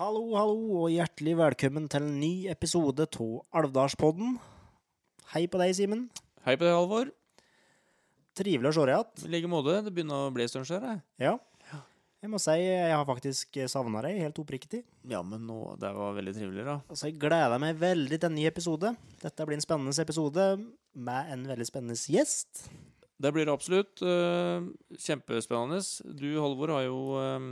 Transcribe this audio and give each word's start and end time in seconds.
Hallo, 0.00 0.22
hallo, 0.32 0.54
og 0.80 0.86
hjertelig 0.94 1.34
velkommen 1.36 1.88
til 1.92 2.06
en 2.06 2.14
ny 2.22 2.30
episode 2.48 3.04
av 3.04 3.34
Alvdalspodden. 3.60 4.38
Hei 5.34 5.44
på 5.50 5.60
deg, 5.60 5.74
Simen. 5.76 6.06
Hei 6.46 6.56
på 6.56 6.64
deg, 6.64 6.72
Halvor. 6.72 7.12
Trivelig 8.40 8.72
å 8.72 8.76
se 8.78 8.86
deg 8.88 8.96
igjen. 8.96 9.28
I 9.28 9.32
like 9.34 9.52
måte. 9.52 9.76
Det 9.84 9.92
begynner 9.92 10.30
å 10.30 10.32
bli 10.32 10.46
en 10.46 10.52
stund 10.54 10.70
siden. 10.70 11.02
Ja. 11.20 11.36
Jeg 12.20 12.28
må 12.32 12.36
si 12.40 12.56
jeg 12.56 12.92
har 12.92 13.06
faktisk 13.08 13.60
savna 13.72 14.00
deg, 14.04 14.18
helt 14.20 14.40
oppriktig. 14.42 14.82
Ja, 15.08 15.22
men 15.24 15.46
nå, 15.48 15.74
det 15.80 15.92
var 15.96 16.16
veldig 16.16 16.34
trivelig, 16.36 16.64
da. 16.66 16.74
Altså, 16.88 17.08
jeg 17.08 17.20
gleder 17.20 17.60
meg 17.62 17.78
veldig 17.80 18.18
til 18.18 18.28
en 18.28 18.36
ny 18.36 18.44
episode. 18.48 18.90
Dette 19.22 19.46
blir 19.48 19.56
en 19.56 19.64
spennende 19.64 19.94
episode 20.04 20.48
med 20.94 21.32
en 21.34 21.44
veldig 21.50 21.66
spennende 21.68 21.98
gjest. 21.98 22.64
Det 23.20 23.32
blir 23.34 23.46
det 23.46 23.52
absolutt. 23.52 24.00
eh, 24.02 24.66
kjempespennende. 24.96 25.80
Du, 26.16 26.28
Halvor, 26.40 26.72
har 26.76 26.86
jo 26.86 27.00
eh, 27.20 27.48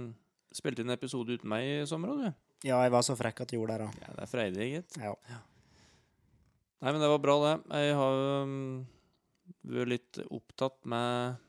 spilt 0.56 0.80
inn 0.80 0.88
en 0.88 0.96
episode 0.96 1.36
uten 1.36 1.50
meg 1.50 1.66
i 1.66 1.86
sommer 1.88 2.14
òg, 2.14 2.22
du. 2.24 2.44
Ja, 2.66 2.80
jeg 2.82 2.90
var 2.90 3.04
så 3.06 3.14
frekk 3.14 3.44
at 3.44 3.52
jeg 3.52 3.60
gjorde 3.60 3.76
det, 3.76 3.86
da. 3.86 4.06
Ja, 4.06 4.14
det 4.16 4.22
er 4.24 4.30
freidig, 4.30 4.68
gitt. 4.72 4.96
Ja. 4.98 5.12
Nei, 6.82 6.92
men 6.92 7.02
det 7.02 7.10
var 7.10 7.20
bra, 7.22 7.36
det. 7.44 7.82
Jeg 7.84 7.98
har 7.98 8.22
um, 8.46 8.56
vært 9.66 9.92
litt 9.92 10.20
opptatt 10.26 10.80
med 10.90 11.44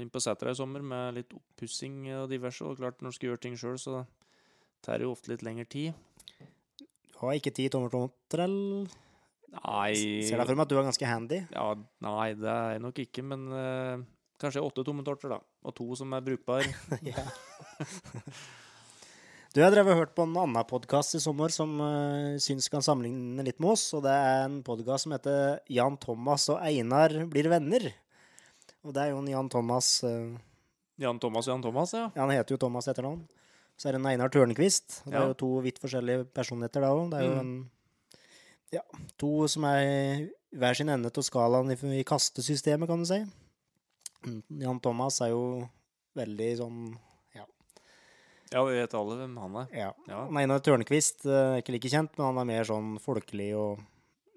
inn 0.00 0.10
på 0.12 0.22
setra 0.22 0.52
i 0.52 0.56
sommer 0.56 0.84
med 0.84 1.18
litt 1.18 1.34
oppussing 1.34 2.04
og 2.20 2.28
diverse. 2.30 2.64
Og 2.64 2.78
klart, 2.78 3.00
når 3.02 3.12
du 3.12 3.18
skal 3.18 3.32
gjøre 3.32 3.42
ting 3.46 3.58
sjøl, 3.60 3.80
så 3.80 4.04
tar 4.84 5.00
det 5.00 5.08
jo 5.08 5.14
ofte 5.16 5.32
litt 5.32 5.44
lengre 5.46 5.66
tid. 5.68 5.96
Du 7.10 7.18
har 7.22 7.36
ikke 7.38 7.54
ti 7.54 7.66
tommer 7.72 7.92
tomter, 7.92 8.44
eller? 8.46 8.92
Nei 9.62 10.24
Ser 10.26 10.40
deg 10.40 10.48
for 10.48 10.58
meg 10.58 10.66
at 10.66 10.72
du 10.72 10.76
er 10.78 10.88
ganske 10.88 11.08
handy. 11.08 11.40
Ja, 11.54 11.68
nei, 12.04 12.28
det 12.38 12.50
er 12.50 12.74
jeg 12.74 12.84
nok 12.84 13.00
ikke, 13.04 13.24
men 13.26 13.46
uh, 13.52 14.02
kanskje 14.42 14.64
åtte 14.64 14.84
tomme 14.86 15.06
torter, 15.06 15.36
da. 15.36 15.40
Og 15.64 15.76
to 15.78 15.86
som 15.98 16.12
er 16.16 16.26
brukbare. 16.26 16.68
Du, 19.54 19.60
jeg 19.60 19.68
har 19.68 19.70
drevet 19.70 19.94
og 19.94 20.00
hørt 20.00 20.14
på 20.18 20.24
en 20.26 20.32
annen 20.34 20.66
podkast 20.66 21.14
i 21.14 21.20
sommer 21.22 21.52
som 21.54 21.76
uh, 21.78 22.34
syns 22.42 22.66
kan 22.66 22.82
sammenligne 22.82 23.44
litt 23.46 23.60
med 23.62 23.76
oss. 23.76 23.84
Og 23.94 24.00
det 24.02 24.10
er 24.10 24.48
en 24.48 24.56
podkast 24.66 25.06
som 25.06 25.14
heter 25.14 25.60
Jan 25.70 25.94
Thomas 26.02 26.48
og 26.50 26.58
Einar 26.58 27.14
blir 27.30 27.46
venner. 27.52 27.86
Og 28.82 28.90
det 28.96 29.04
er 29.04 29.12
jo 29.12 29.20
en 29.22 29.30
Jan 29.30 29.52
Thomas 29.54 29.92
uh, 30.02 30.34
Jan 30.98 31.22
Thomas 31.22 31.46
og 31.46 31.54
Jan 31.54 31.62
Thomas, 31.68 31.94
ja. 31.94 32.08
Han 32.18 32.34
heter 32.34 32.56
jo 32.56 32.60
Thomas 32.66 32.90
etter 32.90 33.06
noen. 33.06 33.22
Så 33.78 33.88
er 33.88 33.94
det 33.94 34.00
en 34.02 34.10
Einar 34.10 34.34
Tørnquist. 34.34 35.00
Det 35.06 35.14
er 35.14 35.30
jo 35.30 35.38
to 35.38 35.52
vidt 35.62 35.78
forskjellige 35.82 36.26
personligheter 36.34 36.82
da 36.82 36.90
òg. 36.94 37.08
Det 37.14 37.22
er 37.22 37.30
jo 37.30 37.38
en 37.38 37.54
Ja, 38.74 38.82
to 39.20 39.46
som 39.50 39.66
er 39.68 40.28
hver 40.54 40.76
sin 40.78 40.90
ende 40.92 41.10
av 41.10 41.26
skalaen 41.26 41.72
i, 41.74 42.04
kastesystemet, 42.06 42.90
kan 42.90 43.02
du 43.02 43.08
si. 43.08 43.20
Mm, 44.24 44.42
Jan 44.64 44.80
Thomas 44.82 45.20
er 45.24 45.34
jo 45.34 45.44
veldig 46.16 46.50
sånn 46.60 46.78
Ja, 47.34 47.44
ja, 48.54 48.62
vi 48.64 48.76
vet 48.78 48.94
alle 48.96 49.18
hvem 49.18 49.34
han 49.42 49.58
er. 49.64 49.72
Ja. 49.74 49.88
Ja. 50.08 50.20
Han 50.28 50.38
er 50.38 50.46
en 50.46 50.54
av 50.54 50.62
Tørnquist, 50.64 51.26
ikke 51.26 51.74
like 51.74 51.90
kjent, 51.92 52.14
men 52.16 52.30
han 52.30 52.40
er 52.42 52.50
mer 52.52 52.68
sånn 52.68 52.94
folkelig 53.02 53.50
og 53.58 53.82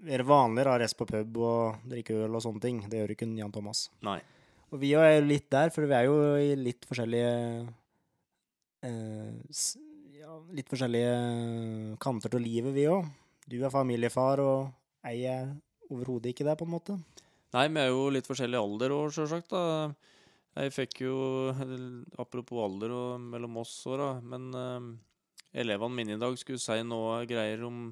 mer 0.08 0.24
vanligere 0.28 0.76
å 0.76 0.80
rest 0.82 0.98
på 1.00 1.08
pub 1.10 1.40
og 1.42 1.86
drikke 1.90 2.18
øl 2.26 2.38
og 2.38 2.44
sånne 2.46 2.64
ting. 2.64 2.82
Det 2.90 3.02
gjør 3.02 3.14
ikke 3.16 3.30
Jan 3.40 3.54
Thomas. 3.54 3.88
Nei. 4.06 4.20
Og 4.68 4.82
vi 4.82 4.92
er 5.00 5.16
jo 5.16 5.28
litt 5.30 5.48
der, 5.54 5.72
for 5.74 5.88
vi 5.88 5.96
er 5.96 6.10
jo 6.10 6.18
i 6.42 6.52
litt 6.60 6.84
forskjellige 6.90 7.32
eh, 8.84 9.62
ja, 10.20 10.34
Litt 10.58 10.68
forskjellige 10.68 11.96
kanter 12.04 12.34
til 12.34 12.44
livet, 12.44 12.76
vi 12.76 12.90
òg. 12.92 13.08
Du 13.48 13.56
er 13.64 13.72
familiefar, 13.72 14.42
og 14.44 15.08
jeg 15.08 15.24
er 15.32 15.54
overhodet 15.88 16.34
ikke 16.34 16.46
det, 16.48 16.58
på 16.60 16.68
en 16.68 16.74
måte. 16.74 16.98
Nei, 17.56 17.68
vi 17.72 17.80
er 17.80 17.94
jo 17.94 18.10
litt 18.12 18.28
forskjellig 18.28 18.60
alder 18.60 18.92
òg, 18.92 19.08
sjølsagt. 19.16 19.56
Jeg 20.58 20.74
fikk 20.74 21.04
jo 21.06 21.16
Apropos 22.20 22.64
alder 22.66 22.92
og 22.96 23.24
mellom 23.24 23.62
oss 23.62 23.78
òg, 23.88 24.02
da. 24.02 24.10
Men 24.34 24.50
uh, 24.52 24.90
elevene 25.56 25.96
mine 25.96 26.18
i 26.18 26.22
dag 26.22 26.36
skulle 26.40 26.60
si 26.60 26.76
noe 26.84 27.22
greier 27.30 27.64
om 27.68 27.88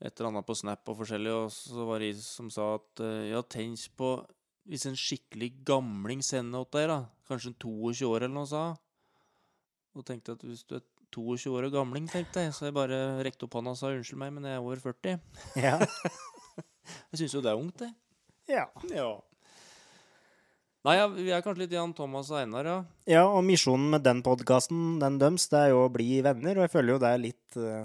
et 0.00 0.14
eller 0.14 0.30
annet 0.30 0.48
på 0.48 0.56
Snap 0.56 0.88
og 0.88 1.02
forskjellig, 1.02 1.34
og 1.42 1.52
så 1.52 1.84
var 1.84 2.00
det 2.00 2.14
jeg 2.14 2.22
som 2.24 2.48
sa 2.52 2.72
at 2.78 3.04
uh, 3.04 3.26
ja, 3.28 3.42
tenk 3.44 3.84
på 4.00 4.14
hvis 4.70 4.86
en 4.86 4.96
skikkelig 4.96 5.50
gamling 5.66 6.22
sender 6.24 6.64
åt 6.64 6.72
deg, 6.76 6.88
da. 6.88 7.02
Kanskje 7.28 7.52
en 7.52 7.60
22 7.60 8.08
år 8.08 8.24
eller 8.24 8.36
noe, 8.38 8.48
sa. 8.48 8.64
Og 9.98 10.06
tenkte 10.06 10.38
at 10.38 10.44
hvis 10.46 10.64
du 10.64 10.76
er 10.78 10.86
22 11.14 11.52
år 11.56 11.66
og 11.68 11.74
gamling, 11.74 12.06
tenkte 12.10 12.44
jeg, 12.46 12.52
så 12.56 12.68
jeg 12.68 12.76
bare 12.76 12.98
rekte 13.26 13.46
opp 13.46 13.56
hånda 13.58 13.74
og 13.74 13.80
sa 13.80 13.90
unnskyld 13.94 14.20
meg, 14.22 14.32
men 14.36 14.46
jeg 14.48 14.58
er 14.58 14.64
over 14.64 14.80
40. 14.82 15.18
Ja. 15.60 15.78
Jeg 17.12 17.20
syns 17.20 17.34
jo 17.36 17.40
det 17.44 17.50
er 17.52 17.58
ungt, 17.60 17.82
det. 17.84 17.90
ja. 18.50 18.64
Ja. 18.90 19.10
Nei, 20.80 20.94
ja, 20.96 21.04
vi 21.12 21.28
er 21.28 21.42
kanskje 21.44 21.66
litt 21.66 21.74
Jan 21.76 21.92
Thomas 21.94 22.30
og 22.32 22.38
Einar, 22.40 22.66
ja. 22.66 22.76
Ja, 23.06 23.22
og 23.28 23.42
misjonen 23.44 23.90
med 23.92 24.02
den 24.06 24.22
podkasten, 24.24 24.96
den 25.02 25.18
døms, 25.20 25.44
det 25.52 25.58
er 25.60 25.74
jo 25.74 25.82
å 25.84 25.90
bli 25.92 26.22
venner, 26.24 26.56
og 26.56 26.64
jeg 26.64 26.72
føler 26.72 26.94
jo 26.94 27.02
det 27.02 27.10
er 27.12 27.20
litt 27.20 27.58
uh, 27.60 27.84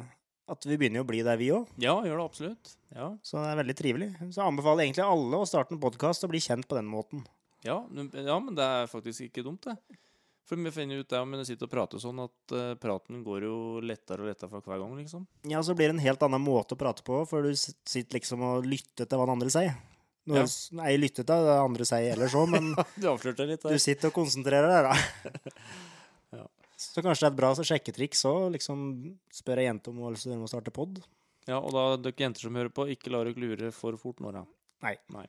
At 0.50 0.64
vi 0.66 0.78
begynner 0.80 1.02
jo 1.02 1.06
å 1.06 1.10
bli 1.10 1.20
der, 1.28 1.38
vi 1.42 1.52
òg. 1.52 1.68
Ja, 1.84 1.98
gjør 2.08 2.22
det 2.22 2.28
absolutt. 2.30 2.72
Ja, 2.96 3.10
Så 3.26 3.42
det 3.42 3.50
er 3.52 3.60
veldig 3.60 3.76
trivelig. 3.82 4.10
Så 4.30 4.40
jeg 4.40 4.46
anbefaler 4.48 4.86
egentlig 4.86 5.04
alle 5.04 5.42
å 5.44 5.50
starte 5.50 5.76
en 5.76 5.84
podkast 5.84 6.24
og 6.24 6.32
bli 6.32 6.42
kjent 6.48 6.70
på 6.72 6.80
den 6.80 6.88
måten. 6.88 7.26
ja, 7.68 7.82
ja 8.16 8.40
men 8.40 8.56
det 8.56 8.64
er 8.64 8.88
faktisk 8.90 9.28
ikke 9.28 9.44
dumt, 9.44 9.68
det. 9.68 9.76
For 10.46 10.56
vi 10.62 10.70
finner 10.72 11.00
ut 11.02 11.10
det 11.10 11.18
om 11.20 11.32
vi 11.34 11.46
sitter 11.48 11.66
og 11.66 11.72
prater 11.74 11.98
sånn, 12.04 12.20
at 12.22 12.54
uh, 12.54 12.76
praten 12.78 13.24
går 13.26 13.48
jo 13.48 13.56
lettere 13.82 14.22
og 14.22 14.30
lettere 14.30 14.50
for 14.52 14.62
hver 14.62 14.78
gang, 14.84 14.92
liksom. 15.00 15.24
Ja, 15.50 15.64
så 15.66 15.74
blir 15.74 15.90
det 15.90 15.96
en 15.98 16.04
helt 16.06 16.22
annen 16.28 16.44
måte 16.46 16.76
å 16.78 16.80
prate 16.80 17.02
på, 17.08 17.24
for 17.30 17.48
du 17.48 17.56
sitter 17.58 18.20
liksom 18.20 18.44
og 18.46 18.68
lytter 18.70 19.08
til 19.10 19.18
hva 19.18 19.26
den 19.26 19.34
andre 19.40 19.50
sier. 19.56 19.74
Nå, 20.30 20.36
Ja. 20.38 20.44
s- 20.46 20.70
Nei, 20.74 20.96
lytter 21.02 21.26
til 21.26 21.46
det 21.50 21.56
andre 21.62 21.86
sier 21.86 22.14
ellers 22.16 22.34
òg, 22.38 22.50
men 22.54 22.72
Du 23.02 23.08
litt 23.50 23.66
du 23.66 23.78
sitter 23.82 24.10
og 24.10 24.16
konsentrerer 24.22 24.70
deg, 24.70 24.90
da. 24.90 25.34
Ja. 26.40 26.46
Så 26.78 27.02
kanskje 27.02 27.24
det 27.26 27.28
er 27.30 27.34
et 27.34 27.40
bra 27.42 27.52
sjekketriks 27.66 28.22
òg, 28.30 28.52
liksom 28.54 28.86
spørre 29.34 29.64
ei 29.64 29.68
jente 29.70 29.90
om 29.90 29.98
hun 30.02 30.10
har 30.12 30.18
må 30.42 30.50
starte 30.52 30.74
pod. 30.74 31.02
Ja, 31.50 31.58
og 31.62 31.74
da 31.74 31.84
dere 32.02 32.22
jenter 32.26 32.42
som 32.46 32.58
hører 32.58 32.74
på, 32.74 32.86
ikke 32.94 33.10
la 33.14 33.24
dere 33.26 33.38
lure 33.42 33.72
for 33.74 33.98
fort 34.02 34.22
nå, 34.22 34.34
da. 34.34 34.46
Nei. 34.86 34.96
Nei. 35.14 35.26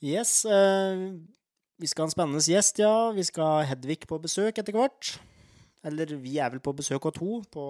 Yes, 0.00 0.44
eh, 0.48 1.10
vi 1.80 1.88
skal 1.88 2.04
ha 2.04 2.10
en 2.10 2.14
spennende 2.14 2.44
gjest, 2.44 2.80
ja. 2.82 3.10
Vi 3.16 3.24
skal 3.24 3.46
ha 3.46 3.68
Hedvig 3.70 4.04
på 4.08 4.18
besøk 4.20 4.60
etter 4.60 4.76
hvert. 4.76 5.14
Eller 5.88 6.10
vi 6.20 6.34
er 6.36 6.50
vel 6.52 6.60
på 6.60 6.74
besøk 6.76 7.06
av 7.08 7.14
to 7.16 7.38
på 7.48 7.62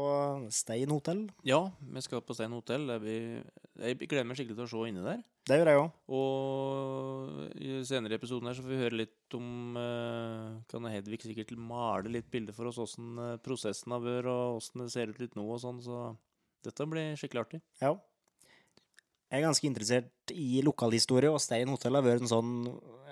Stein 0.51 0.91
hotell. 0.91 1.29
Ja, 1.47 1.61
vi 1.79 2.03
skal 2.03 2.25
på 2.27 2.35
Stein 2.35 2.57
hotell. 2.57 2.89
Jeg 2.91 4.01
gleder 4.03 4.27
meg 4.27 4.41
skikkelig 4.41 4.59
til 4.59 4.67
å 4.67 4.71
se 4.73 4.89
inni 4.91 5.05
der. 5.05 5.21
Det 5.47 5.61
gjør 5.61 5.71
jeg 5.71 5.83
òg. 5.85 5.95
Og 6.19 7.61
i 7.63 7.79
senere 7.87 8.19
episoden 8.19 8.51
her 8.51 8.59
så 8.59 8.65
får 8.65 8.75
vi 8.75 8.81
høre 8.83 8.99
litt 8.99 9.39
om 9.39 9.79
eh, 9.79 10.59
Kan 10.71 10.91
Hedvig 10.91 11.23
sikkert 11.23 11.55
male 11.55 12.11
litt 12.11 12.29
bilder 12.35 12.57
for 12.57 12.71
oss 12.71 12.83
åssen 12.83 13.15
eh, 13.15 13.39
prosessen 13.45 13.95
har 13.95 14.03
vært, 14.03 14.29
og 14.31 14.59
åssen 14.59 14.85
det 14.85 14.91
ser 14.95 15.15
ut 15.15 15.23
litt 15.23 15.39
nå 15.39 15.47
og 15.47 15.63
sånn, 15.63 15.79
så 15.87 16.11
dette 16.67 16.87
blir 16.91 17.15
skikkelig 17.19 17.45
artig. 17.47 17.63
Ja. 17.81 17.95
Jeg 19.31 19.39
er 19.39 19.47
ganske 19.47 19.71
interessert 19.71 20.35
i 20.35 20.65
lokalhistorie, 20.67 21.31
og 21.31 21.39
Stein 21.43 21.71
hotell 21.71 21.95
har 21.95 22.03
vært 22.03 22.27
en 22.27 22.33
sånn 22.33 22.55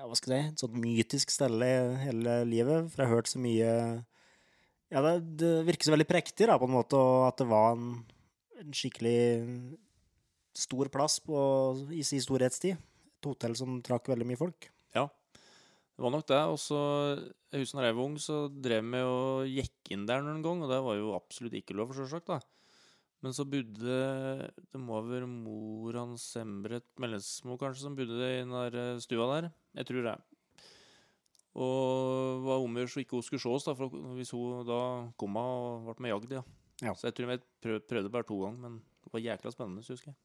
hva 0.06 0.16
skal 0.18 0.34
jeg 0.34 0.44
si, 0.44 0.52
et 0.52 0.62
sånt 0.62 0.76
mytisk 0.78 1.32
stelle 1.32 1.68
hele 2.02 2.38
livet. 2.48 2.88
For 2.92 3.02
jeg 3.02 3.08
har 3.10 3.18
hørt 3.18 3.30
så 3.30 3.40
mye 3.42 3.72
Ja, 4.88 5.02
det, 5.04 5.14
det 5.40 5.52
virker 5.66 5.88
så 5.88 5.92
veldig 5.92 6.08
prektig, 6.08 6.46
da, 6.48 6.56
på 6.60 6.68
en 6.68 6.76
måte, 6.76 6.96
og 6.96 7.26
at 7.28 7.42
det 7.42 7.48
var 7.50 7.74
en, 7.76 7.90
en 8.62 8.74
skikkelig 8.76 9.18
stor 10.58 10.88
plass 10.92 11.18
på, 11.22 11.38
i 11.94 12.02
sin 12.06 12.22
storhetstid. 12.24 12.78
Et 13.18 13.28
hotell 13.28 13.56
som 13.58 13.80
trakk 13.84 14.08
veldig 14.10 14.26
mye 14.28 14.40
folk. 14.40 14.70
Ja, 14.96 15.08
Det 15.98 16.04
var 16.04 16.14
nok 16.14 16.26
det. 16.30 16.40
Og 16.52 16.58
så 16.62 16.78
Jeg 17.50 17.64
husker 17.64 17.80
da 17.82 17.88
jeg 17.90 17.96
var 17.98 18.04
ung, 18.06 18.16
så 18.22 18.38
drev 18.52 18.84
vi 18.92 19.02
og 19.02 19.50
gikk 19.50 19.92
inn 19.94 20.06
der 20.08 20.22
noen 20.24 20.42
gang, 20.44 20.62
og 20.62 20.70
det 20.72 20.80
var 20.84 20.98
jo 20.98 21.14
absolutt 21.16 21.58
ikke 21.58 21.76
lov, 21.76 21.94
selvsagt, 21.96 22.28
da. 22.28 22.40
Men 23.24 23.34
så 23.34 23.42
bodde 23.50 23.96
Det 24.70 24.78
må 24.78 24.94
ha 24.94 25.02
vært 25.02 25.26
mor 25.26 25.96
hans 25.98 26.24
Embret 26.38 26.86
Mellesmo, 27.02 27.56
kanskje, 27.58 27.82
som 27.88 27.96
bodde 27.98 28.14
i 28.14 28.36
den 28.44 28.52
der 28.54 28.76
eh, 28.78 29.00
stua 29.02 29.26
der. 29.32 29.48
Jeg 29.80 29.88
tror 29.88 30.06
det. 30.06 30.16
Og 31.58 32.44
var 32.44 32.62
om 32.62 32.76
å 32.76 32.82
gjøre 32.84 32.92
så 32.92 33.02
ikke 33.02 33.18
hun 33.18 33.26
skulle 33.26 33.42
se 33.42 33.50
oss, 33.50 33.66
da, 33.66 33.74
for 33.74 33.90
hvis 34.14 34.30
hun 34.36 34.62
da 34.68 34.80
kom 35.18 35.34
av 35.40 35.50
og 35.80 35.88
ble 35.88 36.04
med 36.06 36.12
jagd, 36.14 36.36
ja. 36.38 36.44
Ja. 36.84 36.92
Så 36.94 37.08
jeg 37.08 37.16
tror 37.18 37.32
jeg 37.34 37.42
prøv, 37.64 37.80
prøvde 37.90 38.12
bare 38.14 38.26
to 38.28 38.36
ganger, 38.44 38.60
men 38.62 38.76
det 39.02 39.10
var 39.16 39.24
jækla 39.24 39.50
spennende, 39.50 39.82
husker 39.82 40.12
jeg. 40.12 40.18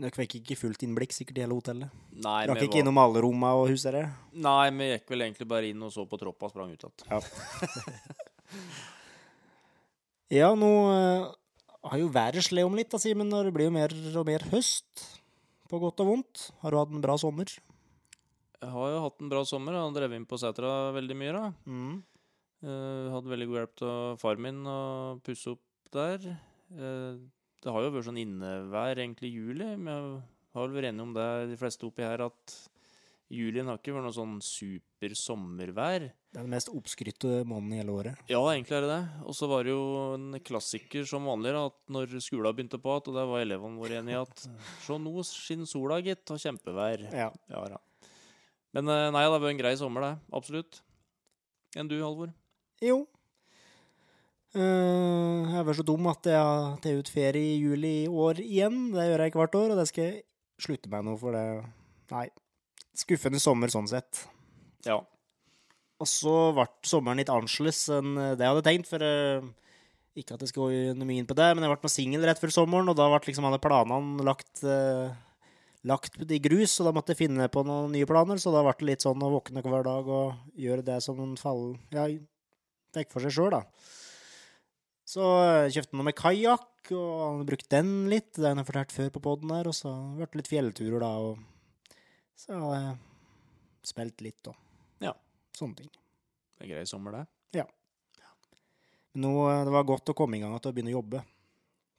Dere 0.00 0.14
fikk 0.16 0.36
ikke 0.38 0.56
fullt 0.56 0.84
innblikk 0.86 1.12
sikkert 1.12 1.40
i 1.40 1.42
hele 1.44 1.56
hotellet? 1.56 1.96
Nei, 2.12 2.42
Rakk 2.48 2.60
vi 2.60 2.68
ikke 2.68 2.76
var- 2.78 2.84
innom 2.84 3.00
alle 3.00 3.22
rommene 3.24 3.56
og 3.58 3.68
huset 3.72 3.96
der? 3.96 4.12
Nei, 4.32 4.68
vi 4.76 4.90
gikk 4.92 5.08
vel 5.12 5.24
egentlig 5.26 5.48
bare 5.48 5.72
inn 5.72 5.82
og 5.82 5.92
så 5.92 6.04
på 6.08 6.20
troppa 6.20 6.46
og 6.46 6.52
sprang 6.52 6.70
ut 6.72 6.84
igjen. 6.84 6.94
Ja. 7.08 7.20
ja, 10.40 10.52
nå 10.54 10.70
eh, 10.94 11.24
har 11.86 12.00
jo 12.00 12.10
været 12.12 12.44
sled 12.44 12.66
om 12.68 12.76
litt, 12.76 12.90
da, 12.92 13.00
Simen. 13.00 13.30
Det 13.30 13.54
blir 13.54 13.70
jo 13.70 13.74
mer 13.74 13.94
og 14.20 14.28
mer 14.28 14.44
høst. 14.52 15.06
På 15.70 15.78
godt 15.80 16.02
og 16.02 16.10
vondt. 16.10 16.46
Har 16.60 16.74
du 16.74 16.80
hatt 16.80 16.92
en 16.92 17.02
bra 17.02 17.16
sommer? 17.20 17.50
Jeg 18.60 18.70
har 18.74 18.88
jo 18.92 19.02
hatt 19.06 19.22
en 19.22 19.30
bra 19.32 19.42
sommer. 19.48 19.76
Jeg 19.76 19.86
har 19.86 19.96
drevet 19.96 20.20
inn 20.20 20.28
på 20.28 20.38
setra 20.40 20.90
veldig 20.96 21.16
mye. 21.16 21.34
da. 21.36 21.44
Mm. 21.64 21.98
Uh, 22.60 23.06
hadde 23.14 23.32
veldig 23.32 23.46
god 23.48 23.58
hjelp 23.62 23.84
av 23.88 24.18
far 24.20 24.40
min 24.42 24.58
å 24.68 24.80
pusse 25.24 25.54
opp 25.54 25.92
der. 25.94 26.26
Uh, 26.74 27.16
det 27.60 27.72
har 27.72 27.86
jo 27.86 27.94
vært 27.94 28.08
sånn 28.10 28.20
innevær 28.20 28.98
egentlig 28.98 29.30
i 29.30 29.38
juli. 29.38 29.70
Men 29.78 29.94
jeg 29.94 30.58
har 30.58 30.66
vel 30.66 30.76
vært 30.76 30.90
enig 30.90 31.06
om 31.06 31.16
det, 31.16 31.30
de 31.54 31.58
fleste 31.60 31.88
oppi 31.88 32.04
her, 32.04 32.26
at 32.26 32.56
julien 33.30 33.68
har 33.70 33.78
ikke 33.78 33.92
vært 33.94 34.06
noe 34.08 34.14
sånn 34.14 34.38
super 34.44 35.14
sommervær. 35.18 36.06
Det 36.30 36.38
er 36.38 36.46
den 36.46 36.54
mest 36.54 36.70
oppskrytte 36.72 37.40
måneden 37.48 37.74
i 37.74 37.78
hele 37.80 37.94
året. 37.94 38.24
Ja, 38.30 38.40
egentlig 38.52 38.76
er 38.78 38.84
det 38.86 38.90
det. 38.92 39.02
Og 39.26 39.36
så 39.38 39.48
var 39.50 39.66
det 39.66 39.74
jo 39.74 39.84
en 40.16 40.40
klassiker 40.46 41.06
som 41.08 41.28
vanlig 41.30 41.54
da, 41.54 41.64
at 41.70 41.78
når 41.94 42.16
skolen 42.22 42.56
begynte 42.56 42.80
på 42.82 42.92
igjen, 42.96 43.12
og 43.12 43.18
der 43.20 43.30
var 43.30 43.44
elevene 43.44 43.82
våre 43.82 44.00
enige 44.00 44.18
i 44.18 44.20
at 44.20 44.44
Se, 44.86 44.98
nå 44.98 45.24
skinner 45.26 45.70
sola, 45.70 46.00
gitt, 46.04 46.26
og 46.34 46.42
kjempevær. 46.42 47.06
Ja. 47.14 47.30
Ja, 47.52 47.62
da. 47.76 47.80
Men 48.76 48.90
eh, 48.90 49.06
nei, 49.14 49.24
det 49.26 49.38
var 49.38 49.48
en 49.50 49.62
grei 49.62 49.74
sommer, 49.78 50.06
det. 50.06 50.12
Absolutt. 50.36 50.82
Enn 51.78 51.90
du, 51.90 51.96
Halvor? 52.02 52.34
Jo. 52.82 53.02
Eh, 54.50 54.60
jeg 54.60 55.54
har 55.54 55.66
vært 55.66 55.78
så 55.78 55.86
dum 55.86 56.08
at 56.10 56.26
jeg 56.26 56.38
har 56.38 56.78
tatt 56.82 56.98
ut 56.98 57.10
ferie 57.14 57.54
i 57.54 57.58
juli 57.62 57.92
i 58.04 58.10
år 58.10 58.42
igjen. 58.42 58.88
Det 58.94 59.06
gjør 59.06 59.24
jeg 59.26 59.38
hvert 59.38 59.58
år, 59.60 59.74
og 59.74 59.78
det 59.78 59.86
skal 59.90 60.08
jeg 60.08 60.24
slutte 60.60 60.90
med 60.90 61.06
nå, 61.06 61.18
for 61.20 61.36
det 61.36 61.44
Nei. 62.10 62.26
Skuffende 62.96 63.40
sommer 63.42 63.70
sånn 63.72 63.88
sett. 63.90 64.24
Ja. 64.86 64.98
Og 66.00 66.08
så 66.08 66.34
ble 66.56 66.66
sommeren 66.88 67.20
litt 67.20 67.32
annerledes 67.32 67.82
enn 67.92 68.14
det 68.16 68.40
jeg 68.40 68.52
hadde 68.52 68.66
tenkt. 68.66 68.88
For 68.90 69.04
eh, 69.04 69.48
Ikke 70.18 70.36
at 70.36 70.44
jeg 70.44 70.52
skal 70.52 70.70
gå 70.72 71.06
mye 71.06 71.22
inn 71.22 71.28
på 71.28 71.36
det, 71.38 71.50
men 71.54 71.66
jeg 71.66 71.80
ble 71.82 71.92
singel 71.92 72.26
rett 72.28 72.40
før 72.40 72.54
sommeren, 72.54 72.88
og 72.90 72.98
da 72.98 73.08
ble 73.12 73.20
liksom 73.28 73.46
alle 73.48 73.60
planene 73.62 74.26
lagt, 74.26 74.64
eh, 74.64 75.12
lagt 75.86 76.18
i 76.24 76.40
grus, 76.42 76.78
og 76.80 76.88
da 76.88 76.94
måtte 76.96 77.14
jeg 77.14 77.22
finne 77.22 77.46
på 77.52 77.64
noen 77.68 77.92
nye 77.94 78.08
planer. 78.08 78.40
Så 78.40 78.52
da 78.54 78.64
ble 78.66 78.74
det 78.80 78.90
litt 78.92 79.06
sånn 79.06 79.22
å 79.22 79.32
våkne 79.36 79.64
hver 79.64 79.86
dag 79.86 80.08
og 80.08 80.58
gjøre 80.58 80.86
det 80.88 81.00
som 81.04 81.20
en 81.22 81.38
fall 81.40 81.74
Ja, 81.94 82.08
fikk 82.96 83.12
for 83.12 83.22
seg 83.24 83.36
sjøl, 83.36 83.54
da. 83.54 83.64
Så 85.10 85.26
jeg 85.66 85.74
kjøpte 85.74 85.96
noe 85.98 86.06
med 86.06 86.18
kajakk, 86.18 86.66
og 86.96 87.44
brukte 87.46 87.70
den 87.72 88.08
litt. 88.10 88.32
Det 88.36 88.46
har 88.46 88.56
jeg 88.56 88.66
fortalt 88.68 88.92
før 88.94 89.08
på 89.14 89.22
poden 89.24 89.52
her. 89.54 89.68
Og 89.70 89.76
så 89.76 89.90
ble 90.16 90.26
det 90.26 90.40
litt 90.40 90.50
fjellturer, 90.50 91.02
da. 91.02 91.10
Og 91.18 91.38
så 92.40 92.56
har 92.64 92.76
jeg 92.80 92.96
spilt 93.90 94.20
litt 94.24 94.48
og 94.52 94.56
Ja. 95.04 95.12
sånne 95.56 95.76
ting. 95.82 95.90
Det 96.58 96.66
er 96.66 96.74
grei 96.74 96.86
sommer, 96.88 97.12
det. 97.20 97.26
Men 99.12 99.24
nå, 99.24 99.30
eh, 99.50 99.64
det 99.66 99.72
var 99.74 99.82
godt 99.88 100.12
å 100.12 100.14
komme 100.14 100.36
i 100.38 100.40
gang 100.42 100.52
til 100.62 100.70
å 100.70 100.74
begynne 100.74 100.92
å 100.92 100.98
jobbe. 101.02 101.20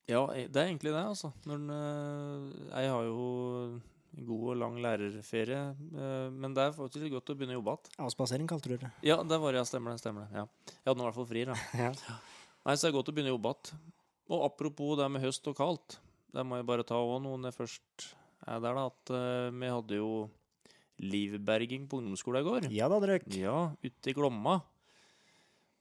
Ja, 0.07 0.21
e- 0.31 0.47
det 0.47 0.61
er 0.61 0.69
egentlig 0.69 0.93
det, 0.95 1.01
altså. 1.03 1.33
Når 1.45 1.65
eh, 1.75 2.45
jeg 2.71 2.89
har 2.93 3.03
jo 3.03 3.81
god 4.29 4.45
og 4.53 4.57
lang 4.61 4.77
lærerferie, 4.83 5.59
eh, 5.75 6.29
men 6.31 6.53
det 6.55 6.63
er 6.69 6.71
faktisk 6.77 7.11
godt 7.11 7.33
å 7.33 7.35
begynne 7.35 7.55
å 7.55 7.59
jobbe 7.59 7.73
igjen. 7.75 7.99
Avspasering 8.07 8.47
kalte 8.47 8.71
du 8.71 8.77
det. 8.77 8.91
Ja, 9.03 9.17
det 9.23 9.39
var 9.43 9.53
ja, 9.59 9.63
stemmer 9.67 9.91
det. 9.91 9.99
stemmer 10.05 10.27
det, 10.29 10.39
ja. 10.39 10.45
Jeg 10.71 10.87
hadde 10.87 10.97
nå 11.01 11.03
i 11.03 11.09
hvert 11.09 11.19
fall 11.19 11.29
fri, 11.33 11.43
da. 11.51 11.57
Ja. 11.83 11.91
Nei, 12.63 12.75
så 12.77 12.87
det 12.87 12.91
er 12.93 12.97
godt 13.01 13.11
å 13.11 13.15
begynne 13.17 13.33
å 13.33 13.35
jobbe 13.35 13.53
igjen. 13.57 13.83
Og 14.31 14.45
apropos 14.47 14.95
det 15.01 15.11
med 15.11 15.21
høst 15.25 15.47
og 15.51 15.57
kaldt, 15.59 15.97
det 16.31 16.45
må 16.47 16.55
jeg 16.61 16.67
bare 16.71 16.87
ta 16.87 16.95
òg 16.95 17.17
nå 17.25 17.35
når 17.41 17.51
jeg 17.51 17.59
først 17.59 18.07
er 18.47 18.61
der, 18.63 18.77
da, 18.77 18.85
at 18.89 19.13
eh, 19.15 19.53
vi 19.53 19.71
hadde 19.71 19.99
jo 19.99 20.11
livberging 21.01 21.87
på 21.89 22.01
ungdomsskolen 22.01 22.41
i 22.41 22.47
går. 22.47 22.69
Ja 22.73 22.89
da, 22.91 22.99
Drøk. 23.01 23.25
Ja, 23.35 23.71
ute 23.81 24.11
i 24.11 24.15
Glomma. 24.17 24.59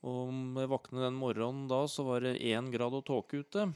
Og 0.01 0.31
om 0.31 0.57
jeg 0.57 0.71
våknet 0.73 1.05
den 1.05 1.19
morgenen 1.21 1.67
da, 1.69 1.83
så 1.91 2.07
var 2.07 2.25
det 2.25 2.39
én 2.41 2.71
grad 2.73 2.97
og 2.97 3.05
tåke 3.09 3.43
ute. 3.43 3.67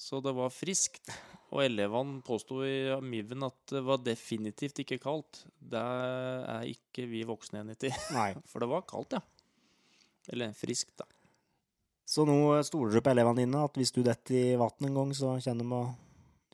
Så 0.00 0.22
det 0.24 0.32
var 0.36 0.52
friskt. 0.52 1.12
Og 1.52 1.60
elevene 1.66 2.22
påsto 2.24 2.62
i 2.64 2.94
Miven 3.04 3.44
at 3.44 3.74
det 3.74 3.82
var 3.84 4.00
definitivt 4.00 4.80
ikke 4.80 5.00
kaldt. 5.02 5.42
Det 5.60 5.80
er 5.82 6.70
ikke 6.70 7.04
vi 7.10 7.26
voksne 7.28 7.60
enig 7.60 7.76
i. 7.84 7.92
For 8.50 8.64
det 8.64 8.70
var 8.72 8.86
kaldt, 8.88 9.18
ja. 9.18 9.20
Eller 10.32 10.54
friskt, 10.56 10.94
da. 11.02 11.08
Så 12.08 12.24
nå 12.28 12.56
stoler 12.66 12.96
du 12.96 13.04
på 13.04 13.12
elevene 13.12 13.44
dine, 13.44 13.60
at 13.66 13.76
hvis 13.78 13.92
du 13.94 14.00
detter 14.04 14.36
i 14.36 14.56
vannet 14.60 14.88
en 14.88 14.96
gang, 14.96 15.12
så 15.16 15.36
kjenner 15.40 15.68
de 15.68 15.76
å 15.76 15.84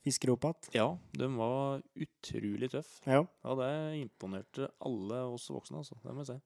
igjen? 0.08 0.54
Ja, 0.74 0.86
den 1.18 1.36
var 1.38 1.82
utrolig 1.94 2.70
tøff. 2.72 2.98
Ja. 3.06 3.22
Ja, 3.44 3.56
det 3.60 3.70
imponerte 4.00 4.70
alle 4.80 5.20
oss 5.34 5.48
voksne, 5.52 5.82
altså. 5.82 5.98
Det 6.02 6.14
må 6.14 6.24
jeg 6.24 6.32
si. 6.32 6.38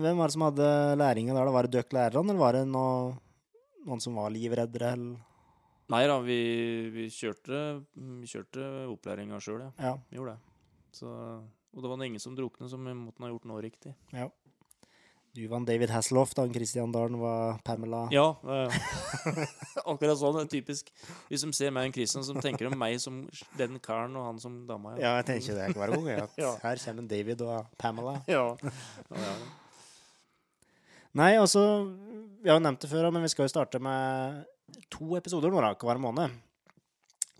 Hvem 0.00 0.20
var 0.20 0.30
det 0.30 0.36
som 0.36 0.44
hadde 0.46 0.68
læringa 1.00 1.34
der? 1.34 1.44
da? 1.48 1.54
Var 1.56 1.66
det 1.66 1.72
dere 1.74 1.96
lærerne, 1.98 2.30
eller 2.30 2.40
var 2.40 2.56
det 2.56 2.66
noe, 2.70 3.16
noen 3.88 4.02
som 4.02 4.14
var 4.20 4.30
livreddere? 4.30 4.92
Eller? 4.94 5.26
Nei 5.90 6.04
da, 6.06 6.20
vi, 6.22 6.36
vi 6.94 7.08
kjørte, 7.10 7.62
vi 7.96 8.28
kjørte 8.30 8.68
opplæringa 8.92 9.40
sjøl, 9.42 9.64
ja. 9.66 9.72
Ja. 9.82 9.96
Vi 10.10 10.20
gjorde 10.20 10.36
det. 10.36 10.54
Så, 10.94 11.10
og 11.10 11.82
det 11.82 11.90
var 11.90 12.04
ingen 12.06 12.22
som 12.22 12.36
druknet, 12.38 12.70
som 12.70 12.86
vi 12.86 12.94
måtte 12.94 13.24
ha 13.24 13.32
gjort 13.32 13.48
noe 13.50 13.62
riktig. 13.64 13.96
Du 15.30 15.44
var 15.46 15.60
en 15.60 15.66
David 15.66 15.92
Hasselhoff, 15.94 16.32
da 16.34 16.42
Christian 16.50 16.90
Dahlen 16.90 17.20
var 17.20 17.60
Pamela. 17.62 18.00
Ja, 18.10 18.32
akkurat 19.92 20.18
sånn. 20.18 20.40
det 20.40 20.42
er 20.42 20.48
Typisk. 20.56 20.88
De 21.30 21.38
ser 21.38 21.70
meg 21.74 21.92
og 21.92 21.94
Christian, 21.94 22.24
så 22.26 22.34
tenker 22.42 22.66
de 22.66 22.78
meg 22.78 22.96
som 22.98 23.20
den 23.58 23.78
karen 23.82 24.16
og 24.18 24.26
han 24.26 24.40
som 24.42 24.56
dama. 24.66 24.96
Ja, 24.98 25.12
jeg 25.20 25.28
tenker 25.28 25.60
det 25.60 25.68
hver 25.78 25.92
gang. 25.94 26.08
Ja. 26.10 26.24
Ja. 26.40 26.50
Her 26.64 26.82
kommer 26.82 27.04
en 27.04 27.10
David 27.12 27.44
og 27.46 27.68
Pamela. 27.78 28.16
ja. 28.34 28.42
ja, 28.58 29.20
ja. 29.22 29.34
Nei, 31.20 31.32
altså 31.42 31.62
Vi 32.42 32.50
har 32.50 32.58
jo 32.58 32.64
nevnt 32.64 32.82
det 32.82 32.90
før, 32.90 33.08
men 33.14 33.22
vi 33.22 33.30
skal 33.30 33.46
jo 33.46 33.52
starte 33.52 33.78
med 33.82 34.42
to 34.90 35.14
episoder 35.18 35.54
nå 35.54 35.62
da, 35.62 35.76
hver 35.78 36.00
måned. 36.02 36.34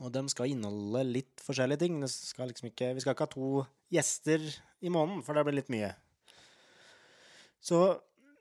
Og 0.00 0.14
de 0.14 0.22
skal 0.30 0.54
inneholde 0.54 1.02
litt 1.10 1.42
forskjellige 1.42 1.82
ting. 1.82 1.98
Det 2.04 2.12
skal 2.12 2.52
liksom 2.52 2.70
ikke, 2.70 2.92
vi 2.94 3.02
skal 3.02 3.18
ikke 3.18 3.26
ha 3.26 3.34
to 3.34 3.50
gjester 3.90 4.46
i 4.80 4.94
måneden, 4.94 5.26
for 5.26 5.34
det 5.34 5.44
blir 5.48 5.58
litt 5.58 5.74
mye. 5.74 5.90
Så 7.60 7.80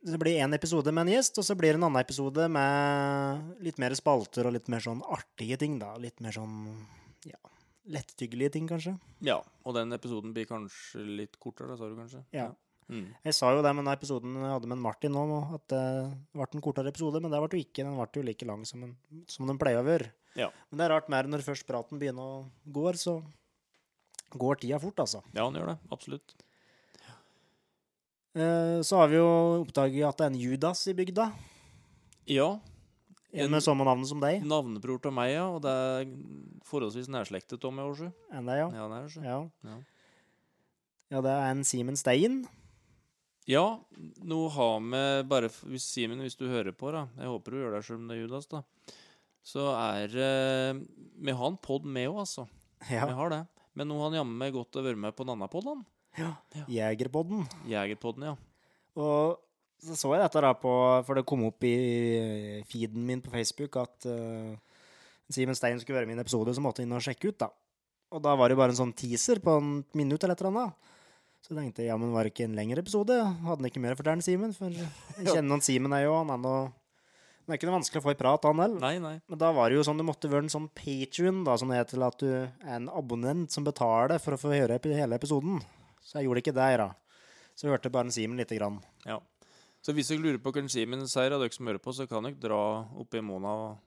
det 0.01 0.19
blir 0.21 0.39
én 0.39 0.55
episode 0.55 0.91
med 0.95 1.07
en 1.07 1.13
gjest, 1.17 1.39
og 1.41 1.45
så 1.45 1.55
blir 1.59 1.73
det 1.73 1.81
en 1.81 1.89
annen 1.89 2.01
episode 2.01 2.45
med 2.51 3.63
litt 3.65 3.79
mer 3.81 3.95
spalter 3.99 4.47
og 4.47 4.55
litt 4.55 4.69
mer 4.71 4.83
sånn 4.83 5.01
artige 5.11 5.59
ting, 5.59 5.75
da. 5.81 5.91
Litt 5.99 6.23
mer 6.23 6.35
sånn 6.35 6.55
ja, 7.27 7.39
lettyggelige 7.91 8.55
ting, 8.55 8.69
kanskje. 8.69 8.95
ja, 9.25 9.41
og 9.65 9.75
den 9.75 9.91
episoden 9.95 10.33
blir 10.35 10.47
kanskje 10.49 11.03
litt 11.03 11.35
kortere, 11.41 11.75
sa 11.77 11.91
du 11.91 11.99
kanskje? 11.99 12.23
Ja. 12.35 12.47
Mm. 12.89 13.11
Jeg 13.21 13.35
sa 13.37 13.51
jo 13.53 13.61
det 13.61 13.69
med 13.75 13.85
den 13.85 13.93
episoden 13.93 14.37
jeg 14.39 14.49
hadde 14.49 14.69
med 14.71 14.81
Martin 14.81 15.13
nå, 15.13 15.25
at 15.59 15.65
det 15.69 15.83
ble 16.33 16.47
en 16.47 16.63
kortere 16.65 16.89
episode, 16.89 17.19
men 17.21 17.29
det 17.29 17.41
ble 17.43 17.59
jo 17.59 17.67
ikke. 17.67 17.83
Den 17.83 17.99
ble 17.99 18.07
jo 18.15 18.25
like 18.25 18.47
lang 18.49 18.63
som, 18.65 18.87
en, 18.87 18.95
som 19.29 19.45
den 19.51 19.59
pleier 19.61 19.83
å 19.83 19.85
være. 19.85 20.09
Ja. 20.39 20.47
Men 20.69 20.79
det 20.79 20.87
er 20.87 20.95
rart 20.95 21.11
mer 21.11 21.29
når 21.29 21.45
først 21.45 21.67
praten 21.69 22.01
begynner 22.01 22.23
å 22.23 22.39
gå, 22.65 22.87
så 22.97 23.19
går 24.39 24.63
tida 24.63 24.79
fort, 24.81 25.03
altså. 25.03 25.21
ja, 25.33 25.43
han 25.43 25.57
gjør 25.57 25.73
det. 25.73 25.77
Absolutt. 25.93 26.37
Eh, 28.37 28.81
så 28.85 28.99
har 29.01 29.09
vi 29.09 29.17
jo 29.17 29.29
oppdaget 29.63 30.05
at 30.05 30.19
det 30.19 30.27
er 30.27 30.33
en 30.33 30.41
Judas 30.41 30.83
i 30.89 30.93
bygda. 30.97 31.29
Ja. 32.29 32.49
En 33.33 33.51
med 33.53 33.61
samme 33.65 33.85
navn 33.85 34.05
som 34.09 34.21
deg. 34.21 34.43
Navnebror 34.45 35.01
til 35.01 35.13
meg, 35.13 35.33
ja. 35.35 35.47
Og 35.53 35.61
det 35.65 35.73
er 35.73 36.13
forholdsvis 36.69 37.09
nærslektet 37.13 37.61
Tommy 37.61 37.85
Årsjø. 37.85 38.09
Enn 38.33 38.49
deg, 38.49 38.63
ja. 38.63 38.69
Ja, 38.73 39.03
ja. 39.25 39.35
Ja. 39.65 39.77
Ja, 41.09 41.21
det 41.25 41.33
er 41.33 41.49
en 41.49 41.65
Simen 41.65 41.97
Stein. 41.97 42.43
Ja, 43.49 43.79
nå 44.21 44.39
har 44.53 44.75
vi 44.85 45.03
bare 45.29 45.49
hvis 45.49 45.87
Simen, 45.89 46.21
hvis 46.21 46.37
du 46.37 46.45
hører 46.51 46.75
på, 46.77 46.91
da 46.93 47.07
Jeg 47.17 47.31
håper 47.31 47.55
du 47.55 47.61
gjør 47.63 47.77
deg 47.77 47.85
selv 47.87 48.03
om 48.03 48.09
det 48.09 48.17
er 48.17 48.21
Judas, 48.21 48.49
da. 48.51 48.61
Så 49.41 49.71
er 49.73 50.13
Vi 51.17 51.33
har 51.33 51.47
en 51.49 51.57
pod 51.57 51.85
med 51.85 52.11
òg, 52.11 52.19
altså. 52.25 52.45
Ja. 52.93 53.07
Vi 53.09 53.17
har 53.17 53.33
det. 53.33 53.43
Men 53.73 53.89
nå 53.89 53.97
har 53.97 54.09
han 54.09 54.19
jammen 54.21 54.37
meg 54.37 54.53
godt 54.53 54.77
å 54.77 54.83
være 54.85 54.99
med 54.99 55.15
på 55.17 55.25
en 55.25 55.33
annen 55.33 55.49
pod, 55.51 55.65
han. 55.69 55.81
Ja. 56.17 56.31
Jegerpodden. 56.67 57.45
Jegerpodden, 57.69 58.31
ja. 58.31 58.35
Og 58.99 59.37
så 59.79 59.95
så 59.95 60.11
jeg 60.11 60.25
dette 60.25 60.41
da 60.43 60.51
på 60.59 60.71
For 61.07 61.15
det 61.15 61.27
kom 61.29 61.45
opp 61.47 61.63
i 61.63 62.63
feeden 62.67 63.05
min 63.07 63.21
på 63.23 63.31
Facebook 63.31 63.77
at 63.79 64.09
uh, 64.11 64.57
Simen 65.31 65.55
Stein 65.55 65.79
skulle 65.79 65.99
være 65.99 66.09
med 66.09 66.17
i 66.17 66.19
en 66.19 66.25
episode, 66.25 66.53
så 66.57 66.61
måtte 66.63 66.81
jeg 66.81 66.89
inn 66.89 66.95
og 66.97 67.03
sjekke 67.05 67.29
ut, 67.29 67.37
da. 67.45 67.51
Og 68.09 68.21
da 68.25 68.33
var 68.33 68.49
det 68.49 68.57
bare 68.57 68.73
en 68.73 68.79
sånn 68.79 68.95
teaser 68.97 69.37
på 69.43 69.59
en 69.59 69.83
minutt 69.93 70.23
eller 70.25 70.33
et 70.33 70.41
eller 70.41 70.55
annet. 70.55 70.95
Så 71.45 71.53
tenkte 71.53 71.83
jeg 71.83 71.91
ja, 71.91 71.97
men 72.01 72.09
var 72.11 72.25
det 72.25 72.33
ikke 72.33 72.47
en 72.49 72.57
lengre 72.57 72.81
episode? 72.81 73.13
Hadde 73.13 73.61
han 73.61 73.69
ikke 73.69 73.83
mer 73.83 73.93
å 73.93 73.99
fortelle, 73.99 74.25
Simen? 74.25 74.55
For 74.57 74.73
jeg 74.73 74.89
kjenner 75.29 75.53
han 75.53 75.63
Simen 75.63 75.93
er 75.93 76.07
jo 76.07 76.17
han 76.17 76.33
er 76.33 76.41
noe 76.41 76.63
Det 77.45 77.53
er 77.53 77.59
ikke 77.59 77.69
noe 77.69 77.77
vanskelig 77.77 78.01
å 78.01 78.07
få 78.07 78.15
i 78.15 78.19
prat, 78.19 78.49
han 78.49 78.63
heller. 78.65 78.81
Nei, 78.81 78.95
nei. 79.05 79.15
Men 79.29 79.41
da 79.45 79.53
var 79.53 79.69
det 79.69 79.77
jo 79.77 79.85
sånn, 79.85 80.01
det 80.01 80.09
måtte 80.09 80.33
være 80.33 80.47
en 80.47 80.55
sånn 80.57 80.67
patrion, 80.73 81.43
da, 81.45 81.55
som 81.61 81.69
det 81.69 81.79
heter, 81.79 82.01
at 82.09 82.25
du 82.25 82.27
er 82.33 82.73
en 82.75 82.89
abonnent 82.89 83.53
som 83.53 83.65
betaler 83.65 84.17
for 84.21 84.33
å 84.33 84.41
få 84.41 84.51
høre 84.57 84.81
hele 84.81 85.21
episoden. 85.21 85.61
Så 86.01 86.19
jeg 86.19 86.25
gjorde 86.27 86.41
ikke 86.43 86.53
det, 86.55 86.77
da. 86.79 86.89
Så 87.55 87.67
jeg 87.67 87.71
hørte 87.75 87.91
bare 87.91 88.05
en 88.07 88.11
Simen 88.11 88.37
lite 88.37 88.57
grann. 88.57 88.79
Ja. 89.05 89.19
Så 89.81 89.93
hvis 89.93 90.07
dere 90.09 90.19
lurer 90.23 90.37
på 90.43 90.51
hvem 90.51 90.69
Simen 90.71 91.05
sier, 91.07 91.31
av 91.35 91.39
dere 91.41 91.51
som 91.55 91.67
hører 91.67 91.79
på, 91.79 91.93
så 91.95 92.07
kan 92.07 92.23
dere 92.23 92.39
dra 92.39 92.85
opp 92.99 93.13
i 93.15 93.21
Mona 93.21 93.47
og 93.47 93.77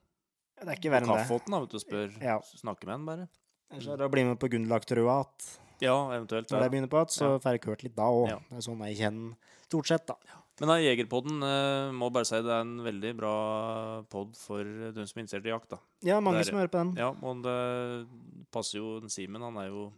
Det 0.63 0.69
er 0.69 0.77
ikke 0.77 0.91
verre 0.93 1.05
enn 1.07 1.13
det. 1.17 1.27
kaffeåten 1.27 1.51
da, 1.51 1.61
vet 1.61 1.71
du, 1.71 1.77
og 1.77 1.83
spør. 1.83 2.23
Ja. 2.23 2.39
Snakke 2.41 2.87
med 2.87 2.95
han 2.95 3.07
bare. 3.07 3.29
Eller 3.73 3.93
er 3.95 3.97
det 3.97 4.11
bli 4.13 4.25
med 4.25 4.39
på 4.39 4.49
Gunderlagtrua 4.53 5.21
at 5.21 5.59
Ja, 5.81 5.97
eventuelt. 6.13 6.49
når 6.49 6.59
Ja. 6.59 6.63
jeg 6.63 6.71
begynner 6.71 6.89
på 6.93 7.01
igjen, 7.01 7.11
så 7.11 7.25
Ja. 7.33 7.39
får 7.39 7.51
jeg 7.53 7.61
hørt 7.65 7.83
litt 7.83 7.97
da 7.97 8.03
òg. 8.03 8.29
Ja. 8.29 8.39
Det 8.51 8.57
er 8.59 8.71
sånn 8.71 8.87
jeg 8.87 8.97
kjenner 8.99 9.37
stort 9.69 9.87
sett, 9.87 10.07
da. 10.07 10.15
Men 10.61 10.69
da, 10.69 10.75
Jegerpodden 10.77 11.43
eh, 11.43 11.91
må 11.93 12.13
bare 12.13 12.25
si 12.25 12.37
det 12.37 12.47
er 12.47 12.61
en 12.61 12.79
veldig 12.85 13.17
bra 13.17 14.03
pod 14.09 14.37
for 14.37 14.63
dem 14.63 15.07
som 15.07 15.19
er 15.19 15.25
interessert 15.25 15.47
i 15.47 15.49
jakt. 15.49 15.69
da. 15.71 15.79
Ja, 16.03 16.21
mange 16.21 16.37
Der- 16.39 16.45
som 16.45 16.59
hører 16.59 16.69
på 16.71 16.79
den. 16.85 16.95
Ja, 16.97 17.09
og 17.11 17.43
det 17.43 18.09
passer 18.53 18.79
jo 18.79 19.01
Simen. 19.09 19.41
Han 19.43 19.57
er 19.57 19.69
jo 19.69 19.93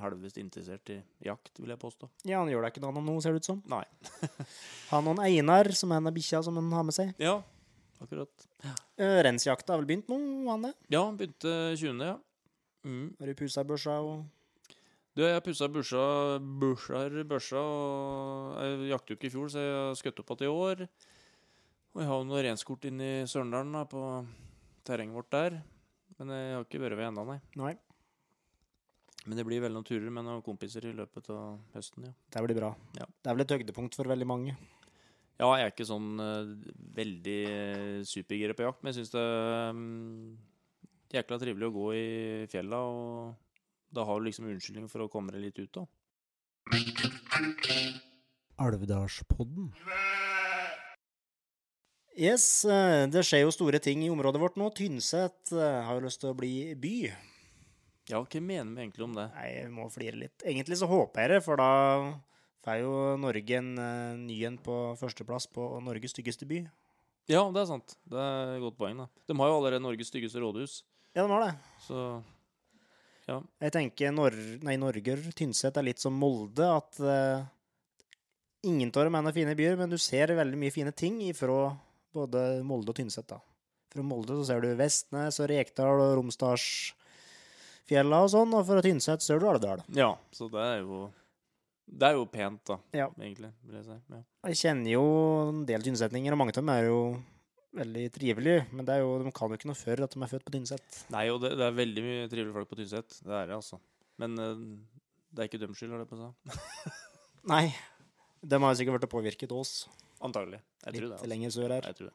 halvvis 0.00 0.38
interessert 0.40 0.90
i 0.94 0.98
jakt, 1.26 1.52
vil 1.58 1.72
jeg 1.72 1.80
påstå. 1.80 2.08
Ja, 2.28 2.40
han 2.40 2.50
gjør 2.50 2.64
da 2.64 2.70
ikke 2.72 2.82
noe 2.84 2.92
annet 2.94 3.06
nå, 3.08 3.16
ser 3.24 3.36
det 3.36 3.42
ut 3.44 3.48
som. 3.48 3.60
Nei. 3.70 3.82
Han 4.92 5.10
og 5.12 5.20
Einar, 5.24 5.70
som 5.76 5.92
er 5.92 6.00
en 6.00 6.10
av 6.10 6.16
bikkja 6.16 6.42
som 6.46 6.58
han 6.60 6.70
har 6.74 6.86
med 6.86 6.96
seg. 6.96 7.12
Ja, 7.22 7.40
akkurat. 8.02 8.46
Ja. 8.64 8.72
Rensjakta 9.26 9.74
har 9.74 9.82
vel 9.82 9.88
begynt 9.90 10.08
nå, 10.12 10.18
han 10.48 10.68
det? 10.68 10.72
Ja, 10.92 11.02
begynte 11.16 11.52
20., 11.76 12.04
ja. 12.06 12.16
Mm. 12.86 13.06
Har 13.18 13.30
du 13.30 13.34
pussa 13.34 13.64
børsa 13.66 13.98
og 13.98 14.24
Du, 15.16 15.24
jeg 15.24 15.42
pussa 15.42 15.66
børsa, 15.72 16.02
børser, 16.60 17.22
børsa, 17.24 17.60
og 17.60 18.58
jeg 18.60 18.90
jakter 18.92 19.14
jo 19.14 19.16
ikke 19.16 19.30
i 19.30 19.32
fjor, 19.32 19.48
så 19.48 19.62
jeg 19.64 19.76
har 19.78 19.96
skutt 19.96 20.20
opp 20.20 20.34
igjen 20.36 20.50
i 20.50 20.52
år. 20.52 20.82
Og 21.96 22.02
jeg 22.02 22.10
har 22.10 22.20
jo 22.20 22.26
noe 22.28 22.42
renskort 22.44 22.84
inne 22.84 23.06
i 23.08 23.24
Sørendalen 23.24 23.72
da, 23.72 23.86
på 23.88 24.02
terrenget 24.84 25.16
vårt 25.16 25.32
der. 25.32 25.56
Men 26.18 26.32
jeg 26.36 26.52
har 26.52 26.66
ikke 26.66 26.82
vært 26.82 26.98
ved 27.00 27.08
ennå, 27.08 27.24
nei. 27.28 27.38
Nei, 27.56 27.72
Men 29.26 29.40
det 29.40 29.44
blir 29.48 29.62
vel 29.64 29.74
noen 29.74 29.86
turer 29.86 30.10
med 30.12 30.26
noen 30.26 30.42
kompiser 30.46 30.86
i 30.86 30.94
løpet 30.94 31.30
av 31.34 31.58
høsten, 31.74 32.06
ja. 32.06 32.14
det 32.32 32.42
blir 32.46 32.58
bra. 32.58 32.72
Ja. 32.98 33.06
Det 33.06 33.30
er 33.30 33.38
vel 33.38 33.44
et 33.44 33.54
høydepunkt 33.56 33.98
for 33.98 34.10
veldig 34.10 34.28
mange. 34.28 34.54
Ja, 35.36 35.50
jeg 35.58 35.66
er 35.66 35.72
ikke 35.74 35.88
sånn 35.88 36.14
uh, 36.22 36.52
veldig 36.96 37.40
uh, 37.50 38.04
supergira 38.08 38.54
på 38.56 38.64
jakt, 38.64 38.80
men 38.80 38.92
jeg 38.92 39.02
syns 39.02 39.12
det 39.12 39.20
er 39.20 39.74
um, 39.74 40.38
jækla 41.12 41.40
trivelig 41.42 41.68
å 41.68 41.74
gå 41.74 41.88
i 41.98 42.06
fjella, 42.52 42.80
og 42.86 43.34
da 43.92 44.06
har 44.08 44.20
du 44.20 44.28
liksom 44.28 44.48
unnskyldning 44.48 44.88
for 44.92 45.04
å 45.04 45.10
komme 45.12 45.34
deg 45.34 45.44
litt 45.48 45.60
ut, 45.60 45.76
da. 45.76 45.84
Alvdalspodden. 48.62 49.72
Yes, 52.16 52.64
eh, 52.64 53.04
det 53.12 53.26
skjer 53.28 53.44
jo 53.44 53.52
store 53.52 53.78
ting 53.82 54.00
i 54.06 54.08
området 54.08 54.40
vårt 54.40 54.54
nå. 54.56 54.70
Tynset 54.72 55.52
eh, 55.52 55.80
har 55.84 55.98
jo 55.98 56.06
lyst 56.06 56.22
til 56.22 56.32
å 56.32 56.38
bli 56.38 56.72
by. 56.80 56.96
Ja, 58.06 58.20
hva 58.22 58.40
mener 58.40 58.70
vi 58.76 58.84
egentlig 58.84 59.04
om 59.06 59.14
det? 59.16 59.26
Nei, 59.34 59.46
jeg 59.50 59.70
må 59.74 59.88
flire 59.90 60.18
litt. 60.20 60.44
Egentlig 60.46 60.78
så 60.78 60.86
håper 60.90 61.24
jeg 61.24 61.32
det, 61.34 61.40
for 61.42 61.58
da 61.58 61.70
får 62.66 62.80
jo 62.82 62.92
Norge 63.22 63.58
en 63.58 63.72
uh, 63.78 64.18
ny 64.18 64.36
en 64.46 64.58
på 64.62 64.76
førsteplass 65.00 65.48
på 65.50 65.66
Norges 65.82 66.14
styggeste 66.14 66.46
by. 66.46 66.60
Ja, 67.30 67.42
det 67.50 67.64
er 67.64 67.68
sant. 67.72 67.96
Det 68.06 68.22
er 68.22 68.54
et 68.54 68.62
godt 68.62 68.78
poeng, 68.78 69.02
da. 69.02 69.08
De 69.26 69.34
har 69.40 69.50
jo 69.50 69.58
allerede 69.58 69.82
Norges 69.82 70.12
styggeste 70.12 70.42
rådhus, 70.42 70.84
Ja, 71.16 71.24
de 71.24 71.32
har 71.32 71.46
det. 71.46 71.52
så 71.82 72.22
ja. 73.26 73.40
Jeg 73.64 73.72
tenker 73.74 74.12
Nor 74.14 74.34
nei, 74.62 74.76
Norge, 74.78 75.16
Tynset 75.34 75.78
er 75.80 75.86
litt 75.88 75.98
som 75.98 76.14
Molde, 76.14 76.62
at 76.62 77.00
uh, 77.02 77.42
ingen 78.62 78.92
av 78.94 79.08
dem 79.08 79.18
er 79.18 79.26
noen 79.26 79.34
fine 79.34 79.56
byer, 79.58 79.74
men 79.80 79.90
du 79.90 79.98
ser 79.98 80.30
veldig 80.38 80.60
mye 80.60 80.74
fine 80.74 80.94
ting 80.94 81.18
ifra 81.26 81.72
både 82.14 82.62
Molde 82.62 82.94
og 82.94 83.00
Tynset, 83.00 83.26
da. 83.34 83.40
Fra 83.90 84.04
Molde 84.06 84.38
så 84.38 84.46
ser 84.46 84.62
du 84.62 84.70
Vestnes 84.78 85.40
og 85.42 85.50
Rekdal 85.50 86.04
og 86.04 86.14
Romsdalsfjella 87.86 88.18
og 88.24 88.30
sånn, 88.32 88.54
og 88.54 88.66
fra 88.66 88.82
Tynset 88.82 89.22
ser 89.22 89.38
du 89.38 89.46
Alvdal. 89.46 89.82
ja. 89.94 90.16
Så 90.32 90.50
det 90.50 90.60
er 90.60 90.80
jo 90.82 91.12
Det 91.88 92.02
er 92.02 92.14
jo 92.14 92.24
pent, 92.26 92.64
da, 92.66 92.78
Ja. 92.92 93.06
egentlig, 93.16 93.52
vil 93.62 93.76
jeg 93.76 93.84
si. 93.84 93.96
Ja. 94.10 94.22
Jeg 94.46 94.54
kjenner 94.56 94.90
jo 94.90 95.48
en 95.50 95.64
del 95.66 95.80
tynsetninger, 95.82 96.32
og 96.32 96.38
mange 96.38 96.48
av 96.50 96.54
dem 96.54 96.68
er 96.68 96.82
jo 96.86 97.22
veldig 97.76 98.10
trivelige, 98.12 98.66
men 98.72 98.84
det 98.84 98.98
jo, 98.98 99.22
de 99.22 99.30
kan 99.30 99.48
jo 99.48 99.54
ikke 99.56 99.66
noe 99.70 99.76
før 99.78 100.02
at 100.02 100.10
de 100.10 100.20
er 100.20 100.26
født 100.26 100.44
på 100.44 100.50
Tynset. 100.50 101.04
Nei, 101.10 101.28
og 101.30 101.40
det, 101.42 101.52
det 101.56 101.62
er 101.62 101.70
veldig 101.70 102.02
mye 102.02 102.26
trivelige 102.28 102.52
folk 102.54 102.68
på 102.68 102.76
Tynset. 102.80 103.22
Det 103.22 103.30
er 103.30 103.46
det, 103.46 103.54
altså. 103.54 103.78
Men 104.18 104.36
eh, 104.36 104.54
det 105.30 105.38
er 105.44 105.46
ikke 105.46 105.60
deres 105.62 105.76
skyld, 105.78 105.92
har 105.92 106.02
jeg 106.02 106.08
på 106.08 106.16
å 106.18 106.32
si. 106.34 106.90
Nei, 107.54 107.74
de 108.42 108.58
har 108.58 108.74
jo 108.74 108.78
sikkert 108.82 108.98
vært 108.98 109.10
påvirket 109.12 109.52
oss 109.52 109.86
Antagelig. 110.26 110.58
Jeg 110.82 110.92
litt 110.92 111.00
tror 111.02 111.08
det. 111.10 111.16
Altså. 111.20 111.28
lenger 111.28 111.50
sør 111.54 111.68
her. 111.70 111.82
Jeg 111.86 111.94
tror 112.00 112.08
det. 112.10 112.14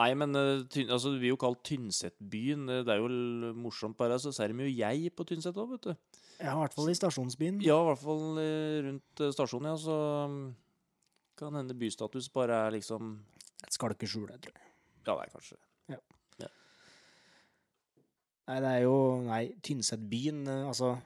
Nei, 0.00 0.10
men 0.16 0.36
eh, 0.38 0.64
tyn, 0.72 0.88
altså, 0.88 1.12
vi 1.20 1.28
er 1.28 1.34
jo 1.34 1.40
kalt 1.40 1.62
Tynsetbyen. 1.68 2.66
Det 2.70 2.80
det 2.88 2.96
er 2.96 3.02
jo 3.02 3.54
morsomt 3.60 3.98
bare. 3.98 4.18
Så 4.22 4.32
ser 4.32 4.52
de 4.52 4.66
jo 4.66 4.72
jeg 4.72 5.12
på 5.12 5.26
Tynset 5.28 5.58
òg, 5.60 5.76
vet 5.76 5.90
du. 5.90 6.20
Ja, 6.40 6.54
i 6.54 6.60
hvert 6.62 6.76
fall 6.76 6.88
i 6.88 6.96
stasjonsbyen. 6.96 7.60
Ja, 7.64 7.76
i 7.82 7.88
hvert 7.90 8.00
fall 8.02 8.40
eh, 8.40 8.80
rundt 8.86 9.20
eh, 9.20 9.32
stasjonen, 9.36 9.74
ja. 9.74 9.80
Så 9.80 9.96
mm, 10.32 10.44
kan 11.40 11.60
hende 11.60 11.76
bystatus 11.76 12.30
bare 12.32 12.66
er 12.66 12.78
liksom 12.78 13.18
Et 13.60 13.76
skalkeskjul, 13.76 14.30
jeg 14.32 14.40
tror 14.46 14.56
jeg. 14.56 14.70
Ja, 15.04 15.12
det 15.12 15.20
er 15.26 15.34
kanskje 15.34 15.60
Nei, 18.50 18.58
det 18.58 18.70
er 18.70 18.80
jo 18.82 18.94
Nei, 19.28 19.44
Tynsetbyen, 19.62 20.40
eh, 20.48 20.66
altså 20.66 20.96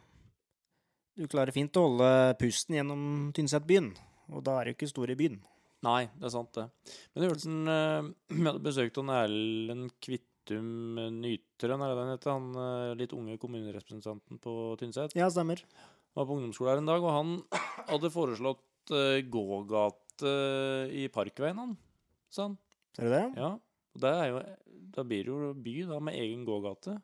Du 1.19 1.27
klarer 1.29 1.53
fint 1.53 1.77
å 1.77 1.89
holde 1.89 2.07
pusten 2.41 2.79
gjennom 2.79 3.03
Tynsetbyen, 3.37 3.91
og 4.33 4.47
da 4.47 4.57
er 4.59 4.71
du 4.71 4.75
ikke 4.75 4.89
stor 4.89 5.13
i 5.13 5.19
byen. 5.19 5.37
Nei, 5.85 6.05
det 6.17 6.29
er 6.29 6.33
sant, 6.33 6.53
det. 6.57 6.95
Men 7.15 7.27
hørte 7.29 7.57
eh, 7.75 8.07
Vi 8.39 8.47
hadde 8.47 8.65
besøkt 8.65 9.01
han 9.01 9.13
Erlend 9.13 9.93
Kvittum 10.05 11.01
Nyteren, 11.19 11.83
er 11.85 11.93
det 11.93 12.03
han 12.05 12.13
heter? 12.15 12.37
Han 12.37 12.61
eh, 12.61 12.95
litt 13.01 13.15
unge 13.17 13.37
kommunerepresentanten 13.43 14.41
på 14.43 14.55
Tynset. 14.81 15.17
Ja, 15.19 15.31
stemmer. 15.33 15.65
Han 15.65 16.23
var 16.23 16.29
på 16.31 16.39
ungdomsskole 16.39 16.75
her 16.75 16.83
en 16.83 16.91
dag, 16.91 17.05
og 17.05 17.17
han 17.17 17.35
hadde 17.93 18.13
foreslått 18.15 18.95
uh, 18.95 19.19
gågate 19.33 20.35
i 20.95 21.09
Parkveien, 21.13 21.59
han, 21.59 21.73
sa 22.33 22.49
han. 22.49 22.59
Er 23.01 23.09
det 23.09 23.17
det? 23.17 23.25
Ja, 23.43 23.55
og 23.95 24.03
det 24.05 24.13
er 24.21 24.29
jo, 24.31 24.43
da 24.95 25.05
blir 25.07 25.27
det 25.27 25.33
jo 25.33 25.53
by 25.65 25.75
da, 25.91 25.99
med 26.07 26.19
egen 26.21 26.45
gågate. 26.47 26.99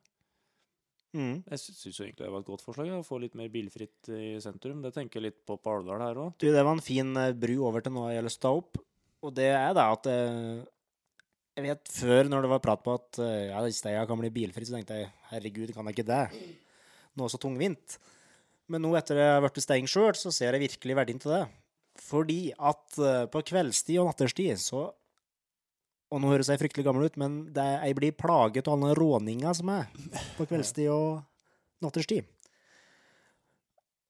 Mm. 1.11 1.41
Jeg 1.43 1.59
syns 1.59 1.97
egentlig 2.05 2.23
det 2.23 2.31
var 2.31 2.43
et 2.45 2.49
godt 2.49 2.63
forslag, 2.63 2.91
å 2.95 3.07
få 3.07 3.19
litt 3.23 3.35
mer 3.39 3.51
bilfritt 3.51 4.11
i 4.15 4.37
sentrum. 4.43 4.83
Det 4.85 4.93
tenker 4.95 5.19
jeg 5.19 5.31
litt 5.31 5.41
på 5.47 5.57
på 5.59 5.73
Alvdal 5.75 6.05
her 6.05 6.21
òg. 6.23 6.37
Det 6.39 6.53
var 6.55 6.71
en 6.71 6.85
fin 6.85 7.11
eh, 7.19 7.33
bru 7.35 7.57
over 7.67 7.83
til 7.83 7.97
noe 7.97 8.13
jeg 8.13 8.21
har 8.21 8.29
lyst 8.29 8.41
til 8.43 8.47
å 8.47 8.53
ta 8.53 8.61
opp, 8.61 8.83
og 9.27 9.35
det 9.37 9.49
er 9.51 9.75
da 9.77 9.89
at 9.97 10.07
eh, 10.11 10.61
Jeg 11.59 11.67
vet 11.67 11.91
før, 11.93 12.31
når 12.31 12.47
det 12.47 12.53
var 12.53 12.63
prat 12.63 12.85
på 12.85 12.95
at 12.95 13.19
eh, 13.25 13.51
ja, 13.51 13.65
Steia 13.75 14.07
kan 14.07 14.23
bli 14.23 14.31
bilfritt, 14.33 14.71
så 14.71 14.79
tenkte 14.79 15.01
jeg 15.01 15.11
herregud, 15.33 15.75
kan 15.75 15.91
jeg 15.91 15.99
ikke 15.99 16.09
det? 16.13 16.23
Noe 17.19 17.33
så 17.33 17.41
tungvint. 17.43 17.99
Men 18.71 18.87
nå 18.87 18.95
etter 18.95 19.19
jeg 19.19 19.35
har 19.35 19.43
blitt 19.43 19.59
Steing 19.65 19.91
sjøl, 19.91 20.15
så 20.15 20.31
ser 20.31 20.55
jeg 20.55 20.69
virkelig 20.69 20.97
verdien 21.01 21.19
til 21.19 21.35
det. 21.35 21.43
Fordi 22.01 22.53
at 22.55 22.95
på 23.35 23.43
kveldstid 23.51 23.99
og 23.99 24.07
natterstid 24.09 24.63
så 24.63 24.87
Og 26.11 26.19
nå 26.19 26.33
høres 26.33 26.51
jeg 26.51 26.59
fryktelig 26.59 26.85
gammel 26.87 27.07
ut, 27.07 27.17
men 27.21 27.45
det 27.55 27.65
jeg 27.65 27.97
blir 27.99 28.17
plaget 28.19 28.67
av 28.67 28.75
alle 28.75 28.97
råninga 28.99 29.55
som 29.55 29.71
er 29.77 29.87
på 30.37 30.47
kveldstid 30.51 30.91
og 30.91 31.21
natterstid. 31.85 32.27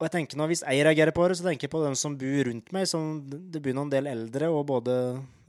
Og 0.00 0.06
jeg 0.06 0.14
tenker 0.14 0.38
nå, 0.40 0.46
Hvis 0.48 0.62
jeg 0.64 0.84
reagerer 0.86 1.12
på 1.12 1.26
det, 1.28 1.36
så 1.36 1.44
tenker 1.44 1.68
jeg 1.68 1.74
på 1.74 1.82
dem 1.84 1.94
som 1.98 2.16
bor 2.16 2.48
rundt 2.48 2.72
meg. 2.72 2.88
Som 2.88 3.20
det 3.28 3.60
bor 3.60 3.76
noen 3.76 3.92
del 3.92 4.08
eldre, 4.08 4.48
og 4.48 4.64
både 4.70 4.94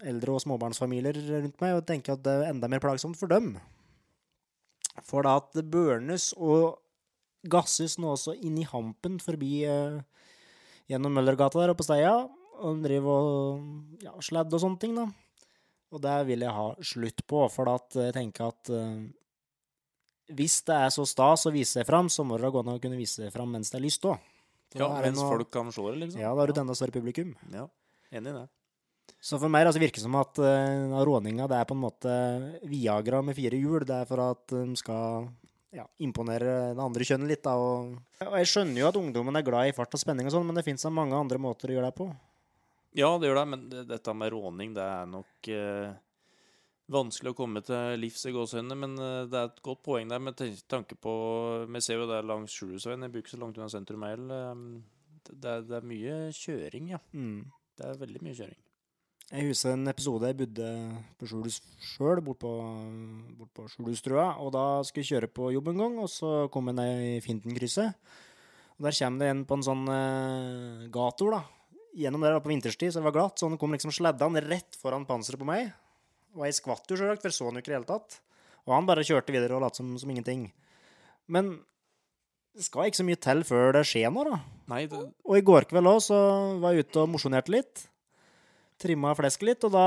eldre 0.03 0.35
og 0.35 0.43
småbarnsfamilier 0.43 1.15
rundt 1.15 1.63
meg. 1.63 1.77
Og 1.77 1.85
tenker 1.87 2.17
at 2.17 2.25
det 2.25 2.33
er 2.35 2.49
enda 2.49 2.67
mer 2.67 2.83
plagsomt 2.83 3.15
for 3.15 3.31
dem. 3.31 3.53
For 5.07 5.23
da 5.23 5.37
at 5.39 5.53
det 5.55 5.69
burnes 5.71 6.33
og 6.35 6.81
gasses 7.47 7.95
nå 7.95 8.11
også 8.11 8.35
inn 8.43 8.59
i 8.59 8.67
hampen 8.67 9.15
forbi 9.23 9.63
eh, 9.63 10.01
gjennom 10.91 11.15
Møllergata 11.15 11.61
der 11.61 11.71
oppe 11.71 11.85
på 11.85 11.87
Steia. 11.87 12.17
Og 12.59 12.75
de 12.75 12.89
driver 12.89 13.31
og 13.31 14.03
ja, 14.03 14.11
sladder 14.19 14.59
og 14.59 14.65
sånne 14.65 14.81
ting, 14.83 14.99
da. 14.99 15.07
Og 15.91 15.99
det 16.03 16.17
vil 16.29 16.45
jeg 16.45 16.55
ha 16.55 16.67
slutt 16.87 17.25
på, 17.27 17.41
for 17.51 17.71
at 17.71 17.97
jeg 17.99 18.15
tenker 18.15 18.53
at 18.53 18.71
eh, 18.71 19.01
hvis 20.31 20.61
det 20.67 20.77
er 20.85 20.93
så 20.93 21.03
stas 21.09 21.47
å 21.49 21.53
vise 21.53 21.79
seg 21.79 21.87
fram, 21.87 22.07
så 22.11 22.23
må 22.27 22.39
det 22.39 22.51
gå 22.53 22.63
an 22.63 22.77
å 22.77 22.79
kunne 22.81 22.99
vise 22.99 23.25
seg 23.25 23.33
fram 23.33 23.51
mens 23.51 23.73
det 23.73 23.81
er 23.81 23.85
lyst 23.85 24.07
òg. 24.07 24.31
Ja, 24.79 24.87
mens 25.03 25.19
folk 25.19 25.51
kan 25.51 25.71
se 25.75 25.83
det, 25.83 25.97
liksom. 26.05 26.21
Ja, 26.21 26.31
da 26.31 26.39
har 26.39 26.47
du 26.47 26.55
et 26.55 26.61
enda 26.61 26.75
større 26.77 26.95
publikum. 26.95 27.33
Ja, 27.51 27.65
enig 28.15 28.31
i 28.31 28.37
det. 28.37 28.47
Så 29.21 29.37
for 29.37 29.51
meg 29.51 29.67
altså, 29.67 29.81
virker 29.81 29.99
det 29.99 30.05
som 30.05 30.15
at 30.17 30.39
uh, 30.39 31.01
råninga 31.03 31.45
det 31.51 31.57
er 31.59 31.67
på 31.67 31.75
en 31.75 31.83
måte 31.83 32.13
Viagra 32.71 33.19
med 33.25 33.35
fire 33.37 33.59
hjul. 33.59 33.83
Det 33.85 33.97
er 33.99 34.07
for 34.09 34.23
at 34.23 34.45
de 34.53 34.79
skal 34.79 35.27
ja, 35.75 35.83
imponere 36.03 36.71
det 36.77 36.83
andre 36.83 37.07
kjønnet 37.07 37.33
litt. 37.33 37.43
Da, 37.43 37.57
og, 37.59 37.97
og 38.23 38.37
jeg 38.39 38.49
skjønner 38.53 38.81
jo 38.81 38.89
at 38.89 38.99
ungdommen 39.01 39.37
er 39.37 39.45
glad 39.45 39.69
i 39.69 39.75
fart 39.75 39.93
og 39.97 40.01
spenning, 40.01 40.29
og 40.29 40.35
sånn, 40.35 40.47
men 40.47 40.57
det 40.57 40.65
fins 40.65 40.87
mange 40.89 41.19
andre 41.19 41.41
måter 41.41 41.71
å 41.71 41.77
gjøre 41.77 41.91
det 41.91 41.99
på. 41.99 42.07
Ja, 42.97 43.11
det 43.17 43.29
gjør 43.29 43.37
det, 43.39 43.49
men 43.53 43.67
det, 43.71 43.83
dette 43.87 44.13
med 44.17 44.33
råning, 44.33 44.73
det 44.75 44.83
er 44.83 45.05
nok 45.07 45.49
eh, 45.51 45.93
vanskelig 46.91 47.31
å 47.31 47.37
komme 47.37 47.61
til 47.63 48.01
livs 48.01 48.25
i 48.27 48.33
gåsehudene, 48.35 48.77
men 48.83 48.97
eh, 48.99 49.27
det 49.31 49.39
er 49.39 49.51
et 49.51 49.61
godt 49.63 49.83
poeng 49.85 50.11
der 50.11 50.19
med 50.19 50.41
tanke 50.71 50.97
på 50.99 51.13
Vi 51.71 51.83
ser 51.83 52.01
jo 52.01 52.09
det 52.09 52.19
langs 52.27 52.55
Sjurhusveien, 52.57 53.05
jeg 53.07 53.13
bor 53.13 53.23
ikke 53.23 53.35
så 53.35 53.39
langt 53.43 53.61
unna 53.61 53.71
sentrum 53.71 54.03
heller. 54.07 54.51
eh, 54.51 55.23
det, 55.31 55.53
er, 55.53 55.63
det 55.69 55.77
er 55.79 55.87
mye 55.87 56.17
kjøring, 56.35 56.91
ja. 56.97 56.99
Mm. 57.15 57.45
Det 57.79 57.87
er 57.87 58.01
veldig 58.01 58.25
mye 58.25 58.37
kjøring. 58.41 58.59
Jeg 59.31 59.47
husker 59.47 59.77
en 59.77 59.87
episode 59.87 60.27
jeg 60.27 60.35
bodde 60.41 60.69
på 61.15 61.27
Skjulhus 61.29 61.61
sjøl, 61.93 62.19
bort 62.25 62.41
på, 62.41 62.49
bort 63.37 63.51
på 63.55 63.67
Skjulhustrua. 63.71 64.25
Og 64.43 64.51
da 64.51 64.65
skulle 64.83 65.05
jeg 65.05 65.13
kjøre 65.13 65.29
på 65.31 65.53
jobb 65.55 65.71
en 65.71 65.79
gang, 65.85 65.95
og 66.03 66.11
så 66.11 66.33
kom 66.51 66.67
jeg 66.67 66.79
ned 66.81 67.05
i 67.05 67.13
Fintenkrysset. 67.23 67.95
Og 68.75 68.89
der 68.89 68.97
kommer 68.97 69.23
det 69.23 69.29
en 69.31 69.45
på 69.47 69.55
en 69.55 69.63
sånn 69.63 69.85
eh, 69.93 70.83
gator, 70.91 71.37
da. 71.37 71.60
Gjennom 71.97 72.23
der 72.23 72.39
på 72.39 72.51
vinterstid, 72.51 72.93
så 72.93 73.01
det 73.01 73.07
var 73.09 73.15
glatt. 73.17 73.39
Så 73.39 73.49
han 73.49 73.59
kom 73.59 73.73
liksom 73.75 73.91
sleddende 73.95 74.43
rett 74.45 74.77
foran 74.79 75.07
panseret 75.07 75.41
på 75.41 75.47
meg. 75.47 75.73
Og 76.37 76.45
jeg 76.47 76.59
skvatt 76.61 76.87
jo 76.87 76.99
sjølsagt, 76.99 77.25
for 77.25 77.35
så 77.35 77.49
han 77.49 77.59
jo 77.59 77.63
ikke 77.63 77.71
i 77.71 77.73
det 77.73 77.79
hele 77.81 77.89
tatt. 77.89 78.21
Og 78.67 78.75
han 78.75 78.87
bare 78.87 79.03
kjørte 79.05 79.33
videre 79.33 79.57
og 79.57 79.65
lot 79.65 79.77
som, 79.77 79.91
som 79.99 80.11
ingenting. 80.13 80.47
Men 81.31 81.57
det 82.55 82.65
skal 82.67 82.89
ikke 82.89 82.99
så 82.99 83.07
mye 83.07 83.19
til 83.23 83.45
før 83.47 83.77
det 83.77 83.85
skjer 83.87 84.11
noe, 84.13 84.27
da. 84.27 84.39
Nei, 84.71 84.83
det, 84.91 84.99
Og 85.27 85.37
i 85.37 85.45
går 85.45 85.67
kveld 85.69 85.89
òg, 85.91 86.01
så 86.03 86.17
var 86.61 86.75
jeg 86.75 86.87
ute 86.87 87.03
og 87.03 87.11
mosjonerte 87.13 87.53
litt. 87.53 87.85
Trimma 88.81 89.13
flesket 89.15 89.47
litt, 89.47 89.67
og 89.67 89.75
da, 89.75 89.85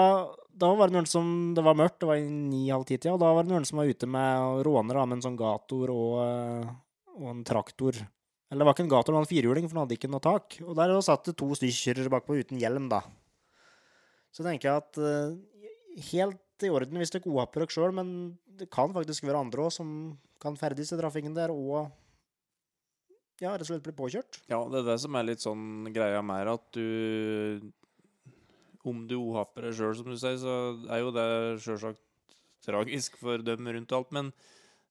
da 0.54 0.70
var 0.78 0.90
det 0.90 0.96
noen 0.96 1.08
som 1.10 1.26
Det 1.56 1.64
var 1.66 1.76
mørkt, 1.78 1.98
det 2.02 2.08
var 2.08 2.20
i 2.20 2.28
ni-halv 2.30 2.86
ti-tida, 2.88 3.16
og 3.16 3.22
da 3.22 3.32
var 3.36 3.46
det 3.46 3.52
noen 3.52 3.66
som 3.68 3.80
var 3.80 3.90
ute 3.90 4.08
med 4.08 4.62
råner 4.66 5.00
med 5.02 5.18
en 5.18 5.24
sånn 5.24 5.38
gator 5.40 5.92
og, 5.92 6.12
eh, 6.24 6.74
og 7.18 7.30
en 7.32 7.42
traktor. 7.46 7.98
Eller 8.54 8.62
det 8.62 8.68
var 8.68 8.76
ikke 8.76 8.84
en 8.84 8.92
gator, 8.92 9.10
det 9.10 9.18
var 9.18 9.24
en 9.24 9.32
firehjuling, 9.32 9.64
for 9.66 9.74
den 9.74 9.82
hadde 9.82 9.96
ikke 9.98 10.08
noe 10.12 10.22
tak. 10.22 10.56
Og 10.62 10.76
der 10.78 10.92
satt 11.02 11.26
det 11.26 11.32
to 11.40 11.48
stykker 11.58 12.06
bakpå 12.12 12.36
uten 12.38 12.60
hjelm, 12.62 12.86
da. 12.92 13.00
Så 14.30 14.46
tenker 14.46 14.68
jeg 14.70 14.82
at 14.84 15.00
uh, 15.02 16.04
helt 16.12 16.62
i 16.62 16.70
orden 16.70 17.00
hvis 17.00 17.10
dere 17.10 17.26
godhapper 17.26 17.64
dere 17.64 17.74
sjøl, 17.74 17.94
men 17.98 18.12
det 18.54 18.68
kan 18.70 18.94
faktisk 18.94 19.26
være 19.26 19.40
andre 19.42 19.66
òg 19.66 19.74
som 19.74 19.88
kan 20.42 20.54
ferdes 20.60 20.92
i 20.94 20.98
trafikken 21.00 21.34
der, 21.34 21.50
og 21.50 21.90
ja, 23.42 23.50
rett 23.50 23.64
og 23.64 23.72
slett 23.72 23.82
bli 23.82 23.96
påkjørt. 23.98 24.38
ja, 24.46 24.60
det 24.70 24.84
er 24.84 24.88
det 24.92 24.98
som 25.02 25.18
er 25.18 25.26
litt 25.26 25.42
sånn 25.42 25.90
greia 25.90 26.22
med 26.22 26.52
at 26.54 26.68
du 26.78 27.72
Om 28.84 29.06
du 29.08 29.16
ohapper 29.16 29.66
deg 29.66 29.78
sjøl, 29.78 29.94
som 29.98 30.10
du 30.12 30.18
sier, 30.20 30.36
så 30.38 30.54
er 30.92 31.00
jo 31.00 31.10
det 31.16 31.26
sjølsagt 31.64 32.02
tragisk 32.62 33.16
for 33.18 33.40
dem 33.40 33.66
rundt 33.66 33.94
alt. 33.96 34.10
Men 34.12 34.30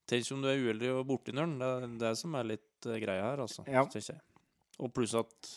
tenk 0.10 0.32
om 0.34 0.42
du 0.42 0.50
er 0.50 0.58
uheldig 0.58 0.90
og 0.96 1.06
borti 1.12 1.32
nøren. 1.32 1.60
Det 1.62 1.70
er 1.70 1.94
det 2.02 2.14
som 2.18 2.34
er 2.36 2.56
litt 2.56 2.66
eh, 2.90 3.00
greia 3.04 3.24
her, 3.32 3.42
altså. 3.46 3.64
Ja. 3.68 3.86
Synes 3.90 4.10
jeg. 4.14 4.22
Og 4.80 4.92
pluss 4.94 5.14
at 5.18 5.50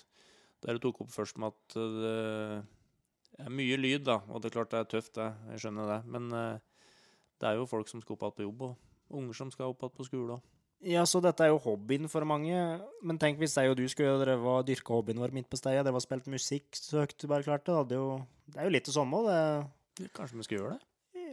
det 0.64 0.74
du 0.76 0.78
tok 0.88 1.00
opp 1.04 1.12
først 1.14 1.38
med 1.38 1.52
at 1.54 1.76
eh, 1.76 2.62
det 3.36 3.46
er 3.46 3.52
mye 3.52 3.76
lyd, 3.76 4.04
da. 4.08 4.20
Og 4.32 4.40
det 4.42 4.50
er 4.50 4.56
klart 4.58 4.70
det 4.72 4.80
er 4.80 4.90
tøft, 4.96 5.14
det. 5.18 5.30
Jeg 5.52 5.60
skjønner 5.66 5.90
det. 5.92 5.98
Men 6.12 6.28
eh, 6.32 6.58
det 7.40 7.48
er 7.50 7.58
jo 7.60 7.66
folk 7.68 7.88
som 7.88 8.00
skal 8.00 8.16
opp 8.16 8.22
igjen 8.26 8.36
på 8.38 8.46
jobb, 8.48 8.62
og 8.70 9.16
unger 9.20 9.36
som 9.36 9.50
skal 9.52 9.72
opp 9.74 9.82
igjen 9.84 9.96
på 9.98 10.06
skole. 10.08 10.38
og- 10.38 10.52
Ja, 10.86 11.02
så 11.08 11.20
dette 11.24 11.40
er 11.44 11.48
jo 11.54 11.58
hobbyen 11.58 12.08
for 12.08 12.24
mange. 12.28 12.56
Men 13.02 13.18
tenk 13.18 13.38
hvis 13.40 13.54
jeg 13.56 13.70
og 13.70 13.76
du 13.78 13.86
skulle 13.88 14.18
drevet 14.20 14.44
og 14.46 14.66
dyrka 14.68 14.92
hobbyen 14.92 15.18
vår 15.18 15.32
midt 15.32 15.48
på 15.48 15.56
stedet. 15.56 15.84
Det 15.84 15.92
var 15.92 16.00
spilt 16.04 16.26
musikk 16.28 16.66
så 16.76 17.00
høyt 17.00 17.16
du 17.18 17.26
bare 17.28 17.42
klarte. 17.42 17.72
Det, 17.88 17.96
jo, 17.96 18.18
det 18.52 18.60
er 18.60 18.64
jo 18.68 18.74
litt 18.74 18.84
det 18.84 18.94
samme. 18.94 19.22
Det, 19.96 20.10
Kanskje 20.12 20.36
vi 20.36 20.42
skal 20.44 20.58
gjøre 20.58 20.74
det? 20.76 20.82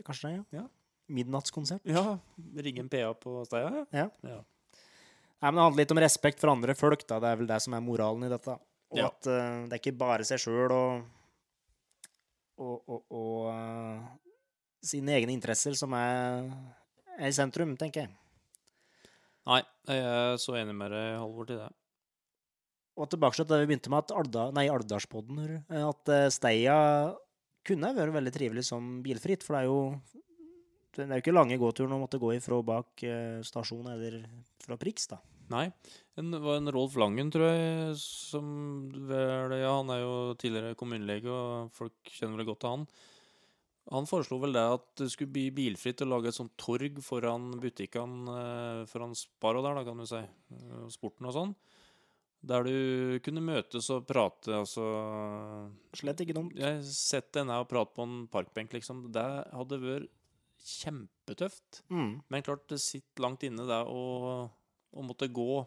kanskje 0.07 0.29
det, 0.29 0.33
ja. 0.38 0.62
Ja. 0.62 0.67
Midnattskonsert. 1.12 1.83
Ja. 1.85 2.17
Ringe 2.55 2.79
en 2.79 2.89
PA 2.89 3.12
på 3.13 3.43
stedet? 3.45 3.83
Ja. 3.93 4.07
ja. 4.23 4.39
Nei, 5.43 5.50
men 5.51 5.59
Det 5.59 5.63
handler 5.65 5.81
litt 5.83 5.91
om 5.91 6.00
respekt 6.00 6.39
for 6.39 6.53
andre 6.53 6.73
folk. 6.79 7.01
da. 7.03 7.17
Det 7.19 7.27
er 7.33 7.39
vel 7.41 7.50
det 7.50 7.59
som 7.59 7.73
er 7.75 7.83
moralen 7.83 8.23
i 8.23 8.31
dette. 8.31 8.53
Og 8.93 8.97
Ja. 9.01 9.07
at 9.09 9.27
uh, 9.27 9.67
det 9.67 9.75
er 9.75 9.81
ikke 9.81 9.97
bare 10.00 10.23
seg 10.23 10.39
sjøl 10.39 10.71
og, 10.71 11.01
og, 12.63 12.77
og, 12.88 13.01
og 13.12 13.50
uh, 13.51 14.05
sine 14.79 15.17
egne 15.17 15.33
interesser 15.35 15.75
som 15.75 15.91
er, 15.97 16.47
er 17.17 17.27
i 17.27 17.35
sentrum, 17.35 17.73
tenker 17.75 18.05
jeg. 18.05 18.13
Nei, 19.50 19.59
jeg 19.89 20.05
er 20.13 20.38
så 20.39 20.55
enig 20.55 20.77
med 20.79 20.93
deg, 20.95 21.17
Halvor, 21.19 21.50
til 21.50 21.59
det. 21.59 21.67
Og 22.95 23.09
tilbake 23.12 23.35
til 23.35 23.50
det 23.50 23.59
vi 23.63 23.67
begynte 23.73 23.91
med, 23.91 24.05
at 24.05 24.15
Alda, 24.15 24.45
nei, 24.55 24.67
Alvdalspodden, 24.71 25.41
at 25.67 26.12
eh, 26.13 26.29
Steia 26.31 26.77
kunne 27.65 27.89
vært 27.97 28.13
veldig 28.15 28.31
trivelig 28.35 28.63
som 28.69 29.01
bilfritt, 29.03 29.43
for 29.43 29.57
det 29.57 29.63
er 29.63 29.67
jo 29.67 29.79
det 30.93 31.07
er 31.09 31.17
jo 31.17 31.23
ikke 31.25 31.33
lange 31.33 31.57
gåturen 31.57 31.96
å 31.98 32.00
måtte 32.03 32.22
gå 32.22 32.35
ifra 32.37 32.59
bak 32.61 33.01
stasjonen 33.44 33.96
eller 33.96 34.20
fra 34.61 34.77
Prix, 34.77 35.07
da. 35.09 35.18
Nei. 35.51 35.66
Det 36.16 36.40
var 36.44 36.60
en 36.60 36.72
Rolf 36.72 36.96
Langen, 36.96 37.32
tror 37.34 37.50
jeg, 37.50 37.98
som 38.00 38.46
vel 39.10 39.56
Ja, 39.60 39.74
han 39.79 39.90
er 39.94 40.03
jo 40.03 40.14
tidligere 40.40 40.77
kommunelege, 40.79 41.27
og 41.32 41.74
folk 41.75 42.14
kjenner 42.14 42.40
vel 42.40 42.48
godt 42.51 42.64
til 42.64 42.75
han. 42.75 42.86
Han 43.92 44.08
foreslo 44.08 44.38
vel 44.40 44.56
det 44.56 44.64
at 44.77 44.86
det 45.01 45.10
skulle 45.12 45.34
bli 45.36 45.50
bilfritt 45.51 46.06
å 46.06 46.08
lage 46.08 46.32
et 46.32 46.38
sånt 46.38 46.53
torg 46.62 47.01
foran 47.03 47.50
butikkene, 47.60 48.38
eh, 48.40 48.84
foran 48.88 49.16
Sparo 49.18 49.64
der, 49.66 49.75
da, 49.75 49.84
kan 49.84 50.00
du 50.00 50.06
si. 50.08 50.22
eh, 50.24 50.86
Sporten 50.94 51.27
og 51.27 51.36
sånn. 51.36 51.56
Der 52.44 52.64
du 52.64 53.20
kunne 53.24 53.44
møtes 53.44 53.90
og 53.92 54.06
prate, 54.08 54.51
altså 54.51 54.84
Slett 55.96 56.24
ikke 56.24 56.36
dumt. 56.36 56.56
Jeg 56.60 56.82
Sett 56.84 57.32
deg 57.36 57.48
ned 57.48 57.64
og 57.64 57.70
prate 57.72 57.96
på 57.96 58.03
en 58.03 58.27
parkbenk, 58.27 58.74
liksom. 58.75 59.12
Det 59.16 59.24
hadde 59.51 59.79
vært 59.79 60.10
kjempetøft. 60.64 61.84
Mm. 61.92 62.22
Men 62.32 62.44
klart, 62.44 62.68
det 62.72 62.79
sitter 62.84 63.24
langt 63.24 63.44
inne 63.48 63.68
det 63.68 63.79
å, 63.88 64.50
å 64.94 65.06
måtte 65.06 65.29
gå 65.34 65.62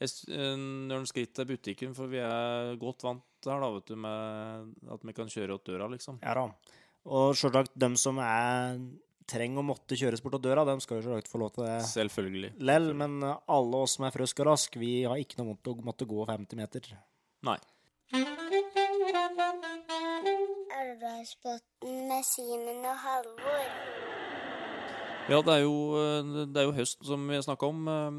eh, 0.00 0.56
noen 0.56 1.06
skritt 1.08 1.34
til 1.36 1.48
butikken, 1.48 1.94
for 1.96 2.10
vi 2.12 2.20
er 2.24 2.74
godt 2.80 3.04
vant 3.06 3.24
her, 3.44 3.60
da, 3.60 3.70
vet 3.76 3.90
du, 3.92 3.96
med 4.00 4.90
at 4.94 5.04
vi 5.04 5.16
kan 5.16 5.30
kjøre 5.30 5.58
åt 5.58 5.66
døra, 5.68 5.88
liksom. 5.92 6.20
Ja 6.24 6.36
da. 6.38 6.48
Og 7.04 7.34
selvsagt, 7.36 7.74
dem 7.76 7.98
som 8.00 8.16
er 8.24 8.78
trenger 9.28 9.62
å 9.62 9.66
måtte 9.66 9.96
kjøres 9.96 10.22
bort 10.24 10.36
av 10.38 10.42
døra, 10.44 10.64
dem 10.68 10.80
skal 10.84 10.98
jo 10.98 11.06
selvsagt 11.06 11.30
få 11.32 11.40
lov 11.40 11.54
til 11.54 11.64
det 11.66 11.76
Selvfølgelig. 11.88 12.50
lell, 12.64 12.90
men 12.96 13.20
alle 13.24 13.80
oss 13.84 13.96
som 13.98 14.04
er 14.08 14.14
frøsk 14.16 14.42
og 14.44 14.50
rask, 14.50 14.76
vi 14.80 14.92
har 15.04 15.20
ikke 15.20 15.40
noe 15.40 15.52
vondt 15.52 15.72
å 15.72 15.76
måtte 15.84 16.08
gå 16.08 16.26
50 16.28 16.60
meter. 16.60 16.90
Nei. 17.48 17.58
Alvdalsbotn 20.74 21.94
med 22.08 22.24
Simen 22.28 22.84
og 22.84 22.98
Halvor. 23.04 23.68
Ja, 25.24 25.40
det 25.40 25.52
er 25.54 25.62
jo, 25.64 25.76
eh, 25.96 26.46
det 26.52 26.60
er 26.60 26.66
jo 26.68 26.76
høsten 26.76 27.06
som 27.08 27.28
vi 27.28 27.40
snakka 27.40 27.68
om. 27.72 27.84
Eh, 27.88 28.16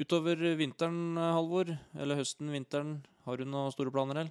Utover 0.00 0.38
vinteren, 0.56 1.18
Halvor, 1.18 1.68
eller 1.98 2.16
høsten, 2.16 2.48
vinteren, 2.54 3.02
har 3.26 3.36
du 3.36 3.44
noen 3.44 3.72
store 3.74 3.92
planer, 3.92 4.22
eller? 4.22 4.30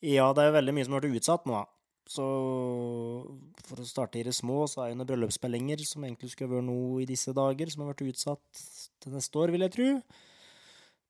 Ja, 0.00 0.30
det 0.32 0.40
er 0.40 0.48
jo 0.48 0.54
veldig 0.56 0.74
mye 0.76 0.86
som 0.86 0.94
har 0.96 1.04
vært 1.04 1.18
utsatt 1.18 1.44
nå, 1.44 1.58
da. 1.58 1.66
Så 2.08 2.24
for 3.66 3.82
å 3.82 3.84
starte 3.84 4.20
i 4.20 4.24
det 4.24 4.32
små, 4.32 4.62
så 4.70 4.84
er 4.84 4.92
jo 4.92 5.00
noen 5.00 5.10
bryllupsspillinger 5.10 5.82
som 5.84 6.06
egentlig 6.06 6.30
skulle 6.32 6.54
vært 6.54 6.68
noe 6.68 7.02
i 7.02 7.08
disse 7.10 7.34
dager, 7.36 7.68
som 7.68 7.82
har 7.82 7.92
vært 7.92 8.06
utsatt 8.06 8.62
til 9.02 9.16
neste 9.16 9.42
år, 9.42 9.52
vil 9.52 9.66
jeg 9.66 9.74
tro. 9.74 9.90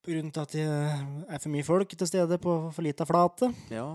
På 0.02 0.14
grunn 0.14 0.32
av 0.32 0.42
at 0.46 0.56
det 0.56 0.66
er 0.66 1.42
for 1.42 1.52
mye 1.52 1.66
folk 1.66 1.94
til 1.94 2.10
stede 2.10 2.40
på 2.42 2.56
for 2.72 2.86
lita 2.86 3.06
flate. 3.06 3.52
Ja. 3.70 3.86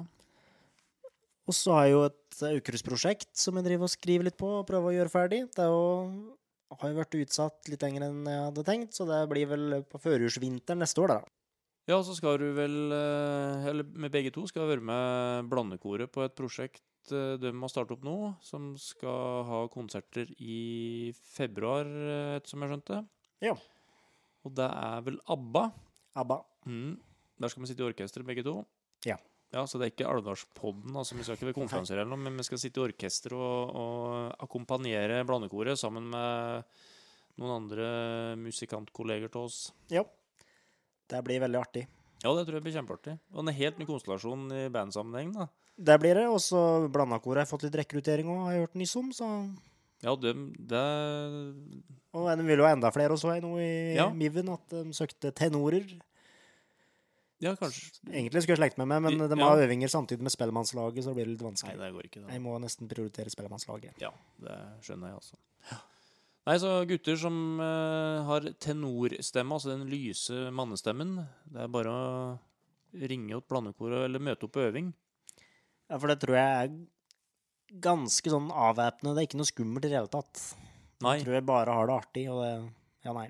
Og 1.50 1.58
så 1.58 1.74
har 1.76 1.88
jeg 1.88 1.96
jo 1.96 2.04
et 2.06 2.44
Aukrust-prosjekt 2.52 3.32
som 3.38 3.58
jeg 3.58 3.66
driver 3.66 3.88
og 3.88 3.94
skriver 3.94 4.28
litt 4.30 4.38
på 4.40 4.50
og 4.60 4.68
prøver 4.70 4.92
å 4.92 4.96
gjøre 4.96 5.14
ferdig. 5.14 5.42
Det 5.56 5.64
er 5.66 5.72
jo, 5.74 6.38
har 6.78 6.94
jo 6.94 7.00
vært 7.00 7.18
utsatt 7.20 7.72
litt 7.72 7.84
lenger 7.86 8.08
enn 8.08 8.30
jeg 8.30 8.46
hadde 8.46 8.66
tenkt, 8.68 8.96
så 8.96 9.08
det 9.10 9.20
blir 9.32 9.50
vel 9.50 9.82
på 9.90 10.02
førjulsvinteren 10.02 10.84
neste 10.84 11.04
år, 11.04 11.16
da. 11.16 11.22
Ja, 11.90 11.98
så 12.06 12.14
skal 12.16 12.38
du 12.38 12.52
vel, 12.56 12.78
eh, 12.94 13.68
eller 13.72 13.88
med 13.98 14.14
begge 14.14 14.32
to, 14.34 14.46
skal 14.48 14.70
være 14.70 14.86
med 14.86 15.50
Blandekoret 15.52 16.12
på 16.14 16.22
et 16.24 16.36
prosjekt 16.38 17.12
eh, 17.12 17.36
de 17.42 17.52
har 17.52 17.74
starte 17.74 17.98
opp 17.98 18.06
nå, 18.06 18.16
som 18.46 18.76
skal 18.80 19.42
ha 19.50 19.64
konserter 19.74 20.30
i 20.38 21.10
februar, 21.34 21.90
ettersom 22.38 22.62
som 22.62 22.68
jeg 22.68 22.74
skjønte. 22.76 23.02
Ja. 23.42 23.56
Og 24.46 24.54
det 24.58 24.70
er 24.70 25.02
vel 25.10 25.18
ABBA. 25.34 25.66
ABBA. 26.22 26.40
Mm. 26.70 26.94
Der 27.42 27.52
skal 27.52 27.66
vi 27.66 27.72
sitte 27.72 27.84
i 27.84 27.90
orkester, 27.90 28.24
begge 28.26 28.46
to. 28.46 28.60
Ja. 29.10 29.18
Ja, 29.52 29.66
Så 29.68 29.80
det 29.80 29.88
er 29.88 29.92
ikke 29.92 30.08
Alvdalspodden, 30.08 30.96
altså 30.96 31.18
vi 31.18 31.26
skal 31.28 31.36
ikke 31.36 31.50
være 31.50 31.58
konferanser 31.60 31.98
eller 32.00 32.14
noe, 32.14 32.24
men 32.24 32.38
vi 32.40 32.46
skal 32.48 32.60
sitte 32.62 32.80
i 32.80 32.86
orkester 32.86 33.34
og, 33.36 33.74
og 33.76 34.44
akkompagnere 34.48 35.26
Blandekoret 35.28 35.80
sammen 35.80 36.08
med 36.14 36.64
noen 37.42 37.56
andre 37.58 37.88
musikantkolleger 38.40 39.32
til 39.34 39.48
oss. 39.50 39.58
Ja. 39.92 40.06
Det 41.12 41.20
blir 41.28 41.42
veldig 41.44 41.60
artig. 41.60 41.84
Ja, 42.22 42.32
det 42.38 42.46
tror 42.46 42.60
jeg 42.60 42.64
blir 42.68 42.76
kjempeartig. 42.78 43.18
Og 43.34 43.42
en 43.44 43.52
helt 43.58 43.80
ny 43.82 43.88
konstellasjon 43.90 44.46
i 44.56 44.62
bandsammenheng, 44.72 45.34
da. 45.36 45.48
Det 45.82 45.98
blir 46.00 46.16
det. 46.20 46.28
Og 46.30 46.40
så 46.44 46.62
Blandakoret 46.94 47.44
har 47.44 47.50
fått 47.50 47.66
litt 47.66 47.76
rekruttering 47.82 48.30
òg, 48.30 48.44
har 48.46 48.56
jeg 48.56 48.66
hørt 48.68 48.80
nyss 48.80 48.96
om. 49.02 49.10
Så 49.16 49.28
Ja, 50.06 50.16
det, 50.16 50.32
det 50.70 50.86
Og 52.14 52.30
de 52.38 52.46
vil 52.48 52.62
jo 52.62 52.66
ha 52.68 52.72
enda 52.76 52.92
flere 52.94 53.16
også, 53.18 53.34
jeg 53.36 53.44
nå 53.44 53.56
i 53.60 53.96
Ja. 53.98 54.08
Miven, 54.14 54.50
at 54.54 54.70
de 54.70 54.94
søkte 54.96 55.34
tenorer. 55.34 55.86
Ja, 57.42 57.56
kanskje 57.58 57.88
Egentlig 58.06 58.44
skulle 58.44 58.54
jeg 58.54 58.62
slekte 58.62 58.84
med 58.84 58.92
meg, 58.92 59.02
men 59.08 59.24
de 59.32 59.38
ja. 59.40 59.48
har 59.50 59.64
øvinger 59.64 59.90
samtidig 59.90 60.26
med 60.26 60.34
Spellemannslaget, 60.34 61.04
så 61.04 61.12
det 61.12 61.18
blir 61.18 61.32
litt 61.32 61.42
vanskelig. 61.42 61.74
Nei, 61.74 61.88
det 61.88 61.96
går 61.96 62.10
ikke, 62.10 62.22
da. 62.22 62.34
Jeg 62.36 62.44
må 62.44 62.58
nesten 62.62 62.92
prioritere 62.92 63.34
Spellemannslaget. 63.34 63.98
Ja, 64.04 64.12
det 64.44 64.58
skjønner 64.86 65.10
jeg, 65.10 65.24
altså. 65.24 65.82
Nei, 66.50 66.56
så 66.62 66.70
gutter 66.90 67.18
som 67.22 67.36
uh, 67.62 68.22
har 68.30 68.48
tenorstemme, 68.62 69.58
altså 69.58 69.74
den 69.74 69.90
lyse 69.90 70.48
mannestemmen, 70.58 71.20
det 71.50 71.66
er 71.66 71.74
bare 71.74 71.92
å 71.94 72.08
ringe 72.98 73.38
opp 73.38 73.50
blandekoret 73.50 74.08
eller 74.08 74.24
møte 74.24 74.48
opp 74.48 74.56
på 74.58 74.66
øving. 74.66 74.90
Ja, 75.90 75.98
for 75.98 76.12
det 76.12 76.22
tror 76.22 76.38
jeg 76.38 76.64
er 76.64 76.74
ganske 77.84 78.34
sånn 78.34 78.50
avvæpnende. 78.52 79.16
Det 79.16 79.24
er 79.24 79.30
ikke 79.30 79.42
noe 79.42 79.50
skummelt 79.50 79.86
i 79.86 79.92
det 79.92 80.00
hele 80.00 80.12
tatt. 80.12 80.42
Nei. 81.02 81.18
Jeg 81.20 81.28
tror 81.28 81.38
jeg 81.38 81.48
bare 81.50 81.78
har 81.78 81.90
det 81.90 81.98
artig, 81.98 82.26
og 82.32 82.44
det 82.44 82.52
Ja, 83.02 83.14
nei. 83.18 83.30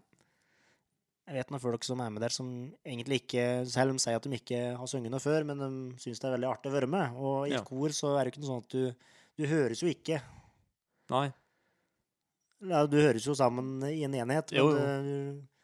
Jeg 1.28 1.36
vet 1.38 1.52
noen 1.54 1.62
folk 1.62 1.84
som 1.86 2.00
er 2.04 2.10
med 2.12 2.22
der, 2.24 2.34
som 2.34 2.48
egentlig 2.86 3.22
ikke 3.22 3.44
Selv 3.70 3.92
om 3.94 3.98
de 4.00 4.04
sier 4.04 4.16
at 4.18 4.24
de 4.26 4.36
ikke 4.36 4.62
har 4.78 4.88
sunget 4.90 5.12
noe 5.14 5.22
før, 5.24 5.46
men 5.48 5.62
de 5.62 5.70
syns 6.02 6.20
det 6.20 6.28
er 6.28 6.34
veldig 6.38 6.50
artig 6.50 6.72
å 6.72 6.76
være 6.76 6.90
med. 6.92 7.14
Og 7.16 7.48
i 7.48 7.52
Ja. 7.54 7.62
kor 7.64 7.90
så 7.96 8.18
er 8.20 8.26
det 8.26 8.34
ikke 8.34 8.42
noe 8.44 8.50
sånn 8.52 8.64
at 8.66 8.70
du 8.70 8.96
Du 9.38 9.46
høres 9.48 9.80
jo 9.82 9.88
ikke. 9.88 10.22
Nei. 11.10 11.32
Ja, 12.62 12.86
du 12.86 12.98
høres 12.98 13.24
jo 13.26 13.34
sammen 13.34 13.82
i 13.88 14.04
en 14.04 14.14
enhet, 14.14 14.52
men 14.52 14.60
Jo, 14.60 14.68
jo. 14.70 14.76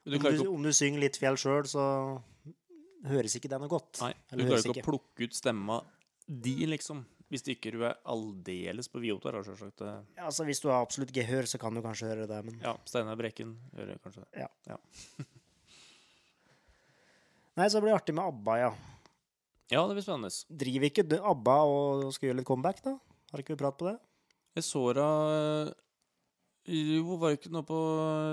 du, 0.06 0.18
Du 0.18 0.28
om, 0.28 0.38
du, 0.38 0.48
om 0.56 0.64
du 0.64 0.70
synger 0.74 1.00
litt 1.04 1.18
fjell 1.20 1.36
sjøl, 1.36 1.68
så 1.68 1.84
høres 3.06 3.36
ikke 3.38 3.50
det 3.52 3.60
noe 3.60 3.70
godt. 3.70 4.00
nei, 4.02 4.14
du 4.32 4.38
klarer 4.46 4.64
ikke, 4.64 4.72
ikke 4.78 4.86
å 4.86 4.88
plukke 4.88 5.28
ut 5.28 5.34
stemma 5.38 5.82
di, 6.28 6.66
liksom. 6.66 7.06
Hvis 7.30 7.44
ikke 7.52 7.72
du 7.76 7.84
er 7.84 7.98
aldeles 8.08 8.88
på 8.88 9.02
Viotar 9.04 9.34
da, 9.36 9.44
sjølsagt. 9.44 9.76
Det- 9.78 10.06
Ja, 10.18 10.26
altså, 10.26 10.46
hvis 10.48 10.62
du 10.62 10.70
har 10.70 10.82
absolutt 10.86 11.12
gehør, 11.12 11.44
så 11.44 11.60
kan 11.60 11.74
du 11.74 11.82
kanskje 11.82 12.08
høre 12.08 12.26
det, 12.28 12.46
men 12.46 12.60
Ja, 12.62 12.78
Steinar 12.86 13.18
Brekken 13.18 13.58
hører 13.76 14.00
kanskje 14.00 14.24
det. 14.34 14.48
Nei, 17.58 17.70
så 17.74 17.82
blir 17.82 17.90
det 17.90 17.98
artig 17.98 18.14
med 18.14 18.28
ABBA, 18.30 18.58
ja. 18.62 18.72
Ja, 19.74 19.82
det 19.88 19.98
blir 19.98 20.06
spennende. 20.06 20.30
Driver 20.62 20.88
ikke 20.92 21.06
ABBA 21.18 21.58
og 21.68 22.04
skal 22.16 22.30
gjøre 22.30 22.40
litt 22.40 22.48
comeback, 22.48 22.84
da? 22.86 22.94
Har 23.34 23.44
ikke 23.44 23.56
vi 23.56 23.62
prat 23.64 23.80
på 23.80 23.90
det? 23.90 23.98
Jeg 24.58 24.66
så 24.66 24.82
da 24.98 25.08
Jo, 26.68 27.18
var 27.20 27.34
det 27.34 27.40
ikke 27.42 27.52
noe 27.54 27.66
på 27.68 27.80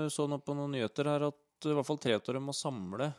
Så 0.09 0.25
noe 0.31 0.41
på 0.41 0.55
noen 0.57 0.73
nyheter 0.73 1.09
her 1.11 1.27
at 1.27 1.67
i 1.67 1.75
hvert 1.75 1.87
fall 1.87 1.99
tre 2.01 2.15
av 2.17 2.23
dem 2.25 2.47
må 2.49 2.55
samle 2.55 3.11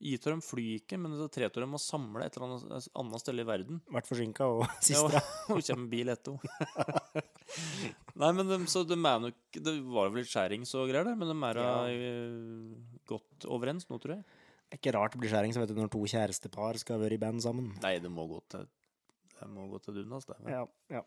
Gitt 0.00 0.24
flyr 0.24 0.38
fly 0.40 0.64
ikke, 0.78 0.96
men 0.96 1.12
det 1.18 1.26
tre 1.34 1.44
av 1.50 1.58
dem 1.60 1.74
må 1.74 1.78
samle 1.80 2.24
et 2.24 2.36
eller 2.38 2.54
annet, 2.54 2.86
annet 2.96 3.20
sted 3.20 3.36
i 3.36 3.44
verden. 3.44 3.82
Vært 3.96 4.08
forsinka 4.08 4.46
og 4.48 4.62
Ja, 4.88 5.02
da. 5.12 5.20
og 5.52 5.60
kommer 5.60 5.90
bil 5.92 6.08
etter 6.08 6.38
henne. 6.40 7.24
Nei, 8.22 8.30
men 8.38 8.48
de, 8.48 8.58
så 8.70 8.80
de 8.86 8.96
er 8.96 9.20
nok 9.26 9.58
Det 9.60 9.74
var 9.92 10.08
vel 10.08 10.22
litt 10.22 10.30
skjærings 10.30 10.72
og 10.78 10.88
greier 10.88 11.10
der, 11.10 11.18
men 11.20 11.28
de 11.28 11.36
er 11.50 11.60
ja. 11.60 11.74
eh, 11.92 13.02
godt 13.12 13.44
overens 13.52 13.90
nå, 13.90 14.00
tror 14.00 14.16
jeg. 14.16 14.39
Det 14.70 14.78
er 14.78 14.82
ikke 14.84 14.94
rart 14.94 15.16
det 15.16 15.18
blir 15.18 15.32
skjæring 15.32 15.54
så 15.54 15.64
vet 15.64 15.72
du, 15.72 15.78
når 15.80 15.90
to 15.90 16.00
kjærestepar 16.06 16.78
skal 16.78 17.00
være 17.02 17.16
i 17.16 17.22
band 17.22 17.42
sammen. 17.42 17.72
Nei, 17.82 17.96
det 17.98 18.10
må 18.12 18.28
gå 18.30 18.38
til 18.52 18.68
Det 19.34 19.48
må 19.50 19.66
gå 19.66 19.80
til 19.82 19.96
Dunas, 19.98 20.28
det. 20.28 20.36
Ja, 20.46 20.62
ja. 20.94 21.02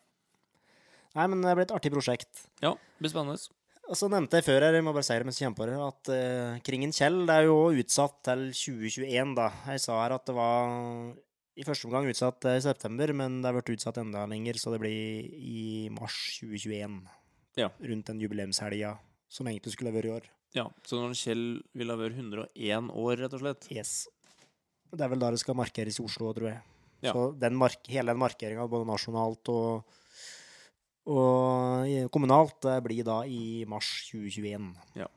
Nei, 1.14 1.28
men 1.30 1.44
det 1.46 1.54
blir 1.56 1.68
et 1.68 1.76
artig 1.76 1.92
prosjekt. 1.94 2.48
Ja, 2.60 2.74
det 2.74 3.06
blir 3.06 3.14
spennende. 3.14 3.38
Og 3.84 4.00
så 4.00 4.08
nevnte 4.12 4.40
jeg 4.40 4.48
før 4.48 4.64
her, 4.64 4.76
jeg 4.78 4.84
må 4.84 4.94
bare 4.96 5.06
si 5.06 5.16
det 5.20 5.28
mens 5.28 5.40
jeg 5.40 5.48
kommer 5.50 5.60
på 5.60 5.68
det, 5.70 5.78
at 5.86 6.12
uh, 6.12 6.60
Kringen 6.66 6.96
Kjell 6.96 7.22
det 7.28 7.36
er 7.36 7.48
jo 7.50 7.58
utsatt 7.84 8.16
til 8.26 8.46
2021, 8.56 9.34
da. 9.38 9.50
Jeg 9.76 9.84
sa 9.84 10.00
her 10.02 10.16
at 10.16 10.28
det 10.28 10.36
var 10.38 10.76
i 11.54 11.66
første 11.68 11.88
omgang 11.88 12.08
utsatt 12.10 12.48
i 12.50 12.60
september, 12.64 13.14
men 13.16 13.42
det 13.42 13.52
har 13.52 13.58
vært 13.60 13.74
utsatt 13.76 14.00
enda 14.02 14.24
lenger, 14.30 14.58
så 14.58 14.74
det 14.74 14.80
blir 14.82 15.28
i 15.38 15.90
mars 15.94 16.16
2021. 16.40 17.04
Ja. 17.60 17.70
Rundt 17.78 18.10
den 18.10 18.24
jubileumshelga 18.24 18.96
som 19.30 19.50
egentlig 19.50 19.76
skulle 19.76 19.94
vært 19.94 20.10
i 20.10 20.16
år. 20.16 20.32
Ja, 20.54 20.68
Så 20.86 21.00
når 21.02 21.16
Kjell 21.18 21.46
vil 21.74 21.90
ha 21.90 21.96
vært 21.98 22.18
101 22.20 22.92
år, 22.94 23.18
rett 23.24 23.34
og 23.34 23.42
slett 23.42 23.68
Yes. 23.74 23.94
Det 24.94 25.02
er 25.02 25.10
vel 25.10 25.20
da 25.24 25.32
det 25.34 25.40
skal 25.42 25.58
markeres 25.58 25.98
i 25.98 26.04
Oslo, 26.06 26.30
tror 26.38 26.52
jeg. 26.52 26.62
Ja. 27.02 27.12
Så 27.16 27.32
den 27.42 27.56
mark 27.58 27.88
hele 27.90 28.14
den 28.14 28.22
markeringa, 28.22 28.68
både 28.70 28.86
nasjonalt 28.86 29.50
og, 29.50 29.84
og 31.10 32.10
kommunalt, 32.14 32.60
det 32.64 32.76
blir 32.86 33.04
da 33.08 33.24
i 33.26 33.66
mars 33.70 33.90
2021. 34.12 34.70
Ja. 35.02 35.08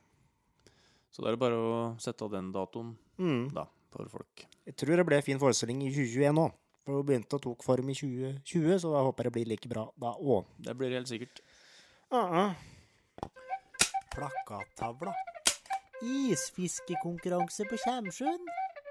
Så 1.13 1.23
da 1.23 1.29
er 1.31 1.37
det 1.37 1.43
bare 1.45 1.59
å 1.61 1.75
sette 2.03 2.25
av 2.25 2.33
den 2.33 2.49
datoen 2.53 2.95
Mm. 3.19 3.53
da, 3.55 3.67
for 3.93 4.09
folk. 4.13 4.47
Jeg 4.67 4.77
tror 4.77 4.97
det 4.97 5.07
ble 5.07 5.21
fin 5.23 5.39
forestilling 5.41 5.83
i 5.87 5.93
2021 5.93 6.41
òg. 6.43 6.53
For 6.85 6.99
hun 7.01 7.07
begynte 7.07 7.37
å 7.39 7.43
tok 7.43 7.63
form 7.65 7.89
i 7.91 7.95
2020, 7.95 8.79
så 8.83 8.91
da 8.93 9.03
håper 9.03 9.25
jeg 9.25 9.33
det 9.33 9.37
blir 9.37 9.49
like 9.53 9.69
bra 9.69 9.87
da 9.99 10.13
òg. 10.17 10.45
Det 10.59 10.75
blir 10.77 10.93
helt 10.97 11.09
sikkert. 11.09 11.41
Uh 12.13 12.53
Plakattavla. 14.17 15.13
Isfiskekonkurranse 16.01 17.67
på 17.69 17.77
Kjemsjøen. 17.83 18.47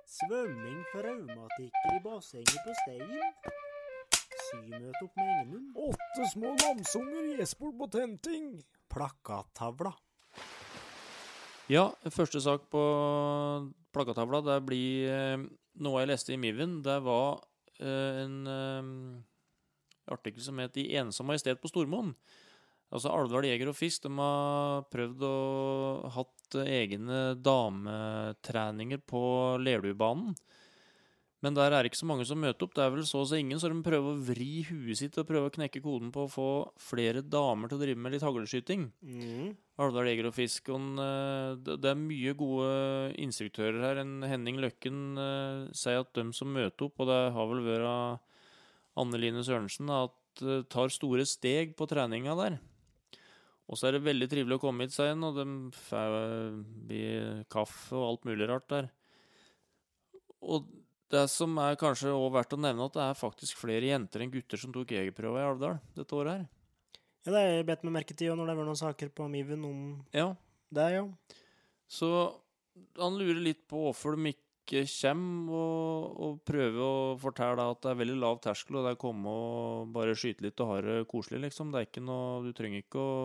Svømming 0.05 0.83
for 0.91 1.01
raumatikere 1.01 1.95
i 1.97 2.01
bassenget 2.03 2.59
på 2.61 2.75
Stein. 2.83 3.15
Symøte 4.45 5.01
opp 5.07 5.17
med 5.17 5.31
Engenund. 5.33 5.71
Åtte 5.87 6.29
små 6.29 6.53
lamsunger 6.61 7.31
gjesper 7.39 7.73
på 7.79 7.89
tenting. 7.97 8.51
Plakattavla. 8.93 9.95
Ja, 11.73 11.87
første 12.13 12.43
sak 12.45 12.69
på 12.69 12.85
plakattavla, 13.97 14.45
det 14.45 14.61
blir 14.69 15.09
eh, 15.09 15.49
noe 15.81 16.03
jeg 16.03 16.13
leste 16.13 16.35
i 16.35 16.37
Miven. 16.37 16.83
Det 16.85 16.99
var 17.01 17.39
eh, 17.81 18.21
en 18.27 18.39
eh, 18.45 18.93
artikkel 20.13 20.45
som 20.45 20.61
het 20.61 20.77
'I 20.77 20.91
ensom 21.01 21.33
majestet 21.33 21.57
på 21.57 21.73
Stormoen'. 21.73 22.13
Altså 22.95 23.11
Alvdal 23.11 23.49
jeger 23.49 23.71
og 23.71 23.75
fisk 23.77 24.05
de 24.05 24.11
har 24.15 24.85
prøvd 24.93 25.23
å 25.27 25.35
hatt 26.15 26.59
egne 26.63 27.23
dametreninger 27.43 29.01
på 29.03 29.23
Lerdubanen. 29.59 30.35
Men 31.45 31.53
der 31.53 31.69
er 31.69 31.83
det 31.83 31.91
ikke 31.91 31.99
så 31.99 32.07
mange 32.09 32.25
som 32.25 32.39
møter 32.41 32.65
opp. 32.65 32.73
Det 32.73 32.81
er 32.81 32.93
vel 32.93 33.05
så 33.05 33.21
å 33.21 33.27
si 33.29 33.37
ingen, 33.43 33.59
så 33.61 33.69
de 33.69 33.77
prøver 33.85 34.15
å 34.15 34.21
vri 34.31 34.63
huet 34.65 34.97
sitt 34.97 35.17
og 35.21 35.27
prøve 35.29 35.51
å 35.51 35.53
knekke 35.53 35.81
koden 35.83 36.09
på 36.13 36.23
å 36.25 36.31
få 36.31 36.47
flere 36.81 37.21
damer 37.21 37.69
til 37.69 37.77
å 37.77 37.83
drive 37.83 38.01
med 38.01 38.15
litt 38.15 38.25
hagleskyting. 38.25 38.87
Mm. 39.05 39.51
Alvdal 39.85 40.09
jeger 40.09 40.31
og 40.31 40.33
fisk. 40.37 40.71
Og 40.73 41.01
eh, 41.03 41.59
det 41.67 41.91
er 41.91 42.01
mye 42.01 42.33
gode 42.39 42.69
instruktører 43.21 43.77
her. 43.83 44.01
En 44.01 44.25
Henning 44.25 44.57
Løkken 44.63 45.03
eh, 45.21 45.65
sier 45.77 46.01
at 46.01 46.13
de 46.17 46.25
som 46.33 46.49
møter 46.49 46.87
opp, 46.87 47.03
og 47.03 47.11
det 47.11 47.21
har 47.37 47.51
vel 47.51 47.65
vært 47.67 48.23
Anne 48.97 49.19
Line 49.21 49.43
Sørensen, 49.45 49.91
at 49.93 50.45
eh, 50.45 50.63
tar 50.71 50.93
store 50.93 51.27
steg 51.29 51.77
på 51.77 51.85
treninga 51.91 52.39
der. 52.41 52.57
Og 53.65 53.79
så 53.79 53.89
er 53.89 53.95
det 53.95 54.05
veldig 54.05 54.27
trivelig 54.29 54.59
å 54.59 54.61
komme 54.61 54.85
hit, 54.85 54.93
seg 54.93 55.11
han, 55.13 55.25
og 55.25 55.39
det 55.39 56.99
eh, 57.01 57.45
kaffe 57.49 57.97
og 57.97 58.09
alt 58.11 58.27
mulig 58.29 58.49
rart 58.49 58.67
der. 58.69 58.91
Og 60.45 60.67
det 61.13 61.25
som 61.33 61.57
er 61.61 61.77
kanskje 61.79 62.13
også 62.13 62.33
verdt 62.35 62.53
å 62.57 62.61
nevne, 62.61 62.85
at 62.85 62.97
det 62.97 63.03
er 63.07 63.17
faktisk 63.17 63.57
flere 63.61 63.89
jenter 63.89 64.21
enn 64.21 64.33
gutter 64.33 64.61
som 64.61 64.73
tok 64.73 64.93
jegerprøva 64.93 65.41
i 65.41 65.49
Alvdal 65.49 65.79
dette 65.97 66.17
året 66.17 66.35
her. 66.35 66.47
Ja, 67.25 67.31
det 67.31 67.41
har 67.41 67.51
jeg 67.55 67.67
bedt 67.71 67.85
meg 67.87 67.95
merke 67.95 68.17
til 68.17 68.37
når 68.37 68.51
det 68.51 68.57
var 68.59 68.67
noen 68.69 68.81
saker 68.81 69.11
på 69.17 69.27
Miven 69.33 69.65
om 69.65 69.79
Ja, 70.13 70.31
det, 70.73 70.89
ja. 70.93 71.05
Så 71.89 72.09
han 72.99 73.17
lurer 73.17 73.41
litt 73.41 73.63
på 73.69 73.87
hvorfor 73.87 74.17
de 74.17 74.35
ikke 74.35 74.85
kommer, 74.89 75.57
og, 75.57 76.21
og 76.25 76.37
prøver 76.45 76.81
å 76.81 77.17
fortelle 77.21 77.65
at 77.71 77.81
det 77.81 77.91
er 77.91 77.99
veldig 78.01 78.21
lav 78.21 78.39
terskel, 78.45 78.77
og 78.77 78.85
det 78.85 78.93
er 78.93 78.99
å 78.99 79.01
komme 79.01 79.33
og 79.33 79.91
bare 79.93 80.17
skyte 80.17 80.45
litt 80.45 80.61
og 80.61 80.71
ha 80.73 80.79
det 80.85 81.01
koselig, 81.09 81.43
liksom. 81.47 81.73
Det 81.73 81.81
er 81.81 81.89
ikke 81.89 82.05
noe 82.05 82.41
Du 82.45 82.53
trenger 82.57 82.81
ikke 82.81 83.01
å 83.01 83.17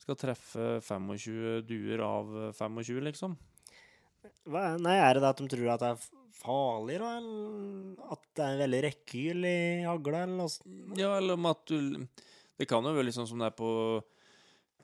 skal 0.00 0.18
treffe 0.18 0.68
25 0.84 1.60
duer 1.68 2.02
av 2.04 2.30
25, 2.56 3.00
liksom. 3.10 3.36
Er, 4.50 4.78
nei, 4.80 4.96
er 5.00 5.16
det 5.16 5.22
det 5.24 5.30
at 5.30 5.40
de 5.40 5.48
tror 5.52 5.68
at 5.74 5.82
det 5.84 5.90
er 5.94 6.08
farlig, 6.40 6.96
da? 7.00 7.10
Eller 7.20 8.14
at 8.14 8.24
det 8.36 8.44
er 8.44 8.54
en 8.54 8.62
veldig 8.64 8.80
rekkehyll 8.86 9.48
i 9.48 9.58
hagla, 9.86 10.24
eller 10.26 10.46
åssen? 10.48 10.80
Ja, 10.98 11.14
eller 11.18 11.36
om 11.38 11.50
at 11.50 11.64
du 11.68 12.06
Det 12.60 12.68
kan 12.68 12.84
jo 12.84 12.92
være 12.92 13.06
litt 13.08 13.16
sånn 13.16 13.28
som 13.28 13.40
det 13.40 13.48
er 13.48 13.56
på 13.56 13.70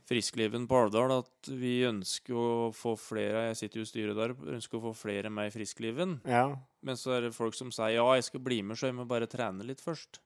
Friskliven 0.07 0.69
på 0.71 0.79
Alvdal, 0.79 1.17
at 1.19 1.49
vi 1.51 1.81
ønsker 1.89 2.37
å 2.39 2.49
få 2.77 2.93
flere 3.01 3.49
Jeg 3.49 3.59
sitter 3.59 3.81
jo 3.81 3.87
i 3.87 3.91
styret 3.91 4.19
der, 4.19 4.37
ønsker 4.55 4.79
å 4.79 4.85
få 4.85 4.93
flere 4.95 5.33
med 5.35 5.51
i 5.51 5.55
Friskliven. 5.55 6.21
Ja. 6.31 6.45
Men 6.87 7.01
så 7.01 7.17
er 7.17 7.27
det 7.27 7.35
folk 7.35 7.57
som 7.59 7.73
sier 7.75 7.97
ja, 7.99 8.07
jeg 8.15 8.29
skal 8.29 8.45
bli 8.47 8.61
med, 8.63 8.79
så 8.79 8.87
jeg 8.93 8.97
må 9.01 9.09
bare 9.11 9.27
trene 9.27 9.67
litt 9.67 9.83
først. 9.83 10.21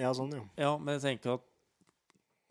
ja, 0.00 0.14
sånn, 0.16 0.32
ja. 0.32 0.46
Ja, 0.56 0.72
men 0.80 0.96
jeg 0.96 1.04
tenker 1.04 1.36
at 1.36 1.44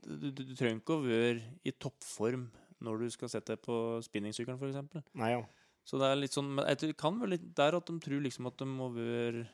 du, 0.06 0.30
du, 0.32 0.44
du 0.44 0.54
trenger 0.56 0.82
ikke 0.82 0.98
å 0.98 1.04
være 1.06 1.40
i 1.68 1.74
toppform 1.74 2.48
når 2.82 3.04
du 3.04 3.14
skal 3.14 3.30
sette 3.30 3.56
deg 3.56 3.62
på 3.64 3.76
spinningsykkelen, 4.06 4.58
f.eks. 4.58 5.04
Nei, 5.22 5.34
ja. 5.36 5.42
Så 5.86 5.98
det 6.02 6.08
er 6.08 6.20
litt 6.20 6.36
sånn 6.36 6.50
men 6.56 6.66
det 6.66 6.94
kan 7.00 7.18
være 7.18 7.36
litt 7.36 7.46
der 7.58 7.78
at 7.78 7.90
de 7.90 7.98
tror 8.02 8.22
liksom 8.24 8.50
at 8.50 8.58
de 8.62 8.68
må 8.70 8.92
være 8.94 9.46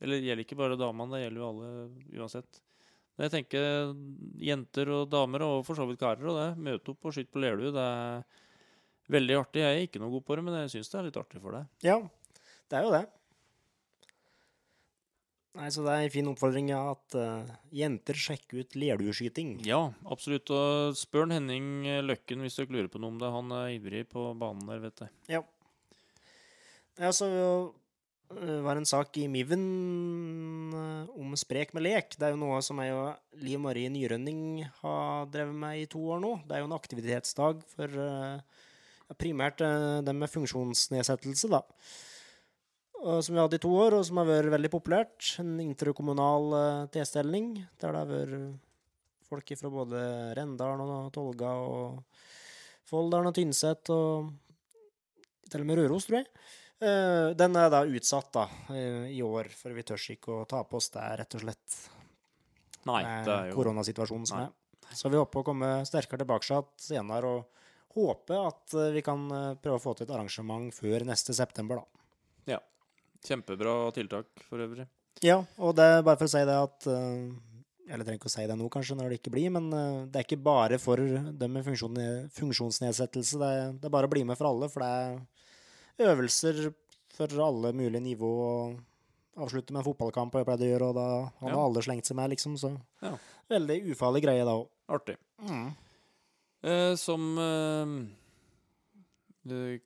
Eller 0.00 0.18
det 0.18 0.28
gjelder 0.30 0.46
ikke 0.46 0.58
bare 0.58 0.78
damene, 0.80 1.16
det 1.16 1.24
gjelder 1.26 1.42
jo 1.42 1.48
alle 1.48 2.20
uansett. 2.20 2.62
Men 3.12 3.28
jeg 3.28 3.34
tenker 3.36 3.92
jenter 4.42 4.90
og 4.90 5.10
damer, 5.12 5.44
og 5.46 5.66
for 5.66 5.78
så 5.78 5.86
vidt 5.86 6.00
karer, 6.00 6.24
og 6.26 6.38
det, 6.40 6.46
møte 6.64 6.94
opp 6.94 7.06
og 7.06 7.14
skyte 7.14 7.30
på 7.30 7.42
Lerdu, 7.44 7.68
det 7.76 7.84
er 7.84 8.24
veldig 9.12 9.36
artig. 9.38 9.62
Jeg 9.62 9.76
er 9.76 9.86
ikke 9.86 10.02
noe 10.02 10.10
god 10.16 10.24
på 10.26 10.38
det, 10.38 10.44
men 10.48 10.56
jeg 10.62 10.72
syns 10.72 10.90
det 10.90 10.98
er 10.98 11.06
litt 11.06 11.20
artig 11.20 11.42
for 11.44 11.58
deg. 11.58 11.68
Ja, 11.86 11.98
det 12.72 12.78
er 12.80 12.88
jo 12.88 12.94
det. 12.96 13.04
Nei, 15.52 15.68
så 15.68 15.82
det 15.84 15.92
er 15.92 16.06
en 16.06 16.12
fin 16.14 16.28
oppfordring 16.30 16.70
ja, 16.72 16.80
at 16.94 17.16
uh, 17.18 17.50
jenter 17.76 18.16
sjekker 18.16 18.62
ut 18.62 18.76
lerdueskyting. 18.78 19.58
Ja, 19.68 19.82
absolutt. 20.08 20.48
Og 20.48 20.96
spør 20.96 21.28
Henning 21.28 21.84
Løkken 22.06 22.40
hvis 22.40 22.56
dere 22.56 22.72
lurer 22.72 22.88
på 22.92 23.02
noe 23.02 23.12
om 23.12 23.18
det. 23.20 23.32
Han 23.34 23.52
er 23.58 23.74
ivrig 23.74 24.06
på 24.12 24.30
banen 24.40 24.64
der, 24.70 24.80
vet 24.86 25.04
jeg. 25.04 25.12
Ja. 25.36 25.42
Ja, 27.00 27.08
så 27.16 27.26
eh, 28.36 28.58
var 28.64 28.76
en 28.76 28.88
sak 28.88 29.16
i 29.16 29.28
Miven 29.32 29.62
eh, 30.76 31.12
om 31.16 31.32
sprek 31.40 31.72
med 31.72 31.86
lek. 31.86 32.16
Det 32.18 32.26
er 32.26 32.34
jo 32.34 32.42
noe 32.42 32.60
som 32.64 32.80
jeg 32.82 32.92
og 32.96 33.40
Liv 33.40 33.60
Marie 33.62 33.92
Nyrønning 33.92 34.60
har 34.82 35.30
drevet 35.32 35.56
med 35.56 35.80
i 35.80 35.88
to 35.90 36.02
år 36.12 36.20
nå. 36.22 36.34
Det 36.44 36.56
er 36.56 36.64
jo 36.64 36.68
en 36.68 36.76
aktivitetsdag 36.76 37.64
for 37.72 37.96
uh, 37.96 38.64
primært 39.16 39.64
uh, 39.64 40.00
dem 40.04 40.20
med 40.20 40.32
funksjonsnedsettelse, 40.32 41.48
da. 41.52 41.62
Som 43.02 43.34
vi 43.34 43.40
hadde 43.40 43.58
i 43.58 43.62
to 43.62 43.70
år, 43.74 43.96
og 43.98 44.04
som 44.06 44.20
har 44.20 44.28
vært 44.28 44.52
veldig 44.52 44.70
populært. 44.70 45.32
En 45.42 45.56
interkommunal 45.64 46.44
uh, 46.54 46.90
tilstelning 46.94 47.56
der 47.82 47.96
det 47.96 47.98
har 47.98 48.10
vært 48.12 48.60
folk 49.26 49.50
fra 49.58 49.70
både 49.72 50.02
Rendalen 50.38 50.92
og 51.00 51.08
Tolga 51.14 51.50
og 51.66 52.20
Folldalen 52.86 53.32
og 53.32 53.34
Tynset 53.34 53.90
og 53.94 54.28
til 55.50 55.64
og 55.64 55.68
med 55.68 55.80
Røros, 55.80 56.06
tror 56.06 56.20
jeg. 56.20 56.28
Uh, 56.82 57.32
den 57.38 57.58
er 57.58 57.72
da 57.74 57.82
utsatt 57.86 58.30
da, 58.34 58.44
i 59.10 59.18
år, 59.26 59.50
for 59.56 59.74
vi 59.74 59.84
tør 59.86 60.06
ikke 60.14 60.36
å 60.36 60.46
ta 60.50 60.62
på 60.62 60.78
oss 60.78 60.92
det, 60.94 61.06
rett 61.22 61.38
og 61.38 61.42
slett. 61.42 61.78
Nei, 62.86 63.02
det 63.26 63.34
er 63.34 63.50
jo 63.50 63.56
koronasituasjonen 63.58 64.28
som 64.30 64.42
Nei. 64.42 64.46
er. 64.46 64.94
Så 64.94 65.10
vi 65.10 65.18
håper 65.18 65.42
å 65.42 65.46
komme 65.46 65.72
sterkere 65.88 66.22
tilbake 66.22 66.62
senere, 66.82 67.34
og 67.34 67.98
håper 67.98 68.46
at 68.46 68.74
vi 68.94 69.02
kan 69.04 69.24
eh, 69.32 69.54
prøve 69.60 69.78
å 69.78 69.82
få 69.82 69.94
til 69.96 70.06
et 70.06 70.14
arrangement 70.14 70.72
før 70.74 71.04
neste 71.08 71.34
september, 71.36 71.82
da. 71.82 72.02
Kjempebra 73.24 73.76
tiltak 73.96 74.26
for 74.48 74.58
øvrig. 74.64 74.86
Ja, 75.22 75.38
og 75.58 75.76
det 75.78 75.84
er 75.84 76.02
bare 76.02 76.16
for 76.18 76.26
å 76.26 76.32
si 76.32 76.40
det 76.48 76.54
at 76.56 76.86
eh, 76.90 77.32
Eller 77.92 78.04
trenger 78.06 78.18
ikke 78.20 78.30
å 78.30 78.32
si 78.32 78.46
det 78.48 78.54
nå, 78.56 78.68
kanskje, 78.72 78.94
når 78.96 79.10
det 79.10 79.18
ikke 79.20 79.32
blir, 79.34 79.50
men 79.52 79.66
eh, 79.76 80.04
det 80.08 80.20
er 80.20 80.24
ikke 80.26 80.40
bare 80.42 80.78
for 80.80 80.96
dem 80.96 81.52
med 81.52 81.64
funksjon, 81.66 81.98
funksjonsnedsettelse. 82.32 83.38
Det 83.42 83.48
er, 83.58 83.72
det 83.76 83.88
er 83.90 83.92
bare 83.92 84.08
å 84.08 84.12
bli 84.12 84.22
med 84.24 84.38
for 84.38 84.48
alle, 84.48 84.68
for 84.72 84.80
det 84.82 86.06
er 86.06 86.14
øvelser 86.14 86.70
for 87.12 87.28
alle 87.44 87.72
mulige 87.76 88.00
nivå. 88.00 88.30
Avslutte 89.42 89.72
med 89.74 89.82
en 89.82 89.86
fotballkamp, 89.90 90.32
og 90.34 90.40
jeg 90.42 90.48
pleide 90.48 90.66
å 90.66 90.70
gjøre, 90.72 90.88
og 90.92 90.96
da 90.96 91.06
hadde 91.42 91.52
Ja. 91.56 91.64
alle 91.66 91.82
slengt 91.84 92.06
seg 92.08 92.16
med, 92.16 92.30
liksom. 92.32 92.56
Så 92.60 92.72
Ja. 93.02 93.14
veldig 93.50 93.78
ufarlig 93.92 94.22
greie 94.24 94.44
da 94.44 94.54
òg. 94.56 94.68
Artig. 94.88 95.16
Eh, 96.62 96.94
som 96.96 97.38
eh, 97.38 97.86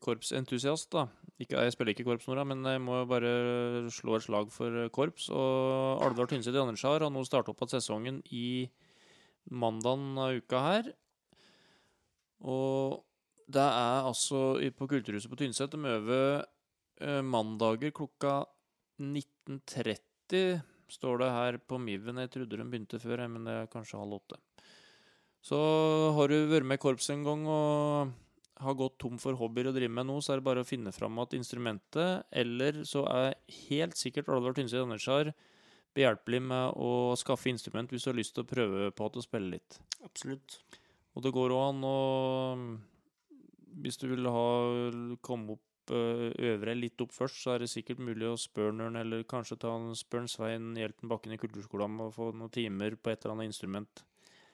korpsentusiast, 0.01 0.90
da 0.92 1.09
ikke, 1.37 1.61
Jeg 1.61 1.72
spiller 1.75 1.92
ikke 1.92 2.07
korps, 2.07 2.27
Nora, 2.31 2.44
men 2.49 2.64
jeg 2.64 2.81
må 2.81 3.03
bare 3.09 3.90
slå 3.92 4.16
et 4.16 4.25
slag 4.25 4.49
for 4.55 4.72
eh, 4.72 4.88
korps. 4.88 5.29
Og 5.29 6.05
Alvdal 6.07 6.31
Tynset 6.31 6.57
i 6.57 6.61
Anderdal 6.62 7.03
har 7.05 7.12
nå 7.12 7.25
starta 7.29 7.53
opp 7.53 7.61
igjen 7.61 7.75
sesongen 7.77 8.22
i 8.33 8.70
mandagen 9.53 10.16
av 10.18 10.38
uka 10.40 10.62
her. 10.64 10.90
Og 12.40 13.03
det 13.53 13.62
er 13.62 14.09
altså 14.09 14.57
på 14.79 14.88
Kulturhuset 14.90 15.31
på 15.31 15.38
Tynset 15.38 15.77
de 15.77 15.92
øver 15.92 16.46
eh, 17.05 17.20
mandager 17.20 17.92
klokka 17.94 18.46
19.30, 18.96 20.62
står 20.88 21.20
det 21.20 21.33
her 21.37 21.59
på 21.61 21.79
Miven. 21.79 22.22
Jeg 22.25 22.33
trodde 22.33 22.57
de 22.57 22.64
begynte 22.64 23.03
før, 23.03 23.27
men 23.29 23.44
det 23.44 23.61
er 23.61 23.72
kanskje 23.72 24.01
halv 24.01 24.22
åtte. 24.22 24.40
Så 25.44 25.59
har 26.16 26.33
du 26.33 26.49
vært 26.51 26.66
med 26.66 26.81
i 26.81 26.83
korps 26.83 27.12
en 27.12 27.22
gang 27.27 27.44
og 27.46 28.16
har 28.62 28.78
gått 28.78 28.96
tom 29.02 29.18
for 29.20 29.36
hobbyer 29.36 29.68
å 29.70 29.74
drive 29.76 29.92
med 29.92 30.08
nå, 30.08 30.16
så 30.24 30.32
er 30.32 30.40
det 30.40 30.46
bare 30.48 30.64
å 30.64 30.68
finne 30.68 30.92
fram 30.94 31.18
at 31.22 31.36
instrumentet, 31.36 32.24
eller 32.32 32.82
så 32.88 33.04
er 33.10 33.36
helt 33.68 33.98
sikkert 34.00 34.30
Oddvar 34.32 34.56
Tynset 34.56 34.80
Andersar 34.80 35.32
behjelpelig 35.96 36.42
med 36.44 36.76
å 36.80 37.14
skaffe 37.16 37.50
instrument 37.52 37.92
hvis 37.92 38.04
du 38.04 38.10
har 38.10 38.18
lyst 38.18 38.36
til 38.36 38.44
å 38.44 38.50
prøve 38.50 38.90
på 38.96 39.08
at 39.08 39.16
å 39.16 39.24
spille 39.24 39.56
litt. 39.56 39.78
Absolutt. 40.04 40.58
Og 41.16 41.24
det 41.24 41.32
går 41.32 41.54
òg 41.56 41.70
an 41.70 41.86
å 41.88 41.96
Hvis 43.76 43.98
du 44.00 44.06
vil 44.08 44.28
ha 44.32 44.48
komme 45.24 45.56
opp 45.56 45.92
øvre 45.92 46.72
deg 46.72 46.80
litt 46.80 47.02
opp 47.04 47.12
først, 47.14 47.42
så 47.42 47.54
er 47.54 47.62
det 47.62 47.70
sikkert 47.70 48.00
mulig 48.02 48.26
å 48.26 48.38
spørre 48.40 48.74
noen, 48.74 48.96
eller 48.96 49.26
kanskje 49.28 49.58
ta 49.60 49.74
en 49.76 49.94
Svein 49.94 50.74
Hjelten 50.74 51.08
Bakken 51.08 51.36
i 51.36 51.38
kulturskolen 51.38 51.92
om 51.92 52.06
å 52.08 52.14
få 52.14 52.32
noen 52.32 52.50
timer 52.50 52.96
på 52.96 53.12
et 53.12 53.22
eller 53.22 53.36
annet 53.36 53.52
instrument. 53.52 54.02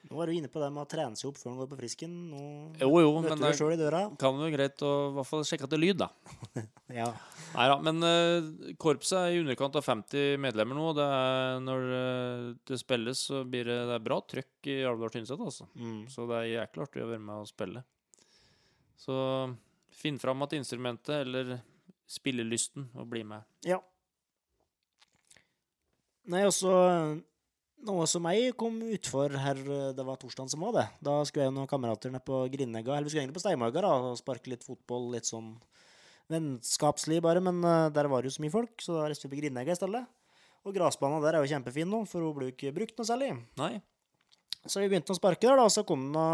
Nå 0.03 0.17
var 0.17 0.27
du 0.27 0.33
inne 0.35 0.49
på 0.51 0.59
det 0.59 0.67
med 0.73 0.83
å 0.83 0.89
trene 0.89 1.15
seg 1.15 1.29
opp 1.29 1.37
før 1.39 1.53
en 1.53 1.59
går 1.61 1.69
på 1.71 1.77
frisken. 1.79 2.11
Nå 2.33 2.41
Jo, 2.81 2.89
jo, 2.99 3.11
men 3.23 3.39
du 3.39 3.45
deg 3.45 3.61
i 3.61 3.77
døra. 3.79 4.01
kan 4.19 4.41
jo 4.41 4.49
greit 4.51 4.83
å 4.83 4.91
i 5.07 5.13
hvert 5.15 5.29
fall 5.29 5.45
sjekke 5.47 5.63
at 5.63 5.71
det 5.71 5.77
er 5.79 5.83
lyd, 5.85 6.01
da. 6.03 6.09
Ja. 6.93 7.07
Nei 7.53 7.65
da, 7.69 7.77
men 7.81 8.05
uh, 8.05 8.73
korpset 8.81 9.15
er 9.17 9.35
i 9.35 9.39
underkant 9.41 9.77
av 9.79 9.85
50 9.85 10.35
medlemmer 10.43 10.77
nå. 10.77 10.91
Det 10.97 11.05
er, 11.05 11.57
når 11.63 11.87
eh, 11.97 12.45
det 12.69 12.79
spilles, 12.81 13.23
så 13.29 13.41
blir 13.47 13.65
det, 13.69 13.77
det 13.89 13.99
bra 14.05 14.19
trøkk 14.29 14.69
i 14.73 14.79
Alvdal 14.89 15.13
Tynset, 15.13 15.41
altså. 15.41 15.69
Mm. 15.77 16.03
Så 16.11 16.27
det 16.29 16.39
er 16.39 16.51
jækla 16.51 16.85
artig 16.85 17.05
å 17.05 17.09
være 17.09 17.23
med 17.23 17.45
og 17.45 17.49
spille. 17.49 17.85
Så 18.99 19.15
finn 19.93 20.19
fram 20.21 20.45
at 20.45 20.57
instrumentet, 20.57 21.23
eller 21.23 21.55
spillelysten, 22.09 22.91
og 22.99 23.09
bli 23.13 23.23
med. 23.31 23.45
Ja. 23.65 23.79
Nei, 26.29 26.43
også 26.47 26.73
noe 27.87 28.05
som 28.09 28.25
jeg 28.31 28.55
kom 28.59 28.79
utfor 28.95 29.33
her 29.39 29.59
eh, 29.59 29.91
Det 29.95 30.05
var 30.05 30.19
torsdagen 30.21 30.51
som 30.51 30.63
var 30.65 30.75
det. 30.77 30.87
Da 31.03 31.19
skulle 31.27 31.47
jeg 31.47 31.53
og 31.53 31.57
noen 31.59 31.69
kamerater 31.69 32.13
ned 32.13 32.23
på 32.25 32.43
Grindegga, 32.53 32.95
eller 32.95 33.07
vi 33.07 33.13
skulle 33.13 33.25
egentlig 33.25 33.39
på 33.39 33.43
Steinmarga 33.45 33.83
da, 33.85 33.93
og 34.09 34.19
sparke 34.19 34.51
litt 34.51 34.65
fotball, 34.65 35.09
litt 35.15 35.29
sånn 35.29 35.55
vennskapslig 36.31 37.19
bare, 37.23 37.43
men 37.43 37.59
eh, 37.67 37.89
der 37.95 38.09
var 38.11 38.23
det 38.23 38.31
jo 38.31 38.37
så 38.37 38.45
mye 38.45 38.53
folk, 38.53 38.75
så 38.81 38.97
da 38.97 39.07
reiste 39.09 39.27
vi 39.27 39.35
på 39.35 39.41
Grindegga 39.41 39.75
i 39.75 39.79
stedet. 39.79 40.03
Og 40.63 40.75
gressbanen 40.75 41.23
der 41.23 41.35
er 41.35 41.43
jo 41.43 41.51
kjempefin 41.51 41.91
nå, 41.91 42.05
for 42.07 42.23
hun 42.23 42.37
blir 42.37 42.53
ikke 42.53 42.71
brukt 42.75 42.95
noe 42.97 43.07
særlig. 43.07 43.33
Nei? 43.59 43.73
Så 44.63 44.79
vi 44.79 44.87
begynte 44.87 45.11
å 45.11 45.19
sparke 45.19 45.43
der, 45.43 45.59
da, 45.59 45.67
og 45.67 45.73
så 45.75 45.83
kom 45.87 46.07
det 46.15 46.27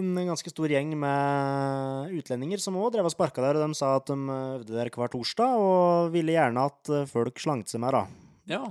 en 0.00 0.16
ganske 0.26 0.50
stor 0.50 0.72
gjeng 0.72 0.94
med 0.98 2.14
utlendinger 2.18 2.58
som 2.64 2.78
òg 2.80 2.94
drev 2.94 3.06
og 3.06 3.14
sparka 3.14 3.44
der, 3.44 3.60
og 3.60 3.68
de 3.68 3.78
sa 3.78 3.94
at 4.00 4.10
de 4.10 4.16
øvde 4.18 4.74
der 4.74 4.90
hver 4.90 5.12
torsdag, 5.12 5.54
og 5.54 6.12
ville 6.16 6.34
gjerne 6.34 6.66
at 6.72 6.94
folk 7.12 7.38
slangte 7.44 7.76
seg 7.76 7.84
med, 7.84 7.94
da. 7.94 8.02
Ja. 8.50 8.62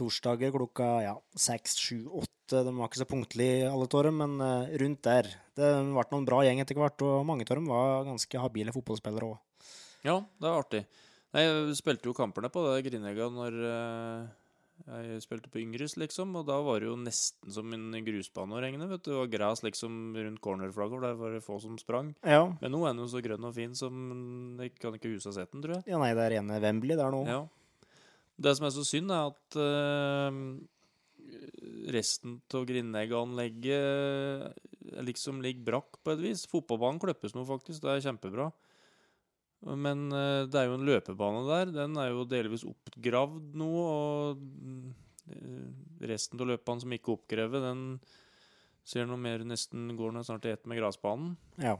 Torsdager 0.00 0.52
klokka 0.54 0.88
ja, 1.04 1.14
seks, 1.36 1.76
sju, 1.80 2.00
åtte. 2.22 2.64
De 2.66 2.72
var 2.74 2.88
ikke 2.90 3.02
så 3.02 3.06
punktlige 3.10 3.68
alle 3.70 3.86
av 3.86 4.06
dem, 4.08 4.16
men 4.22 4.40
eh, 4.42 4.72
rundt 4.82 5.04
der. 5.06 5.28
Det 5.54 5.68
ble 5.92 6.06
noen 6.10 6.26
bra 6.26 6.40
gjeng 6.46 6.64
etter 6.64 6.80
hvert, 6.80 7.04
og 7.06 7.22
mange 7.28 7.46
av 7.46 7.54
dem 7.60 7.68
var 7.70 8.08
ganske 8.08 8.42
habile 8.42 8.74
fotballspillere 8.74 9.30
òg. 9.30 9.38
ja, 10.08 10.16
det 10.40 10.48
er 10.48 10.58
artig. 10.64 10.84
Nei, 11.30 11.44
jeg 11.46 11.78
spilte 11.78 12.08
jo 12.10 12.16
kampene 12.16 12.48
på 12.50 12.64
det 12.66 12.80
Grinegga 12.88 13.28
når 13.30 13.58
eh, 13.68 14.22
jeg 14.88 15.20
spilte 15.22 15.50
på 15.52 15.60
Yngres, 15.60 15.94
liksom, 16.00 16.32
og 16.40 16.48
da 16.48 16.56
var 16.64 16.80
det 16.80 16.88
jo 16.88 16.96
nesten 16.98 17.52
som 17.54 17.70
en 17.76 17.92
grusbane 18.06 18.56
å 18.56 18.62
regne, 18.64 18.88
vet 18.90 19.04
du. 19.06 19.12
Var 19.18 19.30
gras 19.30 19.62
liksom 19.62 20.16
rundt 20.16 20.40
cornerflagget, 20.42 20.96
for 20.96 21.06
der 21.06 21.18
var 21.20 21.36
det 21.36 21.44
få 21.44 21.60
som 21.62 21.76
sprang. 21.78 22.14
Ja. 22.24 22.48
Men 22.62 22.74
nå 22.74 22.80
er 22.82 22.94
den 22.96 23.04
jo 23.04 23.10
så 23.12 23.22
grønn 23.22 23.46
og 23.46 23.54
fin 23.54 23.76
som 23.78 23.94
Jeg 24.58 24.74
kan 24.80 24.96
ikke 24.96 25.12
huske 25.12 25.28
å 25.28 25.34
ha 25.34 25.38
sett 25.42 25.52
den, 25.52 25.62
tror 25.62 25.76
jeg. 25.78 25.84
ja, 25.92 26.00
nei, 26.00 26.10
det 26.16 26.24
er 26.24 26.34
rene 26.38 26.58
Wembley 26.64 26.98
der 26.98 27.14
nå. 27.14 27.22
Ja. 27.28 27.42
Det 28.40 28.56
som 28.56 28.64
er 28.66 28.72
så 28.74 28.84
synd, 28.88 29.08
er 29.12 29.22
at 29.28 29.46
uh, 29.60 30.32
resten 31.92 32.40
av 32.56 32.62
Grindegg-anlegget 32.68 33.84
liksom 35.04 35.42
ligger 35.44 35.66
brakk 35.66 35.90
på 36.02 36.08
et 36.14 36.22
vis. 36.24 36.48
Fotballbanen 36.50 37.02
kløppes 37.02 37.34
nå, 37.36 37.42
faktisk. 37.48 37.78
Det 37.84 37.90
er 37.92 38.06
kjempebra. 38.08 38.46
Men 39.60 39.98
uh, 40.14 40.48
det 40.48 40.56
er 40.56 40.66
jo 40.70 40.78
en 40.78 40.88
løpebane 40.88 41.42
der. 41.50 41.66
Den 41.82 41.92
er 42.00 42.08
jo 42.14 42.28
delvis 42.28 42.68
oppgravd 42.68 43.46
nå, 43.60 43.70
og 43.84 44.36
eh, 45.28 45.68
resten 46.08 46.40
av 46.40 46.46
løpene 46.54 46.80
som 46.84 46.92
ikke 46.96 47.08
er 47.12 47.18
oppgrevet, 47.18 47.60
den 47.68 47.80
ser 48.88 49.04
noe 49.06 49.20
mer 49.20 49.44
nesten 49.46 49.96
går 49.98 50.10
nå 50.14 50.20
snart 50.26 50.46
i 50.48 50.54
ett 50.54 50.66
med 50.68 50.78
gressbanen. 50.80 51.30
Ja. 51.60 51.76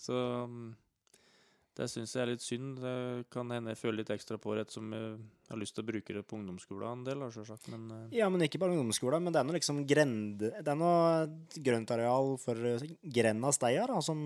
Så 0.00 0.14
mm, 0.50 0.70
det 1.78 1.86
syns 1.88 2.12
jeg 2.16 2.22
er 2.24 2.30
litt 2.32 2.42
synd. 2.44 2.78
Det 2.82 3.26
kan 3.32 3.50
hende 3.54 3.70
jeg 3.72 3.78
føler 3.80 4.00
litt 4.02 4.10
ekstra 4.12 4.36
på 4.42 4.54
det 4.56 4.66
ettersom 4.66 4.90
jeg 4.92 5.10
har 5.50 5.60
lyst 5.60 5.74
til 5.76 5.84
å 5.84 5.88
bruke 5.90 6.16
det 6.16 6.22
på 6.26 6.36
ungdomsskolen 6.36 6.98
en 6.98 7.04
del, 7.06 7.20
da. 7.22 7.56
Men 7.72 7.84
eh, 7.94 8.16
Ja, 8.18 8.28
men 8.28 8.42
ikke 8.44 8.58
bare 8.60 8.74
ungdomsskolen, 8.74 9.22
men 9.22 9.32
det 9.32 9.40
er 9.40 9.46
noe 9.48 9.56
liksom 9.56 9.84
grende 9.88 10.50
Det 10.58 10.68
er 10.74 10.78
noe 10.80 11.62
grøntareal 11.62 12.34
for 12.42 12.58
eh, 12.74 12.84
grenda 13.02 13.52
steia, 13.54 13.86
da, 13.86 14.00
som 14.04 14.20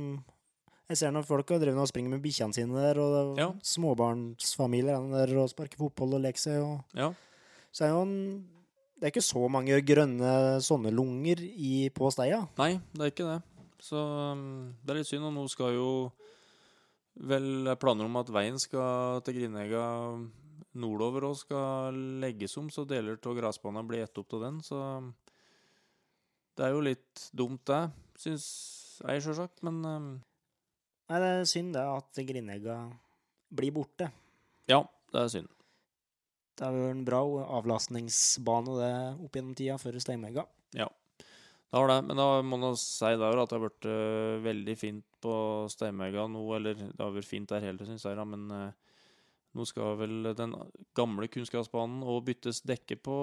Jeg 0.90 0.98
ser 1.00 1.12
når 1.16 1.24
folk 1.28 1.48
drevet 1.52 1.78
og 1.80 1.88
springer 1.88 2.12
med 2.16 2.24
bikkjene 2.24 2.52
sine 2.56 2.80
der, 2.80 2.98
og 3.00 3.38
Ja. 3.40 3.50
småbarnsfamilier 3.62 4.96
er 4.98 5.26
der 5.26 5.38
og 5.44 5.48
sparker 5.52 5.80
fotball 5.80 6.16
og 6.18 6.24
leker 6.26 6.40
seg, 6.40 6.60
og 6.64 6.98
ja. 6.98 7.12
Så 7.74 7.84
er 7.86 7.94
jo 7.94 8.02
en 8.06 8.18
Det 9.00 9.08
er 9.08 9.12
ikke 9.12 9.26
så 9.26 9.48
mange 9.50 9.80
grønne 9.84 10.60
sånne 10.64 10.92
lunger 10.94 11.40
i, 11.42 11.90
på 11.92 12.08
steia. 12.14 12.46
Nei, 12.56 12.78
det 12.94 13.02
er 13.02 13.10
ikke 13.10 13.26
det. 13.26 13.40
Så 13.82 13.98
mm, 14.00 14.76
det 14.80 14.94
er 14.94 15.00
litt 15.00 15.08
synd. 15.10 15.26
Og 15.28 15.32
nå 15.34 15.42
skal 15.50 15.74
jo 15.74 15.88
vel 17.14 17.68
er 17.70 17.78
planer 17.80 18.08
om 18.08 18.18
at 18.20 18.32
veien 18.34 18.58
skal 18.60 19.22
til 19.26 19.38
Grindegga 19.38 19.84
nordover 20.74 21.28
og 21.28 21.38
skal 21.38 21.98
legges 22.22 22.56
om, 22.58 22.70
så 22.72 22.86
deler 22.88 23.18
av 23.20 23.36
gressbanen 23.38 23.86
blir 23.86 24.04
ett 24.04 24.18
opp 24.18 24.34
av 24.34 24.46
den. 24.48 24.60
Så 24.66 24.78
det 26.58 26.66
er 26.66 26.74
jo 26.74 26.84
litt 26.84 27.26
dumt, 27.36 27.62
det, 27.70 27.82
syns 28.18 28.46
jeg 29.02 29.24
sjølsagt. 29.24 29.62
Men 29.66 29.80
um... 29.86 30.12
Nei, 31.10 31.20
det 31.20 31.30
er 31.30 31.48
synd 31.48 31.74
det 31.76 31.84
at 31.84 32.22
Grindegga 32.26 32.78
blir 33.54 33.74
borte. 33.76 34.10
ja, 34.70 34.80
det 35.12 35.20
er 35.20 35.32
synd. 35.36 35.50
Det 36.54 36.66
er 36.66 36.76
jo 36.78 36.90
en 36.92 37.02
bra 37.06 37.20
avlastningsbane 37.58 38.76
det 38.78 38.92
opp 39.26 39.36
gjennom 39.36 39.56
tida 39.58 39.74
før 39.82 39.98
Steinmegga. 40.02 40.46
Det 41.70 41.80
har 41.80 41.90
det, 41.90 41.98
men 42.06 42.20
da 42.20 42.26
må 42.46 42.58
man 42.60 42.76
si 42.78 43.10
der 43.18 43.40
at 43.42 43.50
det 43.50 43.56
har 43.56 43.64
vært 43.64 43.86
uh, 43.90 44.42
veldig 44.44 44.74
fint 44.78 45.04
på 45.24 45.34
Steinmega 45.72 46.26
nå, 46.30 46.42
eller 46.56 46.76
det 46.78 47.00
har 47.00 47.14
vært 47.14 47.30
fint 47.30 47.50
der 47.50 47.64
hele 47.64 47.88
syns 47.88 48.04
jeg, 48.06 48.18
da, 48.18 48.26
men 48.28 48.44
uh, 48.52 48.98
nå 49.54 49.66
skal 49.66 49.98
vel 49.98 50.30
den 50.38 50.54
gamle 50.98 51.28
kunstgressbanen 51.30 52.04
òg 52.06 52.24
byttes 52.28 52.62
dekke 52.66 52.98
på, 53.02 53.16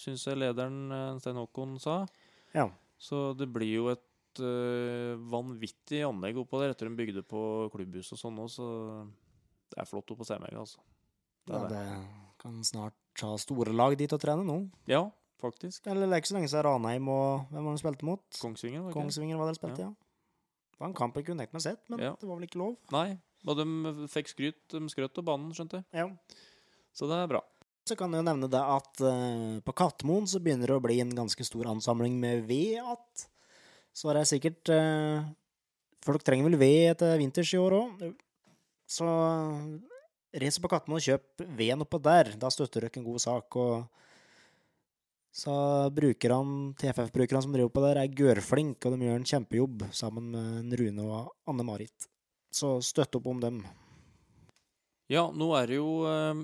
syns 0.00 0.26
jeg 0.28 0.36
lederen 0.36 0.92
øh, 0.92 1.20
Stein 1.22 1.40
Håkon 1.40 1.78
sa. 1.80 2.02
Ja. 2.52 2.66
Så 3.00 3.30
det 3.32 3.48
blir 3.54 3.70
jo 3.70 3.86
et 3.94 4.04
vanvittig 5.32 6.02
anlegg 6.04 6.36
oppå 6.38 6.60
der 6.60 6.74
etter 6.74 6.86
de 6.86 6.98
bygde 7.00 7.24
på 7.26 7.40
klubbhus 7.72 8.12
og 8.12 8.20
sånn 8.20 8.42
òg, 8.44 8.52
så 8.52 8.68
det 9.72 9.80
er 9.80 9.88
flott 9.88 10.12
oppe 10.12 10.26
på 10.28 10.36
altså. 10.36 10.84
Det 11.48 11.56
Ja, 11.56 11.64
det. 11.64 11.80
det 11.80 12.36
kan 12.44 12.60
snart 12.64 12.94
ta 13.18 13.32
store 13.40 13.72
lag 13.72 13.96
dit 13.98 14.12
og 14.12 14.20
trene 14.20 14.44
nå. 14.46 14.58
Ja, 14.86 15.08
faktisk. 15.40 15.86
Eller 15.86 16.06
det 16.06 16.16
er 16.16 16.22
ikke 16.22 16.30
så 16.32 16.36
lenge 16.38 16.50
siden 16.50 16.66
Ranheim 16.66 17.08
og 17.12 17.46
Hvem 17.52 17.64
var 17.64 17.72
det 17.72 17.78
de 17.78 17.82
spilte 17.84 18.06
mot? 18.08 18.24
Kongsvinger, 18.42 18.82
var 18.84 18.90
det? 18.92 18.96
Kongsvinger 18.98 19.40
var 19.40 19.48
det 19.48 19.54
de 19.56 19.60
spilte, 19.60 19.86
ja. 19.86 19.90
Det 20.72 20.82
var 20.82 20.90
en 20.92 20.98
kamp 20.98 21.16
jeg 21.18 21.26
kunne 21.26 21.42
tenkt 21.42 21.56
meg 21.56 21.64
sett, 21.64 21.80
men 21.90 22.00
Ja. 22.04 22.12
det 22.20 22.28
var 22.28 22.36
vel 22.38 22.46
ikke 22.46 22.60
lov. 22.60 22.76
Nei, 22.94 23.18
og 23.46 23.56
de 23.58 24.08
fikk 24.12 24.28
skryt. 24.30 24.60
De 24.70 24.82
skrøt 24.92 25.18
av 25.18 25.24
banen, 25.26 25.50
skjønte 25.56 25.80
jeg. 25.80 25.86
Ja. 25.92 26.08
Så 26.94 27.08
det 27.10 27.18
er 27.18 27.30
bra. 27.30 27.40
Så 27.88 27.96
kan 27.96 28.12
jeg 28.12 28.20
jo 28.20 28.26
nevne 28.28 28.50
det 28.52 28.60
at 28.60 29.00
uh, 29.00 29.58
på 29.64 29.72
Katmoen 29.74 30.26
så 30.28 30.38
begynner 30.44 30.68
det 30.68 30.76
å 30.76 30.84
bli 30.84 31.00
en 31.00 31.14
ganske 31.16 31.44
stor 31.46 31.66
ansamling 31.70 32.18
med 32.20 32.44
ved 32.46 32.82
att. 32.84 33.28
Så 33.96 34.10
er 34.10 34.18
det 34.20 34.28
sikkert 34.28 34.68
uh, 34.68 35.24
Folk 36.04 36.22
trenger 36.22 36.46
vel 36.46 36.58
ved 36.60 36.90
etter 36.92 37.16
vinters 37.18 37.50
i 37.54 37.58
år 37.58 37.74
òg. 37.74 38.02
Så 38.86 39.06
reis 40.38 40.58
på 40.62 40.68
Katmoen 40.70 41.00
og 41.00 41.04
kjøp 41.04 41.42
veden 41.58 41.82
oppå 41.82 41.98
der. 42.02 42.34
Da 42.38 42.50
støtter 42.52 42.86
dere 42.86 43.00
en 43.00 43.08
god 43.08 43.20
sak. 43.24 43.56
og 43.56 43.88
så 45.34 45.54
brukerne, 45.94 46.72
TFF-brukerne 46.80 47.42
som 47.44 47.52
driver 47.54 47.70
på 47.74 47.82
der, 47.84 48.00
er 48.02 48.14
gørflinke, 48.16 48.88
og 48.88 48.96
de 48.96 49.06
gjør 49.06 49.18
en 49.20 49.28
kjempejobb 49.28 49.84
sammen 49.94 50.30
med 50.32 50.78
Rune 50.80 51.04
og 51.04 51.32
Anne-Marit. 51.50 52.08
Så 52.54 52.78
støtt 52.82 53.14
opp 53.18 53.26
om 53.30 53.40
dem. 53.42 53.60
Ja, 55.12 55.26
nå 55.32 55.50
er 55.56 55.68
det 55.70 55.76
jo 55.78 55.90
eh, 56.08 56.40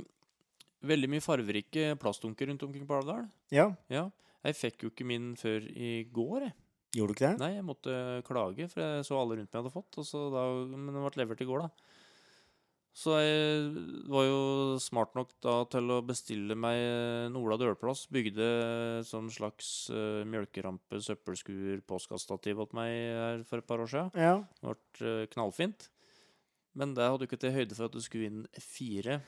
veldig 0.89 1.11
mye 1.13 1.25
farverike 1.25 1.95
plastdunker 2.01 2.49
rundt 2.49 2.63
omkring 2.67 2.87
på 2.89 3.01
Alvdal. 3.01 3.27
Ja, 3.55 3.71
Ja. 3.93 4.11
Jeg 4.45 4.59
fikk 4.59 4.83
jo 4.85 4.91
ikke 4.91 5.07
min 5.09 5.31
før 5.41 5.65
i 5.73 6.03
går, 6.13 6.43
jeg. 6.45 6.53
gjorde 6.93 7.15
du 7.15 7.17
ikke 7.17 7.29
det? 7.31 7.39
Nei, 7.41 7.55
jeg 7.55 7.65
måtte 7.65 7.95
klage, 8.27 8.67
for 8.69 8.83
jeg 8.83 9.07
så 9.09 9.17
alle 9.17 9.39
rundt 9.39 9.49
meg 9.49 9.57
hadde 9.63 9.73
fått. 9.73 9.97
Og 9.97 10.05
så 10.05 10.21
da, 10.35 10.43
men 10.69 10.91
den 10.93 11.01
ble 11.01 11.23
levert 11.23 11.41
i 11.41 11.47
går, 11.49 11.63
da. 11.65 11.94
Så 12.95 13.17
jeg 13.19 13.73
var 14.07 14.27
jo 14.29 14.43
smart 14.79 15.17
nok 15.19 15.33
da 15.43 15.57
til 15.67 15.89
å 15.91 15.97
bestille 16.07 16.55
meg 16.55 16.79
en 16.79 17.39
Ola 17.41 17.57
dørplass. 17.59 18.05
Bygde 18.15 18.47
sånn 19.09 19.33
slags 19.35 19.91
uh, 19.91 20.23
mjølkerampe, 20.31 21.01
søppelskuer, 21.03 21.83
postkassestativ 21.91 22.63
åt 22.63 22.77
meg 22.79 22.93
her 22.95 23.43
for 23.49 23.59
et 23.59 23.67
par 23.67 23.83
år 23.83 23.91
siden. 23.91 24.13
Ja. 24.15 24.37
Det 24.63 24.77
ble 25.01 25.11
eh, 25.11 25.27
knallfint. 25.33 25.89
Men 26.79 26.95
det 26.95 27.07
hadde 27.07 27.25
du 27.25 27.27
ikke 27.27 27.41
til 27.43 27.55
høyde 27.55 27.75
for 27.75 27.89
at 27.89 27.97
det 27.99 28.05
skulle 28.07 28.31
inn 28.31 28.45
fire 28.63 29.21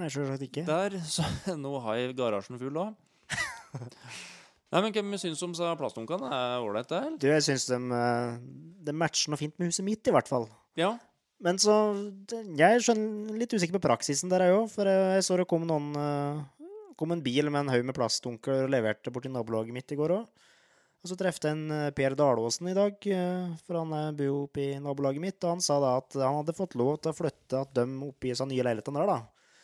Nei, 0.00 0.08
selvsagt 0.08 0.46
ikke. 0.48 0.64
der. 0.68 0.96
Så 1.14 1.24
nå 1.60 1.74
har 1.84 2.00
jeg 2.00 2.16
garasjen 2.16 2.60
full 2.60 2.80
da. 2.80 2.88
Nei, 4.70 4.80
men 4.84 4.94
hvem 4.94 5.16
syns 5.18 5.40
om 5.44 5.52
så 5.58 5.72
plastdunkene? 5.76 6.28
Er 6.30 6.62
ålreit, 6.62 6.88
det? 6.92 7.16
Du, 7.20 7.26
jeg 7.26 7.42
syns 7.42 7.64
de, 7.68 7.78
eh, 8.00 8.34
de 8.86 8.96
matcher 8.96 9.32
noe 9.32 9.40
fint 9.40 9.56
med 9.58 9.68
huset 9.72 9.84
mitt, 9.84 10.06
i 10.06 10.14
hvert 10.14 10.30
fall. 10.30 10.46
Ja. 10.78 10.94
Men 11.40 11.56
så 11.58 11.74
Jeg 12.28 12.76
er 12.76 12.82
skjønner, 12.84 13.36
litt 13.40 13.54
usikker 13.56 13.78
på 13.78 13.86
praksisen 13.88 14.28
der, 14.32 14.44
jeg 14.48 14.58
òg. 14.58 14.68
For 14.72 14.88
jeg, 14.90 15.24
så 15.24 15.38
det 15.40 15.46
kom 15.48 15.64
noen 15.68 15.90
eh, 15.96 16.42
kom 17.00 17.14
en 17.14 17.22
bil 17.24 17.48
med 17.48 17.62
en 17.64 17.72
haug 17.72 17.86
med 17.88 17.96
plastdunker 17.96 18.66
og 18.66 18.72
leverte 18.74 19.12
borti 19.14 19.32
nabolaget 19.32 19.72
mitt 19.72 19.92
i 19.94 19.98
går 20.00 20.18
òg. 20.18 20.46
Og 21.00 21.08
så 21.08 21.16
trefte 21.16 21.48
jeg 21.48 21.56
en 21.56 21.72
eh, 21.72 21.90
Per 21.96 22.12
Dalåsen 22.18 22.68
i 22.68 22.76
dag, 22.76 22.98
eh, 23.08 23.54
for 23.64 23.80
han 23.80 23.94
bor 24.18 24.26
jo 24.26 24.42
oppe 24.44 24.66
i 24.66 24.78
nabolaget 24.84 25.24
mitt. 25.24 25.40
Og 25.46 25.54
han 25.56 25.64
sa 25.64 25.78
da 25.80 25.94
at 26.02 26.18
han 26.20 26.42
hadde 26.42 26.56
fått 26.58 26.76
lov 26.76 26.98
til 27.00 27.14
å 27.14 27.16
flytte 27.16 27.64
at 27.64 27.72
de 27.78 27.86
oppe 28.10 28.28
i 28.28 28.36
sånne 28.36 28.52
nye 28.52 28.66
leilighetene 28.68 29.00
der, 29.00 29.14
da. 29.14 29.20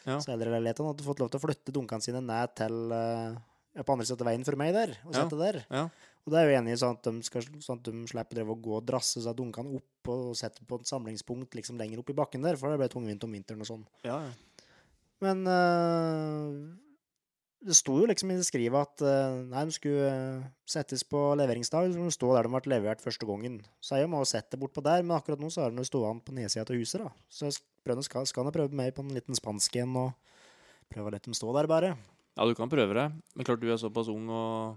Ja. 0.07 0.17
Så 0.23 0.33
eldreleilighetene 0.33 0.93
hadde 0.95 1.05
fått 1.05 1.21
lov 1.21 1.29
til 1.33 1.41
å 1.41 1.45
flytte 1.45 1.75
dunkene 1.75 2.05
sine 2.05 2.21
ned 2.23 2.53
til 2.57 2.77
ja, 2.95 3.83
på 3.85 3.93
andre 3.93 4.07
siden 4.07 4.23
av 4.23 4.29
veien 4.31 4.45
for 4.47 4.57
meg 4.61 4.71
der, 4.73 4.93
og 5.05 5.11
Ja. 5.13 5.25
sette 5.25 5.39
der. 5.41 5.59
Ja. 5.69 5.89
Og 6.27 6.33
det 6.33 6.39
er 6.41 6.47
jo 6.49 6.57
enig 6.59 6.73
i 6.73 6.79
sånn 6.81 6.97
at 6.97 7.03
de, 7.07 7.23
skal, 7.27 7.43
sånn 7.63 7.79
at 7.79 7.87
de 7.91 8.07
slipper 8.11 8.41
å 8.47 8.55
gå 8.59 8.73
og 8.79 8.87
drasse 8.87 9.21
seg 9.23 9.37
dunkene 9.39 9.77
opp 9.79 9.96
og 10.13 10.39
sette 10.39 10.65
på 10.67 10.79
et 10.81 10.91
samlingspunkt 10.91 11.57
liksom 11.59 11.79
lenger 11.81 12.03
opp 12.03 12.13
i 12.13 12.17
bakken 12.17 12.45
der, 12.47 12.59
for 12.61 12.71
det 12.71 12.81
ble 12.81 12.91
tungvint 12.93 13.25
om 13.27 13.37
vinteren 13.37 13.65
og 13.65 13.71
sånn. 13.71 13.87
Ja, 14.07 14.21
ja. 14.29 14.65
Men 15.25 15.47
uh, 15.49 16.77
det 17.67 17.75
sto 17.75 17.97
jo 17.99 18.07
liksom 18.07 18.31
i 18.31 18.37
det 18.39 18.47
skrivet 18.47 18.77
at 18.79 19.03
eh, 19.03 19.39
nei, 19.49 19.63
de 19.67 19.75
skulle 19.75 20.09
eh, 20.11 20.43
settes 20.69 21.03
på 21.09 21.19
leveringsdag, 21.41 21.89
De 21.91 21.99
de 21.99 22.13
stå 22.15 22.29
der 22.35 22.47
de 22.47 22.53
ble 22.53 22.71
levert 22.71 23.03
første 23.03 23.27
gangen. 23.27 23.59
Så 23.81 23.99
jeg 23.99 24.11
må 24.13 24.21
sette 24.23 24.45
sett 24.45 24.53
det 24.55 24.61
bortpå 24.61 24.85
der, 24.85 25.03
men 25.03 25.17
akkurat 25.17 25.41
nå 25.43 25.51
så 25.51 25.65
er 25.65 25.73
den 25.75 25.89
stående 25.89 26.23
på 26.23 26.35
nedsida 26.37 26.67
av 26.67 26.77
huset, 26.79 27.03
da. 27.03 27.11
Så 27.33 27.49
jeg 27.49 27.57
skal, 27.57 28.27
skal 28.29 28.47
jeg 28.47 28.57
prøve 28.59 28.77
meg 28.77 28.93
på 28.95 29.03
en 29.03 29.15
liten 29.17 29.39
spansk 29.39 29.81
en 29.83 29.97
og 30.05 30.37
prøve 30.93 31.11
å 31.11 31.15
la 31.17 31.23
dem 31.23 31.35
stå 31.35 31.57
der, 31.57 31.71
bare. 31.71 31.97
ja, 32.37 32.47
du 32.47 32.55
kan 32.55 32.71
prøve 32.71 32.95
det. 32.95 33.09
Men 33.35 33.49
klart 33.49 33.65
du 33.65 33.67
er 33.73 33.81
såpass 33.83 34.13
ung 34.13 34.29
og 34.31 34.77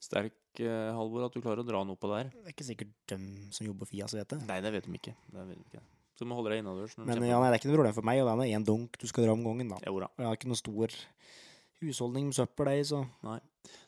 sterk, 0.00 0.32
Halvor, 0.62 1.26
at 1.26 1.34
du 1.34 1.40
klarer 1.42 1.64
å 1.64 1.66
dra 1.66 1.82
noe 1.86 1.98
på 1.98 2.10
det 2.12 2.20
her. 2.20 2.30
Det 2.36 2.46
er 2.46 2.54
ikke 2.54 2.66
sikkert 2.68 2.94
dem 3.10 3.24
som 3.54 3.66
jobber 3.66 3.88
for 3.90 3.98
IAS 3.98 4.14
vet 4.14 4.30
det. 4.30 4.38
Nei, 4.46 4.60
det 4.62 4.70
vet 4.76 4.86
de 4.86 4.94
ikke. 5.00 5.14
Det 5.32 5.46
vet 5.48 5.58
de 5.58 5.66
ikke. 5.66 5.82
Så 6.14 6.22
du 6.22 6.30
må 6.30 6.36
holde 6.38 6.52
deg 6.52 6.62
innendørs. 6.62 6.94
Men 7.00 7.24
ja, 7.26 7.40
nei, 7.42 7.48
det 7.50 7.56
er 7.56 7.60
ikke 7.60 7.72
noe 7.72 7.80
problem 7.80 7.96
for 7.96 8.06
meg, 8.06 8.20
og 8.22 8.28
det 8.30 8.46
er 8.46 8.54
én 8.54 8.66
dunk 8.66 8.98
du 9.00 9.06
skal 9.10 9.26
dra 9.26 9.34
om 9.34 9.42
gangen, 9.42 9.72
da. 9.74 9.80
Jo 9.82 9.98
da. 10.04 10.10
Jeg 10.20 10.28
har 10.28 10.38
ikke 10.38 10.50
noe 10.52 10.60
stor 10.60 10.94
husholdning 11.82 12.28
med 12.30 12.36
søppel, 12.36 12.70
jeg, 12.70 12.86
så 12.92 13.02
Nei, 13.26 13.40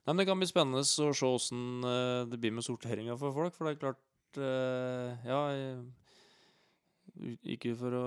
men 0.09 0.19
Det 0.19 0.27
kan 0.27 0.41
bli 0.41 0.49
spennende 0.51 0.83
å 0.83 1.13
se 1.15 1.29
åssen 1.29 1.87
eh, 1.87 2.25
det 2.31 2.41
blir 2.43 2.57
med 2.57 2.67
sorteringa 2.67 3.15
for 3.21 3.37
folk. 3.37 3.55
For 3.55 3.69
det 3.69 3.77
er 3.77 3.83
klart 3.85 4.41
eh, 4.43 5.31
Ja, 5.31 5.41
ikke 7.47 7.77
for 7.79 7.95
å 7.95 8.07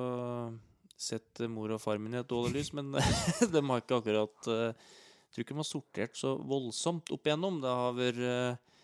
sette 0.99 1.47
mor 1.47 1.71
og 1.71 1.79
far 1.79 1.99
min 2.01 2.17
i 2.17 2.19
et 2.19 2.29
dårlig 2.29 2.59
lys, 2.59 2.73
men 2.75 2.91
de 3.53 3.61
har 3.71 3.83
ikke 3.85 4.01
akkurat 4.01 4.51
eh, 4.51 4.89
Jeg 5.29 5.35
tror 5.35 5.45
ikke 5.45 5.53
de 5.53 5.61
har 5.61 5.69
sortert 5.69 6.17
så 6.17 6.33
voldsomt 6.49 7.11
opp 7.13 7.27
igjennom. 7.29 7.59
Det 7.61 7.73
har 7.81 7.93
vært 7.93 8.23
eh, 8.25 8.79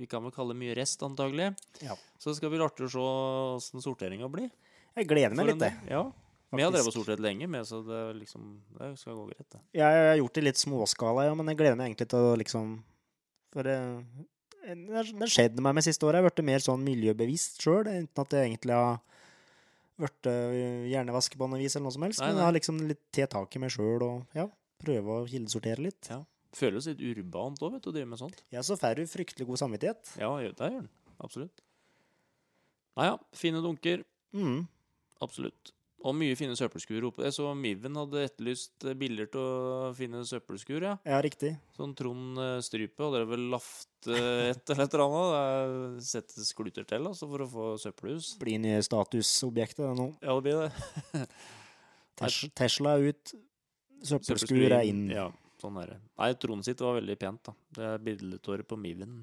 Vi 0.00 0.08
kan 0.08 0.24
vel 0.24 0.32
kalle 0.32 0.54
det 0.54 0.62
mye 0.62 0.76
rest, 0.78 1.02
antagelig. 1.04 1.50
Ja. 1.84 1.96
Så 2.16 2.30
det 2.30 2.38
skal 2.38 2.52
bli 2.54 2.62
artig 2.64 2.88
å 2.88 2.92
se 2.94 3.04
åssen 3.04 3.84
sorteringa 3.84 4.30
blir. 4.32 4.48
jeg 4.96 5.08
gleder 5.10 5.36
meg 5.36 5.44
For 5.44 5.52
litt, 5.52 5.60
det. 5.66 5.92
Ja. 5.92 6.06
Vi 6.50 6.64
har 6.64 6.72
drevet 6.72 6.90
og 6.90 6.96
sortert 6.96 7.20
lenge 7.22 7.46
med, 7.46 7.62
så 7.68 7.78
det, 7.86 8.00
liksom, 8.18 8.46
det 8.78 8.94
skal 8.98 9.14
gå 9.20 9.28
greit. 9.28 9.46
det. 9.52 9.60
Jeg 9.76 10.00
har 10.02 10.16
gjort 10.18 10.34
det 10.34 10.42
i 10.42 10.46
litt 10.48 10.58
småskala, 10.58 11.28
ja, 11.28 11.36
men 11.38 11.52
jeg 11.52 11.60
gleder 11.60 11.78
meg 11.78 11.92
egentlig 11.92 12.08
til 12.10 12.30
å 12.32 12.32
liksom 12.40 12.72
For 13.54 13.68
eh, 13.70 14.24
det 14.66 15.04
det 15.20 15.28
skjedde 15.30 15.62
meg 15.62 15.76
med 15.76 15.86
siste 15.86 16.06
året. 16.06 16.18
Jeg 16.18 16.24
har 16.24 16.30
blitt 16.30 16.48
mer 16.48 16.64
sånn 16.64 16.82
miljøbevisst 16.84 17.62
sjøl, 17.62 17.86
uten 17.86 18.24
at 18.24 18.34
jeg 18.36 18.48
egentlig 18.48 18.76
har 18.76 18.98
blitt 20.00 20.28
uh, 20.30 20.86
hjernevaske 20.88 21.38
på 21.38 21.48
noe 21.50 21.60
vis 21.60 21.76
eller 21.76 21.88
noe 21.88 21.96
som 21.96 22.06
helst. 22.06 22.22
Nei, 22.22 22.30
Men 22.30 22.40
jeg 22.40 22.48
har 22.48 22.56
liksom 22.56 22.80
litt 22.88 23.02
tatt 23.14 23.34
tak 23.36 23.56
i 23.56 23.62
meg 23.62 23.72
sjøl 23.74 24.04
og 24.06 24.36
ja, 24.36 24.46
prøve 24.80 25.16
å 25.20 25.26
kildesortere 25.30 25.84
litt. 25.86 26.10
Ja. 26.12 26.22
Føles 26.56 26.88
litt 26.90 27.02
urbant 27.06 27.60
òg, 27.62 27.76
vet 27.76 27.84
du, 27.84 27.90
å 27.92 27.94
drive 27.94 28.10
med 28.10 28.20
sånt. 28.20 28.40
Ja, 28.50 28.64
så 28.66 28.78
får 28.80 28.98
du 28.98 29.10
fryktelig 29.10 29.46
god 29.48 29.60
samvittighet. 29.62 30.14
Ja, 30.18 30.32
det 30.38 30.48
gjør 30.48 30.56
den. 30.64 30.88
Absolutt. 31.20 31.62
Nei 32.98 33.10
ja, 33.12 33.18
fine 33.36 33.60
dunker. 33.62 34.02
Mm. 34.34 34.64
Absolutt. 35.22 35.74
Og 36.00 36.14
mye 36.16 36.36
fine 36.38 36.54
søppelskuer 36.56 37.04
oppe. 37.04 37.26
Jeg 37.26 37.34
så 37.36 37.50
Miven 37.56 37.98
hadde 38.00 38.22
etterlyst 38.24 38.86
eh, 38.88 38.96
bilder 38.96 39.28
til 39.28 39.90
finne 39.98 40.22
søppelskuer, 40.24 40.86
ja. 40.88 40.94
Ja, 41.04 41.18
riktig. 41.24 41.52
Sånn 41.76 41.92
Trond 41.96 42.40
eh, 42.40 42.56
Strype 42.64 43.04
hadde 43.04 43.26
vel 43.28 43.50
lagt 43.52 44.08
eh, 44.08 44.48
et 44.48 44.72
eller 44.72 44.86
et 44.86 44.96
eller 44.96 45.04
annet. 45.04 45.98
Det 45.98 46.06
settes 46.08 46.54
kluter 46.56 46.88
til 46.88 47.10
altså, 47.10 47.28
for 47.28 47.44
å 47.44 47.50
få 47.52 47.66
søppelhus. 47.84 48.32
Blir 48.40 48.62
nye 48.64 48.80
statusobjektet 48.86 49.92
nå. 49.98 50.08
Ja, 50.24 50.38
det 50.38 50.46
blir 50.48 50.64
det. 50.64 51.26
Tesla 52.20 52.52
Tesla 52.56 52.96
ut, 53.00 53.34
søppelskur 54.06 54.72
er 54.72 54.86
inn. 54.88 55.04
Ja, 55.12 55.28
sånn 55.60 55.76
er 55.82 55.94
det. 55.94 55.98
Nei, 56.20 56.30
tronen 56.40 56.64
sitt 56.66 56.80
var 56.84 56.98
veldig 57.00 57.18
pent, 57.20 57.50
da. 57.50 57.54
Det 57.76 57.86
er 57.92 58.02
billedtåret 58.06 58.68
på 58.68 58.78
Miven. 58.80 59.20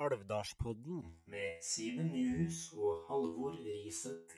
Alvdalspodden 0.00 1.02
med 1.28 1.60
Simen 1.60 2.08
Nyhus 2.14 2.70
og 2.72 3.02
Halvor 3.10 3.58
Riset. 3.60 4.32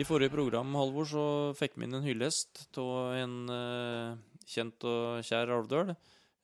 I 0.00 0.06
forrige 0.08 0.32
program, 0.32 0.74
Halvor, 0.74 1.06
så 1.06 1.26
fikk 1.54 1.76
vi 1.76 1.86
inn 1.86 1.94
en 2.00 2.06
hyllest 2.06 2.64
av 2.82 3.12
en 3.14 3.36
eh, 3.54 4.16
kjent 4.50 4.88
og 4.90 5.22
kjær 5.28 5.52
Alvdøl. 5.54 5.94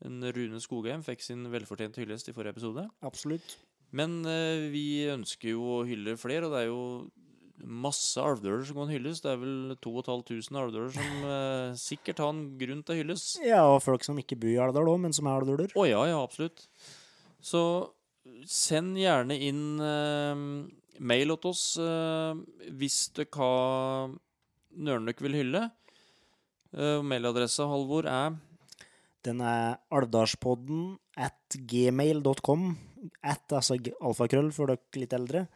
En 0.07 0.23
Rune 0.37 0.61
Skogheim 0.63 1.03
fikk 1.03 1.25
sin 1.27 1.49
velfortjente 1.51 1.99
hyllest 2.05 2.31
i 2.31 2.37
forrige 2.37 2.55
episode. 2.55 2.87
Absolutt. 3.03 3.57
Men 3.91 4.21
eh, 4.29 4.69
vi 4.71 5.09
ønsker 5.11 5.57
jo 5.57 5.81
å 5.81 5.85
hylle 5.89 6.15
flere, 6.21 6.47
og 6.47 6.55
det 6.55 6.63
er 6.63 6.71
jo 6.71 6.83
masse 7.64 8.21
alvdøler 8.23 8.64
som 8.68 8.81
kan 8.83 8.92
hylles. 8.92 9.23
Det 9.25 9.33
er 9.33 9.40
vel 9.40 9.77
2500 9.85 10.62
alvdøler 10.62 10.94
som 10.94 11.29
eh, 11.35 11.77
sikkert 11.81 12.23
har 12.23 12.33
en 12.35 12.42
grunn 12.61 12.83
til 12.83 12.94
å 12.94 12.99
hylles. 13.03 13.27
Ja, 13.44 13.62
og 13.66 13.83
folk 13.85 14.07
som 14.07 14.18
ikke 14.21 14.38
bor 14.38 14.53
i 14.53 14.59
Alvdal 14.62 14.90
òg, 14.92 15.01
men 15.07 15.16
som 15.16 15.29
er 15.29 15.40
alvdøler. 15.40 15.75
Å 15.75 15.87
ja, 15.88 16.03
ja, 16.12 16.21
absolutt. 16.23 16.68
Så 17.44 17.62
send 18.49 18.99
gjerne 19.01 19.37
inn 19.49 19.81
eh, 19.83 20.44
mail 20.98 21.35
til 21.37 21.50
oss 21.50 21.65
eh, 21.83 22.40
hvis 22.79 23.09
dere 23.17 23.42
har 23.42 24.17
Nørnøk 24.79 25.23
vil 25.25 25.38
hylle. 25.40 25.63
Eh, 26.77 27.00
mailadressa, 27.02 27.67
Halvor, 27.71 28.06
er 28.06 28.37
Den 29.25 29.40
er 29.42 29.79
alvdalspodden 29.90 30.98
at 31.17 31.56
gmail.com. 31.59 32.69
At, 33.23 33.46
altså 33.54 33.79
alfakrøll 34.04 34.52
for 34.54 34.71
dere 34.71 35.00
litt 35.02 35.15
eldre. 35.17 35.46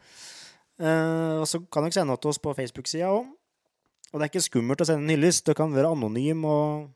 Eh, 0.83 1.39
og 1.39 1.47
så 1.47 1.61
kan 1.71 1.85
dere 1.85 1.95
sende 1.95 2.17
til 2.19 2.33
oss 2.33 2.41
på 2.43 2.53
Facebook-sida 2.57 3.11
òg. 3.13 3.31
Og 4.11 4.19
det 4.19 4.25
er 4.25 4.31
ikke 4.33 4.45
skummelt 4.45 4.83
å 4.83 4.87
sende 4.87 5.07
en 5.07 5.15
hyllest. 5.15 5.45
Det 5.47 5.55
kan 5.57 5.73
være 5.73 5.93
anonym 5.95 6.43
og 6.45 6.91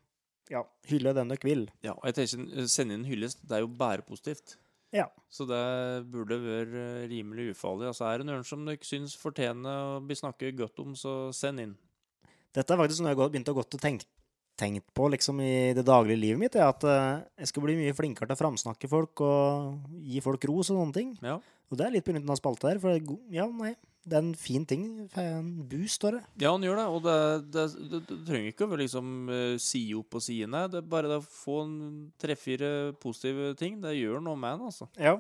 ja, 0.54 0.62
hylle 0.92 1.16
den 1.18 1.32
dere 1.32 1.48
vil. 1.48 1.66
Ja, 1.86 1.96
og 1.96 2.06
jeg 2.10 2.20
tenker, 2.20 2.68
sende 2.70 2.98
inn 2.98 3.08
hyllest. 3.08 3.42
Det 3.48 3.58
er 3.58 3.64
jo 3.64 3.72
bare 3.80 4.06
positivt. 4.06 4.58
Ja. 4.96 5.08
Så 5.34 5.48
det 5.50 5.64
burde 6.12 6.38
være 6.44 6.84
eh, 6.84 7.08
rimelig 7.12 7.52
ufarlig. 7.56 7.90
Altså 7.90 8.08
Er 8.08 8.22
det 8.22 8.30
noen 8.30 8.46
som 8.48 8.64
dere 8.68 8.88
syns 8.88 9.18
fortjener 9.20 9.98
å 9.98 10.04
bli 10.04 10.20
snakket 10.20 10.60
godt 10.60 10.84
om, 10.84 10.94
så 11.00 11.18
send 11.36 11.64
inn. 11.64 11.76
Dette 12.56 12.74
er 12.74 12.80
faktisk 12.80 13.04
noe 13.04 13.12
jeg 13.12 13.20
har 13.20 13.34
begynt 13.34 13.52
å 13.52 13.58
gått 13.58 13.78
og 13.78 13.84
tenkt 14.58 14.88
på 14.98 15.10
liksom 15.14 15.42
i 15.44 15.74
det 15.78 15.86
daglige 15.88 16.20
livet 16.20 16.42
mitt, 16.42 16.56
er 16.58 16.70
at 16.70 16.86
eh, 16.88 17.26
jeg 17.44 17.52
skal 17.52 17.66
bli 17.66 17.78
mye 17.80 17.98
flinkere 17.98 18.30
til 18.30 18.38
å 18.38 18.42
framsnakke 18.42 18.90
folk 18.92 19.22
og 19.26 20.00
gi 20.02 20.24
folk 20.26 20.50
ros 20.50 20.72
og 20.72 20.82
sånne 20.82 20.98
ting. 20.98 21.14
Ja. 21.26 21.38
Og 21.68 21.80
det 21.80 21.86
er 21.86 21.94
litt 21.98 22.08
på 22.08 22.16
grunn 22.16 22.32
av 22.32 22.40
spalta 22.40 22.72
her, 22.72 22.82
for 22.82 22.96
det 22.96 23.18
ja, 23.34 23.46
nei, 23.52 23.74
det 24.08 24.16
er 24.16 24.24
en 24.24 24.36
fin 24.40 24.64
ting. 24.68 24.86
En 25.20 25.50
boost, 25.68 25.98
står 26.00 26.18
det. 26.18 26.22
Ja, 26.46 26.54
han 26.54 26.64
gjør 26.64 26.80
det, 26.80 26.86
og 26.96 27.02
det, 27.04 27.18
det, 27.52 27.66
det, 27.92 28.02
det 28.08 28.20
trenger 28.30 28.54
ikke 28.54 28.70
å 28.70 28.80
liksom 28.80 29.10
eh, 29.36 29.58
si 29.62 29.84
opp 29.98 30.16
og 30.18 30.24
si 30.24 30.40
nei. 30.48 30.64
Det 30.72 30.80
er 30.80 30.88
bare 30.94 31.12
det 31.12 31.20
å 31.20 31.28
få 31.28 31.60
tre-fire 32.22 32.72
positive 33.02 33.52
ting. 33.60 33.82
Det 33.84 33.98
gjør 33.98 34.24
noe 34.24 34.40
med 34.40 34.58
en, 34.58 34.72
altså. 34.72 34.88
Ja. 34.96 35.18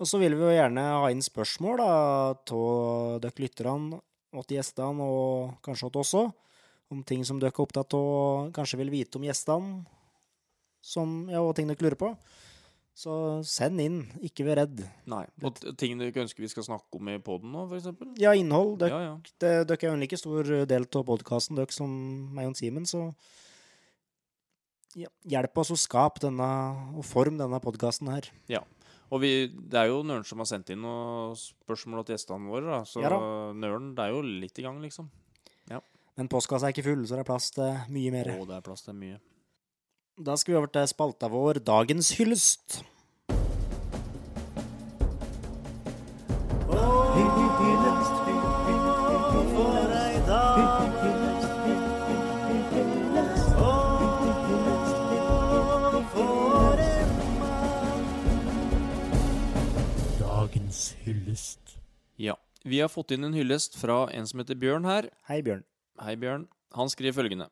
Og 0.00 0.08
så 0.08 0.20
vil 0.20 0.36
vi 0.36 0.46
jo 0.46 0.52
gjerne 0.52 0.84
ha 1.00 1.08
inn 1.12 1.24
spørsmål 1.24 1.80
da, 1.80 1.90
av 2.36 3.18
dere 3.24 3.44
lytterne 3.44 4.00
og 4.30 4.46
til 4.46 4.60
gjestene, 4.60 5.04
og 5.04 5.58
kanskje 5.64 5.90
til 5.90 6.04
oss 6.04 6.14
òg, 6.20 6.30
om 6.90 7.02
ting 7.06 7.24
som 7.26 7.38
dere 7.40 7.54
er 7.54 7.62
opptatt 7.62 7.94
av 7.96 8.06
og 8.10 8.52
kanskje 8.56 8.80
vil 8.80 8.92
vite 8.92 9.18
om 9.20 9.26
gjestene, 9.26 9.82
som, 10.80 11.28
ja, 11.30 11.42
og 11.44 11.54
ting 11.56 11.68
dere 11.70 11.84
lurer 11.84 11.98
på. 12.00 12.14
Så 13.00 13.12
send 13.46 13.80
inn, 13.80 14.00
ikke 14.26 14.44
vær 14.44 14.58
redd. 14.60 14.82
Nei. 15.08 15.22
Og 15.46 15.60
ting 15.80 16.00
dere 16.00 16.24
ønsker 16.24 16.42
vi 16.42 16.50
skal 16.52 16.66
snakke 16.66 16.98
om 16.98 17.08
i 17.12 17.20
poden 17.22 17.52
nå, 17.54 17.62
eksempel? 17.78 18.10
Ja, 18.20 18.34
innhold. 18.36 18.74
Dere, 18.82 18.90
Ja, 18.90 19.00
ja. 19.06 19.36
det, 19.40 19.52
dere 19.70 19.78
er 19.86 19.88
jo 19.88 19.94
en 19.96 20.02
like 20.04 20.18
stor 20.20 20.50
del 20.68 20.88
av 20.88 21.06
podkasten, 21.08 21.56
dere 21.56 21.72
som 21.72 21.94
meg 22.36 22.50
og 22.50 22.58
Simen, 22.58 22.88
så 22.90 23.06
ja, 24.98 25.08
hjelp 25.30 25.62
oss 25.62 25.70
å 25.72 25.78
skape 25.78 26.20
denne, 26.26 26.50
og 26.98 27.06
form 27.06 27.38
denne 27.38 27.62
podkasten 27.62 28.10
her. 28.10 28.28
Og 29.10 29.22
vi, 29.24 29.32
det 29.48 29.78
er 29.78 29.88
jo 29.90 30.02
Nøren 30.06 30.26
som 30.26 30.42
har 30.42 30.46
sendt 30.50 30.70
inn 30.70 30.82
noen 30.84 31.32
spørsmål 31.38 32.04
til 32.06 32.14
gjestene 32.14 32.50
våre, 32.50 32.66
da. 32.68 32.82
Så 32.86 33.02
Ja 33.02 33.10
da. 33.10 33.20
Nøren, 33.58 33.94
det 33.96 34.04
er 34.06 34.14
jo 34.14 34.20
litt 34.22 34.58
i 34.60 34.66
gang, 34.66 34.78
liksom. 34.82 35.08
Men 36.20 36.28
postkassa 36.28 36.68
er 36.68 36.74
ikke 36.74 36.82
full, 36.84 37.06
så 37.08 37.16
det 37.16 37.22
er 37.22 37.28
plass 37.30 37.46
til 37.54 37.76
mye 37.88 38.10
mer. 38.12 38.28
Å, 38.28 38.42
det 38.44 38.58
er 38.58 38.64
plass 38.66 38.82
til 38.84 38.92
mye. 38.92 39.16
Da 40.20 40.34
skal 40.36 40.52
vi 40.52 40.56
over 40.58 40.68
til 40.68 40.88
spalta 40.90 41.30
vår 41.32 41.62
Dagens 41.64 42.10
hyllest. 42.18 42.82
Dagens 60.20 60.84
hyllest. 61.06 61.78
Ja. 62.20 62.36
Vi 62.60 62.84
har 62.84 62.92
fått 62.92 63.16
inn 63.16 63.24
en 63.24 63.32
hyllest 63.32 63.80
fra 63.80 64.02
en 64.12 64.28
som 64.28 64.44
heter 64.44 64.60
Bjørn 64.60 64.84
her. 64.84 65.08
Hei, 65.32 65.40
Bjørn. 65.40 65.64
Hei, 66.00 66.14
Bjørn. 66.16 66.46
Han 66.72 66.88
skriver 66.88 67.12
følgende. 67.18 67.50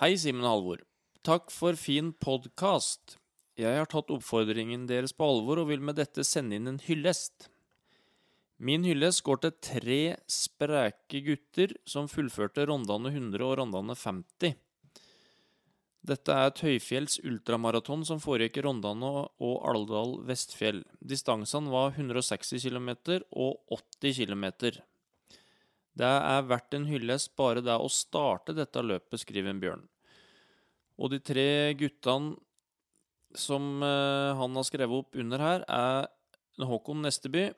Hei, 0.00 0.16
Simen 0.18 0.42
og 0.42 0.50
Halvor. 0.50 0.80
Takk 1.22 1.52
for 1.54 1.76
fin 1.78 2.08
podkast. 2.18 3.14
Jeg 3.54 3.76
har 3.78 3.86
tatt 3.86 4.08
oppfordringen 4.10 4.88
deres 4.90 5.12
på 5.14 5.28
alvor 5.30 5.60
og 5.62 5.68
vil 5.68 5.84
med 5.86 5.94
dette 6.00 6.24
sende 6.26 6.58
inn 6.58 6.66
en 6.66 6.80
hyllest. 6.82 7.46
Min 8.58 8.82
hyllest 8.82 9.22
går 9.22 9.38
til 9.44 9.54
tre 9.62 9.98
spreke 10.26 11.20
gutter 11.28 11.76
som 11.86 12.10
fullførte 12.10 12.64
Rondane 12.66 13.12
100 13.12 13.46
og 13.46 13.54
Rondane 13.60 13.94
50. 14.00 14.56
Dette 16.10 16.40
er 16.46 16.50
Tøyfjells 16.58 17.20
ultramaraton 17.22 18.02
som 18.08 18.18
foregikk 18.24 18.58
i 18.58 18.64
Rondane 18.66 19.12
og 19.30 19.54
Alvdal 19.70 20.16
Vestfjell. 20.26 20.82
Distansene 20.98 21.70
var 21.70 21.94
160 21.94 22.66
km 22.66 22.90
og 23.30 23.62
80 23.78 24.24
km. 24.24 24.50
Det 25.94 26.06
er 26.06 26.46
verdt 26.50 26.74
en 26.74 26.88
hyllest 26.90 27.34
bare 27.38 27.62
det 27.62 27.74
å 27.78 27.90
starte 27.92 28.54
dette 28.56 28.82
løpet, 28.82 29.20
skriver 29.22 29.54
Bjørn. 29.62 29.84
Og 30.98 31.10
de 31.10 31.20
tre 31.22 31.74
guttene 31.78 32.34
som 33.34 33.82
eh, 33.82 34.30
han 34.38 34.58
har 34.58 34.66
skrevet 34.66 35.04
opp 35.04 35.18
under 35.18 35.42
her, 35.42 35.64
er 35.66 36.66
Håkon 36.66 37.02
Nesteby, 37.02 37.48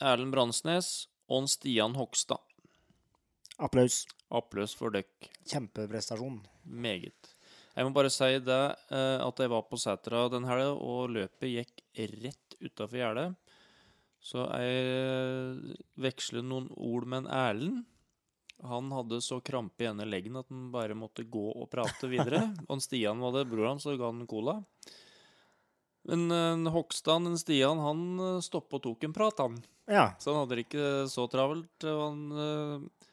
Erlend 0.00 0.32
Bransnes 0.32 0.92
og 1.28 1.42
en 1.42 1.52
Stian 1.52 1.96
Hogstad. 1.96 2.40
Applaus. 3.62 4.02
Applaus 4.32 4.72
for 4.76 4.92
dere. 4.94 5.30
Kjempeprestasjon. 5.48 6.40
Meget. 6.64 7.34
Jeg 7.72 7.88
må 7.88 7.92
bare 7.96 8.12
si 8.12 8.36
det 8.44 8.62
eh, 8.92 9.20
at 9.20 9.40
jeg 9.40 9.52
var 9.52 9.64
på 9.68 9.80
Sætra 9.80 10.26
den 10.32 10.48
helga, 10.48 10.72
og 10.76 11.12
løpet 11.12 11.52
gikk 11.52 11.84
rett 12.24 12.56
utafor 12.60 12.98
gjerdet. 13.00 13.28
Så 14.22 14.44
jeg 14.54 15.78
veksler 15.98 16.44
noen 16.46 16.68
ord 16.78 17.08
med 17.10 17.24
en 17.24 17.32
Erlend. 17.34 17.80
Han 18.62 18.92
hadde 18.94 19.18
så 19.24 19.40
krampe 19.42 19.82
i 19.82 19.88
ene 19.90 20.04
leggen 20.06 20.36
at 20.38 20.46
han 20.52 20.68
bare 20.70 20.94
måtte 20.94 21.24
gå 21.26 21.48
og 21.50 21.66
prate 21.72 22.06
videre. 22.06 22.44
Og 22.70 22.78
Stian 22.84 23.18
var 23.18 23.34
det, 23.34 23.48
bror 23.50 23.72
hans, 23.72 23.86
og 23.90 23.98
ga 23.98 24.12
han 24.12 24.22
cola. 24.30 24.60
Men 26.06 26.30
en 26.34 26.70
Hogstad, 26.70 27.26
en 27.26 27.38
Stian, 27.38 27.82
han 27.82 28.40
stoppa 28.42 28.78
og 28.78 28.84
tok 28.86 29.04
en 29.06 29.14
prat, 29.14 29.42
han. 29.42 29.58
Ja. 29.90 30.12
Så 30.22 30.30
han 30.30 30.44
hadde 30.44 30.58
det 30.60 30.64
ikke 30.68 30.86
så 31.10 31.26
travelt. 31.30 31.86
Han, 31.86 32.22
eh, 32.46 33.08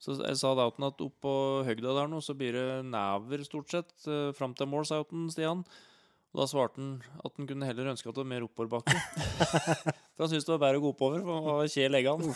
så 0.00 0.16
jeg 0.20 0.40
sa 0.40 0.54
da 0.56 0.66
til 0.70 0.80
han 0.80 0.88
at 0.90 1.04
oppå 1.04 1.32
høgda 1.68 1.94
der 2.00 2.08
nå, 2.12 2.20
så 2.24 2.36
blir 2.36 2.56
det 2.56 2.84
never 2.88 3.44
stort 3.44 3.72
sett. 3.76 3.92
eh, 4.08 4.32
Fram 4.36 4.56
til 4.56 4.68
mål, 4.72 4.88
sa 4.88 5.02
jeg 5.02 5.08
til 5.12 5.28
Stian. 5.36 5.64
Og 6.34 6.40
da 6.42 6.48
svarte 6.50 6.82
han 6.82 6.96
at 7.22 7.36
han 7.38 7.46
kunne 7.46 7.66
heller 7.68 7.92
ønske 7.92 8.08
at 8.10 8.16
det 8.16 8.24
var 8.24 8.30
mer 8.32 8.44
oppoverbakke. 8.48 8.94
for 10.18 10.24
han 10.24 10.32
syntes 10.32 10.48
det 10.48 10.54
var 10.56 10.62
bedre 10.64 10.80
å 10.80 10.82
gå 10.82 10.90
oppover, 10.90 11.22
for 11.22 11.36
han 11.38 11.44
var 11.46 11.68
kje 11.70 11.90
leggene. 11.92 12.34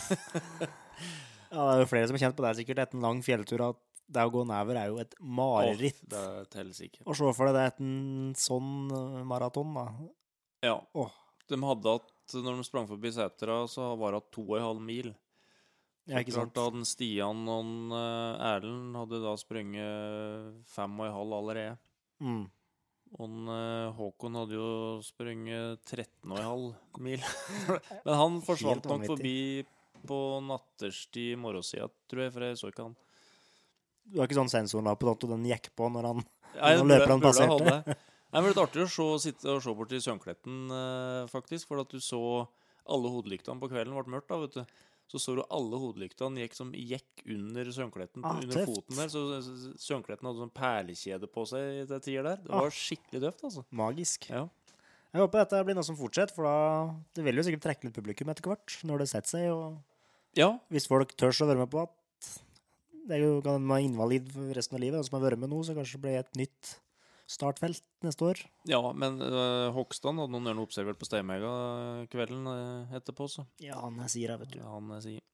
ja, 1.51 1.59
det 1.59 1.73
er 1.73 1.81
jo 1.83 1.89
flere 1.91 2.07
som 2.07 2.15
har 2.15 2.23
kjent 2.23 2.37
på 2.37 2.45
det 2.45 2.53
sikkert 2.61 2.83
etter 2.85 2.99
en 2.99 3.07
lang 3.09 3.19
fjelltur, 3.25 3.65
at 3.67 3.81
det 4.09 4.23
å 4.25 4.31
gå 4.33 4.43
nedover 4.47 4.79
er 4.79 4.93
jo 4.93 5.01
et 5.03 5.17
mareritt. 5.19 5.99
Det 6.09 6.25
telles 6.53 6.79
sikkert. 6.79 7.03
Og 7.05 7.17
se 7.19 7.33
for 7.35 7.49
deg 7.49 7.57
det 7.59 7.65
etter 7.73 7.85
en 7.85 8.31
sånn 8.39 8.71
eh, 8.87 9.17
maraton, 9.27 9.75
da. 9.75 9.85
Ja. 10.65 10.77
Oh. 10.97 11.11
De 11.49 11.59
hadde 11.59 11.95
hatt, 11.97 12.37
når 12.39 12.61
de 12.61 12.65
sprang 12.67 12.87
forbi 12.89 13.11
Sætra, 13.13 13.65
så 13.69 13.91
var 13.99 14.15
det 14.15 14.23
to 14.31 14.45
og 14.47 14.55
en 14.61 14.65
halv 14.69 14.85
mil. 14.85 15.11
Ja, 16.09 16.23
ikke 16.23 16.33
sant? 16.33 16.55
Klart 16.55 16.55
da 16.55 16.77
den 16.77 16.87
Stian 16.87 17.43
og 17.51 17.93
eh, 17.99 18.47
Erlend 18.53 18.95
hadde 18.97 19.19
da 19.27 19.35
sprunget 19.37 20.63
fem 20.71 20.95
og 20.97 21.09
en 21.09 21.17
halv 21.19 21.35
allerede. 21.41 21.75
Mm. 22.23 22.47
Og 23.17 23.49
eh, 23.49 23.89
Håkon 23.97 24.35
hadde 24.37 24.53
jo 24.53 24.69
sprunget 25.01 25.81
13,5 25.89 27.01
mil. 27.01 27.23
Men 28.05 28.13
han 28.21 28.37
forsvant 28.45 28.85
nok 28.85 29.07
forbi 29.09 29.65
på 30.07 30.19
natterstid 30.45 31.39
morgensida, 31.41 31.89
tror 32.07 32.21
jeg, 32.27 32.33
for 32.35 32.45
jeg 32.45 32.59
så 32.61 32.69
ikke 32.71 32.85
han. 32.85 32.93
Du 34.09 34.19
har 34.21 34.29
ikke 34.29 34.37
sånn 34.39 34.51
sensorlapp 34.53 35.01
på 35.01 35.09
at 35.11 35.25
den 35.29 35.43
gikk 35.49 35.71
på 35.77 35.89
når 35.93 36.07
han 36.13 36.21
Nei, 36.55 36.75
Nå 36.77 36.85
burde- 36.85 36.93
løper 36.95 37.11
han 37.13 37.19
burde 37.19 37.25
ha 37.25 37.33
passert 37.33 37.51
hatt 37.51 37.65
det. 37.89 37.97
Nei, 38.29 38.41
men 38.41 38.47
Det 38.53 38.57
er 38.61 38.63
artig 38.67 38.85
å 38.85 38.89
se, 38.93 39.07
sitte 39.25 39.49
og 39.55 39.61
se 39.65 39.73
borti 39.77 39.99
Sønkletten, 40.05 40.55
eh, 40.73 41.25
faktisk. 41.33 41.67
For 41.69 41.81
at 41.81 41.89
du 41.89 41.99
så 42.01 42.21
alle 42.89 43.09
hodelyktene 43.13 43.61
på 43.61 43.69
kvelden 43.69 43.93
ble 43.97 44.13
mørkt. 44.15 44.29
da, 44.29 44.37
vet 44.41 44.53
du. 44.53 44.63
Så 45.09 45.17
så 45.17 45.33
du 45.35 45.41
alle 45.49 45.77
hodelyktene 45.81 46.43
gikk 46.43 46.53
som 46.53 46.71
gikk 46.71 47.23
under 47.33 47.65
søvnkletten, 47.73 48.21
Ah, 48.23 48.35
under 48.37 48.53
tøft. 48.59 48.69
foten 48.69 48.95
der. 48.99 49.09
Så 49.09 49.23
søvnkletten 49.81 50.27
hadde 50.29 50.43
sånn 50.43 50.53
perlekjede 50.53 51.27
på 51.33 51.47
seg 51.49 51.87
til 51.89 51.99
tider 52.05 52.23
der. 52.23 52.35
Det 52.43 52.51
Ah. 52.53 52.61
var 52.61 52.69
skikkelig 52.69 53.21
døvt, 53.25 53.41
altså. 53.49 53.65
Magisk. 53.73 54.29
Ja. 54.29 54.47
Jeg 55.11 55.21
håper 55.23 55.39
dette 55.41 55.63
blir 55.65 55.73
noe 55.73 55.83
som 55.83 55.97
fortsetter, 55.97 56.35
for 56.35 56.43
da 56.45 56.93
det 57.15 57.23
vil 57.25 57.35
jo 57.35 57.41
sikkert 57.41 57.61
trekke 57.65 57.83
litt 57.89 57.95
publikum 57.97 58.29
etter 58.29 58.43
hvert, 58.45 58.75
når 58.85 58.99
det 58.99 59.07
setter 59.09 59.29
seg. 59.33 59.49
Og 59.49 59.79
ja, 60.37 60.59
hvis 60.69 60.85
folk 60.87 61.15
tør 61.17 61.33
å 61.33 61.47
være 61.49 61.57
med 61.65 61.71
på 61.71 61.81
at 61.81 61.89
det 63.09 63.17
er 63.17 63.23
jo 63.25 63.41
kan 63.41 63.65
være 63.65 63.85
invalid 63.89 64.29
resten 64.53 64.75
av 64.77 64.81
livet, 64.81 64.99
og 64.99 65.05
som 65.09 65.19
har 65.19 65.31
vært 65.31 65.39
med 65.39 65.49
nå, 65.49 65.63
så 65.65 65.73
kanskje 65.73 65.93
det 65.97 66.01
blir 66.05 66.19
et 66.19 66.33
nytt 66.37 66.75
startfelt 67.29 67.83
neste 68.05 68.25
år. 68.25 68.41
Ja, 68.69 68.81
men 68.97 69.19
uh, 69.21 69.69
Hogstad 69.75 70.17
hadde 70.17 70.33
noen 70.33 70.49
ørne 70.49 70.65
observert 70.65 70.99
på 70.99 71.07
Steinmega 71.07 71.51
kvelden 72.11 72.47
uh, 72.49 72.95
etterpå, 72.97 73.29
så 73.29 73.45
Ja, 73.61 73.77
han 73.83 73.99
sier 74.09 74.33
det, 74.33 74.39
vet 74.45 74.55
du. 74.55 74.61
ja, 74.63 74.69
han 74.73 74.89
er 74.97 75.03
sier 75.05 75.25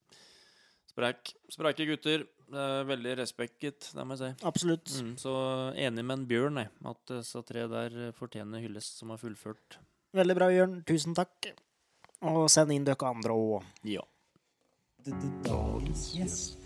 Sprek. 0.96 1.34
Spreke 1.52 1.86
gutter. 1.90 2.24
Uh, 2.46 2.86
veldig 2.88 3.16
respektet, 3.20 3.90
det 3.96 4.04
må 4.06 4.16
jeg 4.16 4.22
si. 4.22 4.46
Absolutt. 4.48 4.92
Mm, 5.02 5.16
så 5.20 5.34
enig 5.82 6.04
med 6.06 6.20
en 6.20 6.26
Bjørn, 6.30 6.60
jeg, 6.62 6.70
at 6.92 7.02
disse 7.10 7.42
tre 7.50 7.66
der 7.72 7.96
eh, 8.06 8.12
fortjener 8.16 8.62
hyllest, 8.64 9.00
som 9.02 9.10
har 9.12 9.20
fullført. 9.20 9.80
Veldig 10.16 10.36
bra, 10.38 10.52
Jørn. 10.54 10.76
Tusen 10.88 11.18
takk. 11.18 11.50
Og 12.30 12.46
send 12.54 12.72
inn 12.76 12.86
dere 12.88 13.10
andre 13.10 13.34
òg. 13.36 13.66
Ja. 13.90 14.06
Dagens 15.50 16.14
gjest. 16.16 16.62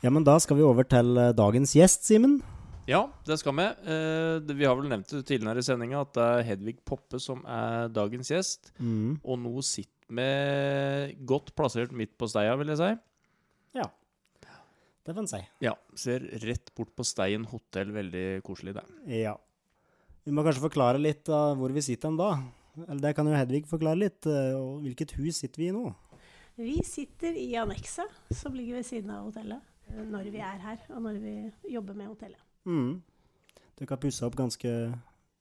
Ja, 0.00 0.08
men 0.10 0.24
da 0.24 0.38
skal 0.40 0.56
vi 0.56 0.64
over 0.64 0.86
til 0.88 1.12
eh, 1.20 1.32
dagens 1.36 1.74
gjest, 1.76 2.06
Simen. 2.08 2.38
Ja, 2.88 3.02
det 3.28 3.36
skal 3.38 3.54
vi. 3.58 3.66
Eh, 3.92 4.52
vi 4.56 4.64
har 4.66 4.78
vel 4.78 4.88
nevnt 4.90 5.10
det 5.12 5.26
tidligere 5.28 5.60
i 5.60 5.66
sendinga 5.66 6.00
at 6.00 6.14
det 6.16 6.24
er 6.24 6.46
Hedvig 6.48 6.78
Poppe 6.88 7.20
som 7.22 7.42
er 7.44 7.90
dagens 7.92 8.32
gjest. 8.32 8.72
Mm. 8.80 9.18
Og 9.20 9.38
nå 9.42 9.52
sitter 9.66 9.92
vi 10.10 11.18
godt 11.28 11.52
plassert 11.54 11.92
midt 11.94 12.16
på 12.18 12.26
steia, 12.32 12.56
vil 12.58 12.72
jeg 12.72 12.80
si. 12.80 12.88
Ja. 13.78 13.86
Det 15.04 15.14
får 15.14 15.22
en 15.22 15.30
si. 15.30 15.42
Ja, 15.64 15.76
Ser 15.98 16.24
rett 16.42 16.72
bort 16.76 16.90
på 16.98 17.04
Stein 17.06 17.44
hotell. 17.52 17.92
Veldig 17.94 18.24
koselig, 18.46 18.74
det. 18.80 18.86
Ja. 19.20 19.36
Vi 20.24 20.32
må 20.34 20.42
kanskje 20.44 20.64
forklare 20.64 21.00
litt 21.00 21.28
av 21.32 21.54
hvor 21.60 21.72
vi 21.76 21.84
sitter 21.84 22.10
hen 22.10 22.18
da. 22.20 22.32
Eller 22.86 23.04
det 23.04 23.14
kan 23.18 23.28
jo 23.28 23.36
Hedvig 23.36 23.66
forklare 23.70 24.00
litt. 24.00 24.24
eh, 24.26 24.56
og 24.56 24.80
Hvilket 24.86 25.14
hus 25.20 25.44
sitter 25.44 25.62
vi 25.62 25.70
i 25.70 25.76
nå? 25.76 25.90
Vi 26.60 26.80
sitter 26.84 27.36
i 27.38 27.52
annekset 27.56 28.34
som 28.36 28.56
ligger 28.56 28.80
ved 28.80 28.88
siden 28.88 29.12
av 29.14 29.28
hotellet 29.30 29.62
når 29.96 30.30
vi 30.30 30.38
er 30.38 30.58
her, 30.58 30.78
og 30.90 31.02
når 31.02 31.18
vi 31.20 31.34
jobber 31.74 31.94
med 31.94 32.06
hotellet. 32.06 32.40
Mm. 32.64 33.02
Dere 33.78 33.88
har 33.94 33.96
pussa 34.02 34.26
opp 34.26 34.36
ganske 34.36 34.72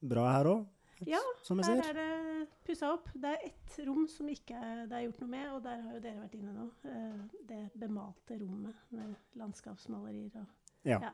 bra 0.02 0.32
her 0.38 0.46
òg, 0.46 0.66
Ja, 1.08 1.20
som 1.44 1.58
jeg 1.60 1.66
Her 1.66 1.82
ser. 1.84 1.90
er 1.90 1.94
det 1.94 2.48
pussa 2.68 2.90
opp. 2.94 3.06
Det 3.16 3.24
er 3.32 3.46
ett 3.46 3.78
rom 3.88 4.06
som 4.08 4.28
ikke 4.28 4.52
er, 4.56 4.86
det 4.88 4.92
er 4.98 5.06
gjort 5.08 5.22
noe 5.22 5.30
med, 5.30 5.46
og 5.54 5.64
der 5.64 5.82
har 5.82 5.94
jo 5.94 6.00
dere 6.04 6.20
vært 6.26 6.36
inne 6.36 6.52
nå. 6.54 6.66
Eh, 6.86 7.38
Det 7.48 7.72
bemalte 7.80 8.36
rommet 8.42 8.76
med 8.92 9.16
landskapsmalerier 9.36 10.36
og 10.42 10.46
Ja. 10.86 11.00
ja. 11.00 11.12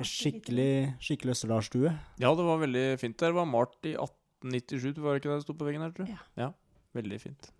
Skikkelig, 0.00 0.94
skikkelig 1.02 1.34
østerdalsstue. 1.34 1.90
Ja, 2.20 2.30
det 2.34 2.44
var 2.46 2.58
veldig 2.62 2.98
fint. 3.00 3.16
der. 3.18 3.26
Det 3.32 3.34
var 3.34 3.44
malt 3.46 3.84
i 3.84 3.94
1897, 3.98 5.00
var 5.02 5.14
det 5.14 5.22
ikke 5.24 5.30
det 5.32 5.38
det 5.38 5.42
sto 5.42 5.52
på 5.54 5.66
veggen 5.66 5.82
her, 5.82 5.90
tror 5.90 6.06
jeg? 6.06 6.18
Ja. 6.36 6.50
Veldig 6.94 7.20
fint. 7.20 7.50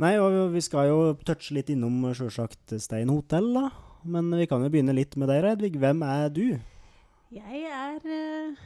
Nei, 0.00 0.14
og 0.16 0.52
vi 0.54 0.62
skal 0.64 0.88
jo 0.88 0.98
touche 1.28 1.52
litt 1.56 1.68
innom 1.74 1.98
sjølsagt 2.16 2.72
Stein 2.80 3.10
hotell, 3.12 3.50
da. 3.52 3.66
Men 4.08 4.30
vi 4.32 4.46
kan 4.48 4.62
jo 4.64 4.70
begynne 4.72 4.94
litt 4.96 5.16
med 5.20 5.28
deg, 5.28 5.42
Reidvig. 5.44 5.74
Hvem 5.76 6.00
er 6.06 6.30
du? 6.32 6.44
Jeg 7.30 7.64
er 7.68 8.06
eh, 8.08 8.62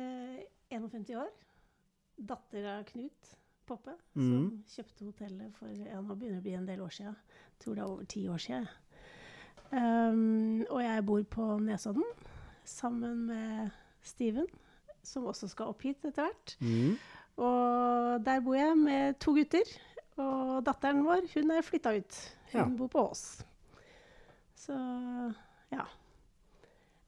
eh, 0.00 0.38
51 0.72 1.10
år. 1.20 1.28
Datter 2.16 2.64
av 2.78 2.84
Knut 2.88 3.34
Poppe, 3.68 3.92
som 4.14 4.22
Mhm. 4.30 4.62
kjøpte 4.70 5.04
hotellet 5.04 5.52
for 5.58 5.68
ja, 5.68 6.00
nå 6.00 6.14
begynner 6.16 6.38
det 6.38 6.40
å 6.40 6.46
bli 6.46 6.54
en 6.56 6.66
del 6.68 6.80
år 6.84 6.92
siden. 6.96 7.14
Jeg 7.52 7.60
tror 7.64 7.74
det 7.74 7.82
er 7.84 7.92
over 7.92 8.04
ti 8.04 8.24
år 8.28 8.40
siden. 8.44 8.68
Um, 9.72 10.64
og 10.70 10.80
jeg 10.84 11.04
bor 11.06 11.22
på 11.32 11.46
Nesodden 11.64 12.04
sammen 12.64 13.24
med 13.26 13.70
Steven, 14.04 14.46
som 15.02 15.24
også 15.26 15.48
skal 15.50 15.72
opp 15.72 15.82
hit 15.82 16.04
etter 16.04 16.28
hvert. 16.28 16.56
Mm. 16.60 16.96
Og 17.42 18.24
der 18.24 18.40
bor 18.44 18.54
jeg 18.54 18.76
med 18.78 19.18
to 19.18 19.34
gutter. 19.34 19.64
Og 20.20 20.60
datteren 20.66 21.02
vår, 21.06 21.26
hun 21.34 21.50
er 21.56 21.62
flytta 21.66 21.94
ut. 21.96 22.18
Hun 22.52 22.60
Ja. 22.60 22.64
bor 22.78 22.88
på 22.92 23.02
Ås. 23.10 23.42
Så 24.54 24.74
ja. 25.72 25.86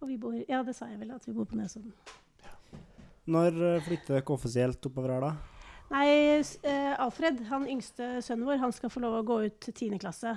Og 0.03 0.09
vi 0.09 0.17
bor 0.21 0.35
Ja, 0.49 0.63
det 0.63 0.75
sa 0.77 0.87
jeg 0.91 0.99
vel, 1.01 1.11
at 1.15 1.25
vi 1.27 1.33
bor 1.33 1.45
på 1.47 1.57
Nesodden. 1.57 1.93
Når 3.27 3.57
eh, 3.77 3.81
flytter 3.83 4.15
dere 4.19 4.35
offisielt 4.35 4.85
oppover 4.87 5.15
her, 5.17 5.21
da? 5.21 5.33
Nei, 5.91 6.43
eh, 6.67 6.95
Alfred, 6.99 7.45
han 7.49 7.67
yngste 7.71 8.21
sønnen 8.23 8.47
vår, 8.47 8.59
han 8.59 8.73
skal 8.75 8.91
få 8.91 9.01
lov 9.03 9.21
å 9.21 9.27
gå 9.27 9.39
ut 9.47 9.61
til 9.61 9.75
10. 9.75 9.99
klasse. 10.03 10.33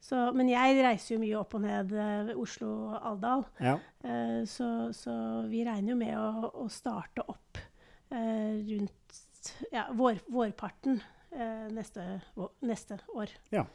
Så, 0.00 0.16
men 0.36 0.48
jeg 0.48 0.78
reiser 0.80 1.14
jo 1.14 1.20
mye 1.20 1.36
opp 1.40 1.54
og 1.58 1.60
ned 1.64 1.90
ved 1.92 2.30
Oslo-Alvdal. 2.40 3.44
Ja. 3.60 3.74
Eh, 4.04 4.44
så, 4.48 4.92
så 4.96 5.12
vi 5.48 5.64
regner 5.64 5.92
jo 5.92 5.96
med 6.00 6.16
å, 6.16 6.50
å 6.64 6.68
starte 6.72 7.24
opp 7.28 7.60
eh, 8.10 8.60
rundt 8.70 9.52
ja, 9.72 9.86
vår, 9.96 10.20
vårparten 10.32 11.00
eh, 11.00 11.19
neste, 11.70 12.06
neste 12.66 12.98
år. 13.14 13.32
Ja. 13.54 13.66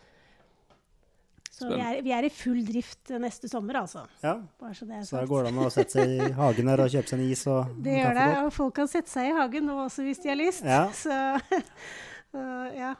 Så 1.55 1.69
vi 1.71 1.79
er, 1.79 2.01
vi 2.03 2.11
er 2.11 2.25
i 2.27 2.29
full 2.33 2.59
drift 2.67 3.11
eh, 3.13 3.19
neste 3.23 3.47
sommer, 3.47 3.77
altså. 3.85 4.01
ja. 4.19 4.33
Bare 4.59 4.75
så 4.75 4.87
det 4.89 4.97
er 4.97 5.05
Så 5.07 5.15
da 5.15 5.23
går 5.29 5.45
det 5.45 5.53
an 5.53 5.61
å 5.63 5.69
sette 5.71 5.95
seg 6.01 6.11
i 6.17 6.31
hagen 6.41 6.71
her 6.71 6.83
og 6.83 6.89
kjøpe 6.91 7.11
seg 7.11 7.21
en 7.21 7.29
is 7.31 7.43
og 7.47 7.77
Det 7.85 7.93
gjør 7.95 8.17
det, 8.17 8.25
og 8.41 8.49
folk 8.57 8.75
kan 8.81 8.89
sette 8.91 9.11
seg 9.13 9.29
i 9.29 9.35
hagen 9.37 9.69
nå 9.69 9.77
også 9.85 10.03
hvis 10.03 10.19
de 10.25 10.33
har 10.33 10.39
lyst. 10.41 10.67
Ja. 10.67 10.81
Så 11.03 11.15
øh, 11.15 12.75
ja. 12.75 12.91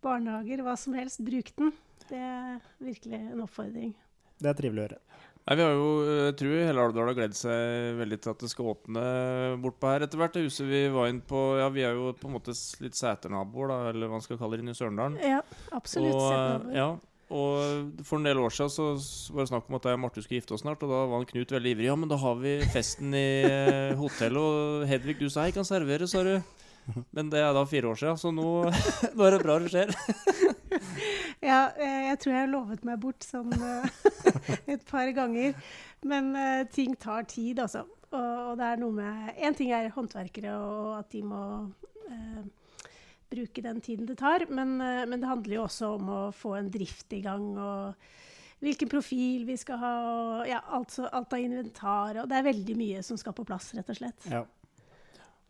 Barnehager, 0.00 0.62
hva 0.64 0.78
som 0.80 0.96
helst, 0.96 1.20
bruk 1.26 1.52
den. 1.60 1.74
Det 2.08 2.22
er 2.24 2.56
virkelig 2.80 3.20
en 3.20 3.44
oppfordring. 3.44 3.92
Det 4.40 4.48
er 4.48 4.56
trivelig 4.56 4.80
å 4.80 4.86
høre. 4.86 5.00
Nei, 5.50 5.56
vi 5.58 5.64
har 5.66 5.72
jo, 5.74 5.86
jeg 6.06 6.34
tror 6.38 6.60
hele 6.62 6.82
Alvdal 6.86 7.08
har 7.10 7.16
gledet 7.18 7.34
seg 7.34 7.96
veldig 7.98 8.18
til 8.22 8.30
at 8.30 8.42
det 8.44 8.50
skal 8.52 8.68
åpne 8.70 9.00
bortpå 9.58 9.88
her 9.90 10.04
etter 10.06 10.20
hvert. 10.20 10.36
Det 10.36 10.44
huset 10.44 10.68
vi 10.68 10.84
var 10.94 11.08
inn 11.10 11.18
på 11.26 11.40
Ja, 11.58 11.66
vi 11.74 11.82
er 11.82 11.96
jo 11.98 12.12
på 12.14 12.28
en 12.28 12.36
måte 12.36 12.54
litt 12.84 12.94
seternaboer, 12.94 13.72
da, 13.72 13.78
eller 13.90 14.06
hva 14.06 14.20
man 14.20 14.22
skal 14.22 14.38
kalle 14.38 14.54
det, 14.54 14.62
inne 14.62 14.76
i 14.76 14.78
Sørendalen. 14.78 15.16
Ja, 15.18 15.40
absolutt. 15.74 16.14
Og, 16.14 16.28
eh, 16.36 16.76
ja, 16.78 16.86
og 17.34 18.04
for 18.06 18.20
en 18.20 18.30
del 18.30 18.38
år 18.44 18.54
siden 18.54 18.70
så 18.76 18.86
var 19.34 19.42
det 19.42 19.50
snakk 19.50 19.66
om 19.66 19.80
at 19.80 19.90
jeg 19.90 19.98
og 19.98 20.02
Marte 20.04 20.22
skulle 20.22 20.38
gifte 20.38 20.54
oss 20.54 20.62
snart, 20.62 20.86
og 20.86 20.94
da 20.94 21.02
var 21.02 21.18
han 21.18 21.26
Knut 21.32 21.56
veldig 21.56 21.74
ivrig. 21.74 21.88
Ja, 21.90 21.98
men 21.98 22.14
da 22.14 22.20
har 22.22 22.38
vi 22.38 22.54
festen 22.70 23.18
i 23.18 23.26
eh, 23.50 23.98
hotellet, 23.98 24.38
og 24.38 24.86
Hedvig, 24.90 25.18
du 25.18 25.26
sa 25.26 25.48
jeg 25.48 25.58
kan 25.58 25.66
servere, 25.66 26.06
sa 26.06 26.22
du. 26.26 26.36
Men 27.10 27.26
det 27.34 27.42
er 27.42 27.50
da 27.58 27.66
fire 27.66 27.90
år 27.90 27.98
siden, 27.98 28.22
så 28.22 28.30
nå, 28.30 28.46
nå 29.18 29.26
er 29.26 29.34
det 29.34 29.42
bra 29.42 29.58
det 29.66 29.74
skjer. 29.74 29.90
Ja, 31.40 31.70
eh, 31.80 32.10
jeg 32.10 32.18
tror 32.20 32.34
jeg 32.34 32.42
har 32.42 32.52
lovet 32.52 32.82
meg 32.84 33.00
bort 33.00 33.24
sånn 33.24 33.52
et 34.72 34.84
par 34.88 35.08
ganger. 35.16 35.56
Men 36.04 36.34
eh, 36.36 36.66
ting 36.72 36.96
tar 37.00 37.24
tid, 37.30 37.62
altså. 37.64 37.86
Og, 38.10 38.56
det 38.58 38.66
er 38.66 38.80
noe 38.80 38.90
med 38.90 39.36
Én 39.38 39.54
ting 39.54 39.70
er 39.70 39.92
håndverkere 39.94 40.50
og 40.58 40.96
at 40.96 41.12
de 41.14 41.20
må 41.22 41.42
eh, 42.10 42.40
bruke 43.30 43.62
den 43.62 43.78
tiden 43.84 44.08
det 44.08 44.16
tar, 44.18 44.42
men, 44.50 44.72
men 44.80 45.20
det 45.22 45.28
handler 45.30 45.54
jo 45.54 45.66
også 45.68 45.92
om 45.94 46.08
å 46.10 46.22
få 46.34 46.56
en 46.58 46.72
drift 46.74 47.14
i 47.14 47.20
gang. 47.22 47.52
og 47.54 48.60
Hvilken 48.60 48.90
profil 48.90 49.46
vi 49.48 49.54
skal 49.56 49.78
ha, 49.80 49.92
og 50.10 50.50
ja, 50.50 50.58
alt, 50.74 50.98
alt 51.06 51.36
av 51.38 51.44
inventar. 51.44 52.18
og 52.20 52.26
Det 52.28 52.40
er 52.40 52.48
veldig 52.50 52.76
mye 52.76 53.04
som 53.06 53.20
skal 53.20 53.36
på 53.38 53.46
plass, 53.48 53.70
rett 53.78 53.94
og 53.94 54.00
slett. 54.00 54.26
Ja. 54.28 54.42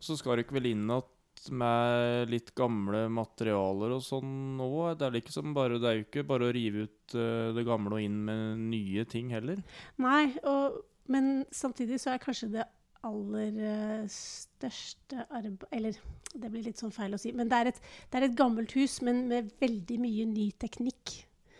Så 0.01 0.15
skal 0.17 0.37
du 0.37 0.45
ikke 0.45 0.59
vel 0.59 0.69
inn 0.71 0.85
at 0.93 1.09
med 1.49 2.29
litt 2.31 2.51
gamle 2.57 3.07
materialer 3.11 3.95
og 3.95 4.03
sånn 4.05 4.35
nå? 4.59 4.69
Det 4.99 5.07
er, 5.07 5.15
liksom 5.17 5.55
bare, 5.57 5.79
det 5.81 5.89
er 5.89 5.97
jo 5.97 6.05
ikke 6.05 6.27
bare 6.29 6.49
å 6.49 6.53
rive 6.55 6.85
ut 6.85 7.15
uh, 7.17 7.49
det 7.55 7.65
gamle 7.67 7.97
og 7.97 8.05
inn 8.05 8.19
med 8.27 8.61
nye 8.69 9.07
ting 9.09 9.33
heller. 9.33 9.63
Nei, 10.03 10.27
og, 10.47 10.81
men 11.11 11.41
samtidig 11.55 11.99
så 12.03 12.13
er 12.13 12.23
kanskje 12.23 12.51
det 12.59 12.67
aller 13.07 13.55
eh, 13.65 14.03
største 14.13 15.23
arbeid 15.33 15.63
Eller 15.73 15.95
det 16.37 16.51
blir 16.51 16.67
litt 16.67 16.79
sånn 16.79 16.93
feil 16.93 17.15
å 17.15 17.19
si, 17.19 17.33
men 17.35 17.49
det 17.51 17.57
er 17.57 17.69
et, 17.71 17.79
det 18.11 18.19
er 18.19 18.25
et 18.27 18.37
gammelt 18.37 18.71
hus, 18.77 18.99
men 19.03 19.25
med 19.27 19.49
veldig 19.59 19.97
mye 19.99 20.27
ny 20.29 20.45
teknikk. 20.61 21.15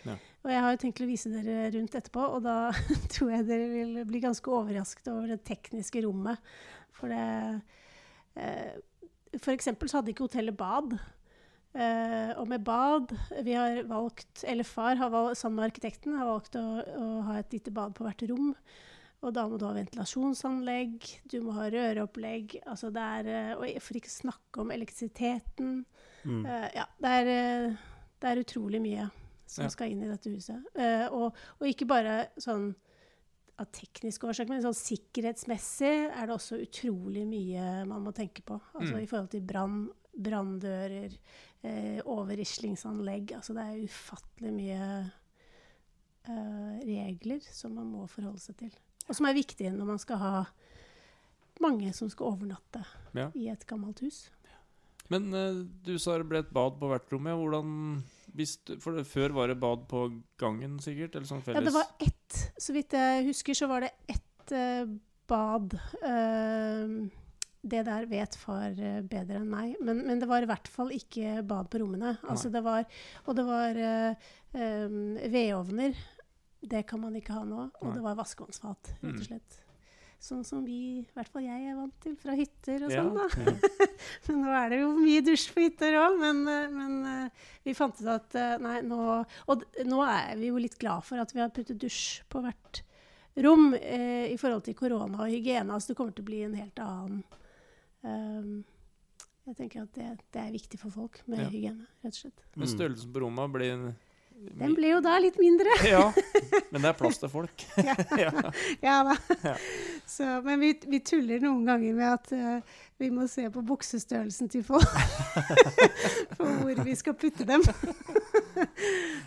Ja. 0.06 0.14
Og 0.46 0.54
jeg 0.54 0.62
har 0.64 0.72
jo 0.74 0.80
tenkt 0.80 1.02
å 1.04 1.08
vise 1.10 1.32
dere 1.34 1.66
rundt 1.74 1.98
etterpå, 1.98 2.28
og 2.38 2.46
da 2.46 2.56
tror 3.14 3.34
jeg 3.34 3.48
dere 3.50 3.68
vil 3.74 3.98
bli 4.08 4.22
ganske 4.24 4.54
overrasket 4.54 5.12
over 5.12 5.34
det 5.34 5.42
tekniske 5.50 6.06
rommet. 6.06 6.40
For 6.96 7.12
det 7.12 7.26
eh, 8.40 8.80
For 9.40 9.54
eksempel 9.54 9.90
så 9.90 10.00
hadde 10.00 10.14
ikke 10.14 10.28
hotellet 10.28 10.58
bad. 10.60 10.98
Uh, 11.72 12.32
og 12.36 12.50
med 12.52 12.66
bad 12.68 13.14
Vi 13.46 13.54
har 13.56 13.78
valgt, 13.88 14.44
eller 14.44 14.68
far 14.68 14.98
har 15.00 15.10
valgt, 15.10 15.38
sammen 15.40 15.62
med 15.62 15.70
arkitekten 15.70 16.18
har 16.20 16.28
valgt 16.28 16.58
å, 16.60 16.64
å 16.84 17.06
ha 17.30 17.38
et 17.40 17.54
lite 17.56 17.72
bad 17.72 17.96
på 17.96 18.04
hvert 18.04 18.26
rom. 18.28 18.50
Og 19.22 19.32
da 19.38 19.46
må 19.48 19.56
du 19.62 19.68
ha 19.68 19.72
ventilasjonsanlegg, 19.78 21.08
du 21.32 21.38
må 21.46 21.54
ha 21.54 21.70
røreopplegg 21.70 22.58
Altså 22.66 22.90
det 22.92 23.02
er, 23.22 23.30
eh, 23.30 23.52
og 23.54 23.84
for 23.86 24.00
ikke 24.00 24.10
å 24.10 24.18
snakke 24.18 24.64
om 24.64 24.74
elektrisiteten. 24.74 25.74
Mm. 26.26 26.44
Uh, 26.44 26.68
ja, 26.76 26.88
det 27.06 27.16
er, 27.22 27.32
det 28.20 28.32
er 28.32 28.44
utrolig 28.44 28.82
mye 28.84 29.08
som 29.52 29.68
Ja. 29.68 29.72
skal 29.72 29.94
inn 29.94 30.04
i 30.04 30.10
dette 30.10 30.32
huset. 30.34 30.64
Uh, 30.76 31.08
og, 31.12 31.40
og 31.60 31.70
ikke 31.70 31.88
bare 31.88 32.26
sånn 32.42 32.74
av 33.62 33.70
tekniske 33.72 34.28
årsaker, 34.28 34.50
men 34.56 34.64
sånn 34.66 34.78
sikkerhetsmessig 34.78 35.92
er 36.10 36.28
det 36.28 36.36
også 36.36 36.58
utrolig 36.64 37.24
mye 37.30 37.86
man 37.90 38.04
må 38.04 38.14
tenke 38.18 38.42
på. 38.46 38.58
Altså 38.74 38.96
Mm. 38.98 39.04
i 39.04 39.10
forhold 39.10 39.30
til 39.32 39.42
brann, 39.48 39.90
branndører, 40.18 41.14
eh, 41.64 42.02
overrislingsanlegg. 42.04 43.32
Altså 43.38 43.54
det 43.56 43.64
er 43.68 43.86
ufattelig 43.88 44.54
mye 44.54 45.12
eh, 46.28 46.80
regler 46.86 47.40
som 47.52 47.74
man 47.76 47.88
må 47.92 48.08
forholde 48.10 48.40
seg 48.44 48.58
til. 48.58 48.72
Og 49.08 49.16
som 49.18 49.26
er 49.26 49.34
viktige 49.38 49.72
når 49.74 49.86
man 49.94 50.02
skal 50.02 50.18
ha 50.22 50.46
mange 51.62 51.94
som 51.94 52.10
skal 52.10 52.32
overnatte 52.34 52.84
Ja. 53.14 53.30
i 53.36 53.48
et 53.50 53.66
gammelt 53.68 54.00
hus. 54.02 54.30
Men 55.10 55.34
eh, 55.34 55.64
du 55.84 55.98
sa 56.00 56.18
det 56.18 56.28
ble 56.30 56.40
et 56.40 56.54
bad 56.54 56.80
på 56.80 56.88
hvert 56.90 57.10
rom. 57.12 57.24
Hvordan 57.26 58.04
du- 58.36 58.78
For 58.80 58.92
det, 58.96 59.06
før 59.08 59.34
var 59.36 59.48
det 59.52 59.60
bad 59.60 59.88
på 59.92 60.06
gangen, 60.38 60.80
sikkert? 60.80 61.16
Eller 61.16 61.28
sånn 61.28 61.42
felles? 61.44 61.60
Ja, 61.60 61.66
det 61.68 61.74
var 61.76 61.88
ett. 62.00 62.38
Så 62.62 62.74
vidt 62.74 62.92
jeg 62.98 63.26
husker, 63.28 63.54
så 63.58 63.68
var 63.68 63.82
det 63.82 63.92
ett 64.08 64.52
uh, 64.56 64.86
bad. 65.28 65.74
Uh, 66.04 67.10
det 67.62 67.84
der 67.86 68.08
vet 68.10 68.34
far 68.42 68.72
eh, 68.74 69.02
bedre 69.06 69.38
enn 69.38 69.50
meg. 69.52 69.76
Men, 69.86 70.00
men 70.08 70.18
det 70.20 70.26
var 70.28 70.42
i 70.42 70.48
hvert 70.50 70.68
fall 70.68 70.90
ikke 70.96 71.44
bad 71.46 71.68
på 71.70 71.78
rommene. 71.84 72.16
Altså 72.26 72.50
det 72.50 72.64
var, 72.66 72.88
og 73.28 73.36
det 73.38 73.46
var 73.46 73.78
uh, 73.78 74.32
um, 74.58 74.96
vedovner. 75.30 75.94
Det 76.62 76.82
kan 76.90 77.02
man 77.04 77.14
ikke 77.20 77.34
ha 77.38 77.44
nå. 77.46 77.68
Og 77.82 77.88
Nei. 77.92 77.94
det 78.00 78.02
var 78.06 78.18
vaskevannsfat, 78.18 78.96
rett 78.96 79.04
Mm. 79.06 79.20
og 79.20 79.28
slett. 79.28 79.60
Sånn 80.22 80.44
som 80.46 80.62
vi, 80.62 81.00
i 81.02 81.16
hvert 81.16 81.32
fall 81.34 81.48
jeg, 81.48 81.64
er 81.72 81.78
vant 81.80 81.96
til 82.04 82.14
fra 82.22 82.36
hytter 82.38 82.84
og 82.86 82.92
sånn. 82.94 83.16
da. 83.18 83.24
ja. 83.42 83.88
Men 84.28 84.44
nå 84.44 84.52
er 84.54 84.70
det 84.70 84.78
jo 84.84 84.92
mye 85.00 85.24
dusj 85.26 85.48
på 85.56 85.64
hytter 85.64 85.98
òg. 85.98 86.20
Men, 86.22 86.44
eh, 86.52 86.68
men 86.70 87.00
eh, 87.10 87.48
vi 87.66 87.74
fant 87.78 87.98
ut 87.98 88.12
at 88.14 88.38
eh, 88.38 88.54
nei, 88.62 88.76
nå 88.86 89.00
Og 89.50 89.66
nå 89.90 90.04
er 90.06 90.36
vi 90.38 90.52
jo 90.52 90.62
litt 90.62 90.78
glad 90.82 91.02
for 91.08 91.22
at 91.24 91.34
vi 91.34 91.42
har 91.42 91.50
puttet 91.56 91.80
dusj 91.82 92.22
på 92.30 92.44
hvert 92.46 92.84
rom 93.42 93.72
eh, 93.80 94.28
i 94.30 94.38
forhold 94.38 94.66
til 94.68 94.78
korona 94.78 95.24
og 95.26 95.32
hygiene. 95.34 95.74
Altså 95.74 95.94
det 95.94 95.98
kommer 95.98 96.14
til 96.14 96.26
å 96.26 96.30
bli 96.30 96.44
en 96.46 96.56
helt 96.60 96.82
annen 96.84 97.22
um, 98.06 98.54
Jeg 99.48 99.58
tenker 99.58 99.86
at 99.88 99.94
det, 99.98 100.10
det 100.36 100.42
er 100.46 100.54
viktig 100.54 100.80
for 100.82 100.94
folk 100.94 101.22
med 101.32 101.42
Ja. 101.42 101.50
hygiene, 101.50 101.88
rett 102.06 102.14
og 102.14 102.22
slett. 102.28 102.46
Men 102.60 102.70
størrelsen 102.70 103.14
på 103.16 103.24
rommene 103.26 103.56
blir 103.58 103.86
Den 104.42 104.74
ble 104.78 104.94
jo 104.96 105.02
da 105.04 105.18
litt 105.22 105.38
mindre. 105.42 105.74
Ja, 105.92 106.08
men 106.72 106.82
det 106.82 106.90
er 106.92 106.98
plass 106.98 107.20
til 107.22 107.32
folk. 107.32 107.66
Ja. 107.90 107.96
ja. 108.18 108.32
Ja 108.82 108.98
da. 109.06 109.54
Så, 110.10 110.26
men 110.46 110.62
vi, 110.62 110.74
vi 110.90 111.02
tuller 111.06 111.42
noen 111.44 111.66
ganger 111.68 111.96
med 111.98 112.08
at 112.10 112.34
uh, 112.34 112.82
vi 113.02 113.12
må 113.14 113.28
se 113.32 113.48
på 113.54 113.64
buksestørrelsen 113.66 114.50
til 114.52 114.66
folk. 114.66 114.90
For 116.38 116.62
hvor 116.62 116.84
vi 116.86 116.98
skal 116.98 117.16
putte 117.18 117.48
dem. 117.48 117.66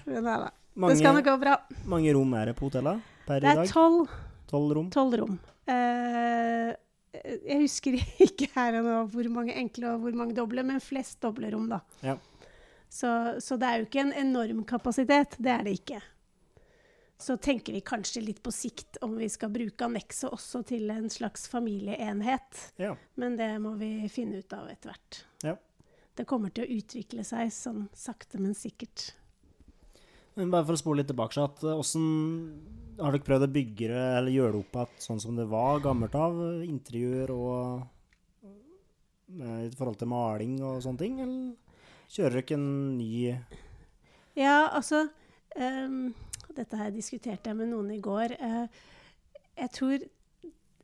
Men 0.07 0.23
nei 0.27 0.39
da. 0.47 0.53
Det 0.75 0.97
skal 0.99 1.15
nok 1.15 1.27
gå 1.27 1.35
bra. 1.39 1.59
mange 1.87 2.15
rom 2.17 2.33
er 2.35 2.51
det 2.51 2.57
på 2.59 2.67
hotellet 2.67 3.03
per 3.29 3.45
Det 3.45 3.53
er 3.53 3.69
tolv 3.71 4.09
Tolv 4.51 4.75
rom? 4.77 4.89
Tolv 4.93 5.15
rom. 5.23 5.39
Uh, 5.71 6.75
jeg 7.23 7.61
husker 7.62 7.97
ikke 8.23 8.49
her 8.55 8.81
og 8.81 8.87
nå 8.87 8.97
hvor 9.12 9.29
mange 9.33 9.55
enkle 9.59 9.95
og 9.95 10.05
hvor 10.05 10.17
mange 10.19 10.35
doble, 10.37 10.65
men 10.67 10.83
flest 10.83 11.21
doble 11.23 11.51
rom, 11.55 11.69
da. 11.71 11.81
Ja. 12.05 12.17
Så, 12.95 13.40
så 13.40 13.57
det 13.59 13.66
er 13.66 13.80
jo 13.80 13.86
ikke 13.88 14.03
en 14.05 14.12
enorm 14.14 14.61
kapasitet. 14.70 15.34
Det 15.42 15.51
er 15.51 15.64
det 15.66 15.72
ikke. 15.80 15.99
Så 17.18 17.34
tenker 17.42 17.74
vi 17.74 17.80
kanskje 17.82 18.22
litt 18.22 18.38
på 18.42 18.53
sikt 18.55 19.01
om 19.03 19.16
vi 19.18 19.26
skal 19.32 19.51
bruke 19.51 19.86
annekset 19.86 20.30
også 20.30 20.61
til 20.68 20.92
en 20.95 21.09
slags 21.11 21.49
familieenhet. 21.51 22.61
Ja. 22.78 22.92
Men 23.18 23.34
det 23.40 23.51
må 23.64 23.72
vi 23.80 23.90
finne 24.12 24.38
ut 24.38 24.55
av 24.55 24.70
etter 24.70 24.92
hvert. 24.92 25.18
Ja. 25.42 25.57
Det 26.14 26.26
kommer 26.30 26.55
til 26.55 26.68
å 26.68 26.76
utvikle 26.76 27.26
seg 27.26 27.51
sånn 27.55 27.88
sakte, 27.99 28.38
men 28.38 28.55
sikkert. 28.55 29.09
Men 30.38 30.55
bare 30.55 30.68
for 30.68 30.78
å 30.78 30.82
spole 30.84 31.03
litt 31.03 31.11
tilbake, 31.11 31.34
så 31.34 31.49
at, 31.49 31.66
eh, 31.66 31.74
hvordan 31.74 33.03
har 33.03 33.14
dere 33.14 33.26
prøvd 33.26 33.49
å 33.49 33.53
bygge 33.59 33.90
eller 33.90 34.34
gjøre 34.36 34.55
det 34.55 34.62
opp 34.62 34.78
igjen 34.78 35.03
sånn 35.09 35.24
som 35.26 35.34
det 35.34 35.51
var 35.51 35.82
gammelt 35.82 36.14
av? 36.14 36.38
Interiør 36.62 37.34
og 37.34 37.82
eh, 38.47 39.61
i 39.66 39.74
forhold 39.74 39.99
til 39.99 40.14
maling 40.14 40.61
og 40.62 40.82
sånne 40.86 41.03
ting? 41.03 41.18
Eller 41.26 41.64
kjører 42.12 42.40
dere 42.40 42.59
en 42.59 42.66
ny 42.98 43.34
Ja, 44.36 44.68
altså 44.70 45.07
um, 45.57 46.14
Dette 46.55 46.78
her 46.78 46.90
diskuterte 46.94 47.50
jeg 47.50 47.59
med 47.59 47.70
noen 47.72 47.90
i 47.94 48.02
går. 48.02 48.36
Uh, 48.38 48.66
jeg 49.59 49.70
tror 49.74 50.05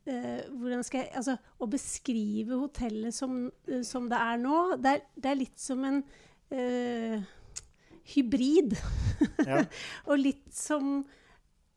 Uh, 0.01 0.41
Hvordan 0.57 0.81
skal 0.81 1.03
jeg 1.03 1.11
Altså, 1.19 1.35
å 1.61 1.67
beskrive 1.69 2.57
hotellet 2.57 3.13
som, 3.13 3.43
uh, 3.69 3.81
som 3.85 4.07
det 4.09 4.17
er 4.17 4.39
nå, 4.41 4.61
det 4.81 4.95
er, 4.95 5.03
det 5.13 5.29
er 5.29 5.37
litt 5.37 5.61
som 5.61 5.83
en 5.85 5.99
uh, 6.01 7.27
hybrid. 8.15 8.73
Ja. 9.45 9.61
Og 10.09 10.23
litt 10.23 10.47
som 10.57 11.03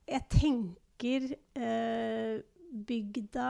jeg 0.09 0.25
tenker 0.33 1.31
bygda 2.85 3.47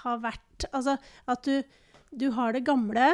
har 0.00 0.20
vært 0.22 0.64
Altså 0.70 0.94
at 1.28 1.44
du, 1.44 1.58
du 2.08 2.30
har 2.36 2.54
det 2.56 2.62
gamle, 2.64 3.10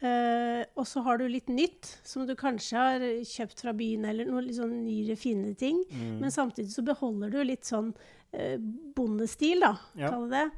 eh, 0.00 0.64
og 0.74 0.86
så 0.88 1.02
har 1.06 1.18
du 1.18 1.26
litt 1.28 1.48
nytt, 1.52 1.88
som 2.06 2.26
du 2.26 2.34
kanskje 2.38 2.76
har 2.80 3.04
kjøpt 3.28 3.62
fra 3.64 3.74
byen, 3.76 4.04
eller 4.10 4.28
noen 4.28 4.46
litt 4.48 4.58
sånn 4.58 4.74
nyere, 4.84 5.16
fine 5.20 5.54
ting. 5.58 5.82
Mm. 5.92 6.18
Men 6.22 6.34
samtidig 6.34 6.72
så 6.74 6.84
beholder 6.86 7.30
du 7.30 7.40
litt 7.44 7.68
sånn 7.68 7.92
eh, 8.32 8.56
bondestil, 8.58 9.60
da, 9.64 9.76
Ja. 9.98 10.10
kall 10.10 10.28
det 10.30 10.44
det. 10.44 10.50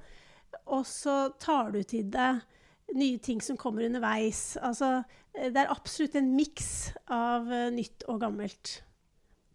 Og 0.73 0.87
så 0.89 1.17
tar 1.39 1.73
du 1.75 1.83
til 1.83 2.09
deg 2.11 2.41
nye 2.95 3.19
ting 3.19 3.41
som 3.43 3.59
kommer 3.59 3.85
underveis. 3.87 4.57
Altså, 4.63 5.05
eh, 5.35 5.51
det 5.51 5.65
er 5.65 5.73
absolutt 5.75 6.17
en 6.17 6.35
miks 6.37 6.93
av 7.13 7.51
eh, 7.53 7.71
nytt 7.75 8.07
og 8.09 8.21
gammelt. 8.23 8.81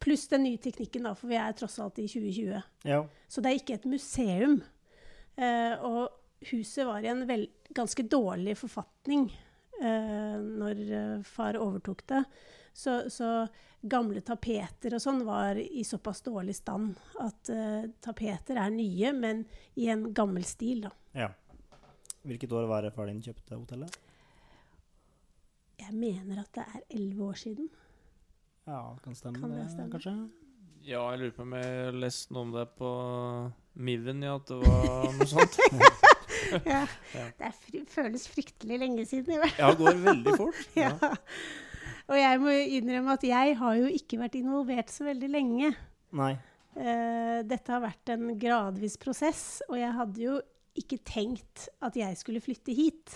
Pluss 0.02 0.28
den 0.28 0.44
nye 0.44 0.58
teknikken, 0.58 1.04
da, 1.06 1.14
for 1.14 1.30
vi 1.30 1.38
er 1.38 1.54
tross 1.54 1.80
alt 1.80 2.00
i 2.02 2.08
2020. 2.10 2.64
Ja. 2.90 3.04
Så 3.30 3.42
det 3.42 3.52
er 3.52 3.60
ikke 3.60 3.78
et 3.78 3.86
museum. 3.90 4.62
Eh, 5.38 5.76
og 5.86 6.10
huset 6.52 6.86
var 6.88 7.04
i 7.06 7.12
en 7.12 7.24
ganske 7.74 8.04
dårlig 8.10 8.58
forfatning 8.58 9.30
eh, 9.82 10.38
når 10.42 10.82
eh, 11.02 11.22
far 11.28 11.58
overtok 11.60 12.06
det. 12.14 12.24
Så, 12.74 13.02
så 13.12 13.48
gamle 13.82 14.22
tapeter 14.24 14.94
og 14.96 15.02
sånn 15.04 15.24
var 15.28 15.58
i 15.60 15.82
såpass 15.84 16.22
dårlig 16.24 16.54
stand 16.56 16.94
at 17.20 17.50
eh, 17.52 17.90
tapeter 18.00 18.62
er 18.62 18.72
nye, 18.72 19.12
men 19.18 19.42
i 19.82 19.90
en 19.92 20.06
gammel 20.16 20.46
stil, 20.48 20.86
da. 20.88 20.94
ja. 21.26 21.32
Hvilket 22.22 22.52
år 22.54 22.68
var 22.70 22.86
det 22.86 22.92
far 22.94 23.08
din 23.10 23.18
kjøpte 23.26 23.58
hotellet? 23.58 23.96
Jeg 25.82 25.96
mener 25.98 26.44
at 26.44 26.52
det 26.54 26.66
er 26.70 26.84
elleve 26.94 27.32
år 27.32 27.40
siden. 27.42 27.66
Ja, 28.70 28.84
det 28.94 29.02
kan 29.08 29.16
stemme 29.18 29.42
Kan 29.42 29.56
det 29.56 29.64
det, 29.64 29.72
stemme? 29.74 29.90
kanskje? 29.96 30.14
Ja, 30.86 31.02
jeg 31.16 31.20
lurer 31.24 31.34
på 31.40 31.42
om 31.48 31.56
jeg 31.58 31.72
har 31.88 31.98
lest 31.98 32.30
noe 32.30 32.46
om 32.46 32.54
det 32.54 32.68
på 32.78 32.92
Miven, 33.82 34.22
ja, 34.22 34.36
at 34.38 34.54
det 34.54 34.60
var 34.62 35.18
noe 35.18 35.30
sånt. 35.34 35.58
ja. 36.74 36.84
Ja. 37.16 37.26
Det 37.40 37.52
fry 37.64 37.84
føles 37.90 38.28
fryktelig 38.32 38.80
lenge 38.82 39.06
siden. 39.10 39.36
i 39.36 39.42
hvert 39.42 39.60
Ja, 39.60 39.72
det 39.72 39.82
går 39.82 40.02
veldig 40.06 40.38
fort. 40.40 40.64
Ja. 40.84 40.94
Og 42.12 42.18
jeg 42.20 42.40
må 42.44 42.52
innrømme 42.52 43.14
at 43.16 43.24
jeg 43.24 43.56
har 43.60 43.76
jo 43.80 43.88
ikke 43.88 44.20
vært 44.20 44.36
involvert 44.36 44.92
så 44.92 45.06
veldig 45.08 45.30
lenge. 45.32 45.70
Nei. 46.18 46.34
Uh, 46.76 47.40
dette 47.48 47.72
har 47.72 47.84
vært 47.84 48.12
en 48.14 48.34
gradvis 48.40 48.98
prosess, 49.00 49.62
og 49.70 49.78
jeg 49.80 49.92
hadde 49.96 50.24
jo 50.24 50.38
ikke 50.80 51.00
tenkt 51.08 51.68
at 51.84 51.96
jeg 52.00 52.18
skulle 52.20 52.44
flytte 52.44 52.76
hit. 52.76 53.16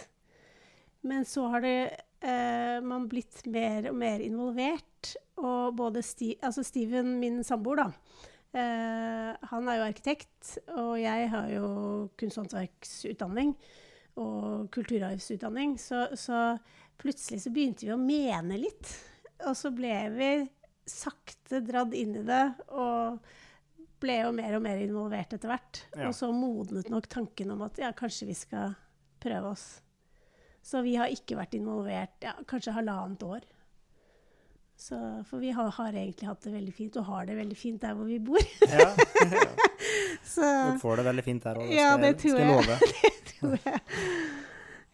Men 1.08 1.28
så 1.28 1.48
har 1.52 1.64
det, 1.66 1.78
uh, 2.24 2.80
man 2.88 3.10
blitt 3.12 3.44
mer 3.52 3.92
og 3.92 4.00
mer 4.00 4.24
involvert. 4.24 5.16
Og 5.40 5.76
både 5.76 6.04
Sti 6.04 6.38
altså 6.44 6.64
Steven, 6.64 7.18
min 7.20 7.42
samboer, 7.44 7.84
da, 7.84 8.30
han 8.56 9.68
er 9.68 9.80
jo 9.80 9.88
arkitekt, 9.88 10.54
og 10.76 10.94
jeg 11.02 11.30
har 11.32 11.50
jo 11.52 11.68
kunsthåndverksutdanning 12.20 13.56
og 14.22 14.70
kulturarvsutdanning. 14.76 15.76
Så, 15.82 16.06
så 16.16 16.56
plutselig 17.02 17.44
så 17.44 17.52
begynte 17.54 17.88
vi 17.88 17.94
å 17.96 18.00
mene 18.00 18.60
litt. 18.62 18.94
Og 19.46 19.58
så 19.60 19.72
ble 19.76 19.96
vi 20.16 20.30
sakte 20.88 21.60
dratt 21.66 21.96
inn 21.98 22.14
i 22.22 22.26
det, 22.26 22.44
og 22.72 23.20
ble 24.02 24.20
jo 24.22 24.34
mer 24.36 24.58
og 24.58 24.64
mer 24.66 24.82
involvert 24.84 25.34
etter 25.36 25.52
hvert. 25.52 25.82
Ja. 25.96 26.10
Og 26.10 26.16
så 26.18 26.30
modnet 26.36 26.92
nok 26.94 27.10
tanken 27.12 27.54
om 27.56 27.66
at 27.66 27.80
ja, 27.82 27.92
kanskje 27.98 28.30
vi 28.30 28.38
skal 28.38 28.76
prøve 29.24 29.56
oss. 29.56 29.66
Så 30.66 30.82
vi 30.86 30.96
har 30.98 31.12
ikke 31.14 31.38
vært 31.38 31.58
involvert 31.58 32.26
ja, 32.26 32.36
kanskje 32.50 32.76
halvannet 32.76 33.26
år. 33.26 33.46
Så, 34.76 34.98
for 35.30 35.40
vi 35.40 35.54
har, 35.56 35.70
har 35.72 35.94
egentlig 35.96 36.28
hatt 36.28 36.42
det 36.44 36.52
veldig 36.52 36.74
fint, 36.76 36.98
og 37.00 37.08
har 37.08 37.30
det 37.30 37.38
veldig 37.38 37.58
fint 37.58 37.80
der 37.82 37.96
hvor 37.96 38.10
vi 38.10 38.20
bor. 38.20 38.44
Ja. 38.68 38.90
Så 40.36 40.50
du 40.74 40.82
får 40.82 41.00
det 41.00 41.06
veldig 41.08 41.24
fint 41.24 41.46
der 41.48 41.62
òg, 41.62 41.72
Ja, 41.72 41.94
det 42.02 42.18
tror 42.20 42.36
skal 42.36 42.52
jeg 42.52 42.68
jeg. 42.68 42.92
det 43.06 43.14
tror 43.32 43.56
jeg. 43.64 43.80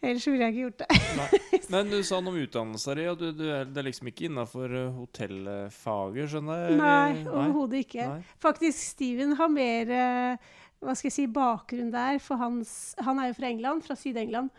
Ellers 0.02 0.26
ville 0.28 0.46
jeg 0.48 0.54
ikke 0.54 0.62
gjort 0.62 0.80
det. 0.82 1.66
Men 1.74 1.92
du 1.92 2.00
sa 2.06 2.18
noe 2.22 2.34
om 2.34 2.40
utdannelser, 2.42 3.04
og 3.12 3.20
Du, 3.20 3.28
du 3.38 3.44
er, 3.50 3.68
det 3.70 3.82
er 3.82 3.88
liksom 3.90 4.10
ikke 4.10 4.26
innafor 4.30 4.74
hotellfaget, 4.96 6.32
skjønner 6.32 6.64
jeg? 6.64 6.80
Nei, 6.80 7.20
overhodet 7.28 7.84
ikke. 7.86 8.08
Nei. 8.16 8.40
Faktisk, 8.42 8.82
Steven 8.96 9.36
har 9.38 9.52
mer 9.54 9.94
eh, 9.98 10.50
hva 10.82 10.96
skal 10.98 11.12
jeg 11.12 11.18
si, 11.20 11.28
bakgrunn 11.30 11.94
der. 11.94 12.18
For 12.24 12.42
hans, 12.42 12.72
han 13.06 13.22
er 13.22 13.30
jo 13.30 13.38
fra 13.38 13.52
England, 13.54 13.86
fra 13.86 13.98
Syd-England. 13.98 14.50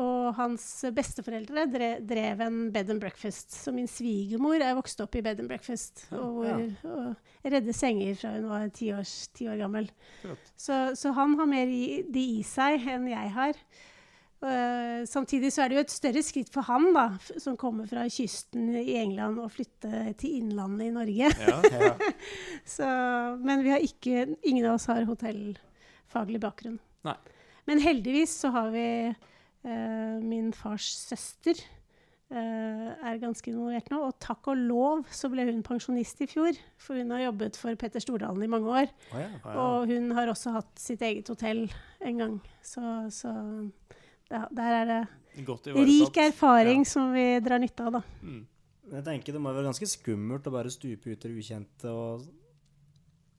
Og 0.00 0.32
hans 0.38 0.64
besteforeldre 0.96 1.66
drev 1.68 2.40
en 2.40 2.58
bed 2.72 2.90
and 2.94 3.02
breakfast. 3.02 3.52
Så 3.52 3.74
min 3.74 3.88
svigermor 3.90 4.62
er 4.62 4.76
vokst 4.78 5.00
opp 5.04 5.18
i 5.18 5.22
bed 5.24 5.42
and 5.42 5.50
breakfast. 5.50 6.06
Ja, 6.10 6.20
Og, 6.22 6.38
hvor, 6.40 7.14
og 7.44 7.52
redde 7.52 7.74
senger 7.76 8.16
fra 8.16 8.34
hun 8.38 8.48
var 8.48 8.68
ti, 8.72 8.92
års, 8.96 9.14
ti 9.36 9.50
år 9.52 9.60
gammel. 9.60 9.90
Så, 10.56 10.94
så 10.96 11.12
han 11.16 11.36
har 11.40 11.50
mer 11.50 11.68
i, 11.68 12.02
det 12.08 12.26
i 12.38 12.44
seg 12.46 12.86
enn 12.88 13.10
jeg 13.12 13.32
har. 13.36 13.58
Uh, 14.42 15.04
samtidig 15.06 15.52
så 15.54 15.62
er 15.62 15.70
det 15.70 15.76
jo 15.76 15.82
et 15.84 15.92
større 15.92 16.22
skritt 16.26 16.48
for 16.50 16.66
han, 16.66 16.88
da, 16.96 17.04
som 17.38 17.54
kommer 17.58 17.86
fra 17.86 18.08
kysten 18.10 18.72
i 18.74 18.96
England, 18.98 19.38
å 19.38 19.46
flytte 19.52 20.16
til 20.18 20.40
innlandet 20.40 20.88
i 20.88 20.94
Norge. 20.96 21.28
Ja. 21.30 21.58
Ja. 21.70 21.92
Så, 22.74 22.88
men 23.38 23.62
vi 23.62 23.70
har 23.70 23.84
ikke, 23.84 24.24
ingen 24.42 24.66
av 24.66 24.80
oss 24.80 24.88
har 24.90 25.06
hotellfaglig 25.06 26.42
bakgrunn. 26.42 26.80
Nei. 27.06 27.14
Men 27.70 27.78
heldigvis 27.84 28.34
så 28.42 28.50
har 28.56 28.72
vi 28.74 28.86
min 30.22 30.50
fars 30.56 30.86
søster 31.06 31.54
eh, 32.32 32.88
er 33.06 33.20
ganske 33.22 33.50
involvert 33.52 33.90
nå. 33.92 34.00
Og 34.08 34.16
takk 34.22 34.48
og 34.52 34.58
lov 34.58 35.04
så 35.14 35.30
ble 35.32 35.44
hun 35.50 35.62
pensjonist 35.66 36.22
i 36.24 36.28
fjor, 36.30 36.56
for 36.80 36.98
hun 36.98 37.10
har 37.14 37.26
jobbet 37.28 37.58
for 37.60 37.78
Petter 37.78 38.02
Stordalen 38.02 38.42
i 38.42 38.50
mange 38.50 38.66
år. 38.82 38.90
Oh 39.12 39.20
ja. 39.22 39.28
Og 39.54 39.86
hun 39.92 40.10
har 40.16 40.32
også 40.32 40.54
hatt 40.58 40.72
sitt 40.82 41.02
eget 41.06 41.28
hotell 41.30 41.66
en 42.02 42.18
gang. 42.24 42.38
Så, 42.62 42.82
så 43.14 43.32
da, 44.30 44.46
der 44.50 44.78
er 44.82 44.86
det 44.92 45.02
Godt 45.46 45.70
rik 45.72 46.18
erfaring 46.20 46.26
erfaring 46.28 46.82
som 46.84 47.12
vi 47.14 47.22
drar 47.40 47.60
nytte 47.62 47.86
av, 47.86 47.94
da. 48.00 48.02
Mm. 48.20 48.42
Jeg 48.92 49.04
tenker 49.06 49.32
Det 49.32 49.40
må 49.40 49.52
være 49.54 49.64
ganske 49.70 49.86
skummelt 49.88 50.44
å 50.50 50.52
bare 50.52 50.68
stupe 50.74 51.08
ut 51.14 51.22
i 51.24 51.28
det 51.30 51.38
ukjente 51.40 51.88
og 51.88 52.26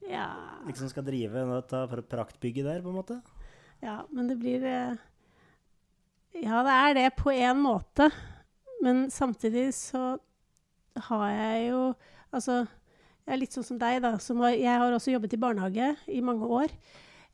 Ja. 0.08 0.24
liksom 0.66 0.88
skal 0.90 1.04
drive 1.06 1.44
dette 1.52 1.82
pr- 1.92 2.02
praktbygget 2.10 2.66
der, 2.66 2.80
på 2.82 2.90
en 2.90 2.98
måte. 2.98 3.20
Ja, 3.84 4.00
men 4.10 4.26
det 4.28 4.38
blir 4.40 4.64
eh, 4.66 4.96
Ja, 6.34 6.62
det 6.66 6.74
er 6.74 6.94
det 6.98 7.08
på 7.18 7.32
én 7.32 7.60
måte. 7.62 8.08
Men 8.82 9.06
samtidig 9.10 9.72
så 9.76 10.16
har 11.08 11.28
jeg 11.30 11.70
jo 11.70 11.94
Altså, 12.34 12.64
jeg 13.22 13.30
er 13.30 13.38
litt 13.38 13.54
sånn 13.54 13.62
som 13.62 13.76
deg, 13.78 14.00
da. 14.02 14.16
Som 14.18 14.40
har, 14.42 14.56
jeg 14.58 14.74
har 14.80 14.90
også 14.90 15.12
jobbet 15.12 15.36
i 15.36 15.38
barnehage 15.38 15.92
i 16.10 16.18
mange 16.18 16.48
år. 16.50 16.72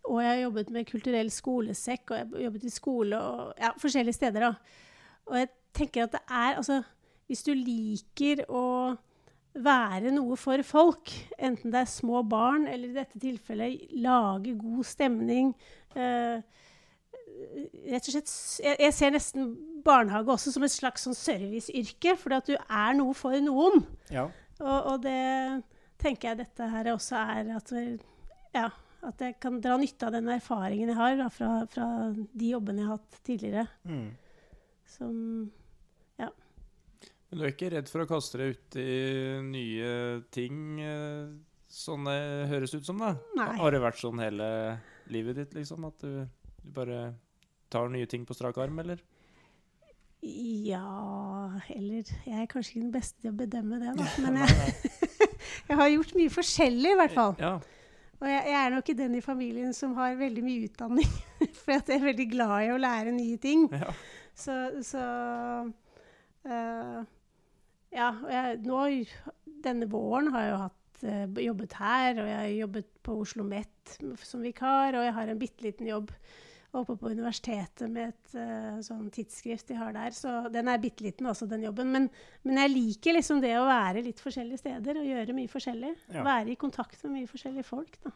Og 0.05 0.19
jeg 0.21 0.29
har 0.29 0.43
jobbet 0.43 0.73
med 0.75 0.89
kulturell 0.91 1.31
skolesekk, 1.33 2.11
og 2.11 2.19
jeg 2.19 2.27
har 2.35 2.43
jobbet 2.45 2.67
i 2.69 2.73
skole 2.75 3.17
og 3.17 3.55
ja, 3.57 3.71
forskjellige 3.81 4.19
steder, 4.19 4.45
da. 4.45 4.83
Og 5.31 5.39
jeg 5.41 5.49
tenker 5.73 6.05
at 6.05 6.19
det 6.19 6.21
er 6.29 6.61
Altså, 6.61 6.83
hvis 7.31 7.47
du 7.47 7.55
liker 7.57 8.45
å 8.53 8.67
være 9.57 10.13
noe 10.15 10.37
for 10.39 10.61
folk, 10.67 11.11
enten 11.41 11.73
det 11.73 11.81
er 11.81 11.91
små 11.91 12.21
barn 12.29 12.69
eller 12.71 12.93
i 12.93 12.99
dette 13.01 13.19
tilfellet 13.23 13.89
lage 14.05 14.53
god 14.61 14.85
stemning, 14.87 15.55
eh, 15.97 16.45
rett 17.91 18.07
og 18.07 18.15
slett 18.15 18.33
jeg, 18.65 18.77
jeg 18.87 18.97
ser 18.97 19.15
nesten 19.15 19.51
barnehage 19.85 20.33
også 20.35 20.53
som 20.55 20.67
et 20.67 20.75
slags 20.75 21.07
sånn 21.07 21.17
serviceyrke, 21.17 22.17
fordi 22.21 22.39
at 22.39 22.51
du 22.51 22.57
er 22.59 22.97
noe 22.99 23.17
for 23.17 23.37
noen. 23.45 23.85
Ja. 24.13 24.29
Og, 24.61 24.79
og 24.95 24.97
det 25.05 25.21
tenker 26.01 26.33
jeg 26.33 26.43
dette 26.43 26.71
her 26.73 26.91
også 26.93 27.21
er 27.21 27.53
at, 27.57 27.73
ja, 28.57 28.67
at 29.09 29.25
jeg 29.25 29.39
kan 29.41 29.61
dra 29.65 29.79
nytte 29.81 30.09
av 30.09 30.17
den 30.17 30.29
erfaringen 30.33 30.93
jeg 30.93 31.01
har 31.01 31.17
da, 31.21 31.31
fra, 31.33 31.55
fra 31.73 31.87
de 32.13 32.53
jobbene 32.53 32.85
jeg 32.85 32.91
har 32.91 33.01
hatt 33.01 33.23
tidligere. 33.25 33.67
Mm. 33.89 34.11
Som 34.91 35.17
Men 37.31 37.39
du 37.39 37.47
er 37.47 37.53
ikke 37.53 37.71
redd 37.71 37.91
for 37.91 38.03
å 38.03 38.11
kaste 38.11 38.41
deg 38.41 38.57
ut 38.57 38.77
i 38.83 38.93
nye 39.47 39.91
ting, 40.35 40.81
eh, 40.83 41.31
sånn 41.71 42.09
det 42.11 42.49
høres 42.51 42.75
ut 42.75 42.89
som, 42.89 42.99
da? 42.99 43.13
Nei. 43.39 43.53
Har 43.61 43.71
det 43.71 43.83
vært 43.85 44.01
sånn 44.01 44.19
hele 44.19 44.49
livet 45.15 45.39
ditt, 45.39 45.55
liksom? 45.55 45.87
At 45.87 46.03
du, 46.03 46.25
du 46.27 46.73
bare 46.75 47.13
tar 47.73 47.91
nye 47.93 48.09
ting 48.11 48.27
på 48.29 48.37
strak 48.37 48.59
arm, 48.61 48.79
eller? 48.83 49.01
Ja 50.21 51.51
Eller 51.73 52.05
Jeg 52.27 52.43
er 52.43 52.49
kanskje 52.49 52.75
ikke 52.75 52.85
den 52.85 52.93
beste 52.93 53.23
til 53.23 53.33
å 53.33 53.37
bedømme 53.39 53.81
det, 53.81 53.95
da. 53.97 54.09
Men 54.25 54.41
jeg, 54.43 54.75
jeg 55.71 55.79
har 55.79 55.93
gjort 55.95 56.17
mye 56.19 56.33
forskjellig, 56.35 56.91
i 56.93 56.99
hvert 57.01 57.15
fall. 57.17 57.37
Ja. 57.41 57.55
Og 58.21 58.29
jeg, 58.29 58.43
jeg 58.51 58.59
er 58.61 58.75
nok 58.75 58.91
den 58.99 59.15
i 59.17 59.23
familien 59.25 59.73
som 59.77 59.95
har 59.97 60.19
veldig 60.21 60.43
mye 60.45 60.67
utdanning. 60.69 61.15
For 61.63 61.73
jeg 61.73 61.97
er 61.97 62.05
veldig 62.05 62.27
glad 62.35 62.67
i 62.67 62.75
å 62.75 62.81
lære 62.81 63.15
nye 63.17 63.41
ting. 63.41 63.69
ja. 63.73 63.95
Så, 64.41 64.55
så 64.87 65.01
uh, 66.49 67.01
Ja, 67.91 68.11
og 68.15 68.31
jeg, 68.31 68.61
nå 68.63 68.85
Denne 69.65 69.89
våren 69.91 70.31
har 70.33 70.45
jeg 70.45 70.53
jo 70.53 70.61
hatt, 70.63 71.01
eh, 71.03 71.41
jobbet 71.45 71.75
her, 71.77 72.21
og 72.23 72.29
jeg 72.31 72.39
har 72.39 72.53
jobbet 72.55 72.87
på 73.05 73.17
Oslo 73.25 73.45
Met 73.45 73.97
som 74.23 74.41
vikar, 74.41 74.97
og 74.97 75.05
jeg 75.05 75.17
har 75.17 75.33
en 75.33 75.41
bitte 75.41 75.67
liten 75.67 75.91
jobb 75.91 76.15
oppe 76.77 76.95
på 77.01 77.11
universitetet 77.11 77.91
med 77.91 78.13
et 78.13 78.35
uh, 78.39 78.79
sånn 78.85 79.09
tidsskrift 79.15 79.69
de 79.73 79.79
har 79.81 79.95
der. 79.97 80.15
Så 80.15 80.33
den 80.55 80.71
er 80.71 80.81
bitte 80.83 81.05
liten 81.07 81.27
også, 81.31 81.49
den 81.51 81.65
jobben. 81.67 81.91
Men, 81.95 82.07
men 82.47 82.61
jeg 82.63 82.73
liker 82.75 83.17
liksom 83.17 83.43
det 83.43 83.57
å 83.59 83.67
være 83.69 84.05
litt 84.07 84.23
forskjellige 84.23 84.63
steder 84.63 85.01
og 85.03 85.09
gjøre 85.09 85.37
mye 85.37 85.51
forskjellig. 85.51 85.93
Ja. 86.15 86.25
Være 86.27 86.55
i 86.55 86.59
kontakt 86.61 87.03
med 87.07 87.17
mye 87.19 87.31
forskjellige 87.31 87.67
folk, 87.67 87.99
da. 88.07 88.15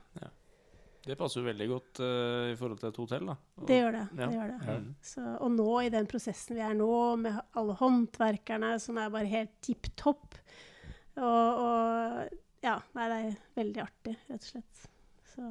Det 1.04 1.18
passer 1.20 1.42
jo 1.42 1.48
veldig 1.50 1.66
godt 1.68 2.00
uh, 2.00 2.46
i 2.52 2.54
forhold 2.56 2.78
til 2.80 2.88
et 2.88 3.02
hotell, 3.02 3.26
da. 3.28 3.34
Og- 3.60 3.66
Det 3.68 3.80
gjør 3.80 3.92
det. 3.98 4.04
Ja. 4.14 4.22
det, 4.22 4.38
gjør 4.38 4.54
det. 4.54 4.78
Mm. 4.78 4.86
Så, 5.04 5.26
og 5.34 5.50
nå 5.58 5.68
i 5.82 5.90
den 5.92 6.08
prosessen 6.08 6.56
vi 6.56 6.64
er 6.64 6.78
nå, 6.78 6.92
med 7.20 7.42
alle 7.60 7.76
håndverkerne 7.82 8.70
som 8.80 9.02
er 9.02 9.12
bare 9.12 9.28
helt 9.34 9.52
tipp 9.64 9.90
topp 10.00 10.38
og, 11.18 11.60
og 11.60 12.40
Ja, 12.64 12.78
nei, 12.96 13.06
det 13.10 13.16
er 13.20 13.34
veldig 13.58 13.80
artig, 13.82 14.14
rett 14.30 14.40
og 14.40 14.48
slett. 14.48 14.84
Så 15.34 15.50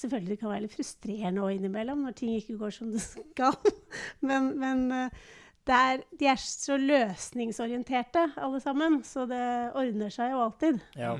selvfølgelig 0.00 0.34
det 0.34 0.40
kan 0.40 0.52
være 0.52 0.64
litt 0.64 0.76
frustrerende 0.76 1.44
òg 1.44 1.58
innimellom 1.58 2.06
når 2.06 2.16
ting 2.18 2.32
ikke 2.36 2.58
går 2.60 2.74
som 2.74 2.90
det 2.94 3.02
skal. 3.04 3.56
Men, 4.28 4.52
men 4.60 4.86
eh, 4.94 5.20
det 5.68 5.76
er, 5.76 6.02
de 6.18 6.28
er 6.30 6.40
så 6.40 6.76
løsningsorienterte, 6.80 8.22
alle 8.40 8.60
sammen. 8.64 9.00
Så 9.06 9.26
det 9.30 9.42
ordner 9.78 10.12
seg 10.14 10.34
jo 10.34 10.46
alltid. 10.46 10.80
ja. 10.98 11.18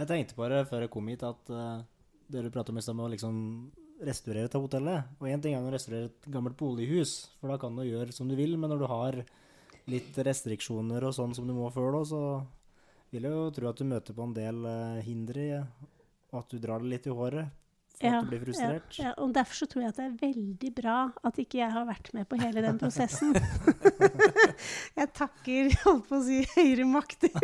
Jeg 0.00 0.08
tenkte 0.08 0.36
bare 0.38 0.62
før 0.64 0.86
jeg 0.86 0.90
kom 0.94 1.08
hit 1.12 1.20
at 1.28 1.50
uh, 1.52 1.82
dere 2.32 2.48
pratet 2.48 2.72
om 2.72 2.78
i 2.80 2.82
stad 2.84 3.00
å 3.04 3.08
liksom 3.12 3.34
restaurere 4.06 4.48
til 4.48 4.62
hotellet. 4.64 5.10
Og 5.20 5.28
én 5.28 5.42
ting 5.44 5.52
er 5.52 5.66
å 5.66 5.72
restaurere 5.74 6.08
et 6.08 6.28
gammelt 6.32 6.56
bolighus, 6.56 7.34
for 7.36 7.52
da 7.52 7.58
kan 7.60 7.76
du 7.76 7.84
gjøre 7.84 8.14
som 8.16 8.30
du 8.30 8.32
vil. 8.38 8.54
Men 8.56 8.72
når 8.72 8.80
du 8.80 8.86
har 8.88 9.18
litt 9.90 10.16
restriksjoner 10.16 11.04
og 11.04 11.12
sånn 11.16 11.36
som 11.36 11.44
du 11.44 11.52
må 11.52 11.68
før 11.74 11.98
da, 11.98 12.00
så 12.08 12.22
vil 13.12 13.26
jeg 13.26 13.34
jo 13.34 13.44
tro 13.52 13.68
at 13.68 13.82
du 13.82 13.90
møter 13.90 14.16
på 14.16 14.24
en 14.24 14.34
del 14.36 14.64
uh, 14.64 15.02
hindre, 15.04 15.66
og 16.30 16.44
at 16.44 16.52
du 16.52 16.60
drar 16.62 16.82
det 16.82 16.94
litt 16.94 17.08
i 17.10 17.14
håret. 17.14 17.56
For 18.00 18.16
at 18.16 18.24
du 18.24 18.30
blir 18.30 18.40
frustrert. 18.40 18.94
Ja, 18.96 19.10
ja, 19.10 19.12
og 19.20 19.34
Derfor 19.36 19.58
så 19.58 19.66
tror 19.68 19.82
jeg 19.82 19.90
at 19.92 19.98
det 19.98 20.04
er 20.06 20.14
veldig 20.22 20.70
bra 20.78 20.94
at 21.28 21.40
ikke 21.42 21.58
jeg 21.58 21.74
har 21.74 21.84
vært 21.84 22.08
med 22.16 22.28
på 22.30 22.38
hele 22.40 22.62
den 22.64 22.78
prosessen. 22.80 23.34
jeg 24.98 25.10
takker 25.18 25.68
holdt 25.82 26.08
på 26.08 26.16
å 26.16 26.22
si 26.24 26.38
høyere 26.54 26.86
makter, 26.88 27.36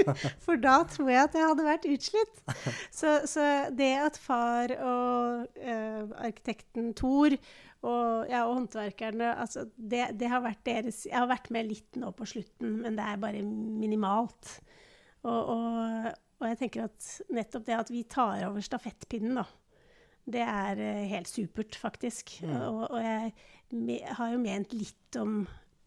for 0.44 0.56
da 0.62 0.78
tror 0.88 1.12
jeg 1.12 1.26
at 1.26 1.36
jeg 1.36 1.50
hadde 1.50 1.68
vært 1.68 1.86
utslitt. 1.92 2.42
Så, 2.88 3.18
så 3.28 3.44
det 3.76 3.92
at 4.06 4.16
far 4.22 4.72
og 4.78 5.60
eh, 5.60 6.02
arkitekten 6.24 6.94
Thor 6.96 7.36
og, 7.86 8.26
ja, 8.30 8.46
og 8.46 8.56
håndverkerne 8.56 9.34
altså 9.36 9.66
det, 9.76 10.08
det 10.18 10.30
har 10.32 10.42
deres 10.66 11.04
Jeg 11.06 11.14
har 11.14 11.28
vært 11.30 11.50
med 11.54 11.68
litt 11.68 11.98
nå 12.00 12.10
på 12.16 12.26
slutten, 12.26 12.80
men 12.82 12.96
det 12.96 13.04
er 13.04 13.20
bare 13.20 13.42
minimalt. 13.44 14.56
Og, 15.26 15.52
og, 15.52 16.08
og 16.36 16.48
jeg 16.50 16.58
tenker 16.60 16.86
at 16.86 17.06
nettopp 17.32 17.64
det 17.68 17.76
at 17.76 17.92
vi 17.92 18.02
tar 18.10 18.44
over 18.48 18.64
stafettpinnen, 18.64 19.38
da. 19.40 19.46
Det 20.26 20.42
er 20.42 20.80
eh, 20.82 21.04
helt 21.12 21.30
supert, 21.30 21.78
faktisk. 21.78 22.34
Mm. 22.42 22.56
Og, 22.66 22.80
og 22.90 22.98
jeg 23.00 23.32
me, 23.78 24.00
har 24.18 24.32
jo 24.32 24.42
ment 24.42 24.74
litt 24.74 25.18
om 25.20 25.44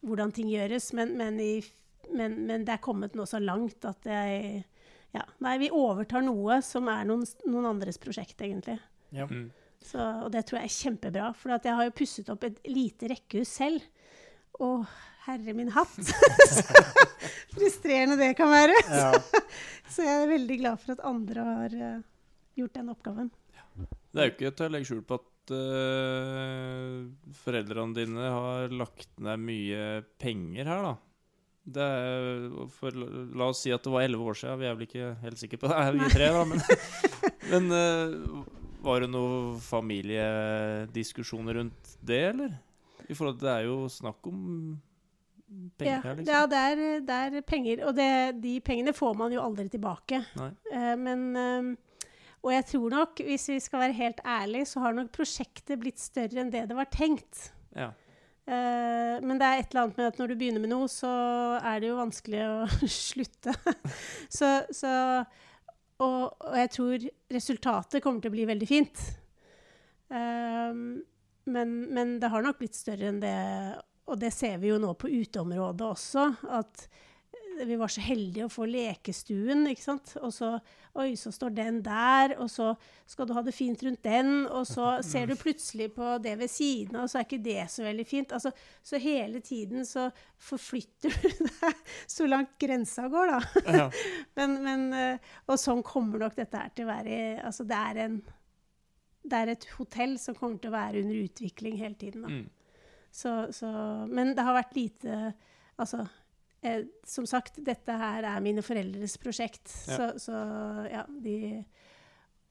hvordan 0.08 0.32
ting 0.34 0.50
gjøres, 0.52 0.94
men, 0.96 1.14
men, 1.20 1.40
i, 1.44 1.60
men, 2.08 2.40
men 2.48 2.64
det 2.66 2.78
er 2.78 2.84
kommet 2.84 3.18
nå 3.20 3.28
så 3.28 3.42
langt 3.44 3.86
at 3.88 4.08
jeg 4.08 4.64
ja, 5.10 5.24
Nei, 5.42 5.56
vi 5.58 5.72
overtar 5.74 6.22
noe 6.22 6.60
som 6.62 6.86
er 6.92 7.08
noen, 7.10 7.24
noen 7.50 7.66
andres 7.72 7.98
prosjekt, 8.02 8.38
egentlig. 8.46 8.78
Ja. 9.10 9.26
Mm. 9.26 9.48
Så, 9.82 9.98
og 9.98 10.30
det 10.34 10.44
tror 10.46 10.60
jeg 10.60 10.70
er 10.70 10.76
kjempebra, 10.76 11.30
for 11.34 11.56
at 11.56 11.66
jeg 11.66 11.78
har 11.78 11.88
jo 11.88 11.96
pusset 11.98 12.30
opp 12.30 12.46
et 12.46 12.60
lite 12.70 13.10
rekkehus 13.10 13.56
selv. 13.62 13.86
Å, 14.60 14.70
herre 15.30 15.56
min 15.58 15.72
hatt! 15.74 15.96
så 16.00 16.64
frustrerende 17.56 18.18
det 18.20 18.34
kan 18.40 18.52
være. 18.52 18.78
Ja. 18.90 19.12
Så 19.90 20.06
jeg 20.06 20.22
er 20.22 20.30
veldig 20.30 20.56
glad 20.62 20.78
for 20.78 20.94
at 20.94 21.00
andre 21.08 21.44
har 21.48 21.74
eh, 21.74 22.02
gjort 22.60 22.76
den 22.78 22.92
oppgaven. 22.94 23.32
Det 24.14 24.22
er 24.22 24.28
jo 24.28 24.34
ikke 24.36 24.52
til 24.54 24.68
å 24.68 24.74
legge 24.74 24.88
skjul 24.90 25.02
på 25.06 25.18
at 25.18 25.54
uh, 25.54 27.10
foreldrene 27.42 27.98
dine 27.98 28.30
har 28.34 28.74
lagt 28.74 29.10
ned 29.22 29.42
mye 29.42 29.84
penger 30.22 30.70
her, 30.70 30.82
da. 30.86 30.94
Det 31.70 31.86
er, 31.86 32.48
for, 32.74 32.94
la 32.94 33.50
oss 33.52 33.62
si 33.66 33.74
at 33.74 33.84
det 33.86 33.94
var 33.94 34.06
elleve 34.06 34.30
år 34.32 34.38
siden. 34.40 34.62
Vi 34.62 34.70
er 34.70 34.78
vel 34.78 34.88
ikke 34.88 35.12
helt 35.26 35.42
sikre 35.42 35.60
på 35.62 35.70
det, 35.70 35.82
vi 35.98 36.10
tre, 36.14 36.28
da. 36.38 36.42
Men, 36.50 36.60
men 37.52 37.64
uh, 37.74 38.10
var 38.86 39.04
det 39.04 39.10
noen 39.12 39.60
familiediskusjoner 39.62 41.54
rundt 41.62 41.82
det, 42.02 42.24
eller? 42.32 42.52
I 43.10 43.14
forhold 43.18 43.38
til 43.40 43.48
Det 43.50 43.56
er 43.56 43.66
jo 43.68 43.78
snakk 43.92 44.22
om 44.30 44.40
penger 45.78 45.92
ja, 45.92 46.00
her, 46.04 46.18
liksom. 46.18 46.34
ja, 46.34 46.42
det 46.50 46.64
er, 46.72 46.82
det 47.06 47.20
er 47.20 47.46
penger. 47.48 47.86
Og 47.88 47.96
det, 47.98 48.10
de 48.44 48.56
pengene 48.66 48.96
får 48.96 49.16
man 49.20 49.34
jo 49.36 49.44
aldri 49.44 49.68
tilbake. 49.72 50.22
Eh, 50.40 50.94
men 51.00 51.24
eh, 51.40 51.72
Og 52.40 52.54
jeg 52.54 52.68
tror 52.70 52.94
nok, 52.94 53.24
hvis 53.28 53.50
vi 53.52 53.58
skal 53.64 53.84
være 53.84 53.98
helt 53.98 54.22
ærlige, 54.24 54.70
så 54.70 54.86
har 54.86 54.96
nok 54.96 55.12
prosjektet 55.16 55.82
blitt 55.82 56.00
større 56.00 56.44
enn 56.44 56.54
det 56.54 56.68
det 56.70 56.78
var 56.78 56.88
tenkt. 56.94 57.50
Ja. 57.76 57.92
Uh, 58.50 59.20
men 59.22 59.38
det 59.38 59.46
er 59.46 59.60
et 59.60 59.68
eller 59.70 59.84
annet 59.84 60.00
med 60.00 60.08
at 60.10 60.16
når 60.18 60.32
du 60.32 60.36
begynner 60.40 60.64
med 60.64 60.72
noe, 60.72 60.88
så 60.90 61.10
er 61.60 61.84
det 61.84 61.92
jo 61.92 62.00
vanskelig 62.00 62.40
å 62.48 62.54
slutte. 62.90 63.54
så, 64.32 64.64
så 64.74 64.94
og, 66.00 66.24
og 66.32 66.56
jeg 66.58 66.72
tror 66.74 67.06
resultatet 67.36 68.02
kommer 68.02 68.24
til 68.24 68.32
å 68.32 68.38
bli 68.38 68.48
veldig 68.50 68.70
fint. 68.70 69.04
Uh, 70.10 71.04
men, 71.50 71.76
men 71.94 72.16
det 72.24 72.32
har 72.34 72.46
nok 72.46 72.58
blitt 72.62 72.78
større 72.78 73.12
enn 73.12 73.22
det, 73.22 73.36
og 74.10 74.18
det 74.22 74.34
ser 74.34 74.58
vi 74.62 74.72
jo 74.72 74.80
nå 74.82 74.96
på 74.98 75.12
uteområdet 75.12 75.86
også. 75.86 76.26
At 76.58 76.86
eh, 76.88 77.66
vi 77.70 77.78
var 77.80 77.92
så 77.94 78.04
heldige 78.04 78.48
å 78.48 78.52
få 78.54 78.68
lekestuen, 78.70 79.68
ikke 79.70 79.86
sant. 79.86 80.16
Og 80.24 80.34
så 80.36 80.58
Oi, 80.98 81.14
så 81.16 81.30
står 81.32 81.52
den 81.54 81.76
der, 81.86 82.34
og 82.42 82.50
så 82.50 82.72
skal 83.08 83.28
du 83.30 83.34
ha 83.38 83.44
det 83.46 83.54
fint 83.54 83.84
rundt 83.86 84.02
den, 84.04 84.32
og 84.50 84.66
så 84.68 84.88
ser 85.06 85.30
du 85.30 85.36
plutselig 85.38 85.92
på 85.94 86.16
det 86.24 86.34
ved 86.40 86.50
siden 86.50 86.98
av, 86.98 87.06
og 87.06 87.12
så 87.12 87.20
er 87.20 87.28
ikke 87.28 87.40
det 87.46 87.68
så 87.72 87.86
veldig 87.86 88.06
fint. 88.10 88.34
Altså, 88.36 88.52
så 88.84 89.00
hele 89.00 89.40
tiden 89.46 89.86
så 89.88 90.08
forflytter 90.50 91.14
du 91.14 91.46
deg 91.46 91.94
så 92.10 92.28
langt 92.28 92.58
grensa 92.60 93.06
går, 93.14 93.36
da. 93.36 93.64
Ja. 93.78 93.88
Men, 94.40 94.58
men, 94.66 94.90
eh, 94.98 95.32
og 95.46 95.62
sånn 95.62 95.86
kommer 95.86 96.26
nok 96.26 96.36
dette 96.38 96.58
her 96.58 96.74
til 96.74 96.88
å 96.88 96.90
være 96.90 97.16
Altså, 97.46 97.66
det 97.70 97.78
er, 97.78 97.98
en, 98.06 98.20
det 99.30 99.40
er 99.40 99.52
et 99.54 99.66
hotell 99.78 100.18
som 100.22 100.36
kommer 100.38 100.58
til 100.62 100.72
å 100.72 100.78
være 100.78 101.04
under 101.04 101.22
utvikling 101.22 101.78
hele 101.80 101.98
tiden. 102.02 102.26
Da. 102.26 102.34
Mm. 102.34 102.48
Så, 103.12 103.32
så, 103.56 103.70
men 104.10 104.36
det 104.38 104.46
har 104.46 104.58
vært 104.58 104.76
lite 104.78 105.20
Altså, 105.80 106.04
eh, 106.60 106.84
som 107.08 107.24
sagt, 107.30 107.62
dette 107.64 107.94
her 107.96 108.26
er 108.28 108.42
mine 108.44 108.60
foreldres 108.66 109.16
prosjekt. 109.22 109.72
Ja. 109.88 109.96
Så, 109.96 110.08
så 110.28 110.40
ja, 110.92 111.06
de 111.08 111.64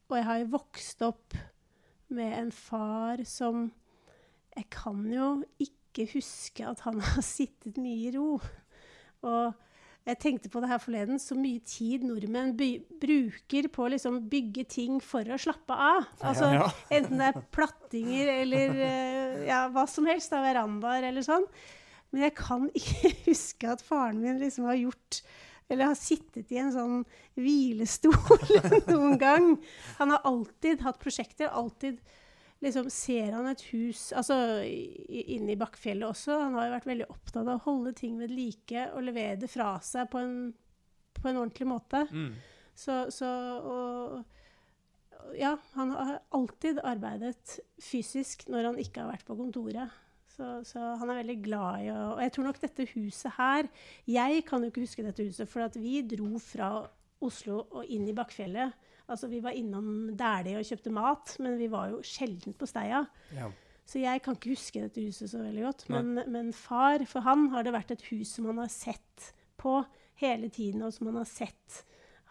Og 0.09 0.17
jeg 0.17 0.25
har 0.31 0.39
jo 0.41 0.53
vokst 0.55 1.05
opp 1.05 1.37
med 2.09 2.33
en 2.39 2.53
far 2.57 3.21
som 3.29 3.67
Jeg 4.57 4.71
kan 4.73 5.05
jo 5.13 5.27
ikke 5.61 6.09
huske 6.15 6.65
at 6.65 6.81
han 6.87 7.01
har 7.11 7.25
sittet 7.27 7.77
mye 7.77 8.09
i 8.09 8.15
ro. 8.17 8.39
Og 9.29 9.53
jeg 10.09 10.19
tenkte 10.23 10.49
på 10.49 10.61
det 10.63 10.71
her 10.71 10.81
forleden, 10.81 11.19
så 11.21 11.37
mye 11.37 11.61
tid 11.69 12.05
nordmenn 12.09 12.55
bruker 12.57 13.69
på 13.73 13.85
å 13.85 13.91
liksom 13.93 14.23
bygge 14.33 14.65
ting 14.73 15.03
for 15.05 15.29
å 15.29 15.37
slappe 15.41 15.77
av. 15.77 16.07
Altså, 16.25 16.49
ja. 16.55 16.69
Enten 16.97 17.21
det 17.21 17.29
er 17.29 17.43
plattinger 17.53 18.31
eller 18.39 18.81
eh, 18.87 19.18
ja, 19.49 19.67
hva 19.73 19.87
som 19.91 20.09
helst, 20.09 20.33
av 20.37 20.47
verandaer 20.47 21.09
eller 21.11 21.27
sånn. 21.27 21.47
Men 22.13 22.29
jeg 22.29 22.37
kan 22.39 22.69
ikke 22.81 23.13
huske 23.27 23.75
at 23.75 23.85
faren 23.85 24.23
min 24.23 24.41
liksom 24.43 24.69
har 24.71 24.81
gjort 24.81 25.23
eller 25.69 25.91
har 25.91 25.99
sittet 26.01 26.49
i 26.49 26.57
en 26.63 26.71
sånn 26.73 27.03
hvilestol 27.37 28.15
noen 28.93 29.19
gang. 29.21 29.51
Han 29.99 30.15
har 30.15 30.25
alltid 30.29 30.81
hatt 30.81 31.01
prosjekter, 31.03 31.51
alltid 31.53 32.01
liksom 32.65 32.89
ser 32.91 33.35
han 33.37 33.47
et 33.51 33.61
hus 33.71 34.09
altså 34.17 34.35
inne 34.65 35.53
i 35.53 35.59
Bakkfjellet 35.61 36.09
også. 36.09 36.39
Han 36.41 36.57
har 36.59 36.69
jo 36.69 36.77
vært 36.79 36.89
veldig 36.89 37.11
opptatt 37.13 37.45
av 37.45 37.53
å 37.59 37.67
holde 37.69 37.93
ting 38.01 38.17
ved 38.19 38.33
like 38.35 38.89
og 38.95 39.05
levere 39.11 39.37
det 39.45 39.53
fra 39.53 39.75
seg 39.85 40.09
på 40.11 40.23
en, 40.23 40.35
på 41.21 41.29
en 41.29 41.43
ordentlig 41.45 41.69
måte. 41.69 42.07
Mm. 42.11 42.33
Så, 42.79 42.99
så 43.15 43.29
og, 43.59 44.38
Ja, 45.37 45.57
han 45.75 45.93
har 45.93 46.21
alltid 46.35 46.81
arbeidet 46.87 47.59
fysisk 47.83 48.47
når 48.49 48.71
han 48.71 48.79
ikke 48.83 49.03
har 49.03 49.13
vært 49.13 49.27
på 49.29 49.37
kontoret. 49.39 49.97
Så, 50.39 50.51
så 50.65 50.93
han 51.01 51.11
er 51.11 51.21
veldig 51.23 51.39
glad 51.43 51.83
i 51.83 51.89
å 51.91 52.01
Og 52.13 52.21
jeg 52.23 52.33
tror 52.35 52.45
nok 52.47 52.59
dette 52.63 52.85
huset 52.93 53.33
her 53.39 53.67
Jeg 54.07 54.45
kan 54.47 54.63
jo 54.63 54.69
ikke 54.71 54.85
huske 54.85 55.03
dette 55.03 55.25
huset, 55.27 55.49
for 55.51 55.65
at 55.65 55.75
vi 55.81 55.97
dro 56.07 56.39
fra 56.39 56.69
Oslo 57.25 57.65
og 57.75 57.89
inn 57.91 58.05
i 58.07 58.15
Bakkfjellet. 58.15 58.77
Altså, 59.11 59.27
vi 59.27 59.41
var 59.43 59.57
innom 59.59 60.13
Dæhlie 60.15 60.61
og 60.61 60.69
kjøpte 60.69 60.93
mat, 60.95 61.33
men 61.43 61.57
vi 61.59 61.67
var 61.73 61.89
jo 61.91 62.03
sjelden 62.07 62.55
på 62.55 62.69
Steia. 62.71 63.01
Ja. 63.35 63.49
Så 63.89 64.03
jeg 64.03 64.23
kan 64.23 64.37
ikke 64.37 64.53
huske 64.53 64.85
dette 64.85 65.03
huset 65.03 65.33
så 65.33 65.41
veldig 65.43 65.65
godt. 65.65 65.87
Men, 65.91 66.21
men 66.31 66.53
far, 66.55 67.03
for 67.09 67.25
han 67.27 67.49
har 67.55 67.67
det 67.67 67.73
vært 67.75 67.95
et 67.97 68.05
hus 68.13 68.37
som 68.37 68.47
han 68.53 68.61
har 68.61 68.71
sett 68.71 69.31
på 69.59 69.81
hele 70.21 70.53
tiden, 70.53 70.85
og 70.87 70.93
som 70.95 71.09
han 71.11 71.19
har 71.23 71.29
sett 71.31 71.83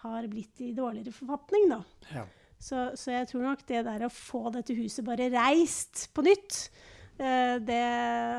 har 0.04 0.28
blitt 0.30 0.62
i 0.62 0.72
dårligere 0.78 1.12
forfatning, 1.16 1.68
da. 1.74 1.82
Ja. 2.14 2.28
Så, 2.60 2.96
så 2.98 3.12
jeg 3.14 3.28
tror 3.30 3.44
nok 3.46 3.62
det 3.70 3.84
der 3.86 4.06
å 4.08 4.10
få 4.12 4.48
dette 4.52 4.74
huset 4.76 5.06
bare 5.06 5.30
reist 5.30 6.08
på 6.18 6.24
nytt, 6.26 6.70
eh, 7.20 7.60
det 7.62 7.82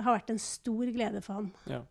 har 0.02 0.16
vært 0.18 0.32
en 0.34 0.38
stor 0.42 0.90
glede 0.94 1.22
for 1.22 1.34
han. 1.38 1.52
Ja. 1.70 1.82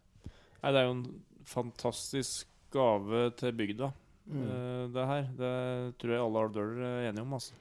Nei, 0.63 0.71
det 0.73 0.81
er 0.81 0.87
jo 0.89 0.97
en 0.97 1.05
fantastisk 1.47 2.47
gave 2.75 3.29
til 3.39 3.51
bygda, 3.55 3.93
Mm. 4.27 4.41
eh, 4.43 4.87
det 4.91 5.05
her. 5.07 5.23
Det 5.39 5.97
tror 5.99 6.11
jeg 6.11 6.19
alle 6.19 6.39
Alvdøler 6.43 6.81
er 6.83 7.09
enige 7.13 7.21
om. 7.23 7.33
Altså. 7.37 7.53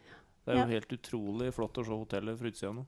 Det 0.45 0.51
er 0.53 0.57
jo 0.57 0.67
Ja. 0.67 0.75
helt 0.75 0.93
utrolig 0.99 1.53
flott 1.55 1.79
å 1.79 1.85
se 1.85 1.91
hotellet 1.95 2.39
fra 2.39 2.49
utsida 2.51 2.73
nå. 2.75 2.85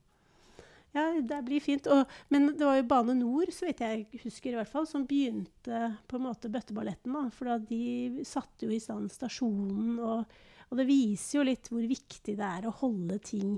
Ja, 0.95 1.21
det 1.21 1.45
blir 1.45 1.61
fint. 1.61 1.87
Og, 1.87 2.07
men 2.31 2.47
det 2.57 2.65
var 2.65 2.75
jo 2.77 2.83
Bane 2.89 3.15
Nor, 3.15 3.47
så 3.53 3.67
vidt 3.69 3.79
jeg 3.79 4.07
husker, 4.25 4.51
i 4.51 4.55
hvert 4.57 4.69
fall, 4.73 4.87
som 4.87 5.07
begynte 5.07 5.97
på 6.09 6.17
en 6.17 6.23
måte 6.27 6.51
bøtteballetten. 6.51 7.13
da, 7.13 7.29
For 7.31 7.45
da 7.45 7.59
de 7.59 8.25
satte 8.25 8.63
jo 8.67 8.71
i 8.71 8.81
stand 8.81 9.11
stasjonen, 9.11 9.99
og, 10.01 10.25
og 10.69 10.77
det 10.81 10.87
viser 10.89 11.39
jo 11.39 11.45
litt 11.49 11.69
hvor 11.73 11.85
viktig 11.89 12.35
det 12.39 12.45
er 12.49 12.67
å 12.69 12.75
holde 12.81 13.19
ting 13.25 13.57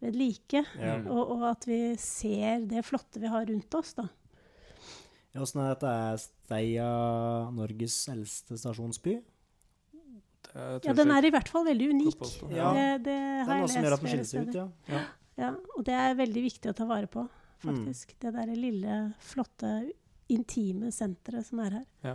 ved 0.00 0.16
like. 0.16 0.62
Ja. 0.80 0.96
Mm. 1.00 1.08
Og, 1.12 1.34
og 1.36 1.44
at 1.50 1.66
vi 1.68 1.80
ser 2.00 2.64
det 2.70 2.84
flotte 2.88 3.20
vi 3.20 3.28
har 3.28 3.44
rundt 3.50 3.74
oss, 3.76 3.92
da. 3.98 4.06
Ja, 5.34 5.42
Åssen 5.44 5.60
er 5.62 5.74
dette? 5.74 5.90
Er 5.90 6.16
Steia 6.18 6.86
Norges 7.54 7.98
eldste 8.10 8.56
stasjonsby? 8.58 9.18
Ja, 10.50 10.94
den 10.96 11.12
er 11.14 11.22
i 11.28 11.30
hvert 11.30 11.46
fall 11.52 11.62
veldig 11.68 11.90
unik. 11.92 12.24
Ja. 12.50 12.72
Det, 12.74 12.86
det 13.04 13.04
Det 13.04 13.18
har 13.46 13.52
er 13.52 13.60
jeg 13.60 13.60
noe 13.62 13.70
som 13.70 13.84
gjør 13.86 13.94
at 13.94 14.02
den 14.02 14.10
skiller 14.10 14.26
seg 14.32 14.48
ut, 14.48 14.56
ja. 14.58 14.64
ja. 14.90 15.02
Ja, 15.40 15.50
og 15.76 15.84
det 15.86 15.94
er 15.96 16.16
veldig 16.18 16.42
viktig 16.48 16.72
å 16.72 16.76
ta 16.76 16.88
vare 16.90 17.10
på, 17.10 17.28
Mm. 17.60 17.68
faktisk. 17.76 18.14
Det 18.24 18.30
der 18.32 18.50
lille, 18.56 18.94
flotte, 19.20 19.70
intime 20.32 20.88
senteret 20.96 21.44
som 21.44 21.58
er 21.60 21.74
her. 21.76 21.82
Ja, 22.06 22.14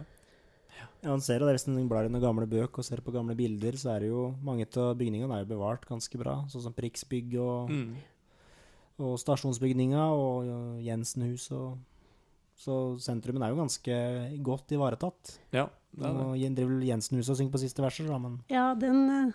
man 1.05 1.21
ser 1.21 1.39
jo 1.39 1.45
det 1.47 1.55
Hvis 1.59 1.67
en 1.69 1.87
blar 1.89 2.05
i 2.07 2.09
noen 2.09 2.23
gamle 2.23 2.47
bøk 2.49 2.79
og 2.81 2.85
ser 2.87 3.01
på 3.05 3.13
gamle 3.13 3.35
bilder, 3.37 3.77
så 3.77 3.93
er 3.95 3.99
det 4.05 4.09
jo 4.09 4.31
mange 4.43 4.65
av 4.65 4.95
bygningene 4.97 5.33
er 5.37 5.43
jo 5.45 5.51
bevart 5.55 5.85
ganske 5.85 6.17
bra. 6.17 6.39
Sånn 6.49 6.63
som 6.65 6.73
Priksbygg 6.73 7.35
og, 7.39 7.69
Mm. 7.69 7.95
og 8.99 9.17
stasjonsbygninga 9.19 10.05
og 10.15 10.45
Jensenhuset 10.81 10.85
Jensenhus 10.85 11.51
og 11.51 11.77
Så 12.57 12.95
sentrumen 13.03 13.43
er 13.43 13.49
jo 13.51 13.57
ganske 13.59 13.95
godt 14.41 14.71
ivaretatt. 14.71 15.39
Ja, 15.51 15.65
det 15.91 16.05
er 16.07 16.13
det. 16.13 16.23
Nå 16.23 16.35
driver 16.55 16.71
vel 16.77 16.87
Jensenhuset 16.87 17.29
og 17.33 17.37
synger 17.37 17.51
på 17.51 17.59
siste 17.59 17.81
verset, 17.83 18.07
da, 18.07 18.17
men 18.17 18.39
Ja, 18.49 18.73
den 18.73 19.09
eh, 19.09 19.33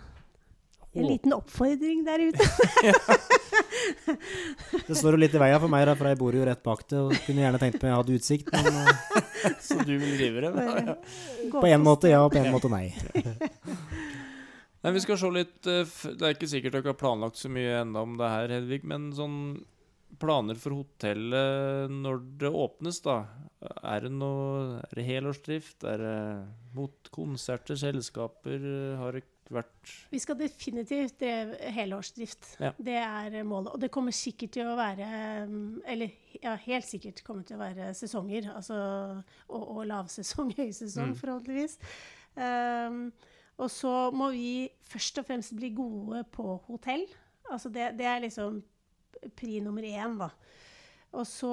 En 0.93 1.05
liten 1.07 1.31
oppfordring 1.31 2.03
der 2.03 2.19
ute. 2.19 2.41
det 4.87 4.95
står 4.97 5.15
jo 5.15 5.19
litt 5.21 5.35
i 5.37 5.41
veia 5.41 5.59
for 5.61 5.69
meg, 5.71 5.85
da, 5.87 5.93
for 5.95 6.09
jeg 6.09 6.17
bor 6.19 6.35
jo 6.35 6.43
rett 6.47 6.61
bak 6.65 6.81
det 6.89 6.97
og 6.99 7.13
kunne 7.25 7.43
gjerne 7.45 7.59
tenkt 7.61 7.81
meg 7.81 7.89
jeg 7.91 7.99
hadde 7.99 8.17
utsikt. 8.17 8.47
Men 8.51 8.63
Så 9.67 9.79
du 9.85 9.93
vil 9.97 10.17
rive 10.19 10.43
dem? 10.45 10.57
Ja. 10.61 10.95
på 11.53 11.67
en 11.67 11.83
måte 11.85 12.11
ja, 12.11 12.21
og 12.25 12.33
på 12.33 12.41
en 12.41 12.51
måte 12.53 12.71
nei. 12.71 12.89
Nei, 14.81 14.93
Vi 14.95 15.01
skal 15.03 15.19
se 15.21 15.29
litt 15.29 15.67
eh, 15.69 15.91
Det 16.17 16.25
er 16.25 16.33
ikke 16.33 16.49
sikkert 16.49 16.73
dere 16.77 16.93
har 16.93 16.97
planlagt 16.97 17.37
så 17.37 17.51
mye 17.53 17.83
enda 17.83 18.01
om 18.01 18.15
det 18.17 18.31
her, 18.33 18.55
Hedvig, 18.57 18.81
men 18.89 19.11
sånn 19.17 19.37
planer 20.21 20.57
for 20.59 20.75
hotellet 20.75 21.91
når 21.93 22.17
det 22.41 22.49
åpnes, 22.51 22.99
da? 23.05 23.21
Er 23.61 24.03
det 24.05 24.11
noe 24.15 24.81
Er 24.81 24.97
det 24.97 25.05
helårsdrift? 25.07 25.85
Er 25.87 26.01
det 26.03 26.17
mot 26.75 27.11
konserter, 27.13 27.77
selskaper? 27.79 28.65
Har 28.99 29.15
det 29.15 29.23
vært 29.55 29.91
Vi 30.11 30.19
skal 30.21 30.37
definitivt 30.39 31.17
drive 31.21 31.57
helårsdrift. 31.75 32.47
Ja. 32.61 32.71
Det 32.77 32.95
er 32.99 33.43
målet. 33.47 33.73
Og 33.75 33.81
det 33.81 33.91
kommer 33.91 34.11
sikkert 34.15 34.53
til 34.55 34.69
å 34.71 34.77
være 34.79 35.07
Eller 35.85 36.13
ja, 36.41 36.55
helt 36.65 36.85
sikkert 36.87 37.23
kommer 37.27 37.43
til 37.47 37.57
å 37.57 37.63
være 37.63 37.91
sesonger. 37.97 38.49
Altså, 38.55 38.77
og, 39.49 39.67
og 39.77 39.85
lavsesong, 39.91 40.53
høysesong, 40.61 41.11
Mm. 41.13 41.19
forhåpentligvis. 41.19 41.77
Um, 42.35 43.11
og 43.61 43.69
så 43.69 43.93
må 44.15 44.31
vi 44.33 44.69
først 44.89 45.19
og 45.21 45.27
fremst 45.27 45.53
bli 45.57 45.69
gode 45.75 46.23
på 46.33 46.55
hotell. 46.69 47.03
Altså 47.51 47.69
det, 47.69 47.91
det 47.99 48.05
er 48.07 48.23
liksom 48.23 48.61
pri 49.37 49.59
nummer 49.61 49.83
én, 49.85 50.15
da. 50.17 50.29
Og 51.11 51.27
så 51.27 51.51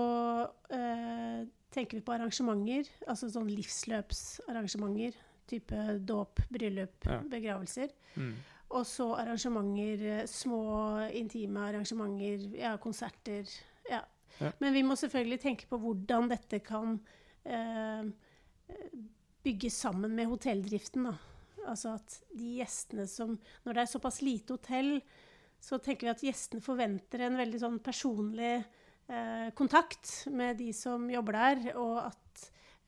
eh, 0.71 1.43
tenker 1.75 1.99
vi 1.99 2.05
på 2.07 2.15
arrangementer, 2.15 2.87
altså 3.11 3.27
sånn 3.29 3.51
livsløpsarrangementer. 3.51 5.17
Type 5.49 5.99
dåp, 6.05 6.41
bryllup, 6.53 7.05
Ja. 7.09 7.21
begravelser. 7.25 7.91
mm. 8.17 8.35
Og 8.71 8.85
så 8.85 9.07
arrangementer, 9.17 10.03
eh, 10.21 10.27
små 10.29 10.61
intime 11.17 11.57
arrangementer, 11.71 12.43
ja, 12.59 12.75
konserter. 12.77 13.49
Ja. 13.89 14.03
Ja. 14.41 14.53
Men 14.61 14.75
vi 14.75 14.83
må 14.85 14.93
selvfølgelig 14.95 15.41
tenke 15.41 15.67
på 15.71 15.79
hvordan 15.81 16.29
dette 16.29 16.61
kan 16.61 16.99
eh, 17.47 18.05
bygges 19.43 19.79
sammen 19.81 20.15
med 20.15 20.29
hotelldriften. 20.29 21.09
Da. 21.09 21.15
Altså 21.69 21.95
at 21.97 22.19
de 22.37 22.59
gjestene 22.61 23.07
som 23.09 23.39
Når 23.65 23.73
det 23.75 23.83
er 23.83 23.91
såpass 23.93 24.21
lite 24.23 24.55
hotell, 24.57 25.01
så 25.61 25.79
tenker 25.83 26.07
vi 26.07 26.13
at 26.13 26.23
gjestene 26.29 26.63
forventer 26.63 27.25
en 27.27 27.37
veldig 27.41 27.59
sånn 27.65 27.79
personlig 27.83 28.65
eh, 29.09 29.49
kontakt 29.59 30.27
med 30.31 30.59
de 30.61 30.69
som 30.77 31.09
jobber 31.11 31.33
der, 31.33 31.73
og 31.81 32.05
at 32.13 32.28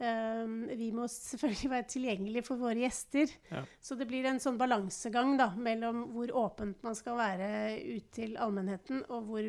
vi 0.01 0.89
må 0.97 1.05
selvfølgelig 1.13 1.71
være 1.75 1.89
tilgjengelige 1.93 2.45
for 2.47 2.61
våre 2.61 2.81
gjester. 2.81 3.29
Ja. 3.51 3.63
Så 3.85 3.97
det 4.01 4.07
blir 4.09 4.25
en 4.31 4.41
sånn 4.41 4.59
balansegang 4.61 5.37
da, 5.37 5.51
mellom 5.61 6.07
hvor 6.15 6.33
åpent 6.47 6.83
man 6.87 6.97
skal 6.97 7.19
være 7.21 7.51
ut 7.85 8.11
til 8.17 8.39
allmennheten, 8.41 9.05
og 9.13 9.29
hvor, 9.29 9.49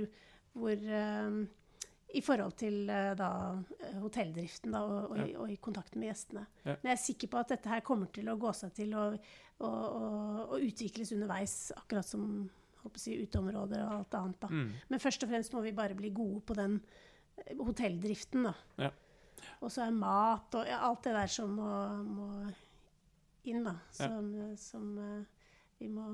hvor 0.60 0.88
um, 0.91 1.41
I 2.12 2.22
forhold 2.26 2.58
til 2.60 2.89
eh, 2.91 3.14
da, 3.16 3.30
hotelldriften 4.02 4.74
da, 4.76 4.82
og, 4.84 5.14
og, 5.14 5.22
i, 5.24 5.36
og 5.39 5.54
i 5.54 5.60
kontakten 5.64 6.04
med 6.04 6.12
gjestene. 6.12 6.43
Ja. 6.66 6.76
Men 6.82 6.91
jeg 6.91 6.97
er 6.97 7.06
sikker 7.06 7.32
på 7.32 7.39
at 7.39 7.54
dette 7.54 7.72
her 7.72 7.86
kommer 7.88 8.12
til 8.12 8.28
å 8.28 8.36
gå 8.41 8.52
seg 8.52 8.74
til 8.76 8.97
og 8.99 9.16
å 9.62 10.58
utvikles 10.58 11.14
underveis, 11.16 11.72
akkurat 11.78 12.08
som 12.08 12.49
si, 12.97 13.14
uteområder 13.22 13.84
og 13.86 13.93
alt 13.93 14.18
annet. 14.20 14.49
Mm. 14.49 14.68
Men 14.89 15.04
først 15.04 15.24
og 15.24 15.32
fremst 15.32 15.54
må 15.56 15.62
vi 15.64 15.72
bare 15.78 15.95
bli 15.95 16.12
gode 16.16 16.41
på 16.49 16.58
den 16.58 16.80
eh, 17.38 17.56
hotelldriften, 17.62 18.49
da. 18.49 18.56
Og 19.61 19.69
så 19.69 19.86
er 19.86 19.93
mat 19.93 20.57
og 20.57 20.67
ja, 20.67 20.82
alt 20.88 21.03
det 21.05 21.13
der 21.15 21.32
som 21.32 21.53
må, 21.53 21.71
må 22.01 22.29
inn, 23.47 23.63
da. 23.65 23.75
Som, 23.93 24.32
ja. 24.38 24.49
som 24.59 24.88
uh, 24.97 25.21
vi 25.82 25.89
må 25.89 26.13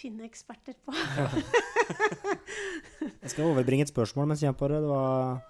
finne 0.00 0.24
eksperter 0.24 0.76
på. 0.84 0.94
Jeg 3.22 3.32
skal 3.32 3.48
overbringe 3.50 3.84
et 3.84 3.92
spørsmål 3.92 4.30
mens 4.30 4.42
jeg 4.42 4.48
er 4.48 4.56
på 4.56 4.68
det. 4.72 4.80
Det 4.80 4.88
var 4.88 5.40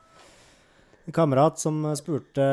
en 1.07 1.15
kamerat 1.15 1.61
som 1.63 1.79
spurte 1.99 2.47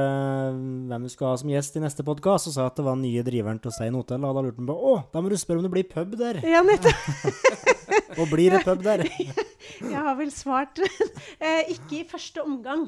hvem 0.90 1.06
du 1.06 1.10
skal 1.14 1.32
ha 1.32 1.40
som 1.42 1.52
gjest 1.52 1.78
i 1.78 1.84
neste 1.84 2.06
podkast, 2.06 2.50
og 2.50 2.56
sa 2.56 2.68
at 2.70 2.78
det 2.78 2.86
var 2.86 2.98
den 2.98 3.08
nye 3.08 3.26
driveren 3.26 3.62
til 3.62 3.74
Stein 3.74 3.98
Hotell. 3.98 4.26
Og 4.26 4.38
da 4.38 4.46
lurte 4.46 4.62
han 4.62 4.70
på 4.70 4.78
å, 4.78 4.96
da 5.14 5.22
må 5.22 5.34
du 5.34 5.38
spørre 5.42 5.62
om 5.62 5.68
det 5.68 5.74
blir 5.74 5.90
pub 5.90 6.18
der. 6.20 6.42
ja, 6.46 6.62
nettopp! 6.66 7.74
Og 8.16 8.30
blir 8.32 8.54
det 8.56 8.64
pub 8.66 8.84
der? 8.86 9.04
Jeg 9.94 10.04
har 10.08 10.16
vel 10.18 10.32
svart 10.34 10.80
eh, 11.44 11.74
Ikke 11.74 12.00
i 12.00 12.08
første 12.08 12.44
omgang. 12.44 12.88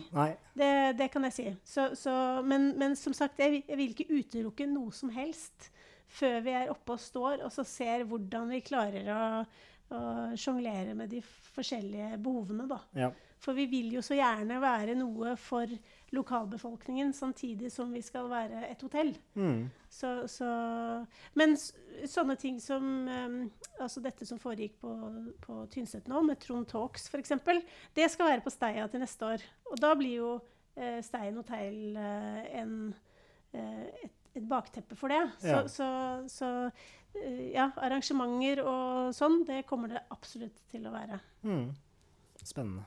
Det, 0.56 0.72
det 1.00 1.10
kan 1.12 1.28
jeg 1.28 1.36
si. 1.36 1.48
Så, 1.68 1.90
så, 1.96 2.14
men, 2.46 2.72
men 2.80 2.96
som 3.00 3.14
sagt, 3.16 3.40
jeg, 3.40 3.64
jeg 3.68 3.78
vil 3.78 3.94
ikke 3.94 4.08
utelukke 4.10 4.68
noe 4.68 4.92
som 4.96 5.12
helst 5.14 5.70
før 6.10 6.40
vi 6.44 6.56
er 6.58 6.72
oppe 6.74 6.96
og 6.96 7.02
står, 7.02 7.44
og 7.46 7.52
så 7.54 7.64
ser 7.68 8.04
hvordan 8.10 8.50
vi 8.50 8.64
klarer 8.66 9.12
å, 9.14 9.24
å 9.94 10.00
sjonglere 10.40 10.96
med 10.98 11.12
de 11.14 11.22
forskjellige 11.54 12.18
behovene, 12.24 12.66
da. 12.70 12.80
Ja. 12.98 13.12
For 13.40 13.56
vi 13.56 13.68
vil 13.72 13.94
jo 13.96 14.04
så 14.04 14.18
gjerne 14.18 14.58
være 14.60 14.98
noe 15.00 15.36
for 15.40 15.70
lokalbefolkningen, 16.16 17.14
samtidig 17.14 17.72
som 17.72 17.92
vi 17.94 18.02
skal 18.02 18.30
være 18.32 18.64
et 18.70 18.82
hotell. 18.82 19.12
Mm. 19.36 19.70
Så, 19.90 20.12
så, 20.32 20.50
men 21.38 21.56
sånne 21.58 22.36
ting 22.40 22.60
som 22.62 22.84
um, 23.08 23.40
altså 23.80 24.04
dette 24.04 24.28
som 24.28 24.40
foregikk 24.42 24.78
på, 24.82 24.94
på 25.44 25.64
Tynset 25.74 26.10
nå, 26.10 26.22
med 26.28 26.40
Trond 26.44 26.68
Talks 26.70 27.10
f.eks., 27.10 27.34
det 27.98 28.08
skal 28.12 28.32
være 28.34 28.46
på 28.46 28.54
Steia 28.54 28.88
til 28.90 29.04
neste 29.04 29.34
år. 29.36 29.46
Og 29.72 29.82
da 29.82 29.94
blir 29.98 30.16
jo 30.20 30.32
uh, 30.40 31.00
Stein 31.06 31.38
hotell 31.40 31.98
uh, 31.98 32.44
en, 32.62 32.78
uh, 33.56 33.86
et, 34.04 34.16
et 34.40 34.48
bakteppe 34.50 34.98
for 35.00 35.14
det. 35.14 35.24
Så, 35.42 35.48
Ja. 35.50 35.66
så, 35.68 35.90
så 36.30 36.54
eh, 37.18 37.50
ja, 37.56 37.72
arrangementer 37.82 38.62
og 38.66 39.10
sånn, 39.18 39.44
det 39.48 39.64
kommer 39.70 39.96
det 39.96 40.06
absolutt 40.14 40.62
til 40.72 40.86
å 40.86 40.94
være. 40.94 41.20
Mm. 41.44 41.68
Spennende. 42.44 42.86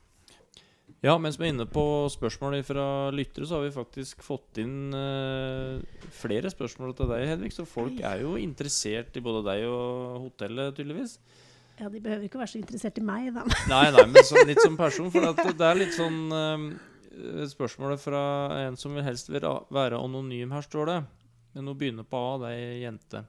Ja, 1.03 1.15
mens 1.19 1.39
vi 1.39 1.49
er 1.49 1.53
inne 1.55 1.67
på 1.71 1.83
spørsmål 2.13 2.59
fra 2.67 2.85
lyttere, 3.15 3.47
så 3.49 3.59
har 3.59 3.65
vi 3.65 3.75
faktisk 3.75 4.23
fått 4.27 4.61
inn 4.63 4.93
uh, 4.95 5.81
flere 6.15 6.53
spørsmål 6.53 6.93
til 6.99 7.11
deg, 7.11 7.25
Hedvig. 7.33 7.53
Så 7.57 7.67
folk 7.69 8.03
er 8.05 8.23
jo 8.23 8.37
interessert 8.41 9.17
i 9.17 9.25
både 9.25 9.43
deg 9.49 9.65
og 9.71 10.29
hotellet, 10.29 10.77
tydeligvis. 10.77 11.17
Ja, 11.81 11.89
de 11.89 12.03
behøver 12.05 12.29
ikke 12.29 12.43
være 12.43 12.53
så 12.53 12.61
interessert 12.61 13.01
i 13.01 13.07
meg, 13.07 13.33
da. 13.35 13.47
Nei, 13.73 13.87
nei, 13.95 14.07
men 14.13 14.29
så, 14.29 14.45
litt 14.47 14.63
som 14.63 14.77
person. 14.79 15.11
For 15.15 15.33
at 15.33 15.41
det 15.43 15.69
er 15.69 15.81
litt 15.81 15.97
sånn 15.97 16.21
uh, 16.31 16.71
Spørsmålet 17.49 18.01
fra 18.01 18.23
en 18.63 18.79
som 18.81 18.95
vil 18.97 19.05
helst 19.05 19.29
vil 19.29 19.45
være 19.75 19.99
anonym, 20.01 20.55
her 20.55 20.65
står 20.65 20.89
det. 20.89 21.01
Men 21.53 21.69
hun 21.69 21.77
begynner 21.81 22.07
på 22.09 22.17
A, 22.17 22.37
det 22.41 22.53
er 22.53 22.63
ei 22.71 22.85
jente. 22.87 23.21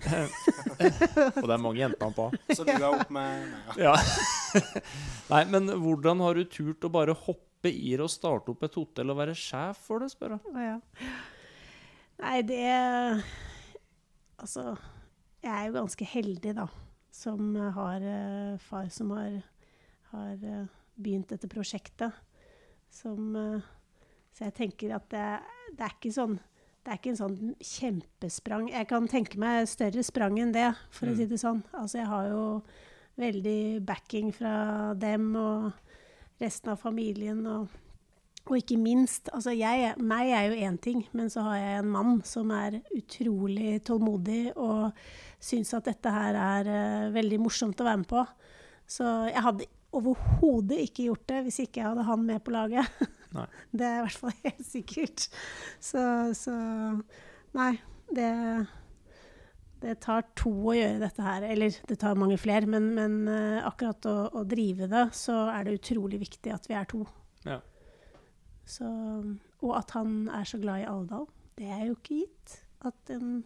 Og 0.00 1.46
det 1.46 1.54
er 1.54 1.62
mange 1.62 1.80
jenter 1.80 2.06
han 2.06 2.16
på 2.16 2.28
Så 2.54 2.64
du 2.64 2.72
er 2.72 2.86
opp 2.88 3.12
med 3.12 3.44
Nei, 3.50 3.60
ja. 3.84 3.92
Ja. 3.92 4.62
Nei, 5.32 5.44
men 5.52 5.70
hvordan 5.82 6.22
har 6.24 6.38
du 6.38 6.44
turt 6.50 6.86
å 6.86 6.92
bare 6.92 7.14
hoppe 7.26 7.70
i 7.70 7.92
det 7.92 8.04
og 8.06 8.12
starte 8.12 8.54
opp 8.54 8.64
et 8.66 8.78
hotell 8.80 9.12
og 9.12 9.20
være 9.20 9.36
sjef 9.36 9.82
for 9.84 10.02
det, 10.02 10.08
spør 10.14 10.38
jeg. 10.38 10.64
Ja. 10.64 11.10
Nei, 12.20 12.38
det 12.48 12.64
Altså, 14.40 14.72
jeg 15.44 15.52
er 15.52 15.66
jo 15.68 15.76
ganske 15.76 16.06
heldig, 16.08 16.54
da, 16.56 16.64
som 17.12 17.52
har 17.76 18.00
uh, 18.00 18.60
far 18.64 18.88
som 18.92 19.12
har, 19.12 19.34
har 20.14 20.40
uh, 20.40 20.78
begynt 20.96 21.28
dette 21.34 21.48
prosjektet. 21.52 22.16
Som 22.88 23.36
uh, 23.36 23.60
Så 24.32 24.46
jeg 24.46 24.56
tenker 24.56 24.94
at 24.96 25.10
det, 25.12 25.26
det 25.76 25.84
er 25.84 25.92
ikke 25.98 26.14
sånn 26.14 26.38
det 26.84 26.92
er 26.92 26.98
ikke 26.98 27.10
en 27.12 27.20
sånn 27.20 27.54
kjempesprang. 27.60 28.70
Jeg 28.72 28.88
kan 28.88 29.06
tenke 29.08 29.38
meg 29.38 29.66
større 29.68 30.02
sprang 30.06 30.38
enn 30.40 30.52
det, 30.52 30.70
for 30.90 31.06
å 31.06 31.12
Mm. 31.12 31.16
si 31.16 31.26
det 31.26 31.40
sånn. 31.40 31.62
Altså, 31.74 31.98
jeg 31.98 32.06
har 32.06 32.28
jo 32.28 32.62
veldig 33.18 33.84
backing 33.84 34.32
fra 34.32 34.94
dem 34.94 35.34
og 35.36 35.72
resten 36.40 36.70
av 36.72 36.78
familien. 36.80 37.46
og 37.46 37.68
og 38.48 38.56
ikke 38.56 38.78
minst 38.80 39.28
altså 39.34 39.52
jeg, 39.56 39.94
Meg 39.98 40.30
er 40.32 40.48
jo 40.48 40.66
én 40.66 40.80
ting, 40.80 41.06
men 41.12 41.28
så 41.28 41.42
har 41.42 41.56
jeg 41.56 41.78
en 41.78 41.90
mann 41.92 42.22
som 42.24 42.50
er 42.50 42.80
utrolig 42.96 43.84
tålmodig 43.84 44.56
og 44.56 44.92
syns 45.38 45.74
at 45.74 45.84
dette 45.84 46.10
her 46.10 46.34
er 46.34 46.64
uh, 47.06 47.12
veldig 47.12 47.38
morsomt 47.38 47.78
å 47.78 47.84
være 47.84 47.98
med 47.98 48.08
på. 48.08 48.26
Så 48.88 49.04
jeg 49.30 49.42
hadde 49.44 49.66
overhodet 49.92 50.80
ikke 50.88 51.04
gjort 51.10 51.26
det 51.28 51.44
hvis 51.44 51.60
ikke 51.60 51.82
jeg 51.82 51.88
hadde 51.90 52.06
han 52.08 52.24
med 52.26 52.42
på 52.42 52.50
laget. 52.50 52.88
Nei. 53.36 53.46
Det 53.70 53.86
er 53.86 54.00
i 54.00 54.04
hvert 54.06 54.20
fall 54.24 54.36
helt 54.46 54.66
sikkert. 54.66 55.28
Så, 55.78 56.02
så 56.38 56.56
Nei, 57.56 57.72
det 58.14 58.30
det 59.80 59.96
tar 60.04 60.26
to 60.38 60.50
å 60.70 60.74
gjøre 60.76 61.00
dette 61.00 61.24
her. 61.24 61.44
Eller 61.48 61.76
det 61.88 61.98
tar 62.02 62.18
mange 62.20 62.36
flere, 62.40 62.68
men, 62.68 62.90
men 62.96 63.20
eh, 63.32 63.60
akkurat 63.66 64.06
å, 64.10 64.16
å 64.36 64.44
drive 64.48 64.90
det, 64.90 65.06
så 65.16 65.46
er 65.54 65.66
det 65.66 65.78
utrolig 65.78 66.20
viktig 66.20 66.52
at 66.52 66.68
vi 66.68 66.76
er 66.76 66.88
to. 66.90 67.04
Ja. 67.46 67.60
Så, 68.68 68.90
og 69.64 69.72
at 69.78 69.94
han 69.96 70.28
er 70.36 70.44
så 70.48 70.60
glad 70.60 70.84
i 70.84 70.90
Alvdal. 70.90 71.24
Det 71.58 71.70
er 71.72 71.86
jo 71.88 71.96
ikke 71.96 72.20
gitt. 72.22 72.58
At 72.86 73.12
en 73.12 73.40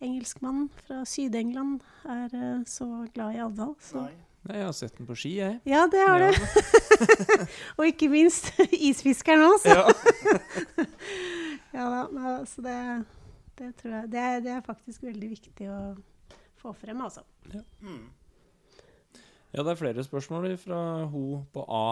engelskmann 0.00 0.66
fra 0.80 1.02
Syd-England 1.08 1.84
er 2.08 2.34
eh, 2.36 2.64
så 2.68 2.88
glad 3.14 3.36
i 3.36 3.44
Alvdal. 3.44 3.76
Så. 3.84 4.06
Nei. 4.08 4.16
Jeg 4.48 4.64
har 4.64 4.72
sett 4.72 4.96
den 4.96 5.06
på 5.06 5.14
ski, 5.20 5.34
jeg. 5.36 5.58
Ja, 5.68 5.82
det 5.92 6.00
har 6.00 6.20
Ja. 6.20 6.30
du. 6.32 6.38
og 7.78 7.84
ikke 7.86 8.08
minst 8.10 8.52
isfiskeren 8.90 9.42
også. 9.52 9.74
Ja. 9.74 10.86
Ja 11.70 11.84
da, 11.86 12.32
så 12.50 12.62
det, 12.64 12.72
det 13.60 13.68
tror 13.78 13.92
jeg 13.94 14.08
det 14.10 14.18
er, 14.18 14.40
det 14.42 14.50
er 14.56 14.64
faktisk 14.66 15.04
veldig 15.06 15.28
viktig 15.30 15.68
å 15.70 15.76
få 16.58 16.72
frem, 16.74 16.98
altså. 17.04 17.22
Mm. 17.78 18.08
Ja, 19.54 19.62
det 19.62 19.70
er 19.76 19.78
flere 19.78 20.02
spørsmål 20.02 20.48
fra 20.58 20.80
ho 21.12 21.22
på 21.54 21.62
A. 21.70 21.84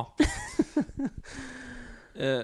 eh, 2.19 2.43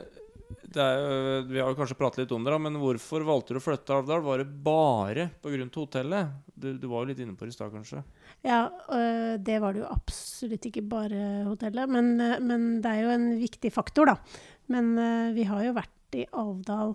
det 0.74 0.86
jo- 1.00 1.42
vi 1.50 1.58
har 1.60 1.74
kanskje 1.74 1.98
pratet 1.98 2.18
litt 2.22 2.32
om 2.32 2.44
det, 2.44 2.50
da, 2.54 2.58
men 2.58 2.78
hvorfor 2.78 3.24
valgte 3.26 3.54
du 3.54 3.58
å 3.58 3.64
flytte 3.66 3.84
til 3.90 3.96
Alvdal? 3.98 4.22
Var 4.22 4.38
det 4.38 4.48
bare 4.64 5.30
pga. 5.42 5.66
hotellet? 5.74 6.30
Du, 6.54 6.72
du 6.78 6.86
var 6.86 7.02
jo 7.02 7.10
litt 7.10 7.18
inne 7.18 7.34
på 7.34 7.44
det 7.46 7.54
i 7.54 7.58
stad, 7.58 7.72
kanskje? 7.74 8.04
Ja, 8.44 8.68
det 9.40 9.54
var 9.62 9.72
det 9.72 9.80
jo 9.80 9.88
absolutt 9.88 10.66
ikke 10.68 10.82
bare 10.84 11.46
hotellet, 11.46 11.88
men, 11.88 12.10
men 12.44 12.66
det 12.84 12.90
er 12.90 13.06
jo 13.06 13.14
en 13.14 13.30
viktig 13.40 13.70
faktor, 13.72 14.10
da. 14.10 14.18
Men 14.72 14.98
øh, 14.98 15.32
vi 15.36 15.46
har 15.48 15.64
jo 15.66 15.74
vært 15.76 16.18
i 16.18 16.26
Alvdal 16.32 16.94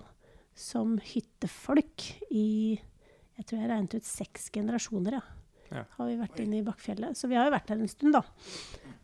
som 0.60 0.98
hyttefolk 1.04 2.06
i 2.34 2.80
Jeg 2.80 3.46
tror 3.48 3.62
jeg 3.62 3.70
regnet 3.72 4.00
ut 4.00 4.08
seks 4.08 4.50
generasjoner, 4.54 5.20
ja. 5.20 5.26
Ja. 5.70 5.84
Har 6.00 6.08
vi 6.10 6.18
vært 6.18 6.40
inne 6.42 6.60
i 6.60 6.66
Bakkfjellet. 6.66 7.18
Så 7.18 7.30
vi 7.30 7.38
har 7.38 7.46
jo 7.46 7.54
vært 7.54 7.70
der 7.70 7.78
en 7.78 7.92
stund, 7.92 8.16
da. 8.18 8.24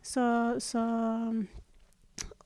Så, 0.02 0.24
så 0.62 0.82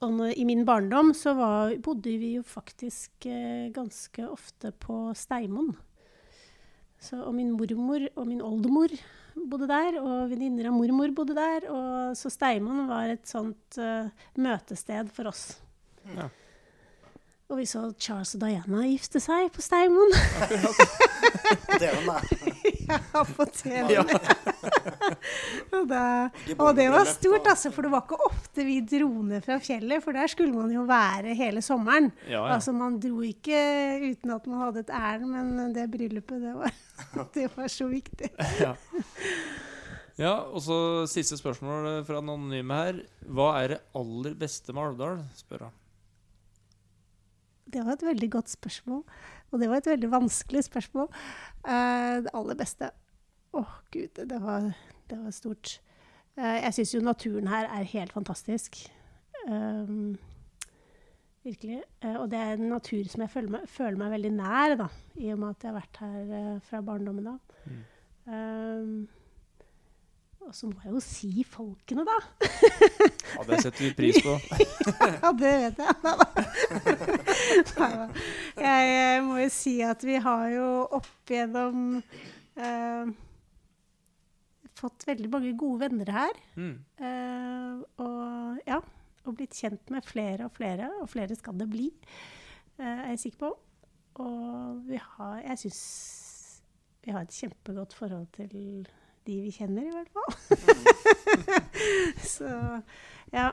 Og 0.00 0.12
når, 0.12 0.34
i 0.36 0.44
min 0.44 0.66
barndom 0.68 1.14
så 1.16 1.32
var, 1.38 1.72
bodde 1.82 2.12
vi 2.20 2.34
jo 2.36 2.44
faktisk 2.44 3.26
eh, 3.26 3.72
ganske 3.72 4.26
ofte 4.28 4.74
på 4.76 5.08
Steimoen. 5.16 5.72
Så, 7.00 7.16
og 7.24 7.32
min 7.34 7.54
mormor 7.56 8.04
og 8.12 8.28
min 8.28 8.44
oldemor 8.44 8.92
bodde 9.34 9.68
der, 9.70 9.98
og 10.02 10.30
venninner 10.30 10.70
av 10.70 10.76
mormor 10.76 11.14
bodde 11.16 11.36
der. 11.38 11.66
Og, 11.70 12.16
så 12.18 12.32
Steimoen 12.32 12.86
var 12.90 13.12
et 13.12 13.26
sånt 13.28 13.80
uh, 13.80 14.10
møtested 14.40 15.10
for 15.14 15.30
oss. 15.30 15.44
Ja. 16.16 16.28
Og 17.50 17.58
vi 17.58 17.64
så 17.66 17.82
Charles 17.98 18.36
og 18.36 18.44
Diana 18.44 18.84
gifte 18.86 19.18
seg 19.22 19.48
på 19.50 19.62
Steimoen. 19.64 20.12
På 21.66 21.78
TV-en, 21.82 22.06
da. 22.06 22.20
ja, 22.92 23.24
på 23.26 23.46
TV. 23.50 23.96
Ja. 23.96 24.04
Og, 25.76 25.84
da, 25.90 26.02
og 26.56 26.70
det 26.78 26.86
var 26.92 27.08
stort, 27.08 27.46
altså, 27.50 27.72
for 27.74 27.86
det 27.86 27.92
var 27.92 28.04
ikke 28.04 28.18
ofte 28.28 28.66
vi 28.66 28.78
dro 28.86 29.08
ned 29.26 29.44
fra 29.44 29.58
fjellet, 29.62 30.04
for 30.04 30.16
der 30.16 30.30
skulle 30.32 30.54
man 30.54 30.72
jo 30.74 30.84
være 30.88 31.34
hele 31.38 31.62
sommeren. 31.64 32.10
Ja, 32.26 32.38
ja. 32.38 32.44
Altså, 32.56 32.74
man 32.76 32.98
dro 33.02 33.24
ikke 33.26 33.58
uten 34.04 34.34
at 34.36 34.46
man 34.50 34.64
hadde 34.66 34.84
et 34.84 34.94
ærend, 35.00 35.32
men 35.32 35.74
det 35.76 35.88
bryllupet, 35.92 36.44
det 36.44 36.54
var, 36.58 36.78
det 37.36 37.48
var 37.56 37.72
så 37.72 37.88
viktig. 37.90 38.32
ja. 38.60 38.74
ja, 40.20 40.34
og 40.50 40.62
så 40.64 40.80
siste 41.10 41.38
spørsmål 41.40 42.02
fra 42.08 42.22
den 42.22 42.32
anonyme 42.32 42.80
her. 42.84 43.04
Hva 43.26 43.52
er 43.60 43.76
det 43.76 43.82
aller 43.98 44.38
beste 44.38 44.76
med 44.76 44.90
Alvdal? 44.90 45.22
spør 45.38 45.68
han. 45.68 45.76
Det 47.70 47.84
var 47.86 47.94
et 47.94 48.02
veldig 48.02 48.30
godt 48.32 48.50
spørsmål, 48.50 49.04
og 49.50 49.60
det 49.62 49.68
var 49.70 49.78
et 49.78 49.92
veldig 49.92 50.08
vanskelig 50.10 50.64
spørsmål. 50.66 51.06
Eh, 51.62 52.16
det 52.24 52.32
aller 52.34 52.58
beste 52.58 52.90
Åh, 53.52 53.76
gud, 53.90 54.20
det 54.30 54.40
var, 54.42 54.72
det 55.10 55.18
var 55.18 55.30
stort. 55.34 55.80
Eh, 56.38 56.58
jeg 56.64 56.74
syns 56.74 56.94
jo 56.94 57.04
naturen 57.04 57.50
her 57.50 57.66
er 57.66 57.88
helt 57.94 58.12
fantastisk. 58.14 58.78
Um, 59.48 60.18
virkelig. 61.44 61.82
Eh, 62.02 62.16
og 62.16 62.30
det 62.30 62.38
er 62.38 62.58
en 62.58 62.68
natur 62.70 63.08
som 63.08 63.24
jeg 63.24 63.32
føler 63.32 63.54
meg, 63.56 63.70
føler 63.70 63.98
meg 64.00 64.12
veldig 64.16 64.34
nær, 64.36 64.76
da, 64.80 64.90
i 65.16 65.32
og 65.34 65.40
med 65.40 65.54
at 65.54 65.64
jeg 65.64 65.72
har 65.72 65.80
vært 65.80 66.02
her 66.04 66.36
eh, 66.40 66.60
fra 66.68 66.82
barndommen 66.84 67.32
av. 67.32 67.56
Mm. 67.64 67.80
Um, 68.30 69.08
og 70.40 70.54
så 70.56 70.66
må 70.66 70.80
jeg 70.84 70.94
jo 70.94 71.00
si 71.04 71.44
folkene, 71.44 72.04
da. 72.08 72.18
Ja, 73.36 73.44
det 73.46 73.60
setter 73.62 73.84
vi 73.84 73.90
pris 73.94 74.16
på. 74.24 74.32
Ja, 75.22 75.30
det 75.38 75.50
vet 75.62 75.78
jeg. 75.78 75.94
Nei 77.78 77.90
da. 77.94 78.06
Jeg, 78.64 79.20
må 79.24 79.36
jo 79.38 79.50
si 79.54 79.76
at 79.86 80.02
vi 80.04 80.16
har 80.20 80.46
jo 80.50 80.66
opp 80.98 81.30
gjennom 81.30 82.00
eh, 82.00 83.12
fått 84.80 85.06
veldig 85.08 85.30
mange 85.32 85.52
gode 85.58 85.84
venner 85.84 86.12
her. 86.14 86.40
Mm. 86.56 86.76
Uh, 87.00 88.04
og 88.04 88.60
ja, 88.66 88.80
og 89.26 89.36
blitt 89.36 89.56
kjent 89.56 89.92
med 89.92 90.06
flere 90.08 90.48
og 90.48 90.54
flere, 90.56 90.90
og 91.02 91.10
flere 91.12 91.36
skal 91.38 91.58
det 91.60 91.68
bli, 91.70 91.90
uh, 92.80 92.86
er 92.86 93.12
jeg 93.12 93.26
sikker 93.26 93.44
på. 93.44 93.52
Og 94.20 94.80
vi 94.88 94.98
har 95.00 95.36
Jeg 95.46 95.58
syns 95.62 95.82
vi 97.00 97.12
har 97.14 97.24
et 97.24 97.32
kjempegodt 97.32 97.94
forhold 97.96 98.26
til 98.36 98.50
de 99.26 99.36
vi 99.40 99.52
kjenner, 99.54 99.86
i 99.86 99.94
hvert 99.94 100.10
fall. 100.12 100.32
Så 102.34 102.48
ja. 103.32 103.50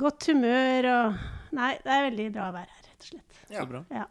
Godt 0.00 0.26
humør 0.30 0.88
og 0.90 1.20
Nei, 1.56 1.72
det 1.82 1.90
er 1.90 2.04
veldig 2.06 2.26
bra 2.34 2.50
å 2.50 2.54
være 2.54 2.70
her, 2.70 2.84
rett 2.86 3.04
og 3.04 3.08
slett. 3.08 3.38
Ja. 3.50 3.62
Så 3.62 3.66
bra. 3.70 3.80
Ja. 3.90 4.04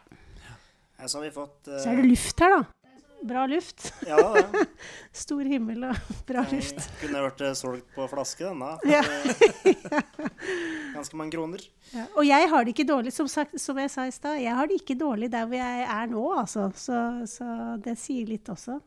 Ja, 1.00 1.08
Så 1.08 1.20
har 1.20 1.24
vi 1.24 1.32
fått 1.32 1.70
uh... 1.72 1.78
Så 1.80 1.92
er 1.92 2.02
det 2.02 2.10
luft 2.10 2.44
her, 2.44 2.56
da. 2.58 2.79
Bra 3.22 3.46
luft. 3.46 3.94
Ja, 4.08 4.20
ja. 4.38 4.66
Stor 5.24 5.48
himmel 5.48 5.84
og 5.90 6.12
bra 6.28 6.44
luft. 6.52 6.80
Kunne 7.02 7.24
vært 7.26 7.42
eh, 7.44 7.56
solgt 7.58 7.90
på 7.96 8.06
flaske, 8.12 8.46
denne. 8.48 8.76
Ja. 8.88 9.02
Eh, 9.04 9.88
ganske 10.98 11.20
mange 11.20 11.36
kroner. 11.36 11.64
Ja. 11.92 12.06
Og 12.16 12.28
jeg 12.28 12.52
har 12.52 12.66
det 12.66 12.76
ikke 12.76 12.88
dårlig, 12.88 13.14
som, 13.16 13.28
sagt, 13.32 13.58
som 13.60 13.80
jeg 13.82 13.92
sa 13.92 14.08
i 14.08 14.14
stad. 14.16 14.40
Jeg 14.44 14.56
har 14.56 14.70
det 14.70 14.80
ikke 14.82 14.98
dårlig 15.00 15.32
der 15.34 15.50
hvor 15.50 15.60
jeg 15.60 15.84
er 15.88 16.14
nå, 16.14 16.24
altså. 16.44 16.70
Så, 16.80 17.02
så 17.30 17.50
det 17.84 17.98
sier 18.00 18.30
litt 18.30 18.50
også. 18.52 18.80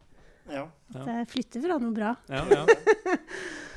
At 0.52 1.06
jeg 1.06 1.28
flytter 1.30 1.62
fra 1.66 1.78
noe 1.82 1.94
bra. 1.96 2.16
Ja, 2.32 2.46
ja. 2.50 2.64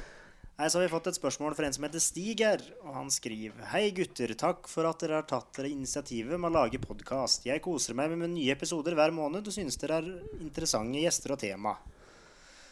Nei, 0.55 0.69
så 0.69 0.77
har 0.77 0.85
vi 0.85 0.91
fått 0.93 1.09
et 1.09 1.17
spørsmål 1.17 1.51
fra 1.57 1.67
en 1.67 1.73
som 1.75 1.83
heter 1.83 1.99
Stig 1.99 2.39
her, 2.39 2.61
og 2.85 2.93
han 2.95 3.09
skriver 3.11 3.65
Hei 3.73 3.89
gutter, 3.91 4.31
takk 4.39 4.69
for 4.71 4.87
at 4.87 5.01
dere 5.03 5.17
har 5.19 5.25
tatt 5.27 5.49
dere 5.57 5.67
initiativet 5.73 6.39
med 6.39 6.47
å 6.47 6.61
lage 6.61 6.79
podkast. 6.79 7.43
Jeg 7.43 7.59
koser 7.65 7.97
meg 7.99 8.13
med 8.13 8.31
nye 8.31 8.53
episoder 8.55 8.95
hver 8.95 9.11
måned 9.11 9.49
og 9.49 9.51
synes 9.51 9.75
dere 9.81 9.97
er 9.99 10.07
interessante 10.39 11.01
gjester 11.01 11.33
og 11.35 11.41
tema. 11.41 11.73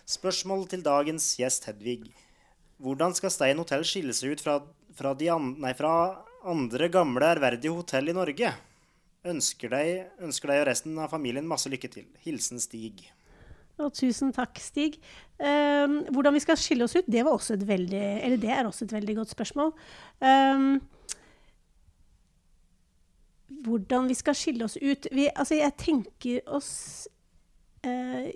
Spørsmål 0.07 0.63
til 0.71 0.85
dagens 0.85 1.27
gjest 1.41 1.67
Hedvig. 1.67 2.05
Hvordan 2.79 3.17
skal 3.19 3.35
Stein 3.35 3.59
hotell 3.59 3.83
skille 3.87 4.15
seg 4.15 4.37
ut 4.37 4.45
fra, 4.45 4.61
fra, 4.95 5.11
an, 5.35 5.51
nei, 5.59 5.73
fra 5.75 5.93
andre 6.47 6.87
gamle, 6.87 7.33
ærverdige 7.35 7.75
hotell 7.75 8.13
i 8.13 8.15
Norge? 8.15 8.53
Ønsker 9.27 9.75
deg, 9.75 10.07
ønsker 10.23 10.53
deg 10.53 10.63
og 10.63 10.69
resten 10.71 11.03
av 11.03 11.11
familien 11.11 11.51
masse 11.51 11.67
lykke 11.71 11.91
til. 11.91 12.07
Hilsen 12.23 12.63
Stig. 12.63 13.09
Og 13.81 13.93
tusen 13.97 14.33
takk, 14.35 14.59
Stig. 14.61 14.99
Um, 15.39 16.03
hvordan 16.13 16.35
vi 16.35 16.41
skal 16.43 16.59
skille 16.61 16.85
oss 16.85 16.95
ut, 16.95 17.07
det, 17.09 17.23
veldig, 17.67 18.03
det 18.41 18.51
er 18.53 18.67
også 18.67 18.85
et 18.85 18.93
veldig 18.93 19.15
godt 19.15 19.33
spørsmål. 19.33 19.73
Um, 20.21 20.77
hvordan 23.63 24.09
vi 24.11 24.17
skal 24.17 24.35
skille 24.35 24.65
oss 24.65 24.77
ut 24.81 25.07
vi, 25.11 25.29
Altså, 25.35 25.55
jeg 25.55 25.73
tenker 25.77 26.41
oss 26.47 27.07
uh, 27.85 28.29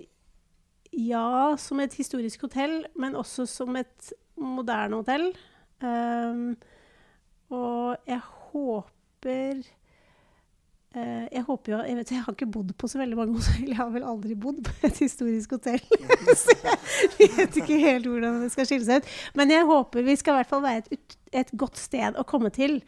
Ja, 0.92 1.54
som 1.60 1.80
et 1.80 1.94
historisk 1.94 2.42
hotell, 2.46 2.80
men 2.96 3.16
også 3.16 3.46
som 3.46 3.76
et 3.76 4.12
moderne 4.36 4.96
hotell. 4.96 5.30
Um, 5.82 6.56
og 7.54 7.96
jeg 8.08 8.20
håper 8.24 9.62
jeg 10.96 11.42
håper 11.44 11.72
jo, 11.72 11.78
jeg, 11.84 11.96
vet, 11.98 12.10
jeg 12.14 12.22
har 12.24 12.34
ikke 12.34 12.48
bodd 12.48 12.70
på 12.80 12.88
så 12.88 12.98
veldig 12.98 13.16
mange 13.18 13.36
hotell. 13.36 13.66
Jeg 13.68 13.76
har 13.76 13.90
vel 13.92 14.06
aldri 14.08 14.36
bodd 14.40 14.62
på 14.64 14.72
et 14.88 15.00
historisk 15.04 15.52
hotell. 15.58 15.82
så 16.42 16.56
jeg 17.20 17.30
vet 17.36 17.60
ikke 17.60 17.78
helt 17.82 18.08
hvordan 18.08 18.40
det 18.44 18.50
skal 18.54 18.68
skille 18.70 18.88
seg 18.88 19.02
ut. 19.02 19.12
Men 19.38 19.52
jeg 19.52 19.68
håper 19.68 20.06
vi 20.06 20.16
skal 20.16 20.34
i 20.34 20.40
hvert 20.40 20.52
fall 20.54 20.64
være 20.64 20.82
et, 20.96 21.16
et 21.42 21.54
godt 21.60 21.76
sted 21.78 22.16
å 22.16 22.26
komme 22.28 22.50
til. 22.56 22.78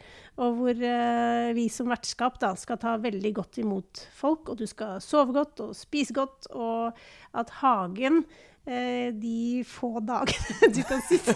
Og 0.41 0.57
hvor 0.57 0.81
uh, 0.81 1.53
vi 1.53 1.67
som 1.69 1.93
vertskap 1.93 2.41
da, 2.41 2.55
skal 2.57 2.81
ta 2.81 2.97
veldig 3.01 3.33
godt 3.37 3.61
imot 3.61 4.05
folk. 4.17 4.49
Og 4.49 4.63
du 4.63 4.65
skal 4.69 4.97
sove 5.05 5.37
godt 5.37 5.61
og 5.67 5.77
spise 5.77 6.17
godt. 6.17 6.49
Og 6.57 6.89
at 7.37 7.53
hagen 7.61 8.23
Eh, 8.25 8.50
de 8.61 9.63
få 9.65 9.99
dagene 10.05 10.67
du 10.75 10.83
kan 10.85 10.99
sitte 11.01 11.33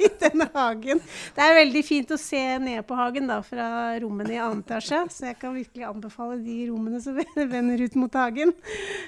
i 0.00 0.08
denne 0.20 0.46
hagen. 0.54 1.02
Det 1.36 1.44
er 1.44 1.58
veldig 1.58 1.82
fint 1.84 2.14
å 2.14 2.18
se 2.20 2.40
ned 2.62 2.80
på 2.88 2.96
hagen 2.96 3.28
da, 3.28 3.42
fra 3.44 3.66
rommene 4.00 4.32
i 4.32 4.40
annen 4.40 4.62
etasje, 4.64 5.02
så 5.12 5.28
jeg 5.28 5.38
kan 5.42 5.52
virkelig 5.56 5.84
anbefale 5.90 6.38
de 6.40 6.56
rommene 6.70 7.02
som 7.04 7.18
vender 7.54 7.84
ut 7.84 7.98
mot 8.00 8.16
hagen. 8.16 8.54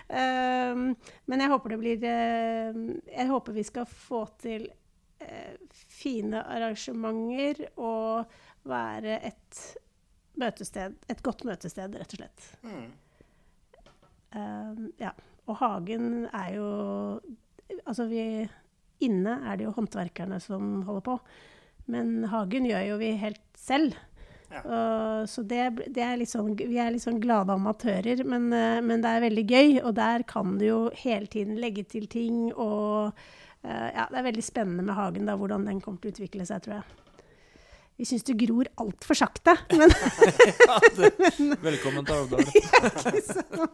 Um, 0.09 0.91
men 1.25 1.45
jeg 1.45 1.53
håper 1.55 1.75
det 1.75 1.81
blir 1.81 2.05
uh, 2.05 2.83
Jeg 3.09 3.31
håper 3.31 3.57
vi 3.57 3.65
skal 3.67 3.89
få 3.89 4.27
til 4.45 4.67
uh, 5.25 5.55
fine 5.73 6.45
arrangementer 6.45 7.65
og 7.81 8.29
være 8.69 9.21
et 9.25 9.63
møtested, 10.41 10.97
et 11.09 11.23
godt 11.25 11.45
møtested, 11.49 11.97
rett 12.01 12.17
og 12.17 12.21
slett. 12.21 12.51
Mm. 12.67 12.85
Um, 14.35 14.91
ja. 15.01 15.15
Og 15.45 15.59
hagen 15.61 16.25
er 16.33 16.55
jo 16.57 16.69
Altså, 17.85 18.09
vi 18.11 18.47
Inne 19.05 19.41
er 19.51 19.59
det 19.59 19.67
jo 19.67 19.75
håndverkerne 19.75 20.39
som 20.41 20.83
holder 20.87 21.05
på. 21.05 21.19
Men 21.91 22.25
hagen 22.31 22.69
gjør 22.69 22.85
jo 22.93 22.99
vi 23.01 23.11
helt 23.21 23.43
selv. 23.59 23.97
Ja. 24.55 24.63
Uh, 24.63 25.23
så 25.27 25.43
det, 25.43 25.63
det, 25.89 26.03
er 26.05 26.19
litt 26.21 26.31
sånn, 26.31 26.53
vi 26.57 26.79
er 26.79 26.93
litt 26.95 27.03
sånn 27.03 27.19
glade 27.23 27.53
amatører, 27.57 28.23
men, 28.29 28.47
uh, 28.55 28.79
men, 28.85 29.03
det 29.03 29.11
er 29.11 29.25
veldig 29.27 29.47
gøy. 29.51 29.71
Og 29.83 29.95
der 29.99 30.25
kan 30.31 30.59
du 30.61 30.67
jo 30.69 30.81
hele 31.03 31.29
tiden 31.31 31.59
legge 31.61 31.87
til 31.91 32.07
ting. 32.11 32.47
Og 32.53 33.11
uh, 33.11 33.89
ja, 33.91 34.07
det 34.11 34.21
er 34.21 34.29
veldig 34.31 34.47
spennende 34.47 34.87
med 34.87 34.99
hagen, 34.99 35.27
da, 35.29 35.37
hvordan 35.41 35.67
den 35.69 35.83
kommer 35.85 36.01
til 36.01 36.13
å 36.13 36.17
utvikle 36.17 36.47
seg, 36.49 36.65
tror 36.65 36.79
jeg. 36.79 37.04
Vi 37.95 38.03
syns 38.09 38.25
du 38.27 38.33
gror 38.35 38.67
altfor 38.83 39.15
sakte, 39.15 39.53
men, 39.71 39.93
ja, 40.67 40.79
det, 40.97 41.11
Velkommen 41.69 42.03
til 42.09 42.17
Alvdal. 42.17 42.41
ja. 42.59 43.69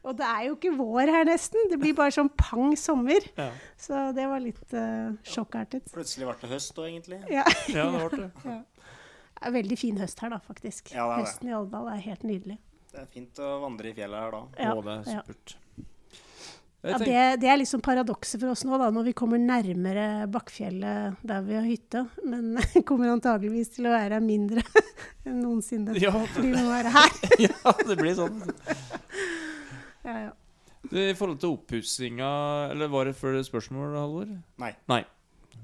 Og 0.00 0.16
det 0.16 0.28
er 0.30 0.46
jo 0.46 0.54
ikke 0.54 0.72
vår 0.78 1.12
her, 1.12 1.28
nesten. 1.28 1.68
Det 1.68 1.76
blir 1.82 1.92
bare 1.98 2.14
sånn 2.16 2.30
pang 2.40 2.72
sommer. 2.80 3.26
Ja. 3.36 3.50
Så 3.76 4.06
det 4.16 4.24
var 4.30 4.40
litt 4.40 4.72
uh, 4.72 5.12
sjokkartet. 5.28 5.92
Plutselig 5.92 6.24
ble 6.30 6.38
det 6.40 6.52
høst 6.54 6.80
òg, 6.80 6.88
egentlig. 6.88 7.20
Ja, 7.28 7.44
ja 7.68 7.84
det 7.92 8.08
ble 8.14 8.24
det. 8.24 8.48
Ja. 8.48 8.58
Det 9.28 9.46
er 9.50 9.56
veldig 9.60 9.78
fin 9.78 10.00
høst 10.00 10.24
her, 10.24 10.32
da, 10.32 10.40
faktisk. 10.48 10.94
Ja, 10.96 11.04
det 11.04 11.20
er 11.20 11.26
Høsten 11.26 11.52
i 11.52 11.56
Alvdal 11.60 11.92
er 11.92 12.04
helt 12.08 12.24
nydelig. 12.26 12.56
Det 12.88 13.04
er 13.04 13.12
fint 13.12 13.44
å 13.44 13.58
vandre 13.60 13.92
i 13.92 13.96
fjellet 13.98 14.24
her 14.24 14.38
da. 14.38 14.44
Ja, 14.56 14.72
Både 14.72 15.02
spurt. 15.04 15.58
Ja, 16.86 16.98
det, 17.02 17.14
det, 17.42 17.48
er 17.50 17.58
liksom 17.58 17.80
paradokset 17.82 18.38
for 18.38 18.52
oss 18.52 18.62
nå, 18.62 18.76
da, 18.78 18.92
når 18.94 19.08
vi 19.08 19.14
kommer 19.18 19.40
nærmere 19.42 20.28
Bakkfjellet 20.30 21.24
der 21.26 21.42
vi 21.42 21.56
har 21.58 21.66
hytte. 21.66 22.04
Men 22.22 22.52
kommer 22.88 23.10
antageligvis 23.16 23.72
til 23.74 23.88
å 23.90 23.94
være 23.96 24.20
mindre 24.22 24.62
enn 25.26 25.40
noensinne. 25.42 25.96
Ja, 25.98 26.14
fordi 26.14 26.52
vi 26.52 26.54
må 26.54 26.70
være 26.70 26.94
her. 26.94 27.18
ja, 27.48 27.74
det 27.82 27.98
blir 27.98 28.14
sånn. 28.18 28.38
ja, 30.06 30.20
ja. 30.28 30.36
I 30.88 31.10
forhold 31.18 31.40
til 31.42 31.52
oppussinga 31.52 32.28
Eller 32.70 32.88
var 32.88 33.08
det 33.08 33.16
før 33.18 33.34
spørsmål, 33.44 33.96
Halvor? 33.98 34.30
Nei. 34.62 34.70
Nei. 34.88 35.02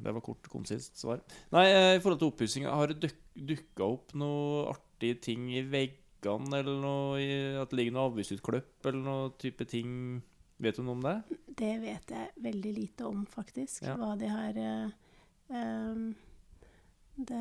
Det 0.03 0.13
var 0.13 0.25
kort, 0.27 0.51
konsist 0.51 0.99
svar. 0.99 1.23
Nei, 1.55 1.69
eh, 1.71 1.95
i 1.95 2.01
forhold 2.03 2.21
til 2.21 2.33
oppussinga, 2.33 2.75
har 2.75 2.91
det 2.91 3.15
dukka 3.33 3.87
opp 3.87 4.13
noe 4.19 4.67
artige 4.75 5.21
ting 5.31 5.47
i 5.55 5.63
veggene, 5.63 6.59
eller 6.59 6.83
noe, 6.83 7.23
at 7.63 7.71
det 7.71 7.79
ligger 7.79 7.95
noe 7.95 8.11
avlysutkløpp, 8.11 8.75
eller 8.91 9.05
noe 9.07 9.31
type 9.41 9.65
ting 9.71 9.95
Vet 10.63 10.79
du 10.79 10.85
noe 10.85 10.95
om 10.95 11.03
det? 11.03 11.17
Det 11.59 11.73
vet 11.83 12.13
jeg 12.15 12.45
veldig 12.45 12.75
lite 12.77 13.09
om, 13.09 13.25
faktisk. 13.31 13.83
Ja. 13.87 13.97
Hva 13.99 14.13
de 14.19 14.31
har 14.31 14.61
um, 15.51 16.07
det, 17.15 17.41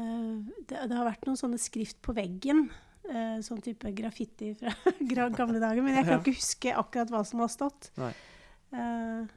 det, 0.69 0.79
det, 0.79 0.95
har 0.95 1.05
vært 1.07 1.27
noen 1.27 1.39
sånne 1.39 1.61
skrift 1.61 2.01
på 2.05 2.15
veggen. 2.17 2.67
Uh, 3.03 3.37
sånn 3.43 3.61
type 3.61 3.91
graffiti 3.95 4.53
fra 4.57 4.73
gamle 5.37 5.61
dager. 5.61 5.83
Men 5.85 5.99
jeg 5.99 6.07
kan 6.07 6.17
ja. 6.17 6.19
ikke 6.21 6.35
huske 6.39 6.75
akkurat 6.83 7.13
hva 7.13 7.23
som 7.27 7.43
har 7.45 7.53
stått. 7.53 7.91
Uh, 8.73 9.29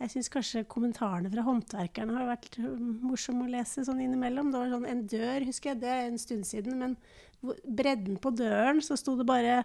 jeg 0.00 0.14
syns 0.14 0.30
kanskje 0.32 0.64
kommentarene 0.70 1.28
fra 1.28 1.44
håndverkerne 1.44 2.14
har 2.16 2.28
vært 2.30 2.56
morsomme 3.04 3.44
å 3.44 3.52
lese 3.52 3.84
sånn 3.84 4.00
innimellom. 4.00 4.48
Det 4.48 4.62
var 4.62 4.72
sånn 4.72 4.88
en 4.88 5.02
dør, 5.12 5.44
husker 5.44 5.74
jeg, 5.74 5.82
det 5.82 5.90
er 5.92 6.06
en 6.06 6.20
stund 6.22 6.48
siden, 6.48 6.80
men 6.80 6.96
bredden 7.64 8.16
på 8.20 8.32
døren 8.36 8.80
så 8.84 8.96
sto 9.00 9.12
det 9.18 9.26
bare 9.28 9.60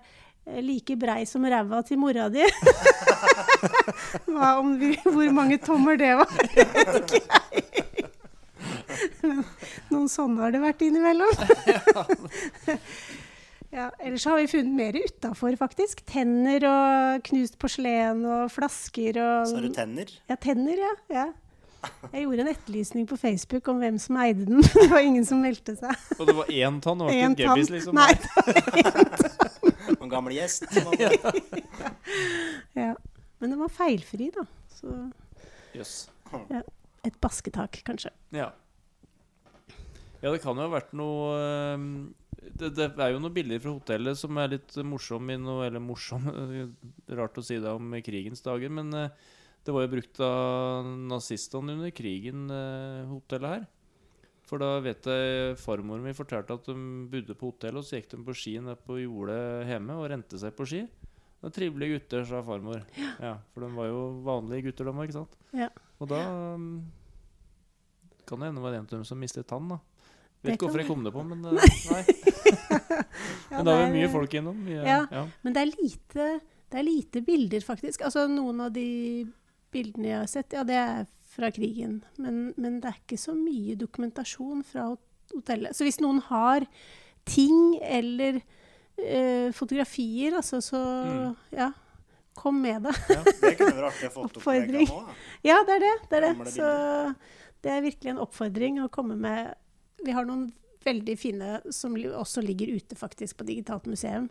like 0.45 0.95
brei 0.99 1.25
som 1.25 1.45
ræva 1.49 1.81
til 1.85 1.99
mora 1.99 2.27
di. 2.29 2.45
Hva 4.29 4.55
om 4.61 4.75
vi, 4.79 4.93
hvor 5.03 5.31
mange 5.33 5.57
tommer 5.63 5.97
det 5.99 6.13
var, 6.19 6.31
vet 6.55 7.11
ikke 7.17 7.21
jeg. 7.25 7.63
noen 9.89 10.07
sånne 10.11 10.43
har 10.43 10.53
det 10.53 10.61
vært 10.63 10.83
innimellom. 10.85 11.33
ja, 13.75 13.89
ellers 13.99 14.27
har 14.29 14.37
vi 14.39 14.51
funnet 14.51 14.77
mer 14.77 14.99
utafor, 15.01 15.57
faktisk. 15.59 16.05
Tenner 16.09 16.67
og 16.69 17.25
knust 17.25 17.57
porselen 17.61 18.21
og 18.29 18.53
flasker 18.53 19.19
og 19.21 19.49
Sa 19.49 19.63
du 19.63 19.71
tenner? 19.73 20.13
Ja, 20.29 20.37
tenner, 20.37 20.85
ja. 20.85 20.93
ja. 21.13 21.27
Jeg 22.11 22.25
gjorde 22.25 22.43
en 22.45 22.49
etterlysning 22.51 23.07
på 23.09 23.17
Facebook 23.19 23.67
om 23.71 23.81
hvem 23.81 23.97
som 24.01 24.17
eide 24.23 24.45
den. 24.47 24.63
Det 24.75 24.87
var 24.91 25.05
ingen 25.05 25.25
som 25.27 25.41
meldte 25.43 25.75
seg. 25.79 26.05
Og 26.19 26.29
det 26.29 26.35
var 26.37 26.51
én 26.51 26.79
tann? 26.83 27.01
Det 27.01 27.07
var 27.07 27.15
ikke 27.15 27.29
en 27.29 27.37
gebbis, 27.41 27.71
liksom? 27.73 27.97
Nei, 27.97 28.11
det 28.15 28.31
var 28.35 28.81
én 28.83 29.15
tann. 29.21 29.31
En 30.05 30.09
gammel 30.09 30.35
gjest? 30.35 30.65
ja. 31.01 31.09
ja. 32.73 32.91
Men 33.41 33.53
den 33.53 33.59
var 33.61 33.71
feilfri, 33.73 34.29
da. 34.33 34.45
Så 34.73 34.91
yes. 35.77 35.95
ja. 36.49 36.61
Et 37.05 37.17
basketak, 37.21 37.81
kanskje. 37.85 38.11
Ja. 38.33 38.51
Ja, 40.21 40.31
det 40.31 40.41
kan 40.41 40.57
jo 40.57 40.65
ha 40.65 40.71
vært 40.73 40.93
noe 40.97 41.33
ehm, 41.37 41.89
det, 42.55 42.71
det, 42.77 42.87
er 42.97 43.13
jo 43.13 43.21
noen 43.21 43.33
bilder 43.35 43.61
fra 43.61 43.73
hotellet 43.75 44.17
som 44.17 44.37
er 44.41 44.55
litt 44.55 44.77
morsomme 44.85 45.35
i 45.35 45.41
noe 45.41 45.67
Eller 45.67 45.83
morsomme, 45.83 46.31
rart 47.17 47.37
å 47.37 47.43
si 47.45 47.59
det 47.61 47.73
om 47.73 47.93
krigens 48.05 48.41
dager, 48.45 48.71
men 48.73 48.93
uh, 48.93 49.09
det 49.65 49.73
var 49.73 49.85
jo 49.85 49.93
brukt 49.95 50.19
av 50.21 50.85
nazistene 51.09 51.73
under 51.73 51.93
krigen, 51.95 52.45
eh, 52.53 53.05
hotellet 53.09 53.55
her. 53.55 53.63
For 54.45 54.61
da 54.61 54.75
vet 54.85 55.07
jeg 55.09 55.55
farmoren 55.57 56.03
min 56.05 56.17
fortalte 56.17 56.53
at 56.53 56.67
de 56.69 56.75
bodde 57.09 57.33
på 57.33 57.49
hotellet, 57.49 57.81
og 57.81 57.87
så 57.87 57.97
gikk 57.97 58.11
de 58.11 58.19
på 58.27 58.35
ski 58.37 58.59
ned 58.61 58.77
på 58.85 58.99
jordet 59.01 59.65
hjemme 59.71 59.97
og 59.97 60.05
rente 60.11 60.37
seg 60.37 60.53
på 60.53 60.67
ski. 60.69 60.83
Det 60.85 61.47
var 61.47 61.55
trivelige 61.55 61.97
gutter, 61.97 62.27
sa 62.29 62.43
farmor. 62.45 62.83
Ja. 62.97 63.09
ja. 63.21 63.33
For 63.53 63.65
de 63.65 63.71
var 63.73 63.89
jo 63.89 64.03
vanlige 64.25 64.67
gutter, 64.67 64.85
de 64.85 64.93
òg, 64.93 65.07
ikke 65.07 65.17
sant? 65.17 65.33
Ja. 65.57 65.71
Og 65.97 66.11
da 66.11 66.21
um, 66.53 66.69
kan 68.29 68.41
det 68.41 68.51
hende 68.51 68.61
det 68.61 68.65
var 68.67 68.77
en 68.77 68.85
av 68.85 68.93
dem 68.93 69.05
som 69.09 69.21
mistet 69.21 69.49
tann, 69.49 69.71
da. 69.73 69.79
Vet 70.45 70.59
ikke 70.59 70.67
hvorfor 70.67 70.83
jeg 70.83 70.89
kom 70.91 71.05
det 71.05 71.13
på, 71.15 71.23
men 71.25 71.41
uh, 71.41 71.57
nei. 71.57 72.03
men 73.49 73.65
da 73.65 73.71
var 73.71 73.81
det 73.87 73.95
mye 73.95 74.11
folk 74.13 74.37
innom. 74.37 74.61
Ja, 74.69 74.99
ja, 75.09 75.25
Men 75.41 75.57
det 75.57 75.63
er, 75.65 75.73
lite, 75.73 76.29
det 76.69 76.79
er 76.81 76.85
lite 76.85 77.25
bilder, 77.25 77.65
faktisk. 77.65 78.05
Altså 78.05 78.27
Noen 78.29 78.61
av 78.67 78.77
de 78.77 78.85
bildene 79.75 80.11
jeg 80.11 80.21
har 80.23 80.31
sett, 80.31 80.55
ja, 80.55 80.63
det 80.67 80.79
er 80.79 81.07
fra 81.35 81.51
krigen. 81.53 81.99
Men, 82.21 82.53
men, 82.55 82.79
det 82.81 82.91
er 82.91 82.99
ikke 83.01 83.19
så 83.19 83.35
mye 83.37 83.75
dokumentasjon 83.79 84.63
fra 84.67 84.89
hotellet. 85.33 85.75
Så 85.75 85.87
hvis 85.87 85.99
noen 86.03 86.21
har 86.29 86.67
ting 87.27 87.75
eller 87.83 88.39
eh, 88.39 89.49
fotografier, 89.55 90.37
altså, 90.39 90.61
så 90.63 90.83
mm. 90.83 91.33
ja. 91.57 91.71
Kom 92.35 92.57
med 92.59 92.83
det. 92.83 92.91
ja, 93.07 93.21
det 93.23 93.53
kunne 93.55 93.77
vært 93.77 93.93
artig 93.93 94.07
å 94.09 94.11
få 94.11 94.23
opp 94.27 94.39
nå. 94.43 95.03
Ja, 95.47 95.61
det 95.63 95.77
er 95.77 95.83
det. 95.85 95.91
det, 96.11 96.17
er 96.17 96.25
det. 96.25 96.51
Så 96.51 96.71
det 97.63 97.71
er 97.71 97.85
virkelig 97.85 98.11
en 98.11 98.19
oppfordring 98.25 98.81
å 98.83 98.89
komme 98.91 99.15
med 99.15 99.53
Vi 100.03 100.11
har 100.11 100.27
noen 100.27 100.49
veldig 100.83 101.15
fine 101.15 101.53
som 101.73 101.95
også 101.95 102.43
ligger 102.43 102.75
ute 102.75 102.97
faktisk 102.99 103.39
på 103.39 103.47
Digitalt 103.47 103.87
museum. 103.87 104.27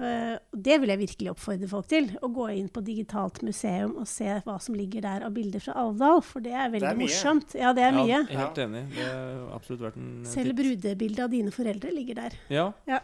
Eh, 0.00 0.36
og 0.54 0.62
det 0.64 0.78
vil 0.80 0.92
jeg 0.92 1.00
virkelig 1.02 1.32
oppfordre 1.34 1.68
folk 1.68 1.88
til. 1.90 2.08
Å 2.24 2.30
gå 2.32 2.46
inn 2.56 2.70
på 2.72 2.82
Digitalt 2.84 3.42
museum 3.44 3.98
og 4.00 4.08
se 4.08 4.38
hva 4.46 4.56
som 4.62 4.76
ligger 4.78 5.04
der 5.04 5.26
av 5.26 5.34
bilder 5.36 5.62
fra 5.64 5.76
Alvdal. 5.82 6.22
For 6.24 6.44
det 6.44 6.54
er 6.56 6.72
veldig 6.72 6.90
er 6.94 7.00
morsomt. 7.02 7.54
Ja, 7.58 7.74
det 7.76 7.84
er 7.84 7.96
mye. 7.96 8.22
Ja, 8.24 8.40
helt 8.44 8.60
enig. 8.64 8.86
Det 8.96 9.06
er 9.06 9.44
absolutt 9.56 9.84
vært 9.84 10.00
en 10.00 10.10
titt. 10.24 10.32
Selv 10.32 10.56
brudebildet 10.58 11.24
av 11.26 11.34
dine 11.34 11.54
foreldre 11.54 11.92
ligger 11.94 12.22
der. 12.22 12.38
Ja. 12.52 12.66
Ja. 12.88 13.00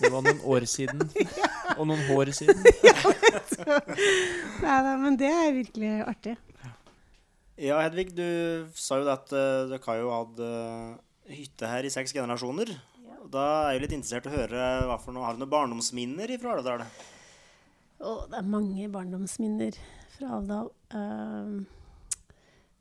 det 0.00 0.12
var 0.12 0.26
noen 0.26 0.42
år 0.56 0.66
siden. 0.70 1.04
Og 1.78 1.86
noen 1.88 2.02
hår 2.10 2.32
siden. 2.36 2.60
Nei, 4.64 4.78
da, 4.86 4.96
men 5.00 5.18
det 5.20 5.30
er 5.30 5.52
virkelig 5.54 5.92
artig. 6.08 6.36
Ja, 7.60 7.76
Hedvig, 7.84 8.14
du 8.16 8.24
sa 8.72 8.98
jo 8.98 9.04
det 9.04 9.18
at 9.18 9.32
uh, 9.36 9.68
dere 9.68 9.84
har 9.84 9.98
jo 10.00 10.12
hatt 10.14 10.38
eh, 10.40 11.34
hytte 11.36 11.68
her 11.68 11.84
i 11.84 11.90
seks 11.92 12.14
generasjoner. 12.16 12.72
Da 13.30 13.42
er 13.68 13.76
jeg 13.76 13.82
litt 13.84 13.92
interessert 13.94 14.26
i 14.26 14.30
å 14.32 14.38
høre 14.40 14.62
hva 14.88 14.96
for 14.98 15.14
noe 15.14 15.26
Har 15.26 15.36
du 15.36 15.42
noen 15.44 15.52
barndomsminner 15.52 16.32
fra 16.42 16.56
Alvdal? 16.56 16.82
Oh, 18.00 18.24
det 18.30 18.38
er 18.40 18.48
mange 18.48 18.86
barndomsminner 18.90 19.76
fra 20.16 20.32
Alvdal. 20.38 20.70
Uh, 20.90 21.60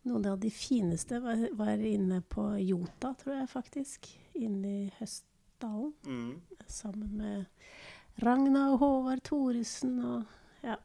noen 0.10 0.26
av 0.32 0.40
de 0.42 0.50
fineste 0.54 1.20
var, 1.22 1.44
var 1.60 1.84
inne 1.86 2.22
på 2.32 2.46
Jota, 2.64 3.12
tror 3.20 3.36
jeg 3.42 3.52
faktisk. 3.52 4.08
Inne 4.40 4.72
i 4.72 4.86
Høstdalen. 4.98 5.92
Mm. 6.08 6.64
Sammen 6.72 7.12
med 7.20 8.24
Ragna 8.24 8.70
og 8.74 8.80
Håvard 8.82 9.22
Thoresen 9.28 10.00
og 10.02 10.64
ja, 10.66 10.80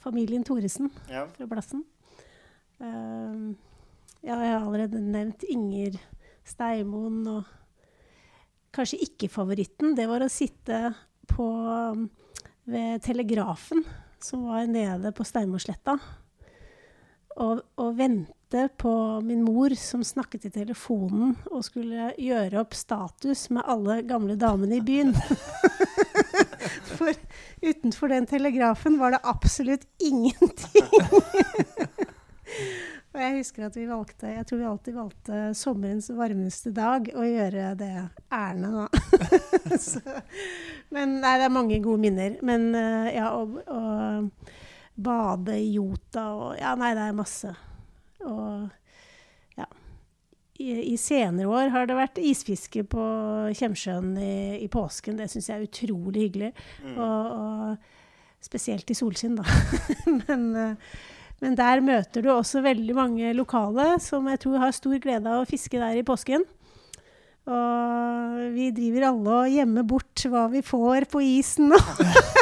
familien 0.00 0.46
Thoresen 0.46 0.88
Ja. 1.10 1.26
fra 1.36 1.50
Blassen. 1.50 1.84
Uh, 2.80 3.52
ja, 4.24 4.38
jeg 4.40 4.54
har 4.54 4.62
allerede 4.62 5.02
nevnt 5.04 5.44
Inger 5.52 5.98
Steimoen 6.48 7.20
og 7.28 7.52
Kanskje 8.74 9.04
ikke 9.06 9.30
favoritten, 9.30 9.94
det 9.94 10.08
var 10.10 10.24
å 10.24 10.32
sitte 10.32 10.88
på 11.30 11.46
um, 11.46 12.08
ved 12.66 13.02
Telegrafen, 13.04 13.84
som 14.22 14.48
var 14.48 14.66
nede 14.66 15.12
på 15.14 15.26
Steinmorsletta, 15.26 15.98
og, 17.34 17.60
og 17.78 17.96
vente 17.98 18.64
på 18.78 18.94
min 19.26 19.42
mor 19.46 19.74
som 19.78 20.04
snakket 20.06 20.48
i 20.48 20.52
telefonen 20.54 21.34
og 21.50 21.64
skulle 21.66 22.12
gjøre 22.20 22.60
opp 22.62 22.76
status 22.78 23.48
med 23.54 23.66
alle 23.66 24.00
gamle 24.06 24.36
damene 24.38 24.78
i 24.78 24.84
byen. 24.84 25.14
For 26.94 27.10
utenfor 27.64 28.14
den 28.14 28.28
telegrafen 28.30 29.00
var 29.00 29.16
det 29.16 29.24
absolutt 29.26 29.88
ingenting. 30.02 30.90
Og 33.14 33.22
jeg 33.22 33.36
husker 33.36 33.68
at 33.68 33.76
vi 33.78 33.84
valgte 33.86 34.30
Jeg 34.32 34.46
tror 34.48 34.58
vi 34.58 34.66
alltid 34.66 34.96
valgte 34.96 35.40
sommerens 35.54 36.08
varmeste 36.10 36.72
dag 36.74 37.06
å 37.14 37.22
gjøre 37.22 37.68
det 37.78 37.92
ærende, 38.34 38.84
da. 38.84 38.86
Så, 39.84 40.02
men 40.94 41.20
nei, 41.22 41.36
det 41.38 41.46
er 41.46 41.54
mange 41.54 41.78
gode 41.82 42.02
minner. 42.02 42.34
Men 42.46 42.72
eh, 42.78 43.14
ja, 43.14 43.30
å 43.38 43.46
å 43.46 43.82
bade 44.94 45.58
i 45.58 45.72
Jota 45.74 46.28
og 46.34 46.58
Ja, 46.60 46.74
nei, 46.78 46.92
det 46.96 47.08
er 47.08 47.16
masse. 47.16 47.50
Og 48.24 48.68
ja. 49.58 49.66
I, 50.62 50.68
I 50.92 50.96
senere 51.00 51.50
år 51.50 51.72
har 51.74 51.88
det 51.90 51.98
vært 51.98 52.20
isfiske 52.22 52.84
på 52.90 53.08
Kjemsjøen 53.58 54.14
i, 54.18 54.36
i 54.62 54.70
påsken. 54.70 55.18
Det 55.18 55.30
syns 55.32 55.50
jeg 55.50 55.58
er 55.58 55.66
utrolig 55.68 56.28
hyggelig. 56.28 56.52
Mm. 56.84 56.94
Og, 56.94 57.34
og 57.34 58.44
spesielt 58.44 58.90
i 58.92 58.96
solskinn, 58.98 59.38
da. 59.40 59.46
men, 60.26 60.48
eh, 60.60 60.96
men 61.42 61.56
der 61.58 61.82
møter 61.84 62.24
du 62.24 62.30
også 62.32 62.62
veldig 62.64 62.94
mange 62.96 63.32
lokale 63.36 63.94
som 64.02 64.28
jeg 64.30 64.40
tror 64.44 64.60
har 64.62 64.76
stor 64.76 65.00
glede 65.02 65.30
av 65.30 65.42
å 65.42 65.48
fiske 65.48 65.80
der 65.80 65.98
i 65.98 66.06
påsken. 66.06 66.44
Og 67.44 68.36
vi 68.54 68.70
driver 68.72 69.10
alle 69.10 69.32
og 69.42 69.52
gjemmer 69.52 69.84
bort 69.84 70.22
hva 70.32 70.46
vi 70.52 70.62
får 70.64 71.04
på 71.12 71.20
isen 71.26 71.68
nå. 71.74 71.80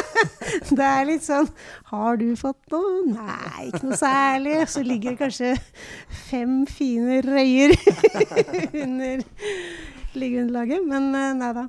det 0.77 0.85
er 0.85 1.07
litt 1.09 1.25
sånn 1.25 1.49
Har 1.89 2.15
du 2.21 2.29
fått 2.39 2.71
noe? 2.71 3.01
Nei, 3.11 3.65
ikke 3.67 3.83
noe 3.89 3.99
særlig. 3.99 4.61
Så 4.71 4.85
ligger 4.85 5.11
det 5.11 5.19
kanskje 5.19 5.51
fem 6.29 6.61
fine 6.71 7.19
røyer 7.25 7.75
under 8.85 9.25
liggeunderlaget. 10.15 10.87
Men 10.87 11.11
eh, 11.19 11.33
nei 11.41 11.51
da. 11.59 11.67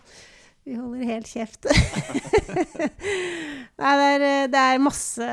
Vi 0.65 0.75
holder 0.79 1.05
helt 1.05 1.29
kjeft. 1.29 1.67
nei, 3.81 3.91
det 4.01 4.07
er, 4.09 4.23
eh, 4.25 4.45
det 4.49 4.61
er 4.61 4.79
masse 4.81 5.27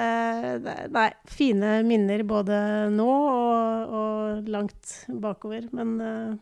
det 0.66 0.74
er- 0.74 0.90
Nei, 0.92 1.06
fine 1.32 1.70
minner 1.88 2.24
både 2.28 2.58
nå 2.92 3.06
og, 3.08 3.94
og 4.02 4.50
langt 4.52 4.92
bakover. 5.08 5.70
Men 5.72 5.94
uh, 6.04 6.34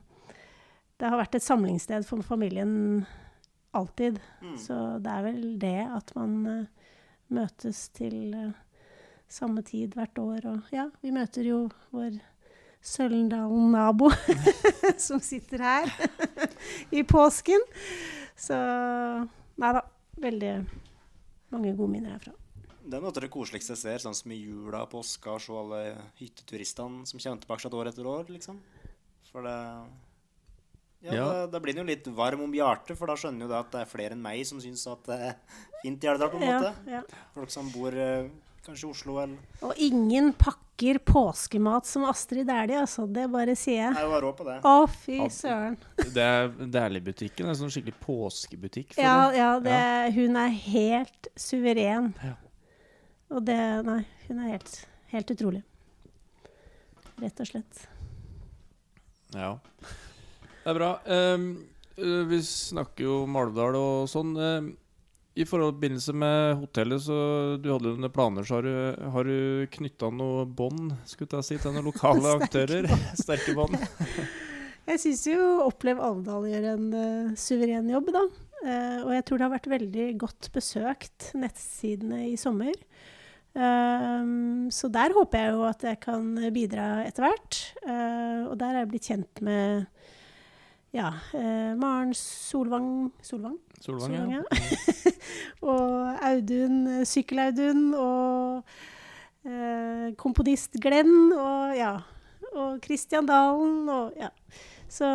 det 0.98 1.06
har 1.12 1.22
vært 1.22 1.38
et 1.38 1.46
samlingssted 1.46 2.08
for 2.08 2.26
familien 2.26 3.06
alltid. 3.78 4.18
Mm. 4.42 4.58
Så 4.58 4.80
det 5.06 5.14
er 5.14 5.28
vel 5.28 5.44
det 5.62 5.78
at 5.86 6.10
man 6.18 6.34
uh, 6.48 6.90
møtes 7.30 7.84
til 7.94 8.34
uh, 8.34 8.58
samme 9.30 9.62
tid 9.70 9.94
hvert 9.94 10.18
år. 10.18 10.50
Og 10.50 10.74
ja, 10.74 10.88
vi 11.06 11.14
møter 11.14 11.46
jo 11.46 11.68
vår 11.94 12.18
Sølendalen-nabo 12.82 14.10
som 15.06 15.22
sitter 15.22 15.62
her 15.62 15.94
i 16.98 17.04
påsken. 17.04 17.62
Så 18.40 18.58
nei 19.60 19.72
da. 19.76 19.84
Veldig 20.20 20.54
mange 21.54 21.72
gode 21.78 21.92
minner 21.94 22.16
herfra. 22.18 22.34
Det 22.90 22.98
er 22.98 23.04
noe 23.04 23.12
av 23.14 23.22
det 23.22 23.30
koseligste 23.32 23.76
jeg 23.76 23.80
ser, 23.84 24.02
sånn 24.04 24.16
som 24.18 24.32
i 24.34 24.40
jula 24.42 24.82
på 24.90 24.98
påska, 25.00 25.36
og 25.38 25.44
se 25.44 25.54
alle 25.56 25.82
hytteturistene 26.20 27.06
som 27.08 27.22
kommer 27.22 27.44
tilbake 27.44 27.72
år 27.80 27.90
etter 27.92 28.08
år, 28.10 28.30
liksom. 28.34 28.60
For 29.32 29.46
det 29.46 29.58
Ja, 31.02 31.14
Ja. 31.14 31.26
Da, 31.32 31.46
da 31.48 31.60
blir 31.64 31.74
den 31.78 31.86
jo 31.86 31.92
litt 31.94 32.08
varm 32.12 32.42
om 32.44 32.52
hjertet, 32.52 32.98
for 33.00 33.08
da 33.08 33.16
skjønner 33.16 33.46
jo 33.46 33.52
det 33.54 33.60
at 33.60 33.72
det 33.72 33.82
er 33.86 33.92
flere 33.92 34.12
enn 34.18 34.22
meg 34.22 34.42
som 34.46 34.60
syns 34.60 34.84
at 34.92 35.06
det 35.08 35.20
er 35.30 35.36
fint 35.84 36.04
i 36.04 36.10
Elvdal, 36.12 36.30
på 36.34 36.42
en 36.42 36.44
Ja, 36.44 36.58
måte. 36.60 36.74
ja. 36.92 37.04
Folk 37.38 37.54
som 37.54 37.70
bor 37.72 37.96
eh, 37.96 38.28
kanskje 38.66 38.88
i 38.88 38.90
Oslo 38.92 39.16
eller 39.22 39.38
Og 39.64 39.78
ingen 39.78 40.34
pakker 40.34 40.66
påskemat 41.06 41.86
som 41.86 42.04
Astrid 42.10 42.48
Dæhlie, 42.48 42.80
altså. 42.80 43.06
Det 43.08 43.26
bare 43.32 43.56
sier 43.60 43.82
jeg. 43.84 43.94
Nei, 43.96 44.04
hun 44.06 44.14
var 44.14 44.24
råd 44.26 44.38
på 44.38 44.48
det. 44.48 44.58
Å, 44.64 44.76
fy 44.90 45.18
søren. 45.34 45.78
Det 46.16 46.26
er 46.26 46.52
Dæhlie-butikken. 46.76 47.50
Er 47.50 47.58
sånn 47.60 47.74
skikkelig 47.74 47.98
påskebutikk. 48.04 48.98
Ja, 48.98 49.30
ja, 49.36 49.50
det, 49.64 49.80
hun 50.16 50.40
er 50.40 50.54
helt 50.56 51.32
suveren. 51.40 52.14
Ja. 52.24 52.36
Og 53.30 53.46
det 53.46 53.60
Nei, 53.86 54.02
hun 54.28 54.42
er 54.42 54.56
helt, 54.56 54.76
helt 55.14 55.34
utrolig. 55.36 55.64
Rett 57.20 57.42
og 57.44 57.50
slett. 57.50 57.88
Ja. 59.36 59.54
Det 60.64 60.72
er 60.72 60.78
bra. 60.78 60.94
Ehm, 61.06 61.50
eh, 61.98 62.22
vi 62.30 62.40
snakker 62.46 63.06
jo 63.06 63.24
om 63.26 63.36
Alvdal 63.40 63.78
og 63.78 64.10
sånn. 64.10 64.32
Ehm, 64.40 64.72
I 65.38 65.46
forbindelse 65.46 66.14
med 66.18 66.58
hotellet, 66.64 67.04
så 67.06 67.16
du 67.62 67.70
hadde 67.72 67.94
noen 67.94 68.12
planer, 68.14 68.46
så 68.46 68.58
har 68.58 68.66
du, 68.66 69.10
har 69.14 69.30
du 69.30 69.68
knytta 69.78 70.10
noe 70.12 70.46
bånd 70.46 70.96
si, 71.06 71.20
til 71.22 71.70
noen 71.70 71.86
lokale 71.86 72.34
aktører? 72.40 72.90
Sterke 73.22 73.56
bånd. 73.58 73.78
Jeg 74.90 75.02
syns 75.04 75.28
jo 75.30 75.42
Opplev 75.68 76.00
Alvdal 76.02 76.48
gjør 76.50 76.64
en 76.72 76.86
uh, 76.96 77.34
suveren 77.38 77.90
jobb, 77.92 78.10
da. 78.16 78.24
Uh, 78.64 78.98
og 79.06 79.12
jeg 79.14 79.24
tror 79.28 79.38
det 79.38 79.46
har 79.46 79.54
vært 79.54 79.70
veldig 79.70 80.06
godt 80.20 80.50
besøkt, 80.56 81.28
nettsidene 81.38 82.24
i 82.32 82.34
sommer. 82.42 82.74
Uh, 83.54 84.66
så 84.74 84.90
der 84.90 85.14
håper 85.14 85.44
jeg 85.44 85.54
jo 85.54 85.62
at 85.70 85.86
jeg 85.92 86.02
kan 86.02 86.32
bidra 86.56 86.88
etter 87.06 87.28
hvert. 87.28 87.60
Og 88.50 88.58
der 88.58 88.74
er 88.74 88.82
jeg 88.82 88.92
blitt 88.96 89.12
kjent 89.12 89.44
med 89.46 89.86
ja, 90.96 91.14
eh, 91.34 91.74
Maren 91.78 92.14
Solvang 92.18 93.12
Solvang? 93.22 93.58
Solvang, 93.80 94.16
Solvang, 94.16 94.32
ja. 94.32 94.42
ja. 94.42 95.12
og 95.72 96.24
Audun, 96.32 96.80
eh, 96.88 97.06
Sykkel-Audun, 97.08 97.84
og 97.94 98.64
eh, 99.46 100.10
komponist 100.20 100.80
Glenn, 100.82 101.32
og 101.36 101.78
ja. 101.78 101.94
Og 102.50 102.80
Kristian 102.82 103.28
Dalen, 103.30 103.84
og 103.94 104.16
ja. 104.18 104.32
Så 104.90 105.06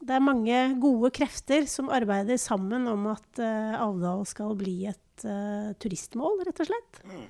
det 0.00 0.16
er 0.16 0.24
mange 0.24 0.60
gode 0.80 1.12
krefter 1.14 1.66
som 1.68 1.90
arbeider 1.92 2.40
sammen 2.40 2.88
om 2.90 3.06
at 3.12 3.42
eh, 3.42 3.76
Alvdal 3.76 4.24
skal 4.28 4.56
bli 4.58 4.88
et 4.90 5.26
eh, 5.28 5.70
turistmål, 5.82 6.40
rett 6.48 6.62
og 6.64 6.70
slett. 6.70 7.00
Mm. 7.04 7.26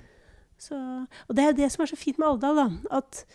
Så, 0.61 0.77
og 1.27 1.35
det 1.35 1.43
er 1.43 1.51
jo 1.51 1.59
det 1.59 1.71
som 1.73 1.83
er 1.83 1.91
så 1.91 1.99
fint 1.99 2.21
med 2.21 2.29
Alvdal, 2.29 2.61
da. 2.61 2.97
At 3.01 3.25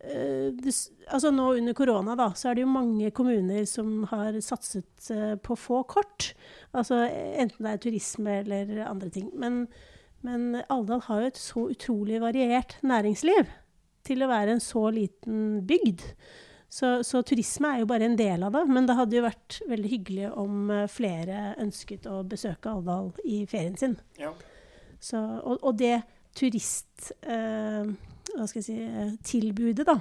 det, 0.00 0.72
altså 1.12 1.30
nå 1.34 1.50
under 1.58 1.76
korona 1.76 2.16
da, 2.16 2.30
så 2.36 2.50
er 2.50 2.56
det 2.56 2.64
jo 2.64 2.72
mange 2.72 3.10
kommuner 3.12 3.66
som 3.68 4.04
har 4.08 4.38
satset 4.44 5.10
eh, 5.12 5.34
på 5.36 5.56
få 5.60 5.82
kort. 5.90 6.30
Altså 6.72 7.02
enten 7.04 7.66
det 7.66 7.74
er 7.74 7.82
turisme 7.84 8.38
eller 8.40 8.84
andre 8.86 9.10
ting. 9.12 9.28
Men, 9.36 9.66
men 10.24 10.62
Alvdal 10.72 11.04
har 11.08 11.20
jo 11.20 11.32
et 11.32 11.40
så 11.40 11.66
utrolig 11.74 12.20
variert 12.22 12.78
næringsliv 12.80 13.50
til 14.08 14.24
å 14.24 14.30
være 14.30 14.56
en 14.56 14.64
så 14.64 14.86
liten 14.94 15.60
bygd. 15.68 16.06
Så, 16.70 17.00
så 17.04 17.20
turisme 17.26 17.74
er 17.74 17.82
jo 17.82 17.90
bare 17.90 18.06
en 18.06 18.16
del 18.16 18.46
av 18.46 18.54
det. 18.56 18.64
Men 18.72 18.88
det 18.88 18.96
hadde 18.96 19.18
jo 19.18 19.26
vært 19.26 19.60
veldig 19.68 19.90
hyggelig 19.98 20.30
om 20.32 20.70
eh, 20.72 20.86
flere 20.88 21.50
ønsket 21.60 22.08
å 22.08 22.22
besøke 22.24 22.72
Alvdal 22.72 23.12
i 23.28 23.42
ferien 23.50 23.76
sin. 23.76 23.98
Ja. 24.20 24.32
Så, 24.96 25.20
og, 25.20 25.58
og 25.60 25.76
det 25.76 25.98
turist... 26.40 27.12
Eh, 27.20 27.92
hva 28.36 28.46
skal 28.48 28.60
jeg 28.60 28.66
si 28.66 28.76
eh, 28.84 29.16
Tilbudet, 29.26 29.86
da. 29.88 29.96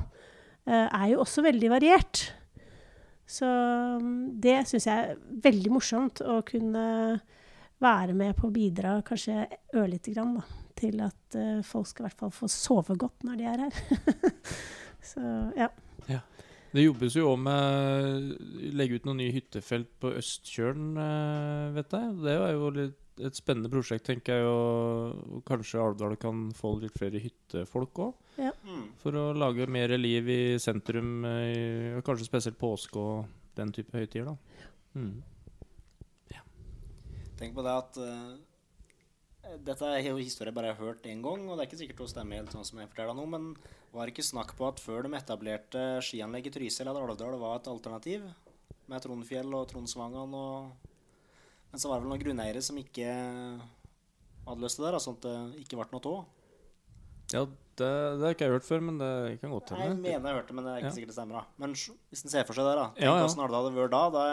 eh, 0.67 0.85
er 0.85 1.07
jo 1.13 1.23
også 1.23 1.43
veldig 1.45 1.71
variert. 1.71 2.23
Så 3.29 3.45
mm, 3.45 4.39
det 4.41 4.61
syns 4.69 4.87
jeg 4.89 5.11
er 5.11 5.19
veldig 5.43 5.73
morsomt 5.73 6.23
å 6.25 6.39
kunne 6.47 6.85
være 7.79 8.15
med 8.17 8.35
på 8.35 8.49
å 8.49 8.53
bidra 8.53 8.97
kanskje 9.05 9.45
ørlite 9.77 10.15
grann 10.15 10.39
da, 10.39 10.47
til 10.79 10.99
at 11.05 11.37
eh, 11.37 11.59
folk 11.65 11.87
skal 11.89 12.05
i 12.05 12.09
hvert 12.09 12.23
fall 12.25 12.33
få 12.35 12.49
sove 12.51 12.97
godt 12.99 13.27
når 13.27 13.39
de 13.39 13.51
er 13.51 13.67
her. 13.67 14.33
Så 15.11 15.21
ja. 15.57 15.69
Det 16.69 16.83
jobbes 16.83 17.15
jo 17.17 17.31
òg 17.31 17.39
med 17.41 17.55
å 17.57 18.73
legge 18.77 18.99
ut 18.99 19.05
noen 19.07 19.23
nye 19.23 19.33
hyttefelt 19.33 19.89
på 19.97 20.11
Østkjølen, 20.19 20.99
vet 21.73 21.95
jeg. 21.97 22.11
Det 22.21 22.35
er 22.35 22.51
jo 22.53 22.67
litt, 22.75 22.99
et 23.25 23.37
spennende 23.37 23.71
prosjekt, 23.71 24.05
tenker 24.07 24.39
jeg. 24.39 24.45
Og, 24.49 25.41
kanskje 25.47 25.81
Alvdal 25.83 26.15
kan 26.21 26.47
få 26.55 26.75
litt 26.81 26.95
flere 26.97 27.21
hyttefolk 27.23 28.03
òg. 28.05 28.29
Ja. 28.39 28.53
For 29.01 29.15
å 29.19 29.29
lage 29.35 29.67
mer 29.71 29.95
liv 29.99 30.29
i 30.31 30.41
sentrum, 30.61 31.25
i, 31.25 31.99
kanskje 32.05 32.29
spesielt 32.29 32.59
påske 32.59 33.01
og 33.01 33.27
den 33.59 33.73
type 33.75 33.95
høytider. 33.97 34.31
da. 34.31 34.69
Mm. 34.99 35.19
Tenk 37.39 37.55
på 37.55 37.63
det 37.63 37.71
at 37.71 37.97
uh, 38.03 39.53
Dette 39.63 39.87
er 39.87 40.09
jo 40.09 40.17
historie 40.19 40.51
jeg 40.51 40.73
har 40.73 40.81
hørt 40.81 41.05
én 41.07 41.21
gang, 41.23 41.45
og 41.47 41.55
det 41.55 41.63
er 41.63 41.69
ikke 41.69 41.79
sikkert 41.79 42.03
å 42.03 42.09
stemme 42.11 42.35
helt 42.35 42.51
sånn 42.53 42.67
som 42.67 42.81
jeg 42.81 42.89
forteller 42.91 43.15
nå, 43.15 43.23
men 43.31 43.45
var 43.93 44.05
det 44.05 44.13
ikke 44.13 44.27
snakk 44.27 44.51
på 44.59 44.67
at 44.67 44.81
før 44.83 45.07
de 45.07 45.15
etablerte 45.17 45.85
skianlegget 46.05 46.57
Trysil, 46.57 46.91
at 46.91 46.99
Alvdal 46.99 47.39
var 47.39 47.57
et 47.57 47.69
alternativ? 47.71 48.27
Med 48.91 49.05
Trondfjell 49.05 49.55
og 49.55 49.69
Tronsvangan 49.71 50.35
og 50.37 50.88
Men 51.71 51.79
så 51.81 51.89
var 51.89 51.99
det 51.99 52.05
vel 52.05 52.11
noen 52.13 52.23
grunneiere 52.23 52.61
som 52.65 52.77
ikke 52.81 53.07
hadde 54.49 54.63
lyst 54.63 54.79
til 54.79 54.85
det, 54.85 54.91
der, 54.95 55.03
sånn 55.03 55.17
at 55.19 55.25
det 55.27 55.63
ikke 55.63 55.77
ble 55.77 55.87
noe 55.93 56.13
av. 56.13 56.23
Ja, 57.29 57.43
det, 57.79 57.89
det 58.17 58.23
har 58.25 58.33
ikke 58.33 58.47
jeg 58.47 58.55
hørt 58.55 58.65
før, 58.65 58.81
men 58.81 58.97
det 58.97 59.11
kan 59.41 59.51
godt 59.53 59.69
Jeg 59.77 59.91
mener 59.99 60.09
jeg 60.31 60.37
hørte 60.39 60.49
det, 60.49 60.55
men 60.57 60.65
det 60.65 60.71
er 60.73 60.79
ikke 60.81 60.89
Ja. 60.89 60.95
sikkert 60.97 61.11
det 61.11 61.17
stemmer. 61.19 61.35
da. 61.37 61.43
Men 61.61 61.75
hvis 61.77 62.23
en 62.25 62.29
ser 62.33 62.47
for 62.49 62.57
seg 62.57 62.65
det, 62.65 62.73
da. 62.79 62.87
Tenk 62.95 63.05
Ja, 63.05 63.13
ja. 63.13 63.27
hvordan 63.27 63.43
Alvdal 63.45 63.67
hadde 63.69 63.77
vært 63.77 63.91
da. 63.93 64.09
da 64.09 64.23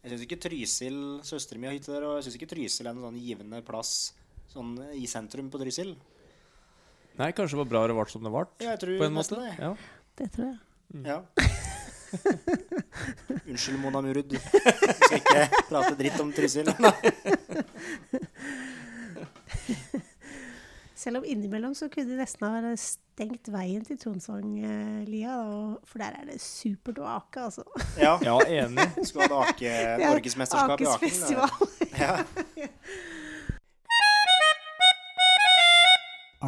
jeg 0.00 0.10
syns 0.14 0.24
ikke 0.24 0.40
Trysil 0.40 0.96
Søstera 1.28 1.58
mi 1.60 1.66
har 1.68 1.74
hytte 1.76 1.92
der, 1.92 2.06
og 2.08 2.16
jeg 2.16 2.24
syns 2.30 2.38
ikke 2.40 2.48
Trysil 2.54 2.86
er 2.86 2.90
en 2.94 3.02
sånn 3.04 3.20
givende 3.20 3.60
plass 3.62 3.92
sånn 4.48 4.72
i 4.96 5.04
sentrum 5.06 5.50
på 5.52 5.60
Trysil. 5.60 5.92
Nei, 7.20 7.32
kanskje 7.36 7.52
det 7.58 7.60
var 7.60 7.68
bra 7.68 7.86
det 7.86 7.94
ble 8.00 8.06
som 8.08 8.24
det 8.24 8.32
ble, 8.32 8.46
Ja, 8.64 8.70
jeg 8.72 8.80
tror 8.80 8.98
på 8.98 9.04
en 9.04 9.12
måte. 9.12 9.36
det. 9.36 9.52
Ja. 9.60 9.74
Det 10.16 10.32
tror 10.32 10.46
jeg. 10.48 11.04
Ja. 11.04 11.20
Unnskyld, 13.46 13.78
Mona 13.80 14.00
Murud. 14.04 14.26
Du 14.30 14.36
skal 14.38 15.18
ikke 15.20 15.46
prate 15.68 15.94
dritt 15.98 16.20
om 16.22 16.32
Trysil. 16.34 16.70
Selv 21.00 21.16
om 21.22 21.24
innimellom 21.24 21.74
så 21.74 21.88
kunne 21.88 22.10
de 22.10 22.16
nesten 22.18 22.44
ha 22.44 22.72
stengt 22.76 23.48
veien 23.52 23.84
til 23.86 23.96
Tronsvang-lia, 24.02 25.36
for 25.88 26.02
der 26.02 26.18
er 26.18 26.24
det 26.28 26.36
supert 26.44 27.00
å 27.00 27.06
ake, 27.14 27.46
altså. 27.46 27.64
Ja. 27.96 28.18
ja, 28.20 28.36
enig. 28.44 28.84
Skulle 29.08 29.30
hatt 29.30 29.54
ake, 29.54 29.72
norgesmesterskap 30.02 30.80
i 30.84 30.86
aking. 30.92 31.16
Ja. 31.96 32.14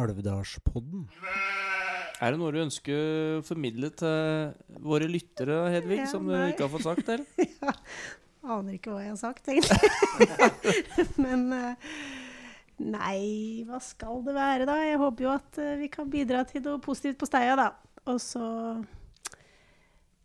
Alvdalspodden. 0.03 1.09
Er 2.21 2.33
det 2.33 2.39
noe 2.39 2.51
du 2.53 2.59
ønsker 2.61 2.97
å 3.39 3.43
formidle 3.45 3.89
til 3.97 4.51
våre 4.83 5.07
lyttere, 5.09 5.57
Hedvig, 5.73 6.03
Ja, 6.03 6.09
som 6.11 6.27
du 6.27 6.33
nei. 6.35 6.51
ikke 6.53 6.67
har 6.67 6.73
fått 6.75 6.85
sagt? 6.85 7.09
Eller? 7.09 7.25
ja, 7.63 7.73
Aner 8.53 8.75
ikke 8.75 8.91
hva 8.93 9.01
jeg 9.03 9.13
har 9.13 9.19
sagt, 9.21 9.47
egentlig. 9.47 11.07
Men 11.23 11.45
eh, 11.55 11.93
nei, 12.83 13.63
hva 13.67 13.79
skal 13.83 14.19
det 14.25 14.35
være, 14.35 14.67
da? 14.67 14.77
Jeg 14.83 14.99
håper 15.01 15.27
jo 15.27 15.31
at 15.31 15.59
eh, 15.63 15.77
vi 15.79 15.87
kan 15.91 16.11
bidra 16.11 16.43
til 16.49 16.63
noe 16.65 16.81
positivt 16.83 17.21
på 17.21 17.29
Steia, 17.29 17.55
da. 17.59 17.69
Og 18.11 18.19
så 18.19 18.43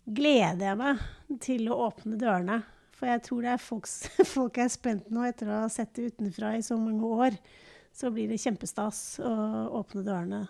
gleder 0.09 0.71
jeg 0.71 0.81
meg 0.81 1.39
til 1.45 1.71
å 1.71 1.79
åpne 1.89 2.19
dørene. 2.21 2.61
For 2.99 3.07
jeg 3.07 3.23
tror 3.29 3.45
det 3.47 3.55
er 3.55 3.63
folk, 3.63 3.87
folk 4.37 4.59
er 4.59 4.71
spent 4.75 5.11
nå 5.15 5.23
etter 5.29 5.51
å 5.51 5.63
ha 5.65 5.73
sett 5.73 5.95
det 5.95 6.11
utenfra 6.13 6.57
i 6.59 6.65
så 6.67 6.79
mange 6.81 7.07
år. 7.27 7.39
Så 7.95 8.11
blir 8.15 8.31
det 8.31 8.39
kjempestas 8.43 9.19
å 9.23 9.33
åpne 9.81 10.05
dørene 10.07 10.43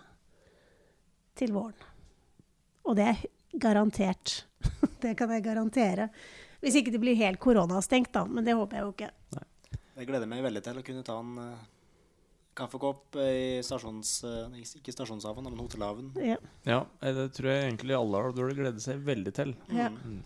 til 1.39 1.55
våren. 1.55 1.87
Og 2.89 2.97
det 2.99 3.09
er 3.13 3.25
garantert. 3.59 4.43
Det 5.03 5.15
kan 5.15 5.31
jeg 5.31 5.45
garantere. 5.45 6.09
Hvis 6.59 6.75
ikke 6.75 6.91
det 6.91 6.99
blir 6.99 7.15
helt 7.15 7.39
koronastengt, 7.39 8.11
da. 8.11 8.25
Men 8.27 8.43
det 8.43 8.57
håper 8.57 8.75
jeg 8.75 8.83
jo 8.83 8.89
ikke. 8.91 9.11
Jeg 9.99 10.07
gleder 10.09 10.27
meg 10.27 10.41
veldig 10.43 10.63
til 10.65 10.79
å 10.79 10.83
kunne 10.83 11.03
ta 11.07 11.15
en 11.21 11.37
uh, 11.39 11.61
kaffekopp 12.59 13.15
i 13.23 13.61
stasjons... 13.63 14.11
Uh, 14.27 14.57
ikke 14.59 14.91
stasjonshaven, 14.91 15.47
men 15.47 15.61
hotellhaven. 15.63 16.11
Ja. 16.19 16.35
Ja, 16.67 16.81
eh, 16.99 17.15
det 17.15 17.29
tror 17.37 17.53
jeg 17.53 17.69
egentlig 17.69 17.95
alle 17.95 18.23
har 18.25 18.35
burde 18.35 18.57
glede 18.59 18.83
seg 18.83 18.99
veldig 19.07 19.33
til. 19.39 19.55
Ja. 19.71 19.87
Mm. 19.95 20.19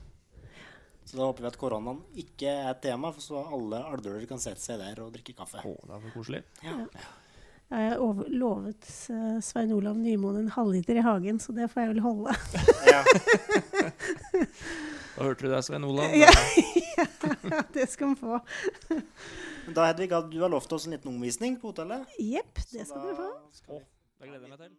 Så 1.04 1.20
da 1.20 1.28
håper 1.28 1.46
vi 1.46 1.52
at 1.52 1.60
koronaen 1.62 2.02
ikke 2.18 2.50
er 2.50 2.72
et 2.72 2.82
tema, 2.86 3.12
for 3.14 3.22
så 3.22 3.44
alle 3.44 3.82
aldøler 3.94 4.26
kan 4.30 4.42
sette 4.42 4.64
seg 4.64 4.82
der 4.82 5.04
og 5.06 5.14
drikke 5.14 5.36
kaffe. 5.38 5.62
Å, 5.62 5.74
det 5.84 5.98
er 5.98 6.06
for 6.08 6.18
koselig. 6.18 6.42
Jeg 6.64 6.88
har 7.74 7.98
over, 8.04 8.28
lovet 8.30 8.88
eh, 9.10 9.40
Svein 9.42 9.72
Olav 9.74 9.98
Nymoen 9.98 10.38
en 10.44 10.50
halvliter 10.54 11.00
i 11.00 11.04
hagen, 11.06 11.40
så 11.42 11.54
det 11.56 11.70
får 11.72 11.82
jeg 11.86 11.94
vel 11.94 12.04
holde. 12.06 12.36
Ja. 12.94 13.02
Da 15.14 15.24
hørte 15.28 15.46
du 15.46 15.52
det, 15.54 15.62
Svein 15.66 15.84
Olav. 15.88 16.14
Ja. 16.24 16.30
det 17.74 17.88
skal 17.92 18.12
han 18.14 18.16
få. 18.20 18.40
Da, 19.74 19.86
Hedvig, 19.90 20.10
du 20.32 20.40
har 20.42 20.50
lovt 20.52 20.72
oss 20.76 20.86
en 20.88 20.94
liten 20.96 21.12
omvisning 21.14 21.56
på 21.62 21.72
hotellet. 21.72 22.08
Jepp, 22.20 22.60
det 22.72 22.88
skal 22.90 23.06
dere 23.08 23.16
få. 23.20 23.30
skal 23.58 23.78
vi- 23.80 23.86
Det 24.20 24.30
gleder 24.30 24.48
jeg 24.48 24.50
meg 24.54 24.60
til. 24.64 24.74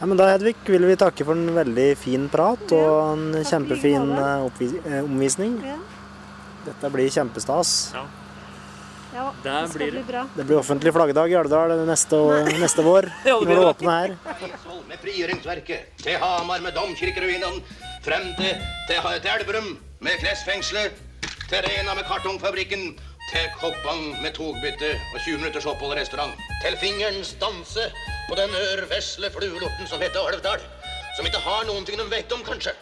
Ja, 0.00 0.06
men 0.06 0.18
da, 0.20 0.26
Hedvig, 0.34 0.54
vil 0.68 0.86
vi 0.90 0.96
takke 1.00 1.24
for 1.24 1.32
en 1.38 1.54
veldig 1.56 1.88
fin 1.96 2.28
prat 2.32 2.72
og 2.76 2.94
en 3.14 3.44
kjempefin 3.48 4.10
eh, 4.12 4.66
eh, 4.84 5.02
omvisning. 5.04 5.58
Ja, 5.64 5.78
Dette 6.66 6.90
blir 6.92 7.10
kjempestas. 7.14 7.76
ja 7.94 8.06
det 9.12 9.54
skal 9.68 9.78
blir 9.78 9.90
bli 9.96 10.02
bra. 10.08 10.22
Det 10.36 10.44
blir 10.44 10.58
offentlig 10.58 10.92
flaggdag 10.94 11.30
i 11.32 11.36
Alvdal 11.38 11.74
neste, 11.88 12.18
neste 12.60 12.82
vår. 12.86 13.08
Ja, 13.24 13.38
det 13.38 13.40
Når 13.40 13.46
blir 13.46 13.56
det 13.56 13.62
det. 13.62 13.72
åpner 13.72 13.92
her. 14.00 14.14
Med 14.88 14.98
frigjøringsverket, 15.02 15.90
til 16.02 16.18
Hamar 16.22 16.60
med 16.64 16.74
domkirkeruinene, 16.76 17.62
frem 18.06 18.26
til, 18.38 18.54
til, 18.88 19.02
til 19.22 19.30
Elverum 19.34 19.68
med 20.00 20.18
klesfengselet, 20.22 20.92
til 21.48 21.62
Rena 21.66 21.94
med 21.94 22.04
kartongfabrikken, 22.08 22.84
til 23.30 23.46
Koppang 23.58 24.04
med 24.22 24.32
togbytte 24.36 24.92
og 25.14 25.20
20 25.24 25.38
minutters 25.40 25.66
opphold 25.66 25.96
i 25.96 26.00
restaurant, 26.00 26.34
til 26.62 26.76
fingerens 26.78 27.32
danse 27.42 27.88
på 28.28 28.36
den 28.38 28.50
ørvesle 28.54 29.30
fluelorten 29.34 29.88
som 29.90 30.02
heter 30.02 30.28
Alvdal, 30.30 30.62
som 31.16 31.26
ikke 31.26 31.42
har 31.42 31.64
noen 31.66 31.86
ting 31.88 31.98
de 31.98 32.06
vet 32.12 32.32
om, 32.36 32.44
kanskje. 32.46 32.74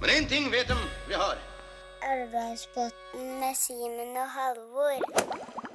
Men 0.00 0.10
én 0.14 0.28
ting 0.30 0.46
vet 0.52 0.68
de 0.70 0.76
vi 1.08 1.18
har. 1.18 1.38
Alvdalsbotn 2.02 2.94
med 3.40 3.54
Simen 3.54 4.16
og 4.16 4.30
Halvor. 4.30 5.67